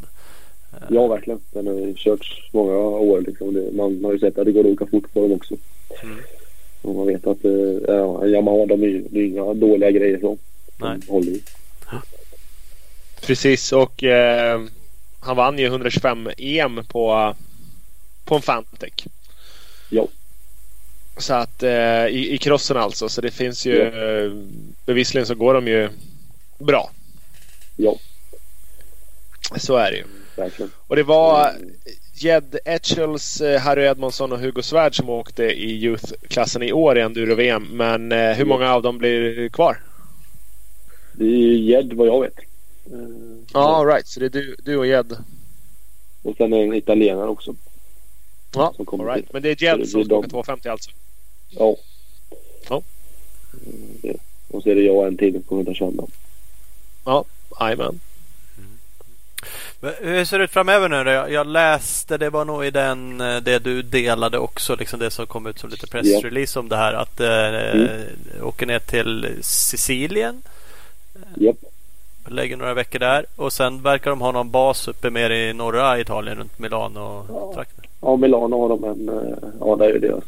ja, 0.89 1.07
verkligen. 1.07 1.39
Den 1.53 1.67
har 1.67 1.73
ju 1.73 1.93
körts 1.95 2.49
många 2.51 2.73
år 2.77 3.21
liksom. 3.21 3.53
Det, 3.53 3.71
man 3.77 4.03
har 4.03 4.11
ju 4.13 4.19
sett 4.19 4.37
att 4.37 4.45
det 4.45 4.51
går 4.51 4.59
att 4.65 4.71
åka 4.81 4.85
fort 4.85 5.13
på 5.13 5.21
dem 5.21 5.31
också. 5.31 5.55
Mm. 6.03 6.17
Och 6.81 6.95
man 6.95 7.07
vet 7.07 7.27
att 7.27 7.45
eh, 7.45 7.51
ja, 7.87 8.23
en 8.23 8.29
Yamaha 8.31 8.65
de 8.65 8.83
är 8.83 8.87
ju 8.87 9.01
det 9.09 9.19
är 9.19 9.23
ju 9.23 9.27
inga 9.27 9.53
dåliga 9.53 9.91
grejer 9.91 10.19
så. 10.19 10.37
Nej. 10.79 10.97
De 11.05 11.11
håller 11.11 11.31
ju. 11.31 11.39
Precis 13.21 13.71
och 13.71 14.03
eh, 14.03 14.61
han 15.19 15.35
vann 15.37 15.59
ju 15.59 15.65
125 15.65 16.29
EM 16.37 16.83
på, 16.87 17.35
på 18.27 18.35
en 18.35 18.41
Fantech. 18.41 19.07
Ja. 19.89 20.07
Så 21.17 21.33
att 21.33 21.63
eh, 21.63 22.05
i, 22.07 22.33
i 22.33 22.37
crossen 22.37 22.77
alltså. 22.77 23.09
Så 23.09 23.21
det 23.21 23.31
finns 23.31 23.65
ju 23.65 23.81
eh, 23.81 24.31
bevisligen 24.85 25.27
så 25.27 25.35
går 25.35 25.53
de 25.53 25.67
ju 25.67 25.89
bra. 26.59 26.91
Ja, 27.75 27.95
Så 29.55 29.75
är 29.77 29.91
det 29.91 29.97
ju. 29.97 30.03
verkligen. 30.35 30.71
Och 30.87 30.95
det 30.95 31.03
var 31.03 31.51
Jed 32.13 32.57
Etchells, 32.65 33.41
eh, 33.41 33.59
Harry 33.61 33.83
Edmondsson 33.85 34.31
och 34.31 34.39
Hugo 34.39 34.61
Svärd 34.61 34.95
som 34.95 35.09
åkte 35.09 35.43
i 35.43 35.71
Youth-klassen 35.71 36.63
i 36.63 36.71
år 36.73 36.97
i 36.97 37.01
enduro-VM. 37.01 37.67
Men 37.71 38.11
eh, 38.11 38.31
hur 38.31 38.45
många 38.45 38.73
av 38.73 38.81
dem 38.81 38.97
blir 38.97 39.49
kvar? 39.49 39.81
Det 41.13 41.25
är 41.25 41.57
Jed 41.57 41.93
vad 41.93 42.07
jag 42.07 42.21
vet. 42.21 42.33
Ja, 43.53 43.75
all 43.75 43.87
right. 43.87 44.07
Så 44.07 44.19
det 44.19 44.25
är 44.25 44.29
du, 44.29 44.55
du 44.63 44.77
och 44.77 44.87
Jed. 44.87 45.17
Och 46.23 46.35
sen 46.37 46.53
är 46.53 46.57
det 46.57 46.63
en 46.63 46.73
italienare 46.73 47.27
också. 47.29 47.55
Ja, 48.53 48.73
Som 48.75 48.85
kommer 48.85 49.03
all 49.03 49.09
right. 49.15 49.33
Men 49.33 49.41
det 49.41 49.49
är 49.63 49.77
det 49.77 49.87
som 49.87 50.05
ska 50.05 50.15
åka 50.15 50.29
250 50.29 50.69
alltså. 50.69 50.91
Ja. 51.49 51.75
Ja. 52.69 52.81
Mm, 53.65 53.97
det. 54.01 54.15
Och 54.51 54.63
så 54.63 54.69
är 54.69 54.75
det 54.75 54.81
jag 54.81 54.95
och 54.95 55.07
en 55.07 55.17
till 55.17 55.43
på 55.43 55.55
125. 55.55 56.07
Ja, 57.05 57.25
jajamän. 57.59 57.99
Men 59.79 59.93
Hur 60.01 60.25
ser 60.25 60.37
det 60.39 60.43
ut 60.45 60.51
framöver 60.51 60.89
nu 60.89 61.03
då? 61.03 61.11
Jag, 61.11 61.47
läste, 61.47 62.17
det 62.17 62.29
var 62.29 62.45
nog 62.45 62.65
i 62.65 62.71
den, 62.71 63.21
eh, 63.21 63.37
det 63.37 63.59
du 63.59 63.81
delade 63.81 64.37
också, 64.37 64.75
liksom 64.75 64.99
det 64.99 65.11
som 65.11 65.27
kom 65.27 65.45
ut 65.47 65.59
som 65.59 65.69
lite 65.69 65.87
pressrelease 65.87 66.59
om 66.59 66.69
det 66.69 66.77
här 66.77 66.93
att 66.93 67.19
eh, 67.19 67.27
Mm. 67.27 67.89
åker 68.41 68.65
ner 68.65 68.79
till 68.79 69.37
Sicilien, 69.41 70.41
Japp. 71.35 71.55
lägger 72.27 72.57
några 72.57 72.73
veckor 72.73 72.99
där 72.99 73.25
och 73.35 73.53
sen 73.53 73.81
verkar 73.81 74.09
de 74.09 74.21
ha 74.21 74.31
någon 74.31 74.51
bas 74.51 74.87
uppe 74.87 75.09
mer 75.09 75.29
i 75.29 75.53
norra 75.53 75.99
Italien 75.99 76.37
runt 76.37 76.59
Milano 76.59 76.99
och 77.29 77.53
trakten. 77.53 77.83
Ja, 78.01 78.15
Milano 78.15 78.59
har 78.61 78.69
de 78.69 78.83
en... 78.83 79.09
eh, 79.09 79.37
Ja, 79.59 79.75
det 79.75 79.85
är 79.85 79.99
deras... 79.99 80.23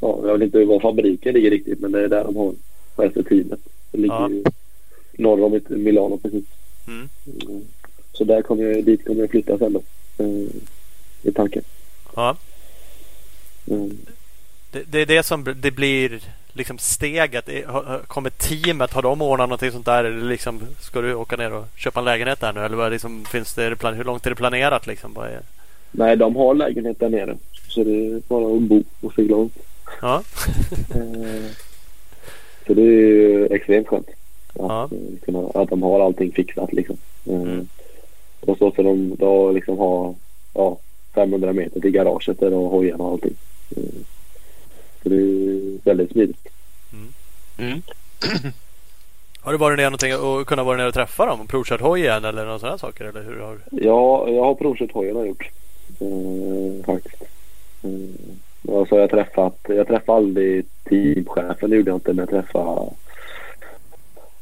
Ja, 0.00 0.20
jag 0.24 0.38
vet 0.38 0.42
inte 0.46 0.64
var 0.64 0.80
fabriken 0.80 1.34
ligger 1.34 1.50
riktigt 1.50 1.80
men 1.80 1.92
det 1.92 2.04
är 2.04 2.08
där 2.08 2.24
de 2.24 2.36
har 2.36 2.52
resten 2.96 3.24
teamet. 3.24 3.60
Det 3.92 3.98
ligger 3.98 4.14
Ja. 4.14 4.28
ju 4.30 4.44
norr 5.12 5.42
om 5.44 5.60
Milano 5.68 6.18
precis. 6.18 6.44
Mm. 6.86 7.08
Mm. 7.46 7.60
Så 8.12 8.24
där 8.24 8.42
kommer 8.42 8.64
jag, 8.64 8.84
dit 8.84 9.06
kommer 9.06 9.20
jag 9.20 9.30
flytta 9.30 9.58
sen 9.58 9.72
då. 9.72 9.82
Eh, 10.18 10.46
I 11.22 11.32
tanken. 11.32 11.62
Ja, 12.14 12.36
Mm. 13.70 13.96
det, 14.70 14.82
det 14.86 14.98
är 15.00 15.06
det 15.06 15.22
som 15.22 15.44
det 15.56 15.70
blir 15.70 16.20
liksom 16.52 16.78
steget. 16.78 17.48
Kommer 18.06 18.30
teamet, 18.30 18.92
har 18.92 19.02
de 19.02 19.22
ordnat 19.22 19.48
någonting 19.48 19.72
sånt 19.72 19.86
där? 19.86 20.04
Eller 20.04 20.28
liksom, 20.28 20.60
ska 20.80 21.00
du 21.00 21.14
åka 21.14 21.36
ner 21.36 21.52
och 21.52 21.64
köpa 21.76 22.00
en 22.00 22.04
lägenhet 22.04 22.40
där 22.40 22.52
nu? 22.52 22.60
Eller 22.60 22.76
vad 22.76 22.92
liksom, 22.92 23.24
finns 23.24 23.54
det, 23.54 23.62
hur 23.94 24.04
långt 24.04 24.26
är 24.26 24.30
det 24.30 24.36
planerat? 24.36 24.86
Liksom? 24.86 25.12
Vad 25.14 25.26
är... 25.26 25.40
Nej, 25.96 26.16
de 26.16 26.36
har 26.36 26.54
lägenhet 26.54 27.00
där 27.00 27.08
nere. 27.08 27.36
Så 27.68 27.84
det 27.84 28.06
är 28.06 28.20
bara 28.28 28.56
att 28.56 28.62
bo 28.62 28.82
och 29.00 29.12
segla 29.14 29.36
runt. 29.36 29.54
Ja. 30.02 30.22
Eh, 30.94 31.50
Så 32.66 32.74
det 32.74 32.82
är 32.82 32.86
ju 32.86 33.46
extremt 33.46 33.88
skönt. 33.88 34.08
Att, 34.08 34.14
Ja. 34.58 34.84
eh, 34.92 35.18
kunna, 35.24 35.48
att 35.54 35.68
de 35.70 35.82
har 35.82 36.00
allting 36.00 36.32
fixat 36.32 36.72
liksom. 36.72 36.96
Eh, 37.26 37.34
Mm. 37.42 37.68
Och 38.40 38.58
så 38.58 38.70
ska 38.70 38.82
de 38.82 39.16
då 39.18 39.50
liksom 39.52 39.78
ha 39.78 40.14
ja, 40.54 40.78
500 41.14 41.52
meter 41.52 41.80
till 41.80 41.90
garaget 41.90 42.40
där 42.40 42.50
de 42.50 42.62
har 42.62 42.70
hojarna 42.70 43.04
och 43.04 43.12
allting. 43.12 43.34
Så 45.02 45.08
det 45.08 45.14
är 45.14 45.20
ju 45.20 45.78
väldigt 45.84 46.10
smidigt. 46.12 46.48
Mm. 47.58 47.82
Har 49.40 49.52
du 49.52 49.58
varit 49.58 49.76
ner 49.78 49.84
någonting 49.84 50.16
och 50.16 50.46
kunnat 50.46 50.66
vara 50.66 50.76
ner 50.76 50.86
och 50.88 50.94
träffa 50.94 51.26
dem 51.26 51.40
och 51.40 51.48
provkört 51.48 51.80
hoj 51.80 52.00
igen 52.00 52.24
eller 52.24 52.44
några 52.44 52.58
sådana 52.58 52.78
saker? 52.78 53.04
Eller 53.04 53.22
hur 53.22 53.38
har... 53.40 53.58
Ja, 53.70 54.28
jag 54.28 54.44
har 54.44 54.54
provkört 54.54 54.92
hojen 54.92 55.14
har 55.16 55.22
jag 55.22 55.28
gjort. 55.28 55.48
Eh, 56.00 56.84
faktiskt. 56.86 57.22
Och 58.68 58.88
så 58.88 58.94
har 58.94 59.00
jag 59.00 59.10
träffat, 59.10 59.56
jag 59.68 59.86
träffade 59.86 60.18
aldrig 60.18 60.66
teamchefen, 60.88 61.70
det 61.70 61.76
gjorde 61.76 61.90
jag 61.90 61.96
inte, 61.96 62.12
men 62.12 62.18
jag 62.18 62.44
träffade 62.44 62.90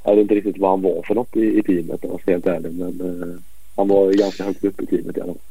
jag 0.05 0.15
vet 0.17 0.23
inte 0.23 0.35
riktigt 0.35 0.59
vad 0.59 0.71
han 0.71 0.83
var 0.83 1.03
för 1.03 1.15
något 1.15 1.37
i, 1.37 1.59
i 1.59 1.63
teamet 1.63 2.05
om 2.05 2.11
jag 2.11 2.21
ska 2.21 2.31
vara 2.31 2.35
helt 2.35 2.47
ärlig. 2.47 2.73
Men 2.79 3.23
eh, 3.23 3.39
han 3.77 3.89
var 3.89 4.07
ju 4.07 4.13
ganska 4.19 4.45
högt 4.45 4.65
upp 4.65 4.81
i 4.81 4.87
teamet 4.87 5.17
i 5.17 5.21
alla 5.21 5.33
fall. 5.33 5.43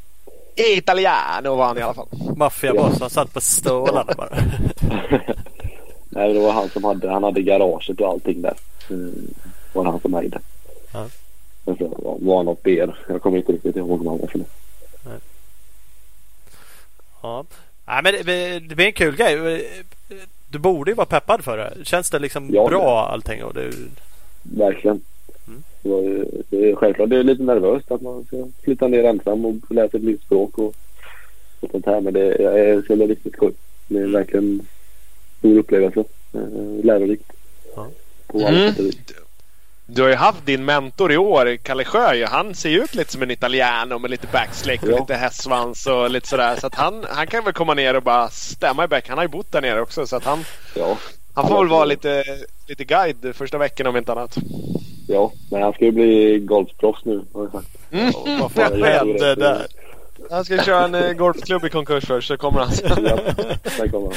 Italiano 0.77 1.55
var 1.55 1.65
han 1.65 1.77
i 1.77 1.81
alla 1.81 1.93
fall. 1.93 2.07
Maffiaboss, 2.35 2.99
han 2.99 3.09
satt 3.09 3.33
på 3.33 3.41
stålarna 3.41 4.13
bara. 4.17 4.29
Nej, 6.09 6.33
det 6.33 6.39
var 6.39 6.51
han 6.51 6.69
som 6.69 6.83
hade, 6.83 7.09
han 7.11 7.23
hade 7.23 7.41
garaget 7.41 8.01
och 8.01 8.07
allting 8.07 8.41
där. 8.41 8.53
Eh, 8.89 8.97
var 9.73 9.83
det 9.83 9.89
han 9.91 9.99
som 9.99 10.13
ägde. 10.13 10.39
Ja. 10.93 11.05
Men 11.65 11.77
så 11.77 11.87
var- 11.87 12.17
var 12.19 12.35
han 12.37 12.45
något 12.45 12.63
ber. 12.63 12.99
Jag 13.09 13.21
kommer 13.21 13.37
inte 13.37 13.51
riktigt 13.51 13.75
ihåg 13.75 13.89
vad 14.03 14.07
han 14.07 14.17
var 14.21 14.27
för 14.27 14.39
något. 14.39 14.51
Ja. 17.21 17.45
Nej, 17.87 17.99
men 18.03 18.13
det, 18.25 18.59
det 18.59 18.75
blir 18.75 18.85
en 18.85 18.93
kul 18.93 19.15
grej. 19.15 19.67
Du 20.49 20.59
borde 20.59 20.91
ju 20.91 20.95
vara 20.95 21.05
peppad 21.05 21.43
för 21.43 21.57
det. 21.57 21.73
Känns 21.83 22.09
det 22.09 22.19
liksom 22.19 22.49
Ja, 22.53 22.67
bra 22.67 23.07
allting? 23.07 23.43
Och 23.43 23.53
det, 23.53 23.71
Verkligen. 24.43 25.01
Mm. 25.47 25.63
Det, 25.81 25.89
ju- 25.89 26.43
det 26.49 26.71
är 26.71 26.75
självklart 26.75 27.09
det 27.09 27.17
är 27.17 27.23
lite 27.23 27.43
nervöst 27.43 27.91
att 27.91 28.01
man 28.01 28.25
ska 28.25 28.47
flytta 28.63 28.87
ner 28.87 29.03
ensam 29.03 29.45
och 29.45 29.55
lära 29.69 29.89
sig 29.89 29.97
ett 29.99 30.03
nytt 30.05 30.21
språk 30.23 30.57
och, 30.57 30.75
och 31.59 31.69
sånt 31.71 31.85
här. 31.85 32.01
Men 32.01 32.13
det 32.13 32.35
är, 32.35 32.81
bli 32.95 33.07
riktigt 33.07 33.33
skoj. 33.33 33.51
Det 33.87 33.99
är 33.99 34.07
verkligen 34.07 34.45
en 34.45 34.67
stor 35.39 35.57
upplevelse. 35.57 36.03
Eh, 36.33 36.83
lärorikt. 36.85 37.31
Ja. 37.75 37.87
På 38.27 38.37
alla 38.37 38.49
Mm. 38.57 38.69
sätt 38.69 38.79
och 38.79 38.85
vis. 38.85 38.97
Du 39.93 40.01
har 40.01 40.09
ju 40.09 40.15
haft 40.15 40.45
din 40.45 40.65
mentor 40.65 41.11
i 41.11 41.17
år, 41.17 41.55
Kalle 41.63 41.85
Sjö. 41.85 42.25
Han 42.25 42.55
ser 42.55 42.69
ju 42.69 42.83
ut 42.83 42.95
lite 42.95 43.11
som 43.11 43.21
en 43.21 43.31
italiano 43.31 43.99
med 43.99 44.11
lite 44.11 44.27
backslick 44.33 44.83
och 44.83 44.89
Ja. 44.89 44.97
lite 44.99 45.13
hästsvans 45.15 45.87
och 45.87 46.09
lite 46.09 46.27
sådär. 46.27 46.55
Så 46.55 46.67
att 46.67 46.75
han, 46.75 47.05
han 47.09 47.27
kan 47.27 47.43
väl 47.43 47.53
komma 47.53 47.73
ner 47.73 47.95
och 47.95 48.03
bara 48.03 48.29
stämma 48.29 48.83
i 48.83 48.87
bäck. 48.87 49.09
Han 49.09 49.17
har 49.17 49.25
ju 49.25 49.29
bott 49.29 49.51
där 49.51 49.61
nere 49.61 49.81
också 49.81 50.07
så 50.07 50.15
att 50.15 50.23
han, 50.25 50.45
Ja. 50.75 50.97
han 51.33 51.47
får 51.47 51.57
väl 51.57 51.67
vara 51.67 51.85
lite, 51.85 52.23
lite 52.67 52.83
guide 52.83 53.35
första 53.35 53.57
veckan 53.57 53.87
om 53.87 53.97
inte 53.97 54.11
annat. 54.11 54.35
Ja, 55.07 55.31
men 55.51 55.61
han 55.61 55.73
ska 55.73 55.85
ju 55.85 55.91
bli 55.91 56.39
golfproffs 56.39 57.05
nu 57.05 57.25
har 57.33 57.41
jag 57.43 57.51
sagt. 57.51 57.67
Mm. 57.91 58.39
vad 58.39 58.51
fan 58.51 58.83
hände 58.83 59.35
där? 59.35 59.65
Han 60.31 60.45
ska 60.45 60.57
köra 60.63 60.83
en 60.85 60.95
eh, 60.95 61.13
golfklubb 61.13 61.65
i 61.65 61.69
konkurs 61.69 62.05
först 62.05 62.27
så 62.27 62.37
kommer 62.37 62.59
han. 62.59 62.69
Ja, 62.83 63.17
där 63.77 63.87
kommer 63.87 64.07
han. 64.07 64.13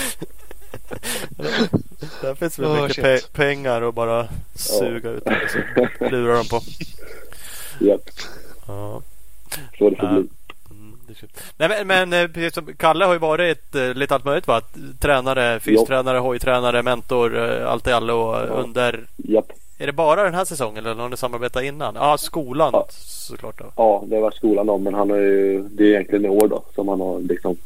Där 2.22 2.34
finns 2.34 2.58
väl 2.58 2.66
Oh, 2.66 2.82
mycket 2.82 3.04
pe- 3.04 3.32
pengar 3.32 3.82
och 3.82 3.94
bara 3.94 4.28
suga 4.54 5.10
ut 5.10 5.24
det. 5.24 5.40
Så 5.98 6.08
lurar 6.08 6.34
de 6.36 6.48
på. 6.48 6.60
Ja, 7.80 7.98
Ja. 8.66 9.02
så 9.78 9.90
det 9.90 9.96
får 9.96 10.08
Ja. 10.08 10.12
bli. 10.14 10.28
Mm, 10.70 10.98
kul. 11.20 11.28
Nej, 11.56 11.68
men, 11.68 11.86
men 11.86 12.12
eh, 12.12 12.28
precis 12.28 12.54
som 12.54 12.66
Kalle 12.76 13.04
har 13.04 13.12
ju 13.12 13.18
varit 13.18 13.74
eh, 13.74 13.94
lite 13.94 14.14
allt 14.14 14.24
möjligt 14.24 14.46
va? 14.46 14.60
Tränare, 15.00 15.60
fystränare, 15.60 16.18
hojtränare, 16.18 16.82
mentor, 16.82 17.36
eh, 17.38 17.70
allt 17.70 17.86
i 17.86 17.92
allo 17.92 18.32
Ja. 18.34 18.40
under 18.40 19.06
Japp. 19.16 19.52
Är 19.78 19.86
det 19.86 19.92
bara 19.92 20.24
den 20.24 20.34
här 20.34 20.44
säsongen 20.44 20.86
eller 20.86 21.02
har 21.02 21.08
ni 21.08 21.16
samarbetat 21.16 21.62
innan? 21.62 21.94
Ja, 21.94 22.18
skolan 22.18 22.70
Ja. 22.72 22.86
såklart. 22.90 23.58
Då. 23.58 23.64
Ja, 23.76 24.04
det 24.06 24.20
var 24.20 24.30
skolan 24.30 24.66
då, 24.66 24.78
men 24.78 24.94
han 24.94 25.10
har 25.10 25.16
ju, 25.16 25.62
det 25.62 25.84
är 25.84 25.88
egentligen 25.88 26.24
i 26.24 26.28
år 26.28 26.48
då 26.48 26.62
som 26.74 26.88
han 26.88 27.00
har 27.00 27.20
liksom 27.20 27.56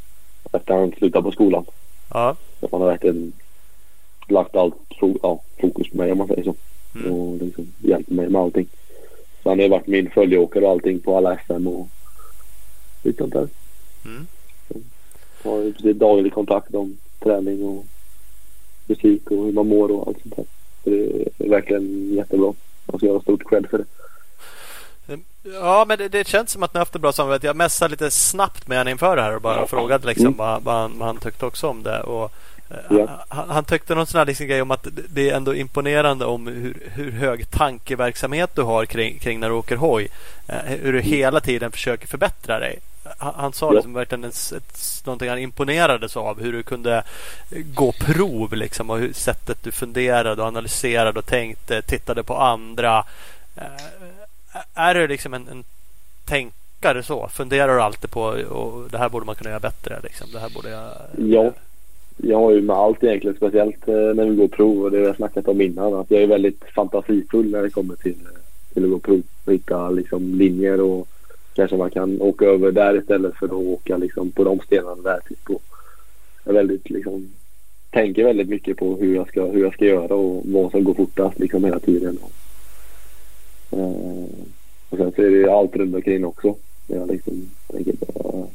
efter 0.52 0.74
han 0.74 0.92
slutade 0.98 1.22
på 1.24 1.30
skolan. 1.32 1.64
Ja. 2.12 2.36
Så 2.60 2.68
han 2.72 2.80
har 2.80 2.88
verkligen 2.88 3.32
lagt 4.28 4.56
allt 4.56 4.74
ja, 5.22 5.40
fokus 5.60 5.90
på 5.90 5.96
mig 5.96 6.12
om 6.12 6.18
man 6.18 6.26
säger 6.26 6.42
så. 6.42 6.54
Mm. 6.94 7.12
Och 7.12 7.36
liksom 7.36 7.72
hjälpt 7.78 8.10
mig 8.10 8.28
med 8.28 8.40
allting. 8.40 8.66
Så 9.42 9.48
han 9.48 9.58
har 9.58 9.64
ju 9.64 9.70
varit 9.70 9.86
min 9.86 10.10
följeåkare 10.10 10.64
och 10.64 10.70
allting 10.70 11.00
på 11.00 11.16
alla 11.16 11.38
SM 11.46 11.66
och 11.66 11.88
lite 13.02 13.18
sånt 13.18 13.32
där. 13.32 13.48
Mm. 14.04 14.26
Har 15.42 15.62
ju 15.62 15.72
precis 15.72 15.96
daglig 15.96 16.32
kontakt 16.32 16.74
om 16.74 16.96
träning 17.20 17.64
och 17.64 17.84
musik 18.86 19.30
och 19.30 19.44
hur 19.44 19.52
man 19.52 19.68
mår 19.68 19.90
och 19.90 20.08
allt 20.08 20.22
sånt 20.22 20.36
där. 20.36 20.44
Så 20.84 20.90
det 20.90 21.44
är 21.44 21.50
verkligen 21.50 22.14
jättebra. 22.14 22.54
Jag 22.86 23.00
ska 23.00 23.06
göra 23.06 23.20
stort 23.20 23.48
cred 23.48 23.66
för 23.70 23.78
det. 23.78 23.84
Ja, 25.42 25.84
men 25.88 25.98
det, 25.98 26.08
det 26.08 26.26
känns 26.26 26.50
som 26.50 26.62
att 26.62 26.74
ni 26.74 26.78
har 26.78 26.80
haft 26.80 26.94
ett 26.94 27.00
bra 27.00 27.12
samarbete. 27.12 27.46
Jag 27.46 27.56
messade 27.56 27.90
lite 27.90 28.10
snabbt 28.10 28.68
med 28.68 28.78
honom 28.78 28.90
inför 28.90 29.16
det 29.16 29.22
här 29.22 29.34
och 29.34 29.40
bara 29.42 29.66
frågade 29.66 30.06
liksom 30.06 30.26
Mm. 30.26 30.36
vad, 30.38 30.62
vad, 30.62 30.74
han, 30.74 30.98
vad 30.98 31.06
han 31.08 31.16
tyckte 31.16 31.46
också 31.46 31.68
om 31.68 31.82
det. 31.82 32.00
Och, 32.00 32.32
eh, 32.70 32.76
Ja. 32.98 33.24
han, 33.28 33.50
han 33.50 33.64
tyckte 33.64 33.94
någon 33.94 34.06
sån 34.06 34.18
här 34.18 34.26
liksom 34.26 34.46
grej 34.46 34.62
om 34.62 34.70
att 34.70 34.86
det- 35.08 35.30
är 35.30 35.34
ändå 35.36 35.54
imponerande 35.54 36.24
om 36.24 36.46
hur, 36.46 36.90
hur 36.94 37.10
hög 37.12 37.50
tankeverksamhet 37.50 38.50
du 38.54 38.62
har 38.62 38.84
kring, 38.86 39.18
kring 39.18 39.40
när 39.40 39.48
du 39.48 39.54
åker 39.54 39.76
hoj. 39.76 40.08
Eh, 40.48 40.56
hur 40.82 40.92
du 40.92 41.00
hela 41.00 41.40
tiden 41.40 41.72
försöker 41.72 42.06
förbättra 42.06 42.58
dig. 42.58 42.78
Han, 43.18 43.34
han 43.36 43.52
sa 43.52 43.70
det 43.70 43.76
Ja. 43.76 43.82
som 43.82 43.92
verkligen 43.94 44.24
ett, 44.24 44.52
ett, 44.56 45.02
någonting 45.06 45.28
han 45.28 45.38
imponerades 45.38 46.16
av. 46.16 46.40
Hur 46.42 46.52
du 46.52 46.62
kunde 46.62 47.02
gå 47.74 47.92
prov 47.92 48.52
liksom 48.54 48.90
och 48.90 48.98
hur, 48.98 49.12
sättet 49.12 49.58
du 49.62 49.72
funderade 49.72 50.42
och 50.42 50.48
analyserade 50.48 51.18
och 51.18 51.26
tänkte, 51.26 51.82
tittade 51.82 52.22
på 52.22 52.36
andra. 52.36 53.04
Är 54.74 54.94
du 54.94 55.08
liksom 55.08 55.34
en, 55.34 55.48
en 55.48 55.64
tänkare 56.24 57.02
så? 57.02 57.28
Funderar 57.28 57.74
du 57.74 57.82
alltid 57.82 58.10
på 58.10 58.22
och 58.48 58.90
det 58.90 58.98
här 58.98 59.08
borde 59.08 59.26
man 59.26 59.34
kunna 59.34 59.50
göra 59.50 59.60
bättre? 59.60 60.00
Liksom. 60.02 60.26
Det 60.32 60.38
här 60.38 60.50
borde 60.50 60.70
jag... 60.70 60.90
Ja. 61.16 61.52
Jag 62.16 62.38
har 62.38 62.50
ju 62.52 62.62
med 62.62 62.76
allt 62.76 63.04
egentligen, 63.04 63.36
speciellt 63.36 63.88
eh, 63.88 63.94
när 63.94 64.24
vi 64.24 64.36
går 64.36 64.48
prov 64.48 64.84
och 64.84 64.90
det 64.90 64.98
har 64.98 65.04
jag 65.04 65.16
snackat 65.16 65.48
om 65.48 65.60
innan. 65.60 65.94
Att 65.94 66.10
jag 66.10 66.22
är 66.22 66.26
väldigt 66.26 66.64
fantasifull 66.74 67.50
när 67.50 67.62
det 67.62 67.70
kommer 67.70 67.94
till, 67.94 68.16
eh, 68.26 68.74
till 68.74 68.84
att 68.84 68.90
gå 68.90 68.98
prov. 68.98 69.22
Och 69.44 69.52
hitta 69.52 69.90
liksom 69.90 70.34
linjer 70.34 70.80
och 70.80 71.08
kanske 71.54 71.76
man 71.76 71.90
kan 71.90 72.20
åka 72.20 72.44
över 72.44 72.72
där 72.72 72.98
istället 72.98 73.34
för 73.36 73.46
att 73.46 73.52
åka 73.52 73.96
liksom 73.96 74.30
på 74.30 74.44
de 74.44 74.60
stenarna 74.60 75.02
där. 75.02 75.20
Typ. 75.28 75.38
Jag 75.48 75.60
är 76.44 76.52
väldigt 76.52 76.90
liksom 76.90 77.28
tänker 77.90 78.24
väldigt 78.24 78.48
mycket 78.48 78.76
på 78.76 78.96
hur 78.96 79.14
jag 79.14 79.28
ska, 79.28 79.44
hur 79.44 79.62
jag 79.62 79.74
ska 79.74 79.84
göra 79.84 80.14
och 80.14 80.42
vad 80.44 80.70
som 80.70 80.84
går 80.84 80.94
fortast 80.94 81.38
liksom 81.38 81.64
hela 81.64 81.78
tiden 81.78 82.18
och 84.90 84.98
sen 84.98 85.12
så 85.12 85.22
är 85.22 85.30
det 85.30 85.52
allt 85.52 85.76
runt 85.76 85.94
omkring 85.94 86.24
också. 86.24 86.54
Jag 86.86 87.08
liksom 87.08 87.50
tänker 87.72 87.92
på 87.92 88.48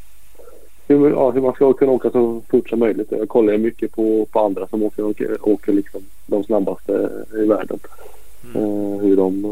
hur, 0.88 1.10
ja, 1.10 1.32
hur 1.32 1.42
man 1.42 1.54
ska 1.54 1.74
kunna 1.74 1.92
åka 1.92 2.10
så 2.10 2.42
fort 2.50 2.70
som 2.70 2.80
möjligt. 2.80 3.12
Jag 3.12 3.30
kollar 3.30 3.58
mycket 3.58 3.92
på, 3.92 4.26
på 4.26 4.40
andra 4.40 4.68
som 4.68 4.84
åker, 4.84 5.04
åker, 5.04 5.50
åker 5.50 5.74
liksom 5.74 6.02
de 6.26 6.44
snabbaste 6.44 7.10
i 7.34 7.46
världen. 7.46 7.80
Mm. 8.56 8.68
Uh, 8.68 9.02
hur 9.02 9.18
de, 9.18 9.44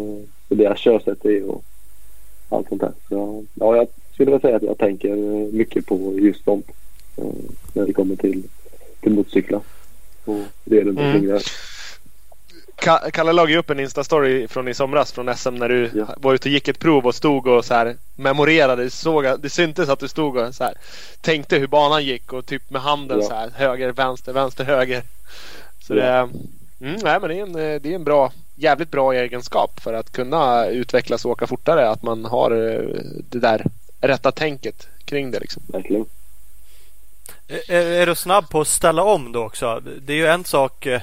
hur 0.50 0.58
deras 0.58 0.80
körsätt 0.80 1.26
är 1.26 1.50
och 1.50 1.64
allt 2.50 2.70
sånt 2.70 2.82
där. 2.82 2.92
Så, 3.10 3.46
ja, 3.54 3.76
jag 3.76 3.88
skulle 4.14 4.26
vilja 4.26 4.40
säga 4.40 4.56
att 4.56 4.64
jag 4.64 4.78
tänker 4.78 5.16
mycket 5.52 5.86
på 5.86 6.20
just 6.20 6.48
uh, 6.48 6.58
när 7.74 7.86
det 7.86 7.94
kommer 7.94 8.16
till, 8.16 8.44
till 9.02 9.14
motorcyklar. 9.14 9.62
Och 10.26 10.40
det 10.66 10.82
runt 10.82 11.00
omkring 11.00 11.24
mm. 11.24 11.28
där. 11.28 11.44
Kalle 12.82 13.32
lade 13.32 13.58
upp 13.58 13.70
en 13.70 13.80
Insta-story 13.80 14.48
från 14.48 14.68
i 14.68 14.74
somras 14.74 15.12
från 15.12 15.36
SM 15.36 15.56
när 15.56 15.70
du 15.70 15.92
ja. 15.94 16.16
var 16.18 16.34
ute 16.34 16.50
och 16.50 16.54
gick 16.54 16.68
ett 16.68 16.80
prov 16.80 17.06
och 17.06 17.16
stod 17.16 17.48
och 17.48 17.66
så 17.66 17.74
här 17.74 17.98
memorerade. 18.16 18.90
Såg, 18.90 19.42
det 19.42 19.50
syntes 19.50 19.90
att 19.90 20.00
du 20.00 20.08
stod 20.08 20.38
och 20.38 20.56
så 20.56 20.64
här, 20.64 20.74
tänkte 21.22 21.58
hur 21.58 21.68
banan 21.68 22.06
gick 22.06 22.34
och 22.34 22.46
typ 22.46 22.70
med 22.70 22.82
handen 22.82 23.20
ja. 23.22 23.28
så 23.28 23.34
här 23.34 23.50
höger, 23.56 23.92
vänster, 23.92 24.34
vänster, 24.34 24.64
höger. 24.64 25.04
Så 25.82 25.96
ja. 25.96 26.30
det, 26.80 26.86
mm, 26.86 27.00
nej, 27.04 27.20
men 27.20 27.30
det, 27.30 27.40
är 27.40 27.44
en, 27.44 27.54
det 27.54 27.92
är 27.92 27.96
en 27.96 28.04
bra, 28.04 28.32
jävligt 28.56 28.92
bra 28.92 29.14
egenskap 29.14 29.80
för 29.80 29.94
att 29.94 30.12
kunna 30.12 30.66
utvecklas 30.66 31.26
och 31.26 31.32
åka 31.32 31.48
fortare. 31.48 31.90
Att 31.90 32.04
man 32.04 32.26
har 32.26 32.52
eh, 32.52 33.02
det 33.30 33.40
där 33.40 33.66
rätta 34.02 34.32
tänket 34.32 34.88
kring 35.06 35.32
det. 35.32 35.40
Liksom. 35.40 35.64
Verkligen. 35.68 36.06
Är, 37.68 37.86
är 37.86 38.06
du 38.06 38.16
snabb 38.16 38.50
på 38.50 38.62
att 38.62 38.68
ställa 38.68 39.04
om 39.04 39.32
då 39.32 39.44
också? 39.44 39.82
Det 40.02 40.14
är 40.14 40.18
ju 40.18 40.28
en 40.28 40.46
sak 40.46 40.86
eh, 40.86 41.02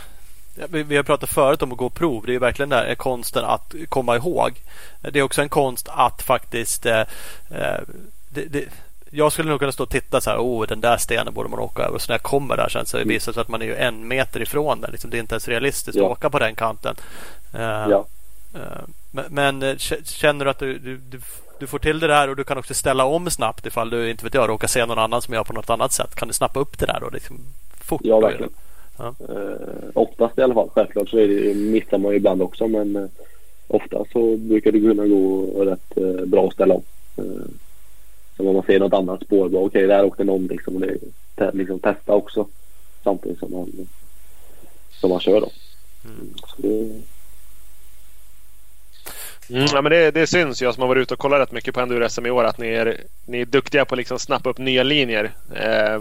vi 0.68 0.96
har 0.96 1.02
pratat 1.02 1.30
förut 1.30 1.62
om 1.62 1.72
att 1.72 1.78
gå 1.78 1.90
prov. 1.90 2.24
Det 2.26 2.34
är 2.34 2.38
verkligen 2.38 2.68
där 2.68 2.94
konsten 2.94 3.44
att 3.44 3.74
komma 3.88 4.16
ihåg. 4.16 4.52
Det 5.00 5.18
är 5.18 5.22
också 5.22 5.42
en 5.42 5.48
konst 5.48 5.88
att 5.90 6.22
faktiskt 6.22 6.86
eh, 6.86 7.00
eh, 7.50 7.80
det, 8.28 8.44
det, 8.44 8.64
jag 9.11 9.32
skulle 9.32 9.50
nog 9.50 9.61
kunna 9.61 9.72
stå 9.72 9.82
och 9.82 9.90
titta 9.90 10.20
så 10.20 10.30
här. 10.30 10.38
Oh, 10.38 10.66
den 10.66 10.80
där 10.80 10.96
stenen 10.96 11.34
borde 11.34 11.48
man 11.48 11.59
åka 11.59 11.82
över. 11.82 11.98
Så 11.98 12.09
när 12.09 12.14
jag 12.14 12.22
kommer 12.22 12.56
där 12.56 12.68
sen 12.68 12.86
så 12.86 12.96
mm. 12.96 13.09
visar 13.09 13.32
det 13.32 13.34
sig 13.34 13.40
att 13.40 13.48
man 13.48 13.62
är 13.62 13.66
ju 13.66 13.76
en 13.76 14.09
meter 14.09 14.42
ifrån 14.42 14.80
den. 14.80 14.90
Liksom, 14.90 15.11
det 15.11 15.16
är 15.16 15.20
inte 15.20 15.34
ens 15.34 15.48
realistiskt 15.48 15.98
ja. 15.98 16.04
att 16.04 16.11
åka 16.11 16.30
på 16.30 16.38
den 16.38 16.54
kanten. 16.54 16.96
Uh, 17.54 17.61
ja. 17.61 18.06
uh, 18.54 18.61
men, 19.11 19.24
men, 19.28 19.78
känner 20.04 20.44
du 20.44 20.50
att 20.50 20.59
du, 20.59 20.78
du, 20.78 20.96
du, 20.96 21.20
du, 21.59 21.66
får 21.66 21.78
till 21.78 22.00
det 22.00 22.06
där 22.06 22.28
och 22.28 22.36
du 22.36 22.44
kan 22.44 22.59
också 22.59 22.74
ställa 22.74 23.04
om 23.04 23.30
snabbt 23.30 23.66
ifall 23.66 23.90
du 23.90 24.11
inte 24.11 24.24
vet 24.24 24.34
jag 24.34 24.48
råkar 24.48 24.68
se 24.68 24.86
någon 24.86 24.98
annan 24.98 25.22
som 25.22 25.34
gör 25.34 25.44
på 25.44 25.52
något 25.52 25.70
annat 25.70 25.92
sätt. 25.92 26.14
Kan 26.14 26.28
du 26.28 26.34
snappa 26.34 26.61
upp 26.61 26.78
det 26.78 26.86
där 26.86 27.02
och 27.02 27.12
liksom 27.12 27.38
fort? 27.80 28.00
Ja, 28.04 28.20
verkligen. 28.20 28.52
Ja. 28.99 29.14
Eh, 29.28 29.88
oftast 29.94 30.38
i 30.38 30.42
alla 30.42 30.55
fall. 30.55 30.68
Självklart 30.68 31.09
så 31.09 31.18
är 31.18 31.28
det, 31.28 31.55
missar 31.55 31.99
man 31.99 32.11
ju 32.12 32.16
ibland 32.16 32.42
också 32.42 32.68
men 32.68 32.96
eh, 32.96 33.09
ofta 33.68 34.05
så 34.12 34.36
brukar 34.36 34.72
det 34.72 34.80
kunna 34.80 35.07
gå 35.07 35.46
rätt 35.64 35.96
eh, 35.96 36.26
bra 36.26 36.46
att 36.46 36.53
ställa 36.53 36.74
om. 36.74 36.82
Eh, 37.16 37.46
så 38.36 38.49
om 38.49 38.55
man 38.55 38.64
ser 38.64 38.78
något 38.78 38.92
annat 38.92 39.22
spår, 39.22 39.46
okej 39.46 39.59
okay, 39.59 39.86
där 39.86 40.05
åkte 40.05 40.24
någon 40.24 40.46
liksom. 40.46 40.74
Och 40.74 40.80
det, 40.80 41.53
liksom 41.53 41.78
testa 41.78 42.14
också 42.14 42.46
samtidigt 43.05 43.38
som 43.38 43.53
man, 43.53 43.88
som 45.01 45.11
man 45.11 45.20
kör 45.20 45.40
då. 45.40 45.51
Mm. 46.05 46.34
Så 46.46 46.62
det, 46.62 47.01
Mm, 49.51 49.66
ja, 49.72 49.82
men 49.82 49.92
det, 49.92 50.11
det 50.11 50.26
syns 50.26 50.62
jag 50.62 50.74
som 50.74 50.80
har 50.80 50.88
varit 50.88 51.03
ute 51.03 51.14
och 51.14 51.20
kollat 51.20 51.40
rätt 51.40 51.53
mycket 51.53 51.74
på 51.74 51.80
enduro-SM 51.80 52.26
i 52.26 52.30
år 52.30 52.44
att 52.44 52.59
ni 52.59 52.68
är, 52.68 53.01
ni 53.26 53.40
är 53.40 53.44
duktiga 53.44 53.84
på 53.84 53.94
att 53.94 53.99
liksom 53.99 54.18
snappa 54.18 54.51
upp 54.51 54.59
nya 54.59 54.82
linjer. 54.82 55.30
Eh, 55.55 56.01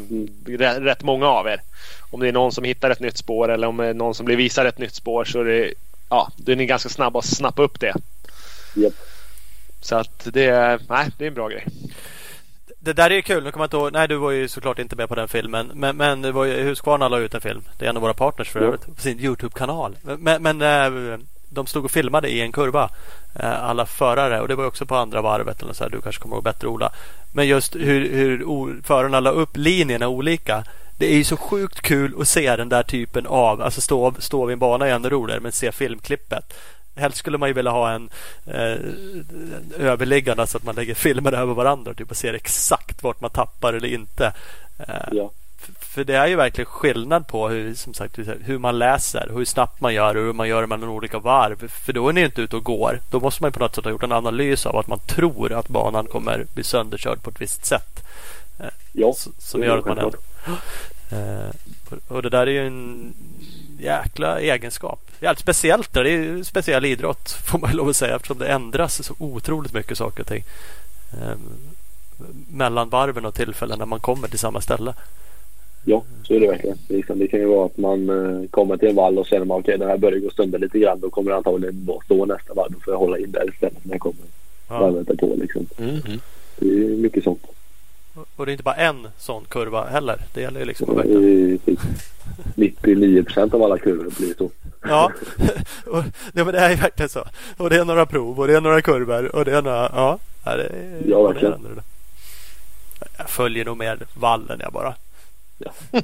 rätt 0.79 1.03
många 1.03 1.27
av 1.27 1.47
er. 1.47 1.61
Om 2.09 2.19
det 2.19 2.27
är 2.27 2.31
någon 2.31 2.51
som 2.51 2.63
hittar 2.63 2.89
ett 2.89 2.99
nytt 2.99 3.17
spår 3.17 3.51
eller 3.51 3.67
om 3.67 3.77
det 3.77 3.85
är 3.85 3.93
någon 3.93 4.15
som 4.15 4.25
blir 4.25 4.35
visad 4.35 4.67
ett 4.67 4.77
nytt 4.77 4.95
spår 4.95 5.25
så 5.25 5.39
är 5.39 5.45
det, 5.45 5.73
ja, 6.09 6.31
då 6.37 6.51
är 6.51 6.55
ni 6.55 6.65
ganska 6.65 6.89
snabba 6.89 7.19
att 7.19 7.25
snappa 7.25 7.61
upp 7.61 7.79
det. 7.79 7.93
Yep. 8.75 8.93
Så 9.81 9.95
att 9.95 10.27
det, 10.33 10.79
nej, 10.89 11.09
det 11.17 11.25
är 11.25 11.27
en 11.27 11.33
bra 11.33 11.47
grej. 11.47 11.67
Det 12.79 12.93
där 12.93 13.11
är 13.11 13.21
kul. 13.21 13.43
Nu 13.43 13.51
kommer 13.51 13.63
jag 13.63 13.67
inte 13.67 13.77
ihåg. 13.77 13.93
Nej, 13.93 14.07
du 14.07 14.15
var 14.15 14.31
ju 14.31 14.47
såklart 14.47 14.79
inte 14.79 14.95
med 14.95 15.09
på 15.09 15.15
den 15.15 15.27
filmen. 15.27 15.71
Men, 15.73 15.97
men 15.97 16.21
det 16.21 16.31
var 16.31 16.45
ju 16.45 16.63
Husqvarna 16.63 17.07
la 17.07 17.19
ut 17.19 17.33
en 17.33 17.41
film. 17.41 17.61
Det 17.77 17.85
är 17.85 17.89
en 17.89 17.95
av 17.95 18.01
våra 18.01 18.13
partners 18.13 18.49
för 18.49 18.59
övrigt. 18.59 18.95
På 18.95 19.01
sin 19.01 19.19
Youtube-kanal. 19.19 19.95
Men, 20.01 20.43
men 20.43 20.61
äh, 20.61 21.19
de 21.49 21.67
stod 21.67 21.85
och 21.85 21.91
filmade 21.91 22.29
i 22.29 22.41
en 22.41 22.51
kurva. 22.51 22.89
Eh, 23.35 23.63
alla 23.63 23.85
förare. 23.85 24.41
Och 24.41 24.47
det 24.47 24.55
var 24.55 24.65
också 24.65 24.85
på 24.85 24.95
andra 24.95 25.21
varvet. 25.21 25.61
Eller 25.61 25.73
så 25.73 25.83
här, 25.83 25.91
du 25.91 26.01
kanske 26.01 26.21
kommer 26.21 26.35
ihåg 26.35 26.43
bättre 26.43 26.67
Ola. 26.67 26.91
Men 27.33 27.47
just 27.47 27.75
hur, 27.75 28.11
hur 28.11 28.81
förarna 28.81 29.19
la 29.19 29.29
upp 29.29 29.57
linjerna 29.57 30.07
olika. 30.07 30.63
Det 30.97 31.05
är 31.13 31.15
ju 31.15 31.23
så 31.23 31.37
sjukt 31.37 31.81
kul 31.81 32.21
att 32.21 32.27
se 32.27 32.55
den 32.55 32.69
där 32.69 32.83
typen 32.83 33.27
av, 33.27 33.61
alltså 33.61 33.81
stå, 33.81 34.13
stå 34.19 34.45
vid 34.45 34.53
en 34.53 34.59
bana 34.59 34.87
är 34.87 34.91
ännu 34.91 35.09
roligare, 35.09 35.39
men 35.39 35.51
se 35.51 35.71
filmklippet. 35.71 36.53
Helst 36.95 37.17
skulle 37.17 37.37
man 37.37 37.49
ju 37.49 37.53
vilja 37.53 37.71
ha 37.71 37.91
en 37.91 38.09
eh, 38.45 38.77
överliggande 39.79 40.47
så 40.47 40.57
att 40.57 40.63
man 40.63 40.75
lägger 40.75 40.95
filmer 40.95 41.31
över 41.31 41.53
varandra 41.53 41.93
typ, 41.93 42.11
och 42.11 42.17
ser 42.17 42.33
exakt 42.33 43.03
vart 43.03 43.21
man 43.21 43.29
tappar 43.29 43.73
eller 43.73 43.87
inte. 43.87 44.33
Eh, 44.79 45.09
ja. 45.11 45.31
För 45.79 46.03
det 46.03 46.15
är 46.15 46.27
ju 46.27 46.35
verkligen 46.35 46.65
skillnad 46.65 47.27
på 47.27 47.49
hur, 47.49 47.75
som 47.75 47.93
sagt, 47.93 48.19
hur 48.43 48.57
man 48.57 48.79
läser, 48.79 49.29
hur 49.33 49.45
snabbt 49.45 49.81
man 49.81 49.93
gör 49.93 50.15
och 50.15 50.23
hur 50.23 50.33
man 50.33 50.47
gör 50.47 50.65
mellan 50.65 50.89
olika 50.89 51.19
varv. 51.19 51.67
För 51.67 51.93
då 51.93 52.09
är 52.09 52.13
ni 52.13 52.21
inte 52.21 52.41
ute 52.41 52.55
och 52.55 52.63
går. 52.63 52.99
Då 53.09 53.19
måste 53.19 53.43
man 53.43 53.51
på 53.51 53.59
något 53.59 53.75
sätt 53.75 53.83
ha 53.83 53.91
gjort 53.91 54.03
en 54.03 54.11
analys 54.11 54.65
av 54.65 54.77
att 54.77 54.87
man 54.87 54.99
tror 54.99 55.53
att 55.53 55.67
banan 55.67 56.07
kommer 56.07 56.45
bli 56.53 56.63
sönderkörd 56.63 57.21
på 57.21 57.29
ett 57.29 57.41
visst 57.41 57.65
sätt. 57.65 58.03
Eh, 58.59 58.65
ja, 58.93 59.13
som 59.37 59.63
gör 59.63 59.77
att 59.77 59.85
man 59.85 59.97
ändå... 59.97 60.17
Eh, 61.11 61.49
och 62.07 62.21
det 62.21 62.29
där 62.29 62.47
är 62.47 62.51
ju 62.51 62.67
en 62.67 63.13
jäkla 63.79 64.39
egenskap. 64.39 64.99
Jävligt 65.19 65.39
speciellt. 65.39 65.93
Det 65.93 65.99
är 65.99 66.05
ju 66.05 66.43
speciell 66.43 66.85
idrott 66.85 67.31
får 67.45 67.59
man 67.59 67.71
lov 67.71 67.89
att 67.89 67.95
säga 67.95 68.15
eftersom 68.15 68.37
det 68.37 68.47
ändras 68.47 69.03
så 69.03 69.13
otroligt 69.17 69.73
mycket 69.73 69.97
saker 69.97 70.21
och 70.21 70.27
ting. 70.27 70.43
Eh, 71.13 71.37
mellan 72.49 72.89
varven 72.89 73.25
och 73.25 73.35
tillfällen 73.35 73.79
när 73.79 73.85
man 73.85 73.99
kommer 73.99 74.27
till 74.27 74.39
samma 74.39 74.61
ställe. 74.61 74.93
Ja, 75.86 76.03
så 76.23 76.34
är 76.34 76.39
det 76.39 76.47
verkligen. 76.47 76.78
Liksom, 76.88 77.19
det 77.19 77.28
kan 77.28 77.39
ju 77.39 77.45
vara 77.45 77.65
att 77.65 77.78
man 77.78 78.09
uh, 78.09 78.47
kommer 78.47 78.78
till 78.78 78.89
en 78.89 78.95
vall 78.95 79.17
och 79.17 79.25
känner 79.25 79.45
man 79.45 79.59
okej, 79.59 79.75
okay, 79.75 79.78
den 79.78 79.89
här 79.89 79.97
börjar 79.97 80.19
gå 80.19 80.30
sönder 80.30 80.59
lite 80.59 80.80
grann. 80.80 80.99
Då 80.99 81.09
kommer 81.09 81.32
det 81.32 81.38
antagligen 81.38 81.86
bara 81.86 82.01
stå 82.05 82.25
nästa 82.25 82.53
varv. 82.53 82.71
Då 82.71 82.80
får 82.80 82.93
jag 82.93 82.99
hålla 82.99 83.17
in 83.17 83.32
där 83.32 83.49
istället 83.49 83.86
när 83.86 83.93
jag 83.93 84.01
kommer 84.01 84.25
ja. 84.69 84.80
varvet 84.80 85.19
på. 85.19 85.36
Liksom. 85.36 85.65
Mm 85.78 85.95
-hmm. 85.95 86.19
Det 86.59 86.67
är 86.67 86.97
mycket 86.97 87.23
sånt. 87.23 87.41
Och 88.36 88.45
det 88.45 88.49
är 88.49 88.53
inte 88.53 88.63
bara 88.63 88.75
en 88.75 89.07
sån 89.17 89.45
kurva 89.49 89.86
heller. 89.86 90.21
Det 90.34 90.41
gäller 90.41 90.59
ju 90.59 90.65
liksom 90.65 90.89
att 90.89 90.97
verkligen... 90.97 91.59
99 92.55 93.23
procent 93.23 93.53
av 93.53 93.63
alla 93.63 93.78
kurvor 93.78 94.13
blir 94.17 94.34
så. 94.38 94.49
Ja, 94.82 95.11
och, 95.86 96.03
ja 96.34 96.43
men 96.43 96.53
det 96.53 96.59
är 96.59 96.69
ju 96.69 96.75
verkligen 96.75 97.09
så. 97.09 97.23
Och 97.57 97.69
det 97.69 97.75
är 97.75 97.86
några 97.86 98.05
prov 98.05 98.39
och 98.39 98.47
det 98.47 98.53
är 98.53 98.61
några 98.61 98.82
kurvor 98.82 99.36
och 99.36 99.45
det 99.45 99.57
är 99.57 99.61
några... 99.61 99.91
Ja, 99.93 100.19
det 100.43 100.51
är, 100.51 101.01
ja 101.07 101.23
verkligen. 101.23 101.82
Jag 103.17 103.30
följer 103.30 103.65
nog 103.65 103.78
med 103.78 104.03
vallen 104.13 104.59
jag 104.63 104.73
bara. 104.73 104.95
Ja. 105.57 105.71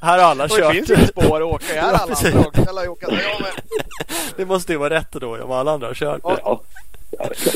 här 0.00 0.18
har 0.18 0.18
alla 0.18 0.48
kört. 0.48 0.58
Det 0.58 0.72
finns 0.72 0.90
ju 0.90 1.06
spår 1.06 1.36
att 1.36 1.54
åka 1.54 1.74
i. 1.74 1.78
Här 1.78 1.88
alla 1.88 1.98
andra 1.98 2.16
Det 4.36 4.44
måste 4.44 4.72
ju 4.72 4.78
vara 4.78 4.94
rätt 4.94 5.12
då 5.12 5.44
om 5.44 5.52
alla 5.52 5.72
andra 5.72 5.86
har 5.86 5.94
kört. 5.94 6.20
Ja. 6.22 6.60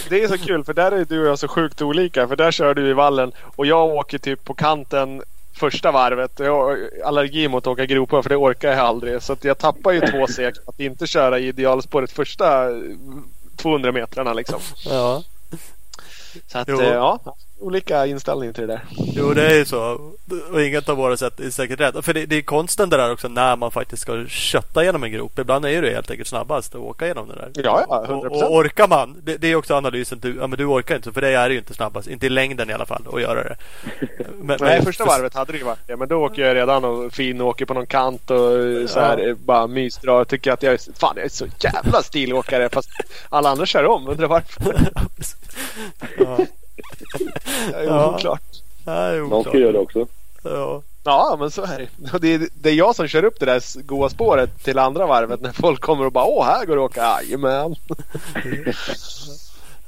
Det 0.09 0.23
är 0.23 0.29
så 0.29 0.39
kul 0.39 0.65
för 0.65 0.75
där 0.75 0.93
är 0.93 1.05
du 1.05 1.21
och 1.21 1.27
jag 1.27 1.39
så 1.39 1.49
sjukt 1.49 1.83
olika. 1.83 2.29
För 2.29 2.37
där 2.37 2.51
kör 2.51 2.75
du 2.75 2.91
i 2.91 2.93
vallen 2.93 3.33
och 3.57 3.67
jag 3.67 3.89
åker 3.89 4.19
typ 4.19 4.45
på 4.45 4.55
kanten 4.55 5.23
första 5.53 5.93
varvet. 5.93 6.39
Jag 6.39 6.53
har 6.53 6.91
allergi 7.05 7.49
mot 7.49 7.67
att 7.67 7.73
åka 7.73 7.87
gropar 7.87 8.23
för 8.23 8.29
det 8.29 8.37
orkar 8.37 8.69
jag 8.69 8.79
aldrig. 8.79 9.23
Så 9.23 9.37
jag 9.41 9.59
tappar 9.59 9.93
ju 9.93 10.01
två 10.01 10.27
sek 10.27 10.55
att 10.67 10.81
inte 10.81 11.07
köra 11.07 11.39
i 11.39 11.49
idealspåret 11.49 12.13
första 12.13 12.69
200 13.57 13.93
metrarna 13.93 14.33
liksom. 14.33 14.61
Ja. 14.85 15.23
Så 16.47 16.59
att, 16.59 16.69
jo. 16.69 16.81
Eh, 16.81 16.89
ja 16.89 17.21
olika 17.61 18.07
inställning 18.07 18.53
till 18.53 18.67
det 18.67 18.73
där. 18.73 18.85
Jo, 18.91 19.35
det 19.35 19.47
är 19.47 19.55
ju 19.55 19.65
så. 19.65 20.01
Och 20.53 20.63
inget 20.63 20.89
av 20.89 20.97
våra 20.97 21.17
sätt 21.17 21.41
är 21.41 21.51
säkert 21.51 21.81
rätt. 21.81 22.05
För 22.05 22.15
det, 22.15 22.27
det 22.27 22.37
är 22.37 22.43
konsten 22.43 22.91
det 22.91 22.97
där 22.97 23.13
också 23.13 23.29
när 23.29 23.57
man 23.57 23.71
faktiskt 23.71 24.03
ska 24.03 24.27
kötta 24.27 24.85
genom 24.85 25.05
en 25.05 25.13
grop. 25.13 25.39
Ibland 25.39 25.65
är 25.65 25.83
det 25.83 25.91
helt 25.91 26.11
enkelt 26.11 26.29
snabbast 26.29 26.75
att 26.75 26.81
åka 26.81 27.07
genom 27.07 27.29
det 27.29 27.35
där. 27.35 27.51
Ja, 27.55 27.85
ja 27.89 28.05
100%. 28.09 28.27
Och, 28.27 28.43
och 28.43 28.55
orkar 28.55 28.89
man, 28.89 29.17
det, 29.25 29.37
det, 29.37 29.49
är 29.49 29.55
också 29.55 29.75
analysen. 29.75 30.19
Du, 30.23 30.37
ja, 30.37 30.47
men 30.47 30.59
du 30.59 30.65
orkar 30.65 30.97
inte, 30.97 31.13
för 31.13 31.21
det 31.21 31.29
är 31.29 31.51
ju 31.51 31.59
inte 31.59 31.75
snabbast. 31.75 32.09
Inte 32.09 32.27
i 32.27 32.31
längden 32.31 32.71
i 32.71 32.73
alla 32.73 32.87
fall 32.87 33.03
att 33.13 33.21
göra 33.21 33.45
det. 33.45 33.57
Men, 34.43 34.59
Nej, 34.61 34.83
första 34.83 35.05
varvet 35.05 35.35
hade 35.35 35.53
det 35.53 35.59
ju 35.59 35.65
varit 35.65 35.87
det. 35.87 35.97
Men 35.97 36.09
då 36.09 36.25
åker 36.25 36.43
jag 36.43 36.57
redan 36.57 36.85
och 36.85 37.13
fin 37.13 37.41
åker 37.41 37.65
på 37.65 37.75
någon 37.75 37.87
kant 37.87 38.31
och 38.31 38.91
så 38.91 39.01
här 39.01 39.19
ja. 39.19 39.35
bara 39.35 39.67
mysdrar. 39.67 40.25
Tycker 40.25 40.53
att 40.53 40.63
jag 40.63 40.75
är, 40.75 40.99
fan, 40.99 41.13
jag 41.17 41.25
är 41.25 41.29
så 41.29 41.47
jävla 41.61 42.03
stilåkare. 42.03 42.69
Fast 42.69 42.89
alla 43.29 43.49
andra 43.51 43.67
kör 43.67 43.85
om. 43.85 44.09
Undrar 44.09 44.27
varför. 44.27 44.91
ja. 46.19 46.39
Det 47.71 47.77
är 47.77 48.09
oklart. 48.15 48.43
Ja, 48.85 49.11
Någon 49.13 49.45
ska 49.45 49.59
göra 49.59 49.73
det 49.73 49.79
också. 49.79 50.07
Ja. 50.43 50.83
Ja, 51.05 51.37
men 51.39 51.51
så 51.51 51.63
är 51.63 51.79
det. 51.79 52.19
det. 52.19 52.35
Är, 52.35 52.49
det 52.55 52.71
är 52.71 52.75
jag 52.75 52.97
som 52.97 53.09
kör 53.09 53.25
upp 53.25 53.41
det 53.41 53.47
där 53.47 53.83
goa 53.83 54.09
spåret 54.09 54.65
till 54.65 54.79
andra 54.79 55.07
varvet 55.07 55.41
när 55.41 55.53
folk 55.53 55.81
kommer 55.81 56.07
och 56.07 56.13
bara 56.13 56.25
Åh, 56.25 56.45
här 56.45 56.67
går 56.67 56.77
det 56.77 56.85
att 56.85 56.91
åka. 56.91 57.01
Jajamän. 57.01 57.75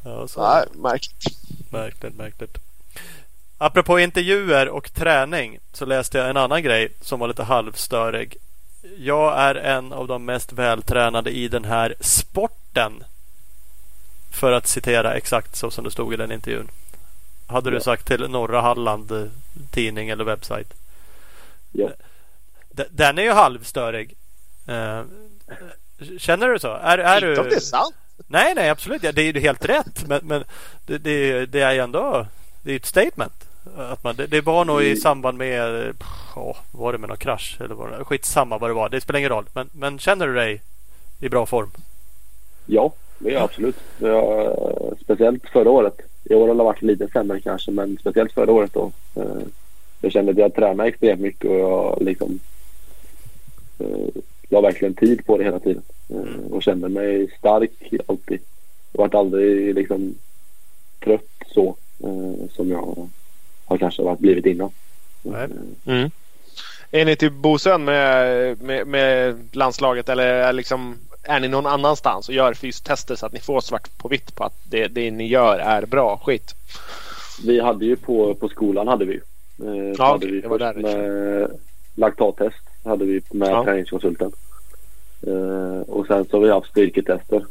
ja, 0.05 0.29
så. 0.29 0.43
Nej, 0.43 0.65
märkligt. 0.75 1.37
Märkligt, 1.71 2.17
märkligt. 2.17 2.59
Apropå 3.59 3.99
intervjuer 3.99 4.69
och 4.69 4.95
träning 4.95 5.59
så 5.73 5.87
läste 5.87 6.19
jag 6.19 6.31
en 6.31 6.37
annan 6.37 6.63
grej 6.63 6.93
som 7.01 7.21
var 7.21 7.29
lite 7.29 7.43
halvstörig. 7.43 8.37
jag 8.99 9.39
är 9.39 9.55
en 9.55 9.93
av 9.93 10.07
de 10.07 10.25
mest 10.25 10.53
vältränade 10.53 11.31
i 11.31 11.49
den 11.49 11.65
här 11.65 11.95
sporten. 12.01 13.05
För 14.31 14.53
att 14.53 14.67
citera 14.67 15.15
exakt 15.15 15.57
så 15.57 15.71
som 15.71 15.85
det 15.85 15.91
stod 15.91 16.15
i 16.15 16.17
den 16.17 16.33
intervjun. 16.33 16.69
Hade 17.51 17.71
du 17.71 17.81
sagt 17.81 18.07
till 18.07 18.31
Norra 18.31 18.61
Halland 18.61 19.13
eh, 19.13 19.25
tidning 19.71 20.09
eller 20.09 20.25
webbsajt. 20.25 20.75
Ja. 21.73 21.91
Den 22.91 23.19
är 23.19 23.23
ju 23.23 23.31
halvstörig. 23.31 24.15
Eh, 24.67 25.03
Känner 26.19 26.49
du 26.49 26.59
så? 26.59 26.75
Är, 26.75 26.99
är 26.99 27.29
Inte 27.29 27.41
om 27.41 27.45
du... 27.45 27.51
det 27.51 27.57
är 27.57 27.61
sant. 27.61 27.95
Nej, 28.27 28.55
nej, 28.55 28.71
absolut. 28.71 29.03
Ja, 29.03 29.13
det 29.13 29.23
är 29.23 29.33
ju 29.33 29.41
helt 29.41 29.65
rätt. 29.65 30.05
Men, 30.09 30.21
men 30.23 30.45
det, 30.87 30.99
det, 30.99 31.47
det 31.47 31.61
är 31.61 31.73
ju 31.73 31.79
ändå 31.81 32.27
det 32.63 32.73
är 32.73 32.77
ett 32.77 32.87
statement. 32.87 33.49
Att 33.77 34.05
man, 34.05 34.17
det, 34.17 34.27
det 34.27 34.41
var 34.41 34.65
nog 34.65 34.83
i 34.83 34.97
samband 34.97 35.39
med... 35.39 35.93
Åh, 36.37 36.57
var 36.71 36.93
det 36.93 36.99
med 36.99 37.09
någon 37.09 37.19
krasch? 37.19 37.57
Eller 37.61 37.75
var 37.75 37.91
det, 37.91 38.05
skitsamma 38.05 38.59
vad 38.59 38.71
det 38.71 38.75
var. 38.75 38.89
Det 38.89 39.01
spelar 39.01 39.19
ingen 39.19 39.31
roll. 39.31 39.45
Men, 39.55 39.71
men 39.73 39.99
känner 39.99 40.27
du 40.27 40.35
dig 40.35 40.63
i 41.21 41.29
bra 41.29 41.47
form? 41.47 41.71
Ja, 42.67 42.93
det 43.19 43.29
är 43.29 43.35
jag 43.35 43.43
absolut. 43.43 43.77
Jag, 43.99 44.45
eh, 44.45 44.97
speciellt 45.05 45.49
förra 45.49 45.71
året. 45.71 46.01
I 46.31 46.35
år 46.35 46.49
har 46.49 46.55
det 46.55 46.63
varit 46.65 46.83
lite 46.83 47.09
sämre 47.09 47.41
kanske, 47.41 47.71
men 47.71 47.99
speciellt 48.01 48.33
förra 48.33 48.53
året 48.53 48.73
då. 48.73 48.93
Eh, 49.15 49.43
Jag 50.01 50.13
kände 50.13 50.33
att 50.33 50.39
jag 50.39 50.55
tränade 50.55 50.89
extremt 50.89 51.21
mycket 51.21 51.51
och 51.51 51.59
jag 51.59 51.99
liksom 52.03 52.41
eh, 53.79 54.23
la 54.49 54.61
verkligen 54.61 54.95
tid 54.95 55.27
på 55.27 55.39
det 55.39 55.45
hela 55.45 55.59
tiden. 55.59 55.83
Eh, 56.09 56.53
Och 56.53 56.63
kände 56.63 56.89
mig 56.89 57.29
stark 57.39 57.71
alltid. 58.07 58.41
Jag 58.93 58.99
vart 59.03 59.15
aldrig 59.15 59.75
liksom 59.75 60.15
trött 61.05 61.43
så 61.55 61.77
eh, 62.05 62.49
som 62.57 62.71
jag 62.71 63.09
har 63.65 63.79
kanske 63.79 64.03
varit 64.03 64.19
blivit 64.19 64.47
innan. 64.47 64.71
Nej. 65.23 65.49
Mm. 65.87 66.11
Är 66.91 67.05
ni 67.05 67.17
till 67.17 67.31
Bosön 67.33 67.85
med, 67.85 68.63
med, 68.63 68.87
med 68.87 69.39
landslaget 69.53 70.09
eller 70.09 70.27
är, 70.27 70.53
liksom, 70.53 70.99
är 71.31 71.41
ni 71.41 71.49
någon 71.49 71.67
annanstans 71.67 72.29
och 72.29 72.35
gör 72.35 72.55
fystester 72.55 73.15
så 73.17 73.27
att 73.27 73.33
ni 73.33 73.41
får 73.41 73.61
svart 73.61 73.99
på 73.99 74.09
vitt 74.09 74.35
på 74.35 74.45
att 74.45 74.55
det, 74.65 74.89
det 74.89 75.11
ni 75.11 75.27
gör 75.27 75.59
är 75.59 75.87
bra 75.87 76.21
skit? 76.25 76.55
Vi 77.45 77.61
hade 77.61 77.85
ju 77.85 77.97
på, 77.97 78.35
på 78.35 78.49
skolan 78.49 78.89
hade 78.89 79.05
vi. 79.05 79.15
Eh, 79.65 79.95
Ja, 79.99 80.05
hade 80.13 80.27
vi 80.27 80.41
det 80.41 80.49
var 80.49 80.59
där 80.59 80.75
med 80.75 81.51
laktattest 81.95 82.57
hade 82.85 83.05
vi 83.05 83.21
med 83.31 83.51
Ja. 83.51 83.65
träningskonsulten. 83.65 84.33
Eh, 85.27 85.81
och 85.89 86.07
sen 86.07 86.25
så 86.31 86.37
har 86.37 86.45
vi 86.45 86.51
haft 86.51 86.71
styrketester. 86.71 87.45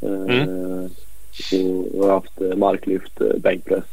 Eh, 0.00 0.10
Mm. 0.10 0.90
Så 1.32 1.56
har 2.00 2.10
haft 2.10 2.40
eh, 2.40 2.56
marklyft, 2.56 3.20
eh, 3.20 3.36
bänkpress, 3.38 3.84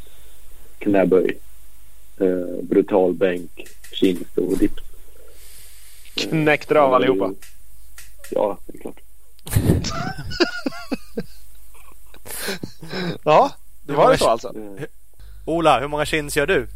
knäböj, 0.78 1.38
eh, 2.20 2.62
brutal 2.62 3.12
bänk, 3.14 3.66
chins 3.92 4.18
och 4.36 4.58
dips. 4.58 4.82
Knäckte 6.14 6.80
av 6.80 6.94
allihopa? 6.94 7.30
Ja, 8.30 8.58
det 8.66 8.78
är 8.78 8.80
klart. 8.82 9.00
Ja, 13.24 13.50
det 13.82 13.92
var 13.92 14.12
det 14.12 14.18
så 14.18 14.28
alltså? 14.28 14.48
Eh, 14.48 14.84
Ola, 15.44 15.80
hur 15.80 15.88
många 15.88 16.04
chins 16.06 16.36
gör 16.36 16.46
du? 16.46 16.66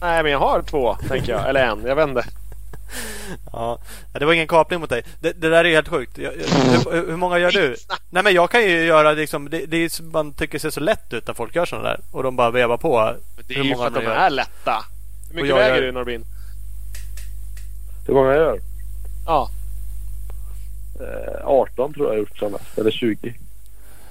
Nej, 0.00 0.22
men 0.22 0.32
jag 0.32 0.38
har 0.38 0.62
två 0.62 0.94
tänker 1.08 1.32
jag. 1.32 1.48
Eller 1.48 1.66
en, 1.66 1.82
jag 1.86 1.96
vet 1.96 2.08
inte. 2.08 2.24
Ja, 3.52 3.78
det 4.12 4.24
var 4.24 4.32
ingen 4.32 4.48
kapning 4.48 4.80
mot 4.80 4.90
dig. 4.90 5.02
Det, 5.20 5.32
det 5.32 5.48
där 5.48 5.64
är 5.64 5.70
helt 5.74 5.88
sjukt. 5.88 6.18
Jag, 6.18 6.32
jag, 6.36 6.46
hur, 6.92 7.06
hur 7.06 7.16
många 7.16 7.38
gör 7.38 7.50
du? 7.50 7.76
Nej, 8.10 8.22
men 8.22 8.34
jag 8.34 8.50
kan 8.50 8.62
ju 8.62 8.84
göra 8.84 9.12
liksom, 9.12 9.50
det, 9.50 9.66
det 9.66 9.76
är, 9.76 10.02
man 10.02 10.32
tycker 10.34 10.58
ser 10.58 10.70
så 10.70 10.80
lätt 10.80 11.12
ut 11.12 11.26
när 11.26 11.34
folk 11.34 11.54
gör 11.54 11.66
sådana 11.66 11.88
där. 11.88 12.00
Och 12.12 12.22
de 12.22 12.36
bara 12.36 12.50
vevar 12.50 12.76
på. 12.76 13.14
Det 13.48 13.54
är 13.54 13.56
Hur 13.58 13.64
ju 13.64 13.70
många 13.76 13.90
för 13.90 13.98
att 13.98 14.04
de 14.04 14.10
är 14.10 14.30
lätta. 14.30 14.84
Hur 15.28 15.34
mycket 15.42 15.56
väger 15.56 15.74
gör- 15.74 15.82
du 15.82 15.92
Norbin? 15.92 16.24
Hur 18.06 18.14
många 18.14 18.28
jag 18.28 18.36
gör? 18.38 18.60
Ja. 19.26 19.50
Eh, 21.00 21.46
18 21.46 21.94
tror 21.94 22.06
jag 22.06 22.14
jag 22.14 22.18
gjort 22.18 22.38
som 22.38 22.52
mest. 22.52 22.78
Eller 22.78 22.90
20. 22.90 23.34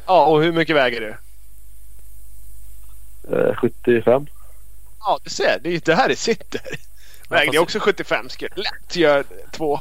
Ja, 0.05 0.25
och 0.25 0.43
hur 0.43 0.51
mycket 0.51 0.75
väger 0.75 1.01
du? 1.01 1.15
Eh, 3.37 3.55
75. 3.55 4.27
Ja, 4.99 5.19
du 5.23 5.29
ser. 5.29 5.59
Det 5.63 5.69
är 5.69 5.73
ju 5.73 5.79
det 5.79 5.95
här 5.95 6.09
det 6.09 6.15
sitter. 6.15 6.61
Vägde 7.29 7.55
jag 7.55 7.63
också 7.63 7.79
75 7.79 8.29
skulle 8.29 8.49
jag 8.55 8.63
lätt 8.63 8.95
göra 8.95 9.23
två. 9.51 9.79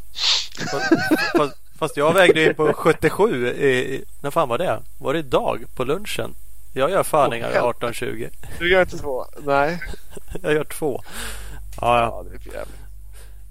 Fast, 0.70 0.92
fast, 1.36 1.56
fast 1.78 1.96
jag 1.96 2.14
vägde 2.14 2.40
ju 2.40 2.54
på 2.54 2.72
77. 2.72 3.48
I, 3.48 3.94
i, 3.94 4.04
när 4.20 4.30
fan 4.30 4.48
var 4.48 4.58
det? 4.58 4.82
Var 4.98 5.12
det 5.12 5.18
idag 5.18 5.64
på 5.76 5.84
lunchen? 5.84 6.34
Jag 6.72 6.90
gör 6.90 7.02
fan 7.02 7.32
inga 7.32 7.44
helvete. 7.44 7.86
18-20. 7.86 8.30
Du 8.58 8.70
gör 8.70 8.80
inte 8.80 8.98
två? 8.98 9.26
Nej. 9.42 9.82
Jag 10.42 10.52
gör 10.52 10.64
två. 10.64 11.02
Ja, 11.80 12.00
ja. 12.00 12.04
Ja, 12.04 12.24
det 12.30 12.36
är 12.36 12.38
för 12.38 12.50
jävligt. 12.50 12.76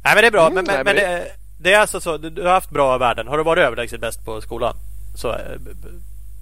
Nej, 0.04 0.16
men 0.16 0.22
det 0.22 0.28
är 0.28 0.32
bra. 0.32 0.48
Mm, 0.48 0.54
men, 0.54 0.66
men, 0.66 0.76
nej, 0.76 0.84
men 0.84 0.96
men 0.96 1.22
det, 1.22 1.32
det 1.58 1.74
är 1.74 1.80
alltså 1.80 2.00
så. 2.02 2.18
Du, 2.18 2.30
du 2.30 2.42
har 2.44 2.50
haft 2.54 2.70
bra 2.70 2.98
värden. 2.98 3.28
Har 3.28 3.38
du 3.38 3.44
varit 3.44 3.64
överlägset 3.64 4.02
bäst 4.02 4.26
på 4.26 4.42
skolan? 4.42 4.74
Så, 5.16 5.30
eh, 5.30 5.38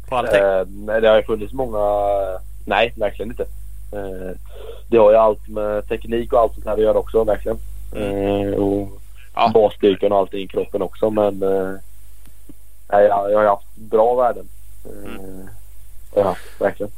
på 0.09 0.15
allting? 0.15 0.41
Eh, 0.41 0.65
nej, 0.67 1.01
det 1.01 1.09
har 1.09 1.21
funnits 1.21 1.53
många... 1.53 1.79
Nej, 2.65 2.93
verkligen 2.97 3.31
inte. 3.31 3.43
Eh, 3.91 4.37
det 4.87 4.97
har 4.97 5.11
ju 5.11 5.17
allt 5.17 5.47
med 5.47 5.87
teknik 5.87 6.33
och 6.33 6.39
allt 6.39 6.53
sånt 6.53 6.65
här 6.65 6.73
att 6.73 6.81
göra 6.81 6.97
också, 6.97 7.23
verkligen. 7.23 7.57
Eh, 7.95 8.53
och 8.53 8.89
Ja. 9.37 9.51
basstyrkan 9.53 10.11
och 10.11 10.17
allting 10.17 10.39
i 10.43 10.47
kroppen 10.47 10.81
också. 10.81 11.09
Men 11.09 11.43
eh, 11.43 11.73
nej, 12.91 13.05
jag, 13.05 13.31
jag 13.31 13.37
har 13.37 13.43
ju 13.43 13.49
haft 13.49 13.75
bra 13.75 14.15
värden. 14.15 14.47
Eh, 14.85 15.45
har 16.13 16.21
jag 16.21 16.23
haft, 16.23 16.61
verkligen. 16.61 16.91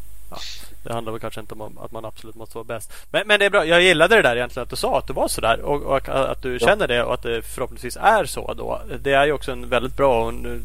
Det 0.84 0.94
handlar 0.94 1.12
väl 1.12 1.22
kanske 1.22 1.40
inte 1.40 1.54
om 1.54 1.78
att 1.78 1.92
man 1.92 2.06
absolut 2.06 2.36
måste 2.36 2.58
vara 2.58 2.66
bäst. 2.66 2.94
Men, 3.12 3.24
men 3.28 3.40
det 3.40 3.46
är 3.46 3.50
bra. 3.50 3.66
Jag 3.66 3.82
gillade 3.82 4.16
det 4.16 4.22
där 4.22 4.36
egentligen 4.36 4.64
att 4.64 4.70
du 4.70 4.76
sa 4.76 4.98
att 4.98 5.08
du 5.08 5.14
var 5.14 5.28
sådär 5.28 5.60
och, 5.62 5.82
och 5.84 6.10
att 6.10 6.42
du 6.42 6.60
känner 6.60 6.88
det 6.88 7.04
och 7.04 7.14
att 7.14 7.24
det 7.24 7.42
förhoppningsvis 7.42 7.98
är 8.02 8.26
så 8.26 8.54
då. 8.54 8.82
Det 9.00 9.14
är 9.14 9.26
ju 9.26 9.32
också 9.32 9.52
en 9.52 9.70
väldigt 9.70 9.98
bra 9.98 10.24
och 10.24 10.30
en, 10.30 10.62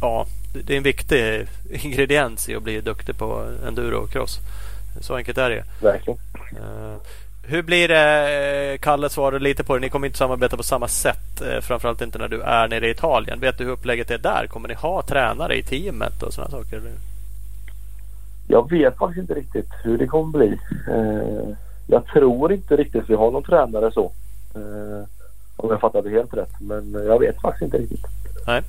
ja, 0.00 0.26
det 0.66 0.72
är 0.74 0.76
en 0.76 0.82
viktig 0.82 1.46
ingrediens 1.82 2.48
i 2.48 2.56
att 2.56 2.62
bli 2.62 2.80
duktig 2.80 3.18
på 3.18 3.46
enduro 3.66 3.96
och 3.96 4.10
cross. 4.10 4.38
Så 5.00 5.16
enkelt 5.16 5.38
är 5.38 5.50
det. 5.50 5.64
verkligen. 5.82 6.18
Eh, 6.56 6.96
hur 7.46 7.62
blir 7.62 7.88
det? 7.88 8.78
Kalle 8.82 9.10
svarade 9.10 9.38
lite 9.44 9.64
på 9.64 9.74
det. 9.74 9.80
Ni 9.80 9.88
kommer 9.88 10.06
inte 10.06 10.18
samarbeta 10.18 10.56
på 10.56 10.62
samma 10.62 10.88
sätt. 10.88 11.40
eh, 11.40 11.60
Framförallt 11.60 12.00
inte 12.02 12.18
när 12.18 12.28
du 12.28 12.40
är 12.40 12.68
nere 12.68 12.88
i 12.88 12.90
Italien. 12.90 13.40
Vet 13.40 13.58
du 13.58 13.64
hur 13.64 13.70
upplägget 13.72 14.10
är 14.10 14.18
där? 14.18 14.46
Kommer 14.46 14.68
ni 14.68 14.74
ha 14.74 15.02
tränare 15.02 15.56
i 15.58 15.62
teamet 15.62 16.22
och 16.22 16.32
sådana 16.34 16.50
saker? 16.50 16.82
Jag 18.48 18.70
vet 18.70 18.98
faktiskt 18.98 19.20
inte 19.20 19.34
riktigt 19.34 19.68
hur 19.82 19.98
det 19.98 20.06
kommer 20.06 20.38
bli. 20.38 20.58
Eh, 20.90 21.56
jag 21.86 22.06
tror 22.06 22.52
inte 22.52 22.76
riktigt 22.76 23.04
vi 23.10 23.14
har 23.14 23.30
någon 23.30 23.42
tränare 23.42 23.92
så. 23.92 24.12
Eh, 24.54 25.08
om 25.56 25.70
jag 25.70 25.80
fattar 25.80 26.02
det 26.02 26.10
helt 26.10 26.34
rätt. 26.34 26.60
Men 26.60 26.92
jag 26.92 27.18
vet 27.18 27.40
faktiskt 27.40 27.62
inte 27.62 27.78
riktigt. 27.78 28.06
Nej. 28.46 28.62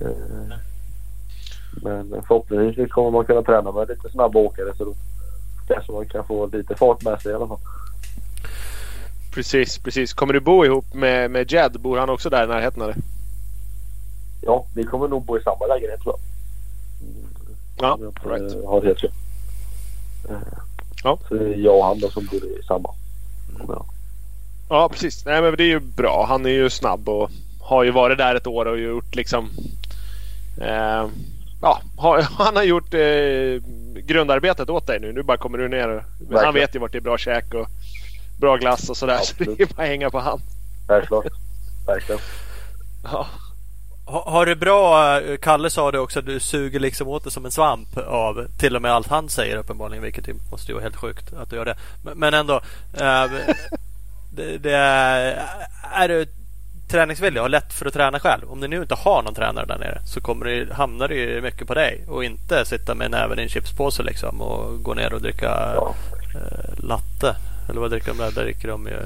Eh, 0.00 0.56
men 1.82 2.22
förhoppningsvis 2.26 2.92
kommer 2.92 3.10
man 3.10 3.24
kunna 3.24 3.42
träna 3.42 3.72
med 3.72 3.88
lite 3.88 4.10
snabba 4.10 4.38
åkare 4.38 4.74
så 4.76 4.84
då 4.84 4.94
kanske 5.68 5.92
man 5.92 6.06
kan 6.06 6.26
få 6.26 6.46
lite 6.46 6.74
fart 6.74 7.02
med 7.02 7.20
sig 7.20 7.32
i 7.32 7.34
alla 7.34 7.46
fall. 7.46 7.58
Precis, 9.34 9.78
precis. 9.78 10.14
Kommer 10.14 10.32
du 10.32 10.40
bo 10.40 10.64
ihop 10.64 10.94
med, 10.94 11.30
med 11.30 11.52
Jed? 11.52 11.80
Bor 11.80 11.98
han 11.98 12.10
också 12.10 12.30
där 12.30 12.44
i 12.44 12.46
närheten 12.46 12.82
eller? 12.82 12.96
Ja, 14.40 14.66
vi 14.74 14.84
kommer 14.84 15.08
nog 15.08 15.24
bo 15.24 15.38
i 15.38 15.42
samma 15.42 15.66
lägenhet 15.66 16.00
tror 16.00 16.14
jag. 16.14 16.31
Ja, 17.82 17.98
right. 18.24 18.64
har 18.66 18.82
helt 18.82 19.04
Ja. 21.04 21.18
Så 21.28 21.34
det 21.34 21.44
är 21.44 21.56
jag 21.58 21.78
och 21.78 21.84
han 21.84 21.98
då 21.98 22.10
som 22.10 22.26
bor 22.26 22.44
i 22.44 22.62
samma. 22.68 22.90
jag. 23.68 23.84
Ja, 24.68 24.88
precis. 24.88 25.24
Nej, 25.26 25.42
men 25.42 25.56
det 25.56 25.62
är 25.62 25.68
ju 25.68 25.80
bra. 25.80 26.26
Han 26.28 26.46
är 26.46 26.50
ju 26.50 26.70
snabb 26.70 27.08
och 27.08 27.30
har 27.60 27.84
ju 27.84 27.90
varit 27.90 28.18
där 28.18 28.34
ett 28.34 28.46
år 28.46 28.66
och 28.66 28.78
gjort 28.78 29.14
liksom... 29.14 29.50
Eh, 30.60 31.08
ja, 31.62 31.80
han 32.38 32.56
har 32.56 32.62
gjort 32.62 32.94
eh, 32.94 33.62
grundarbetet 33.94 34.70
åt 34.70 34.86
dig 34.86 35.00
nu. 35.00 35.12
Nu 35.12 35.22
bara 35.22 35.36
kommer 35.36 35.58
du 35.58 35.68
ner. 35.68 35.86
Men 35.88 35.98
han 35.98 36.28
Verkligen. 36.28 36.54
vet 36.54 36.74
ju 36.74 36.78
vart 36.78 36.92
det 36.92 36.98
är 36.98 37.02
bra 37.02 37.18
käk 37.18 37.54
och 37.54 37.66
bra 38.40 38.56
glass 38.56 38.90
och 38.90 38.96
sådär. 38.96 39.18
Så 39.22 39.34
det 39.38 39.42
Absolut. 39.42 39.60
är 39.70 39.74
bara 39.74 39.82
att 39.82 39.88
hänga 39.88 40.10
på 40.10 40.18
han. 40.20 40.40
Självklart. 40.88 41.26
Verkligen. 41.86 42.20
Ja. 43.04 43.26
Ha, 44.06 44.30
har 44.30 44.46
du 44.46 44.54
bra, 44.54 45.20
eh, 45.20 45.36
Kalle 45.36 45.70
sa 45.70 45.90
det 45.90 45.98
också, 45.98 46.18
att 46.18 46.26
du 46.26 46.40
suger 46.40 46.80
liksom 46.80 47.08
åt 47.08 47.24
det 47.24 47.30
som 47.30 47.44
en 47.44 47.50
svamp 47.52 47.98
av 47.98 48.46
till 48.58 48.76
och 48.76 48.82
med 48.82 48.92
allt 48.92 49.08
han 49.08 49.28
säger 49.28 49.56
uppenbarligen, 49.56 50.02
vilket 50.02 50.50
måste 50.50 50.70
ju 50.70 50.74
vara 50.74 50.82
helt 50.82 50.96
sjukt 50.96 51.32
att 51.32 51.50
du 51.50 51.56
gör 51.56 51.64
det. 51.64 51.76
Men, 52.04 52.18
men 52.18 52.34
ändå, 52.34 52.54
eh, 52.94 53.24
det, 54.34 54.58
det 54.58 54.72
är, 54.76 55.42
är 55.92 56.08
du 56.08 56.26
träningsvillig 56.88 57.40
och 57.40 57.44
har 57.44 57.48
lätt 57.48 57.72
för 57.72 57.86
att 57.86 57.92
träna 57.92 58.20
själv. 58.20 58.50
Om 58.52 58.60
ni 58.60 58.68
nu 58.68 58.82
inte 58.82 58.94
har 58.94 59.22
någon 59.22 59.34
tränare 59.34 59.66
där 59.66 59.78
nere 59.78 60.00
så 60.04 60.20
kommer 60.20 60.46
det, 60.46 60.72
hamnar 60.74 61.08
det 61.08 61.14
ju 61.14 61.40
mycket 61.40 61.66
på 61.66 61.74
dig 61.74 62.04
och 62.08 62.24
inte 62.24 62.64
sitta 62.64 62.94
med 62.94 63.10
näven 63.10 63.38
i 63.38 63.42
en 63.42 63.48
chipspåse 63.48 64.02
liksom 64.02 64.40
och 64.40 64.82
gå 64.82 64.94
ner 64.94 65.12
och 65.12 65.20
dricka 65.22 65.72
Ja. 65.74 65.94
eh, 66.34 66.84
latte. 66.84 67.36
Eller 67.68 67.80
vad 67.80 67.90
dricker 67.90 68.08
de 68.08 68.18
där? 68.18 68.30
Där 68.30 68.42
dricker 68.42 68.68
de 68.68 68.86
ju 68.86 68.98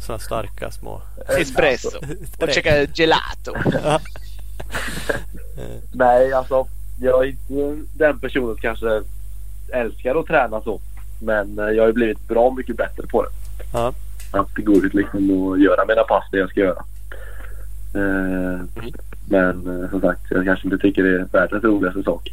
sådana 0.00 0.18
starka 0.18 0.70
små... 0.70 1.02
Espresso. 1.38 1.88
Och 2.40 2.50
käka 2.50 2.86
gelato. 2.94 3.54
Nej, 5.92 6.32
alltså 6.32 6.66
jag 7.00 7.24
är 7.24 7.28
inte 7.28 7.86
den 7.98 8.20
personen 8.20 8.46
som 8.46 8.56
kanske 8.56 9.02
älskar 9.72 10.20
att 10.20 10.26
träna 10.26 10.60
så. 10.60 10.80
Men 11.22 11.58
eh, 11.58 11.64
jag 11.64 11.82
har 11.82 11.86
ju 11.86 11.92
blivit 11.92 12.28
bra 12.28 12.50
mycket 12.50 12.76
bättre 12.76 13.06
på 13.06 13.22
det. 13.22 13.28
Ja. 13.72 13.94
Att 14.32 14.54
gå 14.54 14.72
ut 14.72 14.94
liksom 14.94 15.30
och 15.30 15.58
göra 15.58 15.84
mina 15.88 16.02
pass 16.02 16.24
det 16.32 16.38
jag 16.38 16.50
ska 16.50 16.60
göra. 16.60 16.84
Eh, 17.94 18.60
Men 19.28 19.82
eh, 19.82 19.90
som 19.90 20.00
sagt, 20.00 20.20
jag 20.30 20.44
kanske 20.44 20.66
inte 20.66 20.78
tycker 20.78 21.02
det 21.02 21.20
är 21.20 21.26
världens 21.32 21.64
roligaste 21.64 22.02
sak 22.02 22.32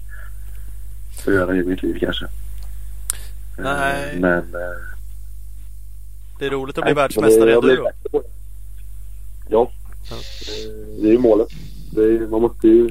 att 1.28 1.34
göra 1.34 1.56
i 1.56 1.64
mitt 1.64 1.84
liv 1.84 1.98
kanske. 2.00 2.26
Nej. 3.58 4.20
Men... 4.20 4.56
Det 6.42 6.48
är 6.48 6.50
roligt 6.50 6.78
att 6.78 6.84
bli 6.84 6.94
nej, 6.94 7.02
världsmästare 7.04 7.56
på 7.56 7.62
det. 7.68 7.92
Ja, 8.12 8.22
Ja. 9.50 9.72
Det 11.02 11.08
är 11.08 11.12
ju 11.12 11.18
målet. 11.18 11.48
Det 11.92 12.02
är, 12.02 12.28
man 12.28 12.42
måste 12.42 12.68
ju... 12.68 12.90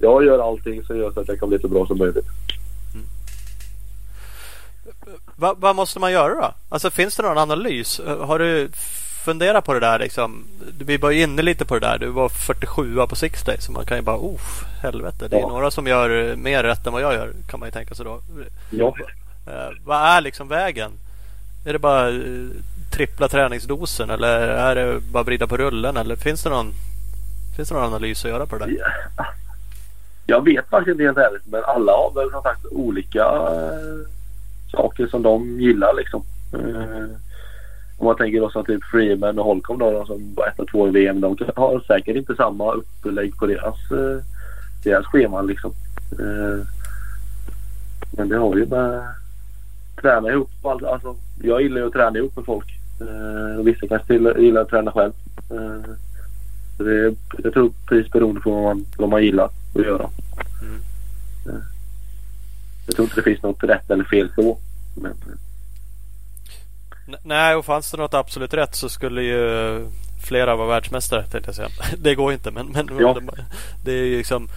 Jag 0.00 0.24
gör 0.24 0.38
allting 0.48 0.84
som 0.84 0.96
gör 0.98 1.12
så 1.12 1.20
att 1.20 1.28
jag 1.28 1.38
kan 1.40 1.48
bli 1.48 1.58
så 1.58 1.68
bra 1.68 1.86
som 1.86 1.98
möjligt. 1.98 2.26
Va- 5.36 5.54
vad 5.58 5.76
måste 5.76 5.98
man 5.98 6.12
göra 6.12 6.34
då? 6.34 6.54
Alltså 6.68 6.90
finns 6.90 7.16
det 7.16 7.22
någon 7.22 7.38
analys? 7.38 8.00
Har 8.20 8.38
du 8.38 8.68
funderat 9.24 9.64
på 9.64 9.74
det 9.74 9.80
där 9.80 9.98
liksom? 9.98 10.44
Vi 10.78 10.96
var 10.96 11.10
ju 11.10 11.22
inne 11.22 11.42
lite 11.42 11.64
på 11.64 11.74
det 11.74 11.80
där. 11.86 11.98
Du 11.98 12.06
var 12.08 12.28
47 12.28 12.96
på 13.08 13.16
Six 13.16 13.42
Days. 13.44 13.64
Så 13.64 13.72
man 13.72 13.86
kan 13.86 13.96
ju 13.96 14.02
bara, 14.02 14.16
oh 14.16 14.40
helvete. 14.82 15.28
Det 15.28 15.36
är 15.36 15.40
Ja. 15.40 15.48
några 15.48 15.70
som 15.70 15.86
gör 15.86 16.36
mer 16.36 16.62
rätt 16.62 16.86
än 16.86 16.92
vad 16.92 17.02
jag 17.02 17.12
gör. 17.14 17.32
Kan 17.50 17.60
man 17.60 17.68
ju 17.68 17.72
tänka 17.72 17.94
sig 17.94 18.04
då. 18.04 18.20
Ja. 18.70 18.94
Eh, 19.46 19.70
vad 19.84 19.96
är 20.02 20.20
liksom 20.20 20.48
vägen? 20.48 20.90
Är 21.64 21.72
det 21.72 21.78
bara 21.78 22.08
eh, 22.08 22.48
trippla 22.90 23.28
träningsdosen 23.28 24.10
eller 24.10 24.40
är 24.48 24.74
det 24.74 25.00
bara 25.00 25.22
vrida 25.22 25.46
på 25.46 25.56
rullen? 25.56 25.96
Eller 25.96 26.16
finns 26.16 26.42
det 26.42 26.50
någon, 26.50 26.72
finns 27.56 27.68
det 27.68 27.74
någon 27.74 27.84
analys 27.84 28.24
att 28.24 28.30
göra 28.30 28.46
på 28.46 28.58
det 28.58 28.64
där? 28.64 28.76
Ja. 29.16 29.26
Jag 30.26 30.44
vet 30.44 30.68
faktiskt 30.68 30.92
inte 30.92 31.04
helt 31.04 31.18
ärligt 31.18 31.46
men 31.46 31.64
alla 31.64 31.92
har 31.92 32.12
väl 32.14 32.30
som 32.30 32.42
sagt 32.42 32.66
olika 32.70 33.24
eh, 33.24 34.08
saker 34.70 35.06
som 35.06 35.22
de 35.22 35.60
gillar 35.60 35.94
liksom. 35.94 36.22
Eh, 36.52 37.16
om 37.98 38.06
man 38.06 38.16
tänker 38.16 38.40
då 38.40 38.50
som 38.50 38.64
typ 38.64 38.84
Freeman 38.84 39.38
och 39.38 39.44
Holcomb 39.44 39.80
då, 39.80 39.90
de 39.90 40.06
som 40.06 40.34
var 40.34 40.48
ett 40.48 40.58
och 40.58 40.68
två 40.68 40.88
i 40.88 40.90
VM. 40.90 41.20
De 41.20 41.36
har 41.56 41.80
säkert 41.86 42.16
inte 42.16 42.34
samma 42.34 42.72
upplägg 42.72 43.36
på 43.36 43.46
deras, 43.46 43.76
deras 44.84 45.06
scheman 45.06 45.46
liksom. 45.46 45.72
Men 48.10 48.28
det 48.28 48.36
har 48.36 48.56
ju 48.56 48.66
med 48.66 49.02
träna 50.00 50.28
ihop. 50.30 50.50
Alltså, 50.62 51.16
jag 51.42 51.62
gillar 51.62 51.80
ju 51.80 51.86
att 51.86 51.92
träna 51.92 52.18
ihop 52.18 52.36
med 52.36 52.44
folk. 52.44 52.78
Eh, 53.00 53.58
och 53.58 53.66
vissa 53.66 53.88
kanske 53.88 54.14
gillar 54.14 54.60
att 54.60 54.68
träna 54.68 54.92
själv. 54.92 55.12
Eh, 55.50 55.90
så 56.76 56.82
det 56.82 56.92
är, 56.98 57.14
jag 57.42 57.52
tror 57.52 57.72
precis 57.88 58.12
beroende 58.12 58.40
på 58.40 58.50
vad 58.50 58.62
man, 58.62 58.86
vad 58.96 59.08
man 59.08 59.22
gillar 59.22 59.44
att 59.74 59.84
göra. 59.84 60.10
Mm. 60.62 60.80
Eh, 61.48 61.62
Jag 62.86 62.96
tror 62.96 63.04
inte 63.06 63.16
det 63.20 63.22
finns 63.22 63.42
något 63.42 63.62
rätt 63.64 63.90
eller 63.90 64.04
fel 64.04 64.30
så. 64.34 64.58
Men, 64.96 65.12
Nej, 67.22 67.54
och 67.56 67.64
fanns 67.64 67.90
det 67.90 67.96
något 67.96 68.14
absolut 68.14 68.54
rätt 68.54 68.74
så 68.74 68.88
skulle 68.88 69.22
ju 69.22 69.86
flera 70.24 70.56
vara 70.56 70.68
världsmästare 70.68 71.22
tänkte 71.26 71.48
jag 71.48 71.54
säga. 71.56 71.68
Det 71.98 72.14
går 72.14 72.32
inte 72.32 72.50
men, 72.50 72.66
men 72.66 72.88
Ja. 73.00 73.14
det, 73.20 73.44
det 73.84 73.92
är 73.92 74.04
ju 74.04 74.16
liksom 74.16 74.48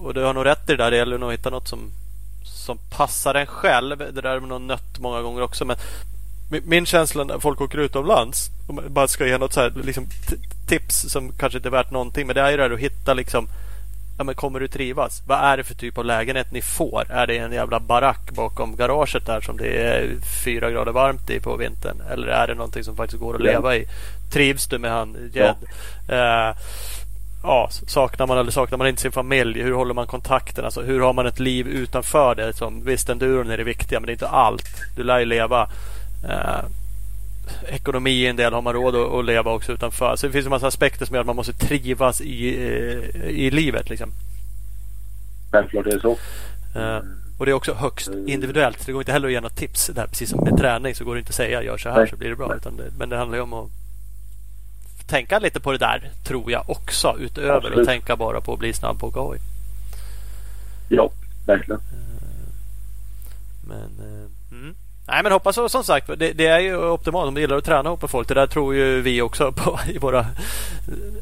Och 0.00 0.14
du 0.14 0.22
har 0.22 0.34
nog 0.34 0.44
rätt 0.46 0.70
i 0.70 0.72
det 0.72 0.84
där. 0.84 0.90
Det 0.90 0.96
gäller 0.96 1.18
nog 1.18 1.32
att 1.32 1.38
hitta 1.38 1.50
något 1.50 1.68
som 1.68 1.90
Som 2.44 2.78
passar 2.90 3.34
en 3.34 3.46
själv. 3.46 3.98
Det 3.98 4.20
där 4.20 4.36
är 4.36 4.40
nog 4.40 4.60
nött 4.60 4.98
många 4.98 5.22
gånger 5.22 5.42
också 5.42 5.64
men 5.64 5.76
min- 6.64 6.86
känsla 6.86 7.24
när 7.24 7.38
folk 7.38 7.60
åker 7.60 7.78
utomlands 7.78 8.50
Om 8.68 8.74
man 8.74 8.84
bara 8.88 9.08
ska 9.08 9.26
ge 9.26 9.38
något 9.38 9.52
så 9.52 9.60
här, 9.60 9.72
liksom, 9.84 10.06
tips 10.68 11.12
som 11.12 11.32
kanske 11.32 11.56
inte 11.58 11.68
är 11.68 11.70
värt 11.70 11.90
någonting 11.90 12.26
men 12.26 12.34
det 12.36 12.42
är 12.42 12.50
ju 12.50 12.56
det 12.56 12.62
här 12.62 12.70
att 12.70 12.78
hitta 12.78 13.14
liksom 13.14 13.48
Ja, 14.18 14.24
men 14.24 14.34
kommer 14.34 14.60
du 14.60 14.68
trivas? 14.68 15.22
Vad 15.26 15.38
är 15.38 15.56
det 15.56 15.64
för 15.64 15.74
typ 15.74 15.98
av 15.98 16.04
lägenhet 16.04 16.52
ni 16.52 16.62
får? 16.62 17.06
Är 17.10 17.26
det 17.26 17.38
en 17.38 17.52
jävla 17.52 17.80
barack 17.80 18.30
bakom 18.30 18.76
garaget 18.76 19.26
där 19.26 19.40
som 19.40 19.56
det 19.56 19.76
är 19.82 20.10
fyra 20.44 20.70
grader 20.70 20.92
varmt 20.92 21.30
i 21.30 21.40
på 21.40 21.56
vintern? 21.56 22.02
Eller 22.10 22.26
är 22.26 22.46
det 22.46 22.54
någonting 22.54 22.84
som 22.84 22.96
faktiskt 22.96 23.20
går 23.22 23.34
att 23.34 23.40
Ja. 23.40 23.46
leva 23.46 23.76
i? 23.76 23.86
Trivs 24.32 24.66
du 24.66 24.78
med 24.78 24.90
han 24.90 25.30
Jed? 25.34 25.54
Eh, 26.08 26.56
ja, 27.42 27.68
saknar 27.86 28.26
man 28.26 28.38
eller 28.38 28.50
saknar 28.50 28.78
man 28.78 28.86
inte 28.86 29.02
sin 29.02 29.12
familj? 29.12 29.62
Hur 29.62 29.72
håller 29.72 29.94
man 29.94 30.06
kontakten? 30.06 30.64
Alltså, 30.64 30.82
hur 30.82 31.00
har 31.00 31.12
man 31.12 31.26
ett 31.26 31.38
liv 31.38 31.68
utanför 31.68 32.34
det? 32.34 32.52
Som, 32.52 32.84
visst, 32.84 33.08
enduron 33.08 33.50
är 33.50 33.56
det 33.56 33.64
viktiga 33.64 34.00
men 34.00 34.06
det 34.06 34.10
är 34.10 34.14
inte 34.14 34.28
allt. 34.28 34.68
Du 34.96 35.02
lär 35.02 35.18
ju 35.18 35.24
leva. 35.24 35.68
Eh, 36.28 36.64
ekonomi 37.68 38.26
är 38.26 38.30
en 38.30 38.36
del. 38.36 38.52
Har 38.52 38.62
man 38.62 38.72
råd 38.72 38.96
att, 38.96 39.12
att 39.12 39.24
leva 39.24 39.52
också 39.52 39.72
utanför? 39.72 40.16
Så 40.16 40.26
det 40.26 40.32
finns 40.32 40.46
en 40.46 40.50
massa 40.50 40.66
aspekter 40.66 41.06
som 41.06 41.14
gör 41.14 41.20
att 41.20 41.26
man 41.26 41.36
måste 41.36 41.52
trivas 41.52 42.20
i, 42.20 42.48
eh, 43.14 43.28
i 43.28 43.50
livet. 43.50 43.90
Liksom. 43.90 44.10
självklart 45.50 45.86
är 45.86 45.90
det 45.90 46.00
så. 46.00 46.16
Eh, 46.78 47.00
och 47.38 47.46
det 47.46 47.52
är 47.52 47.54
också 47.54 47.74
högst 47.74 48.10
individuellt. 48.26 48.86
Det 48.86 48.92
går 48.92 49.02
inte 49.02 49.12
heller 49.12 49.28
att 49.28 49.32
ge 49.32 49.40
något 49.40 49.56
tips. 49.56 49.86
Där, 49.86 50.06
precis 50.06 50.30
som 50.30 50.44
med 50.44 50.58
träning 50.58 50.94
så 50.94 51.04
går 51.04 51.14
det 51.14 51.18
inte 51.18 51.30
att 51.30 51.34
säga 51.34 51.62
gör 51.62 51.78
så 51.78 51.88
här 51.88 52.06
så 52.06 52.16
blir 52.16 52.28
det 52.28 52.36
bra. 52.36 52.48
Det, 52.48 52.70
men 52.98 53.08
det 53.08 53.16
handlar 53.16 53.38
ju 53.38 53.42
om 53.42 53.52
att 53.52 53.70
tänka 55.12 55.38
lite 55.38 55.60
på 55.60 55.72
det 55.72 55.78
där 55.78 56.10
tror 56.24 56.50
jag 56.52 56.70
också. 56.70 57.16
Utöver 57.18 57.56
Absolut. 57.56 57.78
att 57.78 57.86
tänka 57.86 58.16
bara 58.16 58.40
på 58.40 58.52
att 58.52 58.58
bli 58.58 58.72
snabb 58.72 58.98
på 58.98 59.10
hoj. 59.10 59.38
Ja, 60.88 61.10
verkligen. 61.46 61.80
Men, 63.68 63.78
eh, 64.00 64.56
mm. 64.58 64.74
Nej 65.06 65.22
men 65.22 65.32
hoppas 65.32 65.72
som 65.72 65.84
sagt. 65.84 66.06
Det, 66.18 66.32
det 66.32 66.46
är 66.46 66.58
ju 66.58 66.76
optimalt 66.76 67.28
om 67.28 67.34
du 67.34 67.40
gillar 67.40 67.56
att 67.56 67.64
träna 67.64 67.88
ihop 67.88 68.00
med 68.02 68.10
folk. 68.10 68.28
Det 68.28 68.34
där 68.34 68.46
tror 68.46 68.74
ju 68.74 69.00
vi 69.00 69.22
också 69.22 69.52
på 69.52 69.80
i 69.88 69.98
våra 69.98 70.20
eh, 70.20 70.26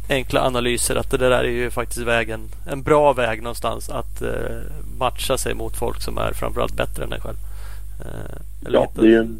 enkla 0.08 0.40
analyser. 0.46 0.96
Att 0.96 1.10
det 1.10 1.18
där 1.18 1.30
är 1.30 1.44
ju 1.44 1.70
faktiskt 1.70 2.00
vägen. 2.06 2.40
En 2.66 2.82
bra 2.82 3.12
väg 3.12 3.42
någonstans 3.42 3.90
att 3.90 4.22
eh, 4.22 4.30
matcha 4.98 5.38
sig 5.38 5.54
mot 5.54 5.76
folk 5.76 6.02
som 6.02 6.18
är 6.18 6.32
framförallt 6.32 6.76
bättre 6.76 7.04
än 7.04 7.12
en 7.12 7.20
själv. 7.20 7.36
Eh, 8.00 8.66
eller 8.66 8.78
Ja, 8.78 8.82
hitta- 8.86 9.00
det 9.00 9.06
är 9.06 9.10
ju 9.10 9.18
en 9.18 9.38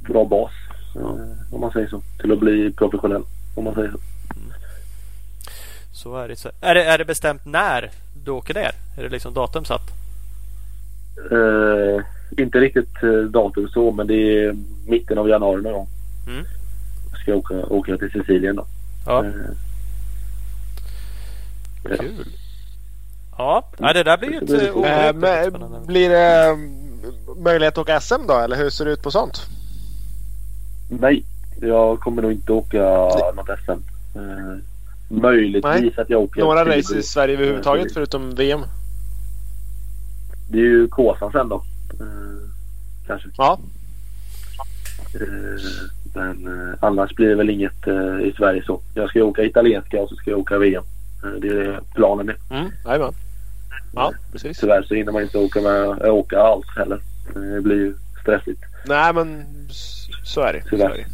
bra 0.00 0.24
bas. 0.24 0.50
Eh, 0.96 1.54
Om 1.54 1.60
man 1.60 1.70
säger 1.72 1.88
så. 1.88 2.02
Till 2.20 2.32
att 2.32 2.38
bli 2.40 2.72
professionell. 2.72 3.22
Om 3.54 3.64
man 3.64 3.74
säger 3.74 3.90
så. 3.90 3.98
Så 5.92 6.16
är 6.16 6.28
det. 6.28 6.36
Så. 6.36 6.50
Är, 6.60 6.74
det, 6.74 6.84
är 6.84 6.98
det 6.98 7.04
bestämt 7.04 7.44
när 7.44 7.90
du 8.24 8.30
åker 8.30 8.54
ner? 8.54 8.72
Är 8.98 9.02
det 9.02 9.08
liksom 9.08 9.34
datum 9.34 9.64
satt? 9.64 9.90
Eh, 11.30 12.04
inte 12.42 12.58
riktigt 12.60 13.02
eh, 13.02 13.10
datum 13.10 13.68
så 13.68 13.92
men 13.92 14.06
det 14.06 14.14
är 14.44 14.56
mitten 14.86 15.18
av 15.18 15.28
januari 15.28 15.62
någon 15.62 15.72
gång. 15.72 15.88
Mm. 16.26 16.44
Ska 17.22 17.30
jag 17.30 17.38
åka, 17.38 17.54
åka 17.54 17.96
till 17.96 18.10
Sicilien 18.10 18.56
då. 18.56 18.66
Ja, 19.06 19.24
Eh, 19.24 19.30
ja. 21.90 21.96
kul. 22.00 22.26
Ja, 23.38 23.70
nej, 23.78 23.94
det 23.94 24.02
där 24.02 24.16
blir 24.18 24.30
ju 24.30 24.38
ett 24.38 24.46
Det 25.20 25.86
blir 25.86 26.08
det 26.10 26.44
mm, 26.44 26.74
möjlighet 27.36 27.74
att 27.74 27.78
åka 27.78 28.00
SM 28.00 28.26
då 28.28 28.34
eller 28.34 28.56
hur 28.56 28.70
ser 28.70 28.84
det 28.84 28.90
ut 28.90 29.02
på 29.02 29.10
sånt? 29.10 29.46
Nej, 30.88 31.24
jag 31.60 32.00
kommer 32.00 32.22
nog 32.22 32.32
inte 32.32 32.52
åka 32.52 32.82
något 33.36 33.58
SM. 33.64 33.70
Eh, 34.18 34.58
möjligtvis 35.08 35.82
Nej. 35.82 35.94
att 35.96 36.10
jag 36.10 36.22
åker 36.22 36.40
Några 36.40 36.76
race 36.78 36.98
i 36.98 37.02
Sverige 37.02 37.34
överhuvudtaget 37.34 37.86
Eh, 37.86 37.94
förutom 37.94 38.34
VM? 38.34 38.60
Det 40.50 40.58
är 40.58 40.62
ju 40.62 40.88
Kåsan 40.88 41.32
sen 41.32 41.48
då. 41.48 41.56
Eh, 42.00 42.50
kanske. 43.06 43.28
Ja. 43.36 43.58
Eh, 45.14 45.62
men 46.14 46.46
eh, 46.46 46.74
annars 46.80 47.14
blir 47.14 47.28
det 47.28 47.34
väl 47.34 47.50
inget 47.50 47.86
eh, 47.86 48.20
i 48.20 48.34
Sverige 48.36 48.62
så. 48.66 48.80
Jag 48.94 49.08
ska 49.08 49.18
ju 49.18 49.24
åka 49.24 49.42
italienska 49.42 50.02
och 50.02 50.08
så 50.08 50.16
ska 50.16 50.30
jag 50.30 50.40
åka 50.40 50.58
VM. 50.58 50.84
Eh, 51.24 51.30
det 51.30 51.48
är 51.48 51.80
planen 51.94 52.28
är. 52.28 52.36
Mm. 52.50 52.70
Jajamän. 52.84 53.14
Ja, 53.94 54.12
precis. 54.32 54.60
Tyvärr 54.60 54.82
så 54.82 54.94
hinner 54.94 55.12
man 55.12 55.22
inte 55.22 55.38
åka, 55.38 55.60
med, 55.60 56.08
åka 56.08 56.40
alls 56.40 56.66
heller. 56.76 57.00
Det 57.34 57.60
blir 57.60 57.76
ju 57.76 57.94
stressigt. 58.22 58.60
Nej 58.86 59.14
men 59.14 59.44
så 60.24 60.40
är 60.40 60.52
det. 60.52 60.76
Så 60.78 60.84
är 60.84 60.88
det. 60.96 61.06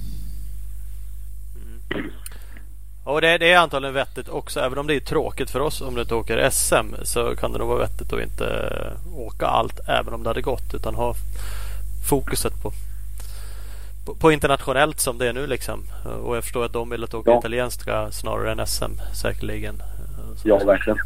Och 3.04 3.20
det, 3.20 3.38
det 3.38 3.52
är 3.52 3.58
antagligen 3.58 3.94
vettigt 3.94 4.28
också. 4.28 4.60
Även 4.60 4.78
om 4.78 4.86
det 4.86 4.94
är 4.94 5.00
tråkigt 5.00 5.50
för 5.50 5.60
oss 5.60 5.80
om 5.80 5.94
du 5.94 6.00
inte 6.00 6.14
åker 6.14 6.50
SM 6.50 6.94
så 7.02 7.36
kan 7.36 7.52
det 7.52 7.58
nog 7.58 7.68
vara 7.68 7.78
vettigt 7.78 8.12
att 8.12 8.20
inte 8.20 8.44
eh, 8.46 9.18
åka 9.18 9.46
allt 9.46 9.80
även 9.88 10.14
om 10.14 10.22
det 10.22 10.28
hade 10.30 10.42
gått. 10.42 10.74
Utan 10.74 10.94
ha 10.94 11.14
fokuset 12.08 12.62
på, 12.62 12.72
på, 14.06 14.14
på 14.14 14.32
internationellt 14.32 15.00
som 15.00 15.18
det 15.18 15.28
är 15.28 15.32
nu. 15.32 15.46
Liksom. 15.46 15.82
Och 16.22 16.36
jag 16.36 16.44
förstår 16.44 16.64
att 16.64 16.72
de 16.72 16.90
vill 16.90 17.04
att 17.04 17.14
åka 17.14 17.30
Ja. 17.30 17.38
italienska 17.38 18.10
snarare 18.12 18.52
än 18.52 18.66
SM 18.66 18.92
säkerligen. 19.12 19.80
Eh, 19.80 20.36
så- 20.36 20.48
Ja, 20.48 20.58
verkligen. 20.58 20.98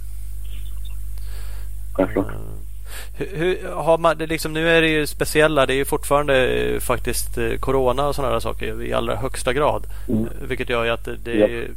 Självklart. 1.93 2.27
Hur, 3.17 3.37
hur, 3.37 3.69
har 3.73 3.99
man, 3.99 4.19
det 4.19 4.27
liksom, 4.27 4.53
nu 4.53 4.69
är 4.69 4.83
det 4.83 4.89
ju 4.89 5.07
speciella. 5.07 5.67
Det 5.67 5.75
är 5.75 5.77
ju 5.77 5.85
fortfarande 5.85 6.47
eh, 6.47 6.81
faktiskt 6.81 7.39
eh, 7.39 7.57
Corona 7.61 8.07
och 8.09 8.15
sådana 8.15 8.41
saker 8.41 8.83
i 8.83 8.93
allra 8.93 9.17
högsta 9.17 9.53
grad. 9.53 9.87
Mm. 10.09 10.25
Eh, 10.25 10.49
Vilket 10.49 10.69
gör 10.69 10.85
ju 10.85 10.91
att 10.91 11.05
det, 11.05 11.17
det 11.25 11.35
Ja. 11.35 11.75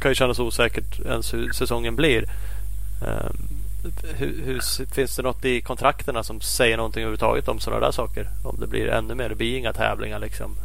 kan 0.00 0.10
ju 0.10 0.14
kännas 0.14 0.38
osäkert 0.38 1.00
ens 1.06 1.34
hur 1.34 1.52
säsongen 1.52 1.96
blir. 1.96 2.22
Eh, 3.06 3.30
hur, 4.16 4.42
hur, 4.44 4.60
finns 4.94 5.16
det 5.16 5.22
något 5.22 5.44
i 5.44 5.60
kontrakterna 5.60 6.22
som 6.22 6.40
säger 6.40 6.76
någonting 6.76 7.02
överhuvudtaget 7.02 7.48
om 7.48 7.60
sådana 7.60 7.86
där 7.86 7.92
saker? 7.92 8.26
Om 8.44 8.56
det 8.60 8.66
blir 8.66 8.88
ännu 8.88 9.14
mer. 9.14 9.28
Det 9.28 9.34
blir 9.34 9.58
inga 9.58 9.72
tävlingar 9.72 10.18
liksom. 10.18 10.56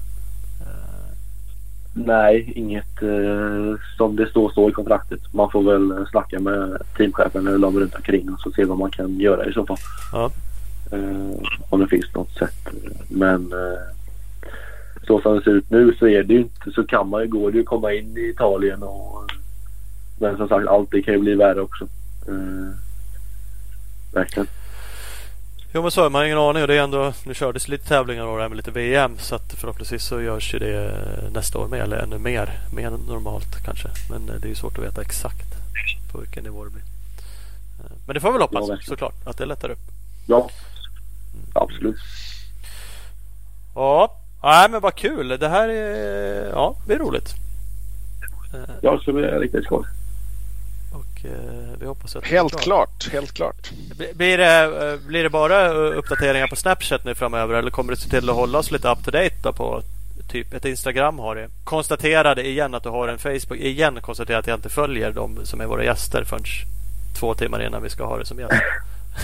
Eh, 1.98 2.06
Nej, 2.06 2.52
inget 2.56 3.02
eh, 3.02 3.80
som 3.98 4.16
det 4.16 4.30
står 4.30 4.50
så 4.50 4.70
i 4.70 4.72
kontraktet. 4.72 5.34
Man 5.34 5.52
får 5.52 5.64
väl 5.64 5.92
eh, 5.92 6.06
snacka 6.12 6.40
med 6.40 6.82
teamchefen 6.98 7.48
eller 7.48 7.58
de 7.58 7.80
runt 7.80 7.96
omkring 7.96 8.34
och 8.34 8.40
så 8.40 8.52
se 8.52 8.66
vad 8.66 8.78
man 8.78 8.92
kan 8.92 9.20
göra 9.20 9.46
i 9.46 9.54
så 9.54 9.66
fall. 9.66 9.78
Ja. 10.12 10.32
Eh, 10.92 11.48
om 11.70 11.80
det 11.80 11.88
finns 11.88 12.14
något 12.14 12.34
sätt. 12.34 12.68
Men 13.10 13.54
eh, 13.54 13.98
så 15.08 15.22
som 15.22 15.36
det 15.36 15.44
ser 15.44 15.52
ut 15.52 15.70
nu 15.70 15.96
så 16.00 16.08
är 16.08 16.24
det 16.24 16.34
ju 16.34 16.40
inte 16.40 16.72
så 16.72 16.84
kan 16.84 17.10
man 17.10 17.22
ju 17.22 17.28
gå 17.28 17.50
det 17.50 17.58
ju 17.58 17.64
komma 17.64 17.94
in 17.94 18.18
i 18.18 18.30
Italien 18.30 18.84
och 18.84 19.32
Men 20.20 20.38
som 20.38 20.48
sagt, 20.48 20.68
allting 20.68 21.04
kan 21.04 21.14
ju 21.14 21.20
bli 21.20 21.36
värre 21.36 21.62
också. 21.62 21.88
Uh, 22.30 22.72
verkligen. 24.14 24.48
Jo 25.74 25.82
men 25.82 25.92
så 25.92 26.06
är 26.06 26.10
man 26.10 26.26
ingen 26.26 26.38
aning 26.38 26.62
och 26.62 26.68
det 26.68 26.76
är 26.76 26.84
ändå, 26.84 27.14
nu 27.26 27.34
kördes 27.34 27.68
lite 27.68 27.88
tävlingar 27.88 28.26
och 28.26 28.50
det 28.50 28.56
lite 28.56 28.72
VM 28.72 29.18
så 29.18 29.36
att 29.36 29.54
förhoppningsvis 29.54 30.04
så 30.04 30.22
görs 30.22 30.54
ju 30.54 30.60
det 30.60 30.92
nästa 31.32 31.60
år 31.60 31.68
med 31.68 31.80
eller 31.80 31.98
ännu 31.98 32.18
mer, 32.18 32.60
mer 32.74 32.90
normalt 32.90 33.64
kanske. 33.66 33.88
Men 34.10 34.26
det 34.26 34.48
är 34.48 34.50
ju 34.50 34.56
svårt 34.56 34.78
att 34.78 34.84
veta 34.84 35.02
exakt 35.02 35.48
på 36.12 36.18
vilken 36.20 36.44
nivå 36.44 36.64
det 36.64 36.70
blir. 36.70 36.84
Men 38.06 38.14
det 38.14 38.20
får 38.20 38.32
vi 38.32 38.40
hoppas 38.40 38.70
ja, 38.70 38.78
såklart 38.82 39.16
att 39.26 39.38
det 39.38 39.46
lättar 39.46 39.70
upp. 39.70 39.80
Ja, 40.28 40.50
absolut. 41.54 41.96
Ja, 43.76 44.16
nej 44.44 44.70
men 44.70 44.82
vad 44.82 44.96
kul. 44.96 45.28
Det 45.28 45.50
här 45.50 45.70
är, 45.70 46.50
ja, 46.50 46.76
det 46.88 46.94
är 46.94 47.00
roligt. 47.00 47.34
Ja, 48.82 48.96
det 48.96 49.02
ska 49.02 49.14
bli 49.14 49.24
riktigt 49.24 49.64
skoj. 49.64 49.86
Och 51.18 51.26
eh, 51.26 51.80
vi 51.80 51.86
hoppas 51.86 52.16
att 52.16 52.26
Helt 52.26 52.62
klart, 52.62 53.10
helt 53.12 53.34
klart. 53.34 53.72
Blir 54.14 54.38
det, 54.38 54.64
eh, 54.64 55.08
blir 55.08 55.24
det 55.24 55.30
bara 55.30 55.70
uppdateringar 55.70 56.48
på 56.48 56.56
Snapchat 56.56 57.06
nu 57.06 57.16
framöver 57.16 57.56
eller 57.56 57.72
kommer 57.72 57.92
du 57.92 57.98
se 57.98 58.10
till 58.10 58.30
att 58.30 58.36
hålla 58.36 58.58
oss 58.58 58.72
lite 58.72 58.90
up 58.90 59.06
to 59.06 59.12
date 59.12 59.54
på 59.54 59.82
typ 60.32 60.54
ett 60.54 60.66
Instagram 60.66 61.20
har 61.20 61.36
det. 61.36 61.50
Konstaterade 61.64 62.48
igen 62.48 62.74
att 62.74 62.84
du 62.84 62.90
har 62.90 63.08
en 63.08 63.18
Facebook. 63.18 63.60
Igen 63.60 64.00
konstaterade 64.02 64.40
att 64.40 64.48
jag 64.48 64.58
inte 64.58 64.70
följer 64.70 65.12
de 65.12 65.46
som 65.46 65.62
är 65.62 65.66
våra 65.66 65.84
gäster 65.84 66.24
förrän 66.24 66.44
två 67.20 67.34
timmar 67.34 67.66
innan 67.68 67.84
vi 67.84 67.90
ska 67.90 68.06
ha 68.06 68.18
det 68.18 68.26
som 68.26 68.40
gäst. 68.40 68.54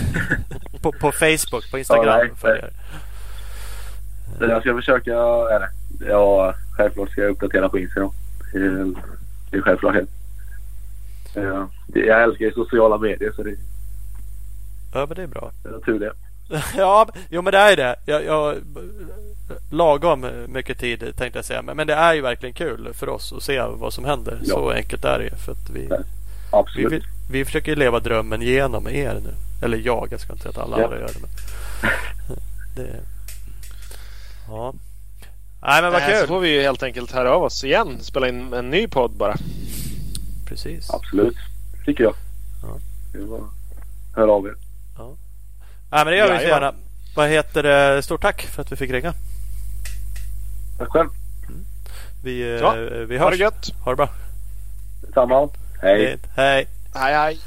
på, 0.82 0.92
på 0.92 1.12
Facebook, 1.12 1.70
på 1.70 1.78
Instagram. 1.78 2.28
Ja, 2.28 2.34
följer. 2.36 2.70
Det 4.38 4.46
jag 4.46 4.60
ska 4.60 4.74
försöka, 4.74 5.10
ja, 6.08 6.54
självklart 6.76 7.10
ska 7.10 7.20
jag 7.20 7.30
uppdatera 7.30 7.68
på 7.68 7.78
Instagram. 7.78 8.10
Det 9.50 9.56
är 9.56 9.62
självklart. 9.62 9.96
Jag 11.86 12.22
älskar 12.22 12.44
ju 12.44 12.52
sociala 12.52 12.98
medier 12.98 13.32
så 13.36 13.42
det, 13.42 13.56
ja, 14.94 15.06
men 15.06 15.16
det 15.16 15.22
är 15.22 15.26
bra. 15.26 15.50
Är 15.64 15.84
tur 15.84 15.98
det. 15.98 16.12
ja, 16.76 17.08
jo 17.30 17.42
men 17.42 17.52
det 17.52 17.58
är 17.58 17.76
det. 17.76 17.96
Jag, 18.06 18.24
jag, 18.24 18.56
lagom 19.70 20.26
mycket 20.48 20.78
tid 20.78 21.16
tänkte 21.16 21.38
jag 21.38 21.44
säga. 21.44 21.62
Men, 21.62 21.76
men 21.76 21.86
det 21.86 21.94
är 21.94 22.14
ju 22.14 22.20
verkligen 22.20 22.54
kul 22.54 22.88
för 22.94 23.08
oss 23.08 23.32
att 23.32 23.42
se 23.42 23.62
vad 23.62 23.92
som 23.92 24.04
händer. 24.04 24.38
Ja. 24.42 24.54
Så 24.54 24.70
enkelt 24.70 25.04
är 25.04 25.18
det 25.18 25.36
för 25.36 25.52
att 25.52 25.70
vi, 25.70 25.88
Absolut. 26.50 26.92
vi, 26.92 27.02
vi 27.30 27.44
försöker 27.44 27.76
leva 27.76 28.00
drömmen 28.00 28.42
genom 28.42 28.88
er 28.88 29.14
nu. 29.14 29.34
Eller 29.64 29.78
jag, 29.78 30.08
jag 30.10 30.20
ska 30.20 30.32
inte 30.32 30.42
säga 30.42 30.50
att 30.50 30.58
alla 30.58 30.78
ja. 30.78 30.84
andra 30.84 30.98
gör 30.98 31.08
det. 31.08 31.20
Men 31.20 31.30
det 32.76 33.00
ja. 34.48 34.74
Nej 35.62 35.82
men 35.82 35.92
vad 35.92 36.02
kul. 36.02 36.20
Så 36.20 36.26
får 36.26 36.40
vi 36.40 36.62
helt 36.62 36.82
enkelt 36.82 37.12
höra 37.12 37.34
av 37.34 37.42
oss 37.42 37.64
igen. 37.64 37.98
Spela 38.00 38.28
in 38.28 38.52
en 38.52 38.70
ny 38.70 38.88
podd 38.88 39.10
bara. 39.10 39.36
Precis. 40.54 40.90
Absolut. 40.90 41.36
Tycker 41.84 42.04
jag. 42.04 42.14
Ja. 42.62 42.78
Hör 44.16 44.28
av 44.28 44.46
er. 44.46 44.54
Ja. 44.98 45.16
Nej 45.90 46.04
men 46.04 46.06
det 46.06 46.16
gör 46.16 46.32
vi 46.32 46.38
så 46.38 46.44
gärna. 46.44 46.74
Vad 47.16 47.28
heter 47.28 47.62
det? 47.62 48.02
Stort 48.02 48.22
tack 48.22 48.42
för 48.42 48.62
att 48.62 48.72
vi 48.72 48.76
fick 48.76 48.90
ringa. 48.90 49.14
Tack 50.78 50.88
själv. 50.88 51.08
Mm. 51.48 51.64
Vi, 52.24 52.58
så, 52.60 52.76
eh, 52.76 53.06
vi 53.06 53.18
hörs. 53.18 53.24
Ha 53.24 53.30
det 53.30 53.36
gött. 53.36 53.70
Ha 53.84 53.92
det 53.92 53.96
bra. 53.96 54.08
Detsamma. 55.02 55.48
Hej. 55.82 56.18
Hej. 56.36 56.68
Hej 56.94 57.14
hej. 57.14 57.38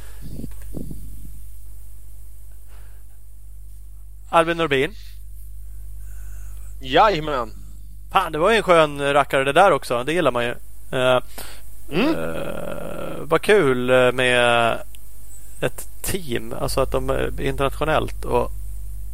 Albin 4.30 4.58
Norbin. 4.58 4.94
Jajamän. 6.82 7.52
Fan, 8.12 8.32
det 8.32 8.38
var 8.38 8.52
ju 8.52 8.58
en 8.58 8.64
skön 8.64 9.14
rackare 9.14 9.44
det 9.44 9.54
där 9.54 9.72
också. 9.72 10.04
Det 10.04 10.14
gillar 10.14 10.32
man 10.32 10.46
ju. 10.46 10.56
Uh, 11.94 12.00
mm. 12.00 12.16
uh, 12.16 13.24
vad 13.24 13.42
kul 13.42 14.12
med 14.14 14.78
ett 15.62 15.88
team. 16.02 16.54
Alltså 16.60 16.82
att 16.82 16.92
de 16.92 17.10
är 17.10 17.42
internationellt. 17.42 18.26
Och 18.26 18.52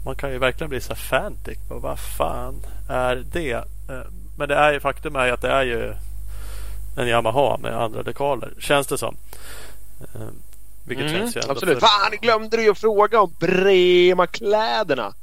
man 0.06 0.16
kan 0.16 0.32
ju 0.32 0.38
verkligen 0.38 0.70
bli 0.70 0.82
så 0.82 0.96
fantic. 0.96 1.58
Och 1.70 1.82
vad 1.82 2.00
fan 2.00 2.56
är 2.90 3.24
det? 3.32 3.56
Uh, 3.56 4.04
men 4.38 4.48
det 4.50 4.56
är 4.56 4.74
ju 4.74 4.80
faktum 4.80 5.16
är 5.16 5.26
ju 5.26 5.32
att 5.32 5.42
det 5.42 5.52
är 5.52 5.64
ju 5.64 5.94
en 6.98 7.08
Yamaha 7.08 7.58
med 7.58 7.82
andra 7.82 8.04
dekaler. 8.04 8.54
Känns 8.60 8.88
det 8.88 8.98
som. 8.98 9.18
vilket 10.86 11.06
mm, 11.06 11.20
känns 11.20 11.36
ju 11.36 11.42
Absolut. 11.50 11.80
För... 11.80 11.88
Fan, 11.88 12.12
glömde 12.22 12.58
du 12.58 12.64
ju 12.64 12.74
fråga 12.74 13.22
om 13.22 13.34
Brema-kläderna. 13.40 15.14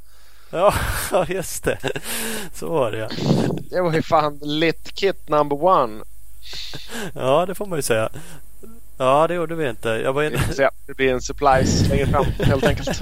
Ja, 0.51 0.73
just 1.27 1.63
det. 1.63 1.79
Så 2.53 2.69
var 2.69 2.91
det 2.91 3.09
Det 3.69 3.81
var 3.81 3.93
ju 3.93 4.01
fan 4.01 4.39
lit 4.41 4.95
kit 4.95 5.29
number 5.29 5.63
one. 5.63 6.03
Ja, 7.13 7.45
det 7.45 7.55
får 7.55 7.65
man 7.65 7.77
ju 7.77 7.83
säga. 7.83 8.09
Ja, 9.01 9.27
det 9.27 9.33
gjorde 9.33 9.55
vi 9.55 9.69
inte. 9.69 9.89
Jag 9.89 10.13
var 10.13 10.23
in... 10.23 10.37
Det 10.87 10.93
blir 10.93 11.13
en 11.13 11.21
supplies 11.21 11.89
längre 11.89 12.07
fram 12.07 12.25
helt 12.39 12.63
enkelt. 12.63 13.01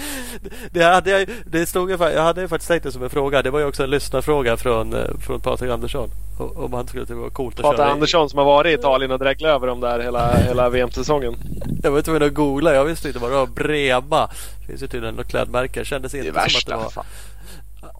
det, 0.70 0.82
hade 0.82 1.10
jag, 1.10 1.28
det 1.46 1.66
stod 1.66 1.90
jag, 1.90 2.00
jag 2.00 2.22
hade 2.22 2.48
faktiskt 2.48 2.68
tänkt 2.68 2.82
det 2.82 2.92
som 2.92 3.02
en 3.02 3.10
fråga. 3.10 3.42
Det 3.42 3.50
var 3.50 3.58
ju 3.60 3.64
också 3.66 3.84
en 3.84 3.90
lyssnarfråga 3.90 4.56
från, 4.56 4.94
eh, 4.94 5.18
från 5.26 5.40
Patrik 5.40 5.70
Andersson. 5.70 6.10
Om 6.38 6.72
han 6.72 6.86
skulle 6.86 7.02
tycka 7.02 7.14
det 7.14 7.20
var 7.20 7.30
coolt 7.30 7.56
att 7.56 7.62
Patrik 7.62 7.78
köra 7.78 7.90
Andersson 7.90 8.30
som 8.30 8.38
har 8.38 8.44
varit 8.44 8.70
i 8.70 8.80
Italien 8.80 9.10
och 9.10 9.18
dräglat 9.18 9.50
över 9.50 9.66
dem 9.66 9.80
där 9.80 10.00
hela, 10.00 10.36
hela 10.36 10.68
VM-säsongen. 10.70 11.34
Jag 11.82 11.90
var 11.90 12.02
tvungen 12.02 12.22
att 12.22 12.34
googla. 12.34 12.74
Jag 12.74 12.84
visste 12.84 13.08
inte 13.08 13.20
vad 13.20 13.30
det 13.30 13.36
var. 13.36 13.46
Brema. 13.46 14.28
Det 14.60 14.66
finns 14.66 14.82
ju 14.82 14.86
tydligen 14.86 15.14
något 15.14 15.28
klädmärke. 15.28 15.84
Kändes 15.84 16.14
inte 16.14 16.30
det 16.30 16.50
som 16.50 16.58
att 16.58 16.66
det 16.66 16.84
var... 16.84 16.90
Fan. 16.90 17.04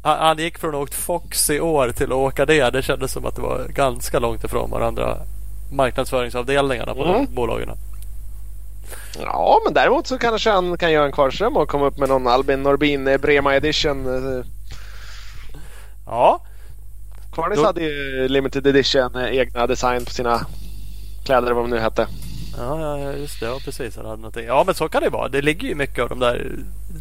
Han 0.03 0.39
gick 0.39 0.59
från 0.59 0.71
att 0.71 0.77
ha 0.77 0.83
åkt 0.83 0.95
Fox 0.95 1.51
i 1.51 1.61
år 1.61 1.91
till 1.91 2.07
att 2.07 2.19
åka 2.19 2.47
det. 2.47 2.71
Det 2.71 2.83
kändes 2.83 3.13
som 3.13 3.27
att 3.27 3.37
det 3.37 3.43
var 3.43 3.67
ganska 3.69 4.19
långt 4.19 4.45
ifrån 4.45 4.71
varandra 4.71 5.17
marknadsföringsavdelningarna 5.73 6.95
på 6.95 7.05
mm. 7.05 7.35
bolagen. 7.35 7.69
Ja, 9.23 9.61
men 9.65 9.75
däremot 9.75 10.07
så 10.07 10.19
kanske 10.19 10.51
han 10.51 10.79
kan 10.79 10.93
göra 10.93 11.07
en 11.07 11.13
Kvarnström 11.13 11.57
och 11.57 11.69
komma 11.69 11.87
upp 11.87 11.99
med 11.99 12.09
någon 12.09 12.27
Albin 12.27 12.63
Norbin 12.63 13.05
Brema 13.05 13.57
Edition. 13.57 14.07
Ja. 16.07 16.41
Kvarnis 17.33 17.59
Då... 17.59 17.65
hade 17.65 17.81
ju 17.81 18.29
limited 18.29 18.67
edition 18.67 19.17
eh, 19.17 19.37
egna 19.37 19.67
design 19.67 20.05
på 20.05 20.11
sina 20.11 20.47
kläder 21.25 21.53
vad 21.53 21.65
de 21.65 21.71
nu 21.71 21.79
hette. 21.79 22.07
Ja, 22.59 23.13
just 23.13 23.41
det. 23.41 23.47
Ja, 23.47 23.59
precis. 23.65 23.99
Ja, 24.47 24.63
men 24.67 24.75
så 24.75 24.89
kan 24.89 25.03
det 25.03 25.11
vara. 25.11 25.29
Det 25.29 25.43
ligger 25.43 25.69
ju 25.69 25.75
mycket 25.75 26.03
av 26.03 26.09
de 26.09 26.19
där 26.19 26.59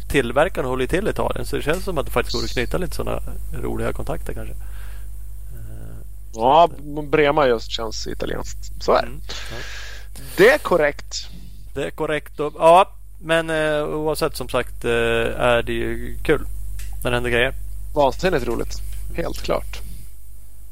tillverkarna 0.08 0.68
håller 0.68 0.86
till 0.86 1.06
i 1.06 1.10
Italien. 1.10 1.46
Så 1.46 1.56
det 1.56 1.62
känns 1.62 1.84
som 1.84 1.98
att 1.98 2.06
det 2.06 2.12
faktiskt 2.12 2.36
går 2.36 2.44
att 2.44 2.50
knyta 2.50 2.78
lite 2.78 2.96
sådana 2.96 3.22
roliga 3.52 3.92
kontakter 3.92 4.34
kanske. 4.34 4.54
Ja, 6.34 6.68
Brema 7.10 7.46
just 7.46 7.70
känns 7.70 8.06
italienskt. 8.06 8.82
Så 8.82 8.92
är 8.92 9.02
det. 9.02 9.08
Mm, 9.08 9.20
ja. 9.50 9.56
Det 10.36 10.48
är 10.48 10.58
korrekt. 10.58 11.28
Det 11.74 11.84
är 11.84 11.90
korrekt. 11.90 12.32
Ja, 12.38 12.92
men 13.20 13.50
eh, 13.50 13.84
oavsett 13.84 14.36
som 14.36 14.48
sagt 14.48 14.84
eh, 14.84 14.90
är 15.40 15.62
det 15.62 15.72
ju 15.72 16.18
kul 16.22 16.46
när 17.04 17.10
det 17.10 17.16
händer 17.16 17.30
grejer. 17.30 17.54
Vansinnigt 17.94 18.46
roligt. 18.46 18.74
Helt 19.16 19.42
klart. 19.42 19.80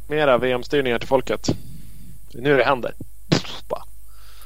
Mera 0.08 0.38
VM-styrningar 0.38 0.98
till 0.98 1.08
folket. 1.08 1.50
Det 2.32 2.38
är 2.38 2.42
nu 2.42 2.56
det 2.56 2.64
händer. 2.64 2.94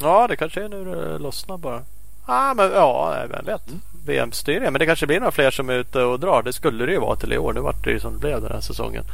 Ja, 0.01 0.27
det 0.29 0.37
kanske 0.37 0.65
är 0.65 0.69
nu 0.69 0.85
det 0.85 1.19
lossnar 1.19 1.59
bara. 1.59 1.83
Ah, 2.27 2.55
men, 2.55 2.73
ja, 2.73 3.15
vem 3.31 3.45
vet. 3.45 3.69
Mm. 3.69 3.81
VM-styrningar. 4.07 4.71
Men 4.71 4.79
det 4.79 4.87
kanske 4.87 5.07
blir 5.07 5.21
några 5.21 5.33
fler 5.33 5.51
som 5.51 5.71
är 5.71 5.75
ute 5.75 6.03
och 6.03 6.21
drar. 6.21 6.43
Det 6.43 6.53
skulle 6.53 6.87
det 6.87 6.93
ju 6.93 7.01
vara 7.01 7.17
till 7.17 7.33
i 7.33 7.39
år. 7.39 7.53
Nu 7.53 7.61
vart 7.61 7.85
det 7.85 7.91
ju 7.91 8.01
som 8.01 8.13
det 8.13 8.19
blev 8.19 8.41
den 8.41 8.53
här 8.53 8.61
säsongen. 8.61 9.05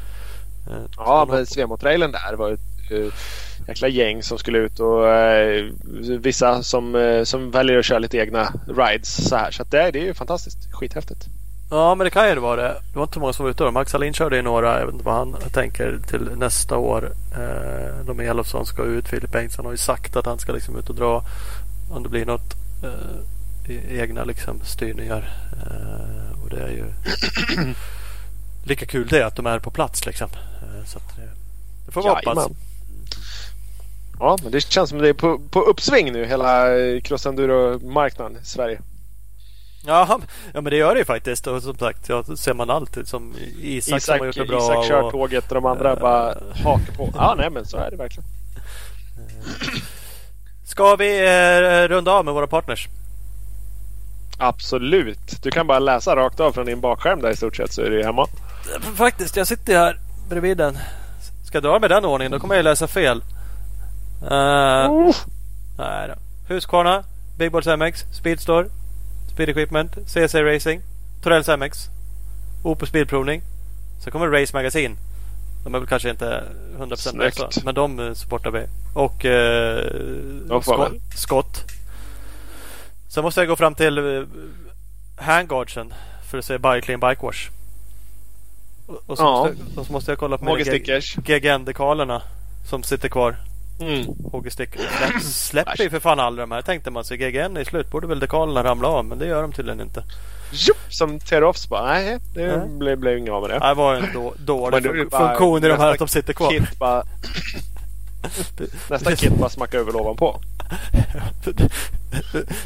Eh, 0.71 0.83
ja, 0.97 1.27
men 1.31 1.47
Svemo-trailern 1.47 2.13
där 2.13 2.37
var 2.37 2.51
ett 2.51 2.93
uh, 2.93 3.13
jäkla 3.69 3.89
gäng 3.89 4.23
som 4.23 4.39
skulle 4.39 4.59
ut 4.59 4.81
och 4.81 5.03
uh, 5.03 6.19
vissa 6.19 6.63
som, 6.63 6.95
uh, 6.95 7.25
som 7.25 7.51
väljer 7.51 7.79
att 7.79 7.85
köra 7.85 7.99
lite 7.99 8.19
egna 8.19 8.53
rides 8.77 9.29
så 9.29 9.37
här. 9.37 9.51
Så 9.51 9.65
det, 9.65 9.91
det 9.91 9.99
är 9.99 10.05
ju 10.05 10.15
fantastiskt. 10.15 10.73
Skithäftigt. 10.73 11.27
Ja, 11.71 11.95
men 11.95 12.05
det 12.05 12.11
kan 12.11 12.29
ju 12.29 12.35
det 12.35 12.41
vara 12.41 12.63
det. 12.63 12.77
Det 12.93 12.99
var 12.99 13.03
inte 13.03 13.19
många 13.19 13.33
som 13.33 13.45
var 13.45 13.51
ute 13.51 13.65
då. 13.65 13.71
Max 13.71 13.95
Alin 13.95 14.15
körde 14.15 14.39
i 14.39 14.43
några. 14.43 14.79
Jag 14.79 14.87
vet 14.87 14.93
inte 14.93 15.05
vad 15.05 15.15
han 15.15 15.37
tänker 15.53 15.99
till 16.09 16.31
nästa 16.37 16.77
år. 16.77 17.13
Eh, 18.19 18.27
Elofsson 18.29 18.67
ska 18.67 18.83
ut. 18.83 19.09
Filip 19.09 19.33
Bengtsson 19.33 19.65
har 19.65 19.73
ju 19.73 19.79
sagt 19.79 20.17
att 20.17 20.27
han 20.27 20.39
ska 20.39 20.53
liksom 20.53 20.79
ut 20.79 20.89
och 20.89 20.95
dra. 20.95 21.25
Om 21.91 22.03
det 22.03 22.09
blir 22.09 22.27
något 22.27 22.66
eh, 22.83 24.01
egna 24.01 24.25
liksom 24.25 24.61
styrningar. 24.65 25.31
Eh, 25.53 26.43
och 26.43 26.51
det 26.51 26.63
är 26.63 26.71
ju 26.71 26.85
lika 28.65 28.87
kul 28.87 29.09
det 29.09 29.27
att 29.27 29.37
de 29.37 29.47
är 29.47 29.59
på 29.59 29.71
plats 29.71 30.07
liksom. 30.07 30.29
Så 30.87 30.99
det, 30.99 31.31
det 31.87 31.93
får 31.93 32.03
vi 32.03 32.09
hoppas. 32.09 32.49
Ja, 34.19 34.39
men 34.43 34.53
det 34.53 34.61
känns 34.61 34.91
som 34.91 34.99
det 34.99 35.09
är 35.09 35.13
på, 35.13 35.39
på 35.39 35.61
uppsving 35.61 36.13
nu 36.13 36.25
hela 36.25 36.67
crossenduro-marknaden 37.01 38.39
i 38.43 38.45
Sverige. 38.45 38.81
Ja, 39.87 40.21
ja, 40.53 40.61
men 40.61 40.65
det 40.65 40.77
gör 40.77 40.95
det 40.95 40.99
ju 40.99 41.05
faktiskt. 41.05 41.47
Och 41.47 41.63
som 41.63 41.79
sagt, 41.79 42.09
ja, 42.09 42.25
ser 42.37 42.55
man 42.55 42.71
alltid 42.71 43.09
som 43.09 43.35
Isak, 43.61 43.97
Isak 43.97 44.03
som 44.03 44.19
har 44.19 44.27
gjort 44.27 44.37
det 44.37 44.45
bra. 44.45 44.59
Isak 44.59 44.85
kör 44.85 45.03
och, 45.03 45.13
tåget 45.13 45.49
och 45.49 45.55
de 45.55 45.67
andra 45.67 45.95
uh, 45.95 46.01
bara 46.01 46.35
hakar 46.65 46.93
på. 46.97 47.13
Ja, 47.15 47.35
nej, 47.39 47.51
men 47.51 47.67
så 47.67 47.77
är 47.77 47.91
det 47.91 47.97
verkligen. 47.97 48.29
Ska 50.77 50.97
vi 50.97 51.19
eh, 51.27 51.89
runda 51.89 52.13
av 52.13 52.25
med 52.25 52.35
våra 52.35 52.47
partners? 52.47 52.89
Absolut. 54.39 55.43
Du 55.43 55.51
kan 55.51 55.67
bara 55.67 55.79
läsa 55.79 56.17
rakt 56.17 56.41
av 56.41 56.53
från 56.53 56.67
din 56.67 56.81
bakskärm 56.81 57.21
där 57.21 57.31
i 57.31 57.37
stort 57.37 57.57
sett 57.57 57.73
så 57.73 57.83
är 57.83 57.91
du 57.91 58.05
hemma. 58.05 58.27
Faktiskt, 58.97 59.37
jag 59.37 59.47
sitter 59.47 59.75
här 59.75 59.99
bredvid 60.29 60.57
den. 60.57 60.79
Ska 61.45 61.57
jag 61.57 61.63
dra 61.63 61.79
med 61.79 61.91
den 61.91 62.05
ordningen? 62.05 62.33
Då 62.33 62.39
kommer 62.39 62.55
jag 62.55 62.65
läsa 62.65 62.87
fel. 62.89 63.25
Uh, 64.23 65.13
Nej 65.79 66.09
då. 66.09 66.15
Husqvarna, 66.55 67.05
Big 67.39 67.53
Balls 67.53 67.67
MX, 67.67 68.05
Speedstore, 68.13 68.69
Speed 69.35 69.49
Equipment, 69.49 69.93
CC 70.07 70.35
Racing, 70.35 70.83
Torells 71.23 71.49
MX, 71.49 71.79
Opus 72.65 72.93
Bilprovning. 72.93 73.43
Sen 74.05 74.13
kommer 74.13 74.29
Race 74.29 74.57
Magazine. 74.57 74.97
De 75.67 75.75
är 75.75 75.79
väl 75.79 75.89
kanske 75.89 76.11
inte 76.11 76.45
100% 76.79 76.97
Snyggt. 76.97 77.37
dessa, 77.37 77.61
men 77.65 77.75
de 77.75 78.01
eh, 78.01 78.13
supportar 78.13 78.51
vi. 78.51 78.67
Och 78.95 79.25
eh, 79.25 80.61
Scott. 80.63 80.93
Scott. 81.17 81.65
Sen 83.09 83.23
måste 83.25 83.41
jag 83.41 83.49
gå 83.49 83.57
fram 83.57 83.75
till 83.75 83.99
eh, 83.99 84.23
handguardsen 85.17 85.95
för 86.31 86.39
att 86.39 86.45
se 86.45 86.59
Bike 86.59 86.81
Clean 86.81 87.01
Bike 87.01 87.27
Wash. 87.27 87.49
Och, 88.87 89.03
och, 89.07 89.19
så 89.19 89.25
Ja. 89.25 89.31
måste, 89.45 89.57
jag- 89.71 89.79
och 89.79 89.87
så 89.87 89.93
måste 89.93 90.11
jag 90.11 90.19
kolla 90.19 90.39
på 90.39 90.59
stickers. 90.61 91.17
GGN-dekalerna 91.17 92.23
som 92.71 92.83
sitter 92.83 93.09
kvar. 93.09 93.37
Mm. 93.81 94.07
HG 94.33 94.51
Sticker. 94.53 94.81
Släpp, 95.21 95.23
släpper 95.23 95.83
ju 95.83 95.91
för 95.91 96.01
fan 96.01 96.21
alla 96.21 96.37
de 96.41 96.51
här 96.51 96.63
tänkte 96.63 96.91
man 96.91 97.05
sig. 97.05 97.17
GGN 97.17 97.57
är 97.57 97.65
slut. 97.65 97.91
Borde 97.91 98.07
väl 98.07 98.21
dekalerna 98.21 98.65
ramla 98.65 98.89
av 98.89 99.05
men 99.05 99.19
det 99.19 99.27
gör 99.27 99.43
de 99.43 99.53
tydligen 99.53 99.81
inte. 99.81 100.05
Jupp, 100.51 100.77
som 100.89 101.21
Teroffs 101.21 101.69
bara, 101.69 101.85
nej 101.93 102.19
det 102.35 102.57
Nej. 102.57 102.69
blev, 102.69 102.99
blev 102.99 103.19
inget 103.19 103.33
av 103.33 103.41
med 103.43 103.51
det. 103.51 103.69
Det 103.69 103.75
var 103.75 103.95
en 103.95 104.07
då, 104.15 104.35
dålig 104.39 104.85
fun- 104.87 105.11
funktion 105.11 105.65
i 105.65 105.69
de 105.69 105.79
här 105.79 105.93
att 105.93 105.99
de 105.99 106.09
sitter 106.09 106.33
kvar. 106.33 106.51
Kit 106.51 106.79
bara, 106.79 107.03
nästa 108.91 109.17
kit 109.17 109.35
bara 109.35 109.51
smackar 109.51 109.79
över 109.79 109.97
ovanpå. 109.97 110.41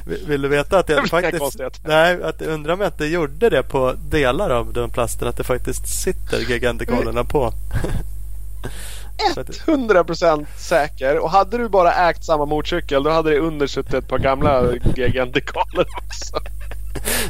Vill- 0.26 0.42
du 0.42 0.48
veta 0.48 0.78
att 0.78 0.88
jag 0.88 1.08
faktiskt... 1.08 1.58
Nej, 1.84 2.22
att 2.22 2.40
jag 2.40 2.50
undrar 2.50 2.74
om 2.74 2.80
jag 2.80 2.88
inte 2.88 3.04
gjorde 3.06 3.50
det 3.50 3.62
på 3.62 3.92
delar 4.10 4.50
av 4.50 4.72
den 4.72 4.90
plasten. 4.90 5.28
Att 5.28 5.36
det 5.36 5.44
faktiskt 5.44 5.88
sitter 6.02 6.40
GGN-dekalerna 6.40 7.24
på. 7.24 7.52
För 9.34 9.40
att- 9.40 9.48
100% 9.66 10.46
säker. 10.58 11.18
Och 11.18 11.30
hade 11.30 11.58
du 11.58 11.68
bara 11.68 11.92
ägt 12.10 12.24
samma 12.24 12.44
motorcykel 12.44 13.02
då 13.02 13.10
hade 13.10 13.30
det 13.30 13.38
under 13.38 13.66
suttit 13.66 13.94
ett 13.94 14.08
par 14.08 14.18
gamla 14.18 14.62
GGN-dekaler 14.72 15.86
också. 15.96 16.36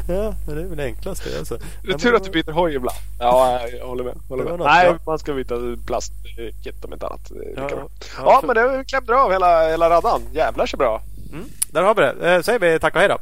Ja, 0.07 0.35
men 0.47 0.55
det 0.55 0.61
är 0.61 0.65
väl 0.65 0.77
det 0.77 0.83
enklaste. 0.85 1.29
Alltså. 1.39 1.57
Det 1.83 1.91
är 1.93 1.97
tur 1.97 2.15
att 2.15 2.23
du 2.23 2.29
byter 2.29 2.51
hoj 2.51 2.75
ibland. 2.75 2.97
Ja, 3.19 3.67
jag 3.79 3.85
håller 3.87 4.03
med. 4.03 4.13
Håller 4.29 4.43
med. 4.43 4.59
Nej, 4.59 4.89
bra. 4.89 4.99
man 5.05 5.19
ska 5.19 5.33
byta 5.33 5.55
plastkit 5.85 6.85
om 6.85 6.93
inte 6.93 7.05
annat. 7.07 7.31
Ja, 7.55 7.69
ja, 7.71 7.87
Ja, 8.17 8.39
för- 8.41 8.47
men 8.47 8.55
det 8.77 8.83
klämde 8.85 9.15
av 9.15 9.31
hela, 9.31 9.69
hela 9.69 9.89
raddan. 9.89 10.21
Jävlar 10.33 10.65
så 10.65 10.77
bra. 10.77 11.01
Mm, 11.31 11.45
där 11.71 11.81
har 11.81 11.95
vi 11.95 12.01
det. 12.01 12.35
Eh, 12.35 12.41
säger 12.41 12.59
vi 12.59 12.79
tack 12.79 12.93
och 12.95 12.99
hej 12.99 13.09
då. 13.09 13.17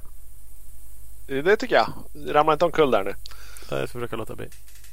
Det 1.44 1.56
tycker 1.56 1.76
jag. 1.76 1.88
Ramla 2.36 2.54
inte 2.54 2.66
omkull 2.66 2.92
där 2.92 3.04
nu. 3.04 3.14
Jag 3.70 3.90
ska 3.90 4.00
försöka 4.00 4.16
låta 4.16 4.36
bli. 4.36 4.46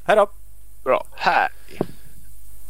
Hej 0.04 0.16
då! 0.16 0.28
Bra. 0.84 1.06
Här. 1.16 1.48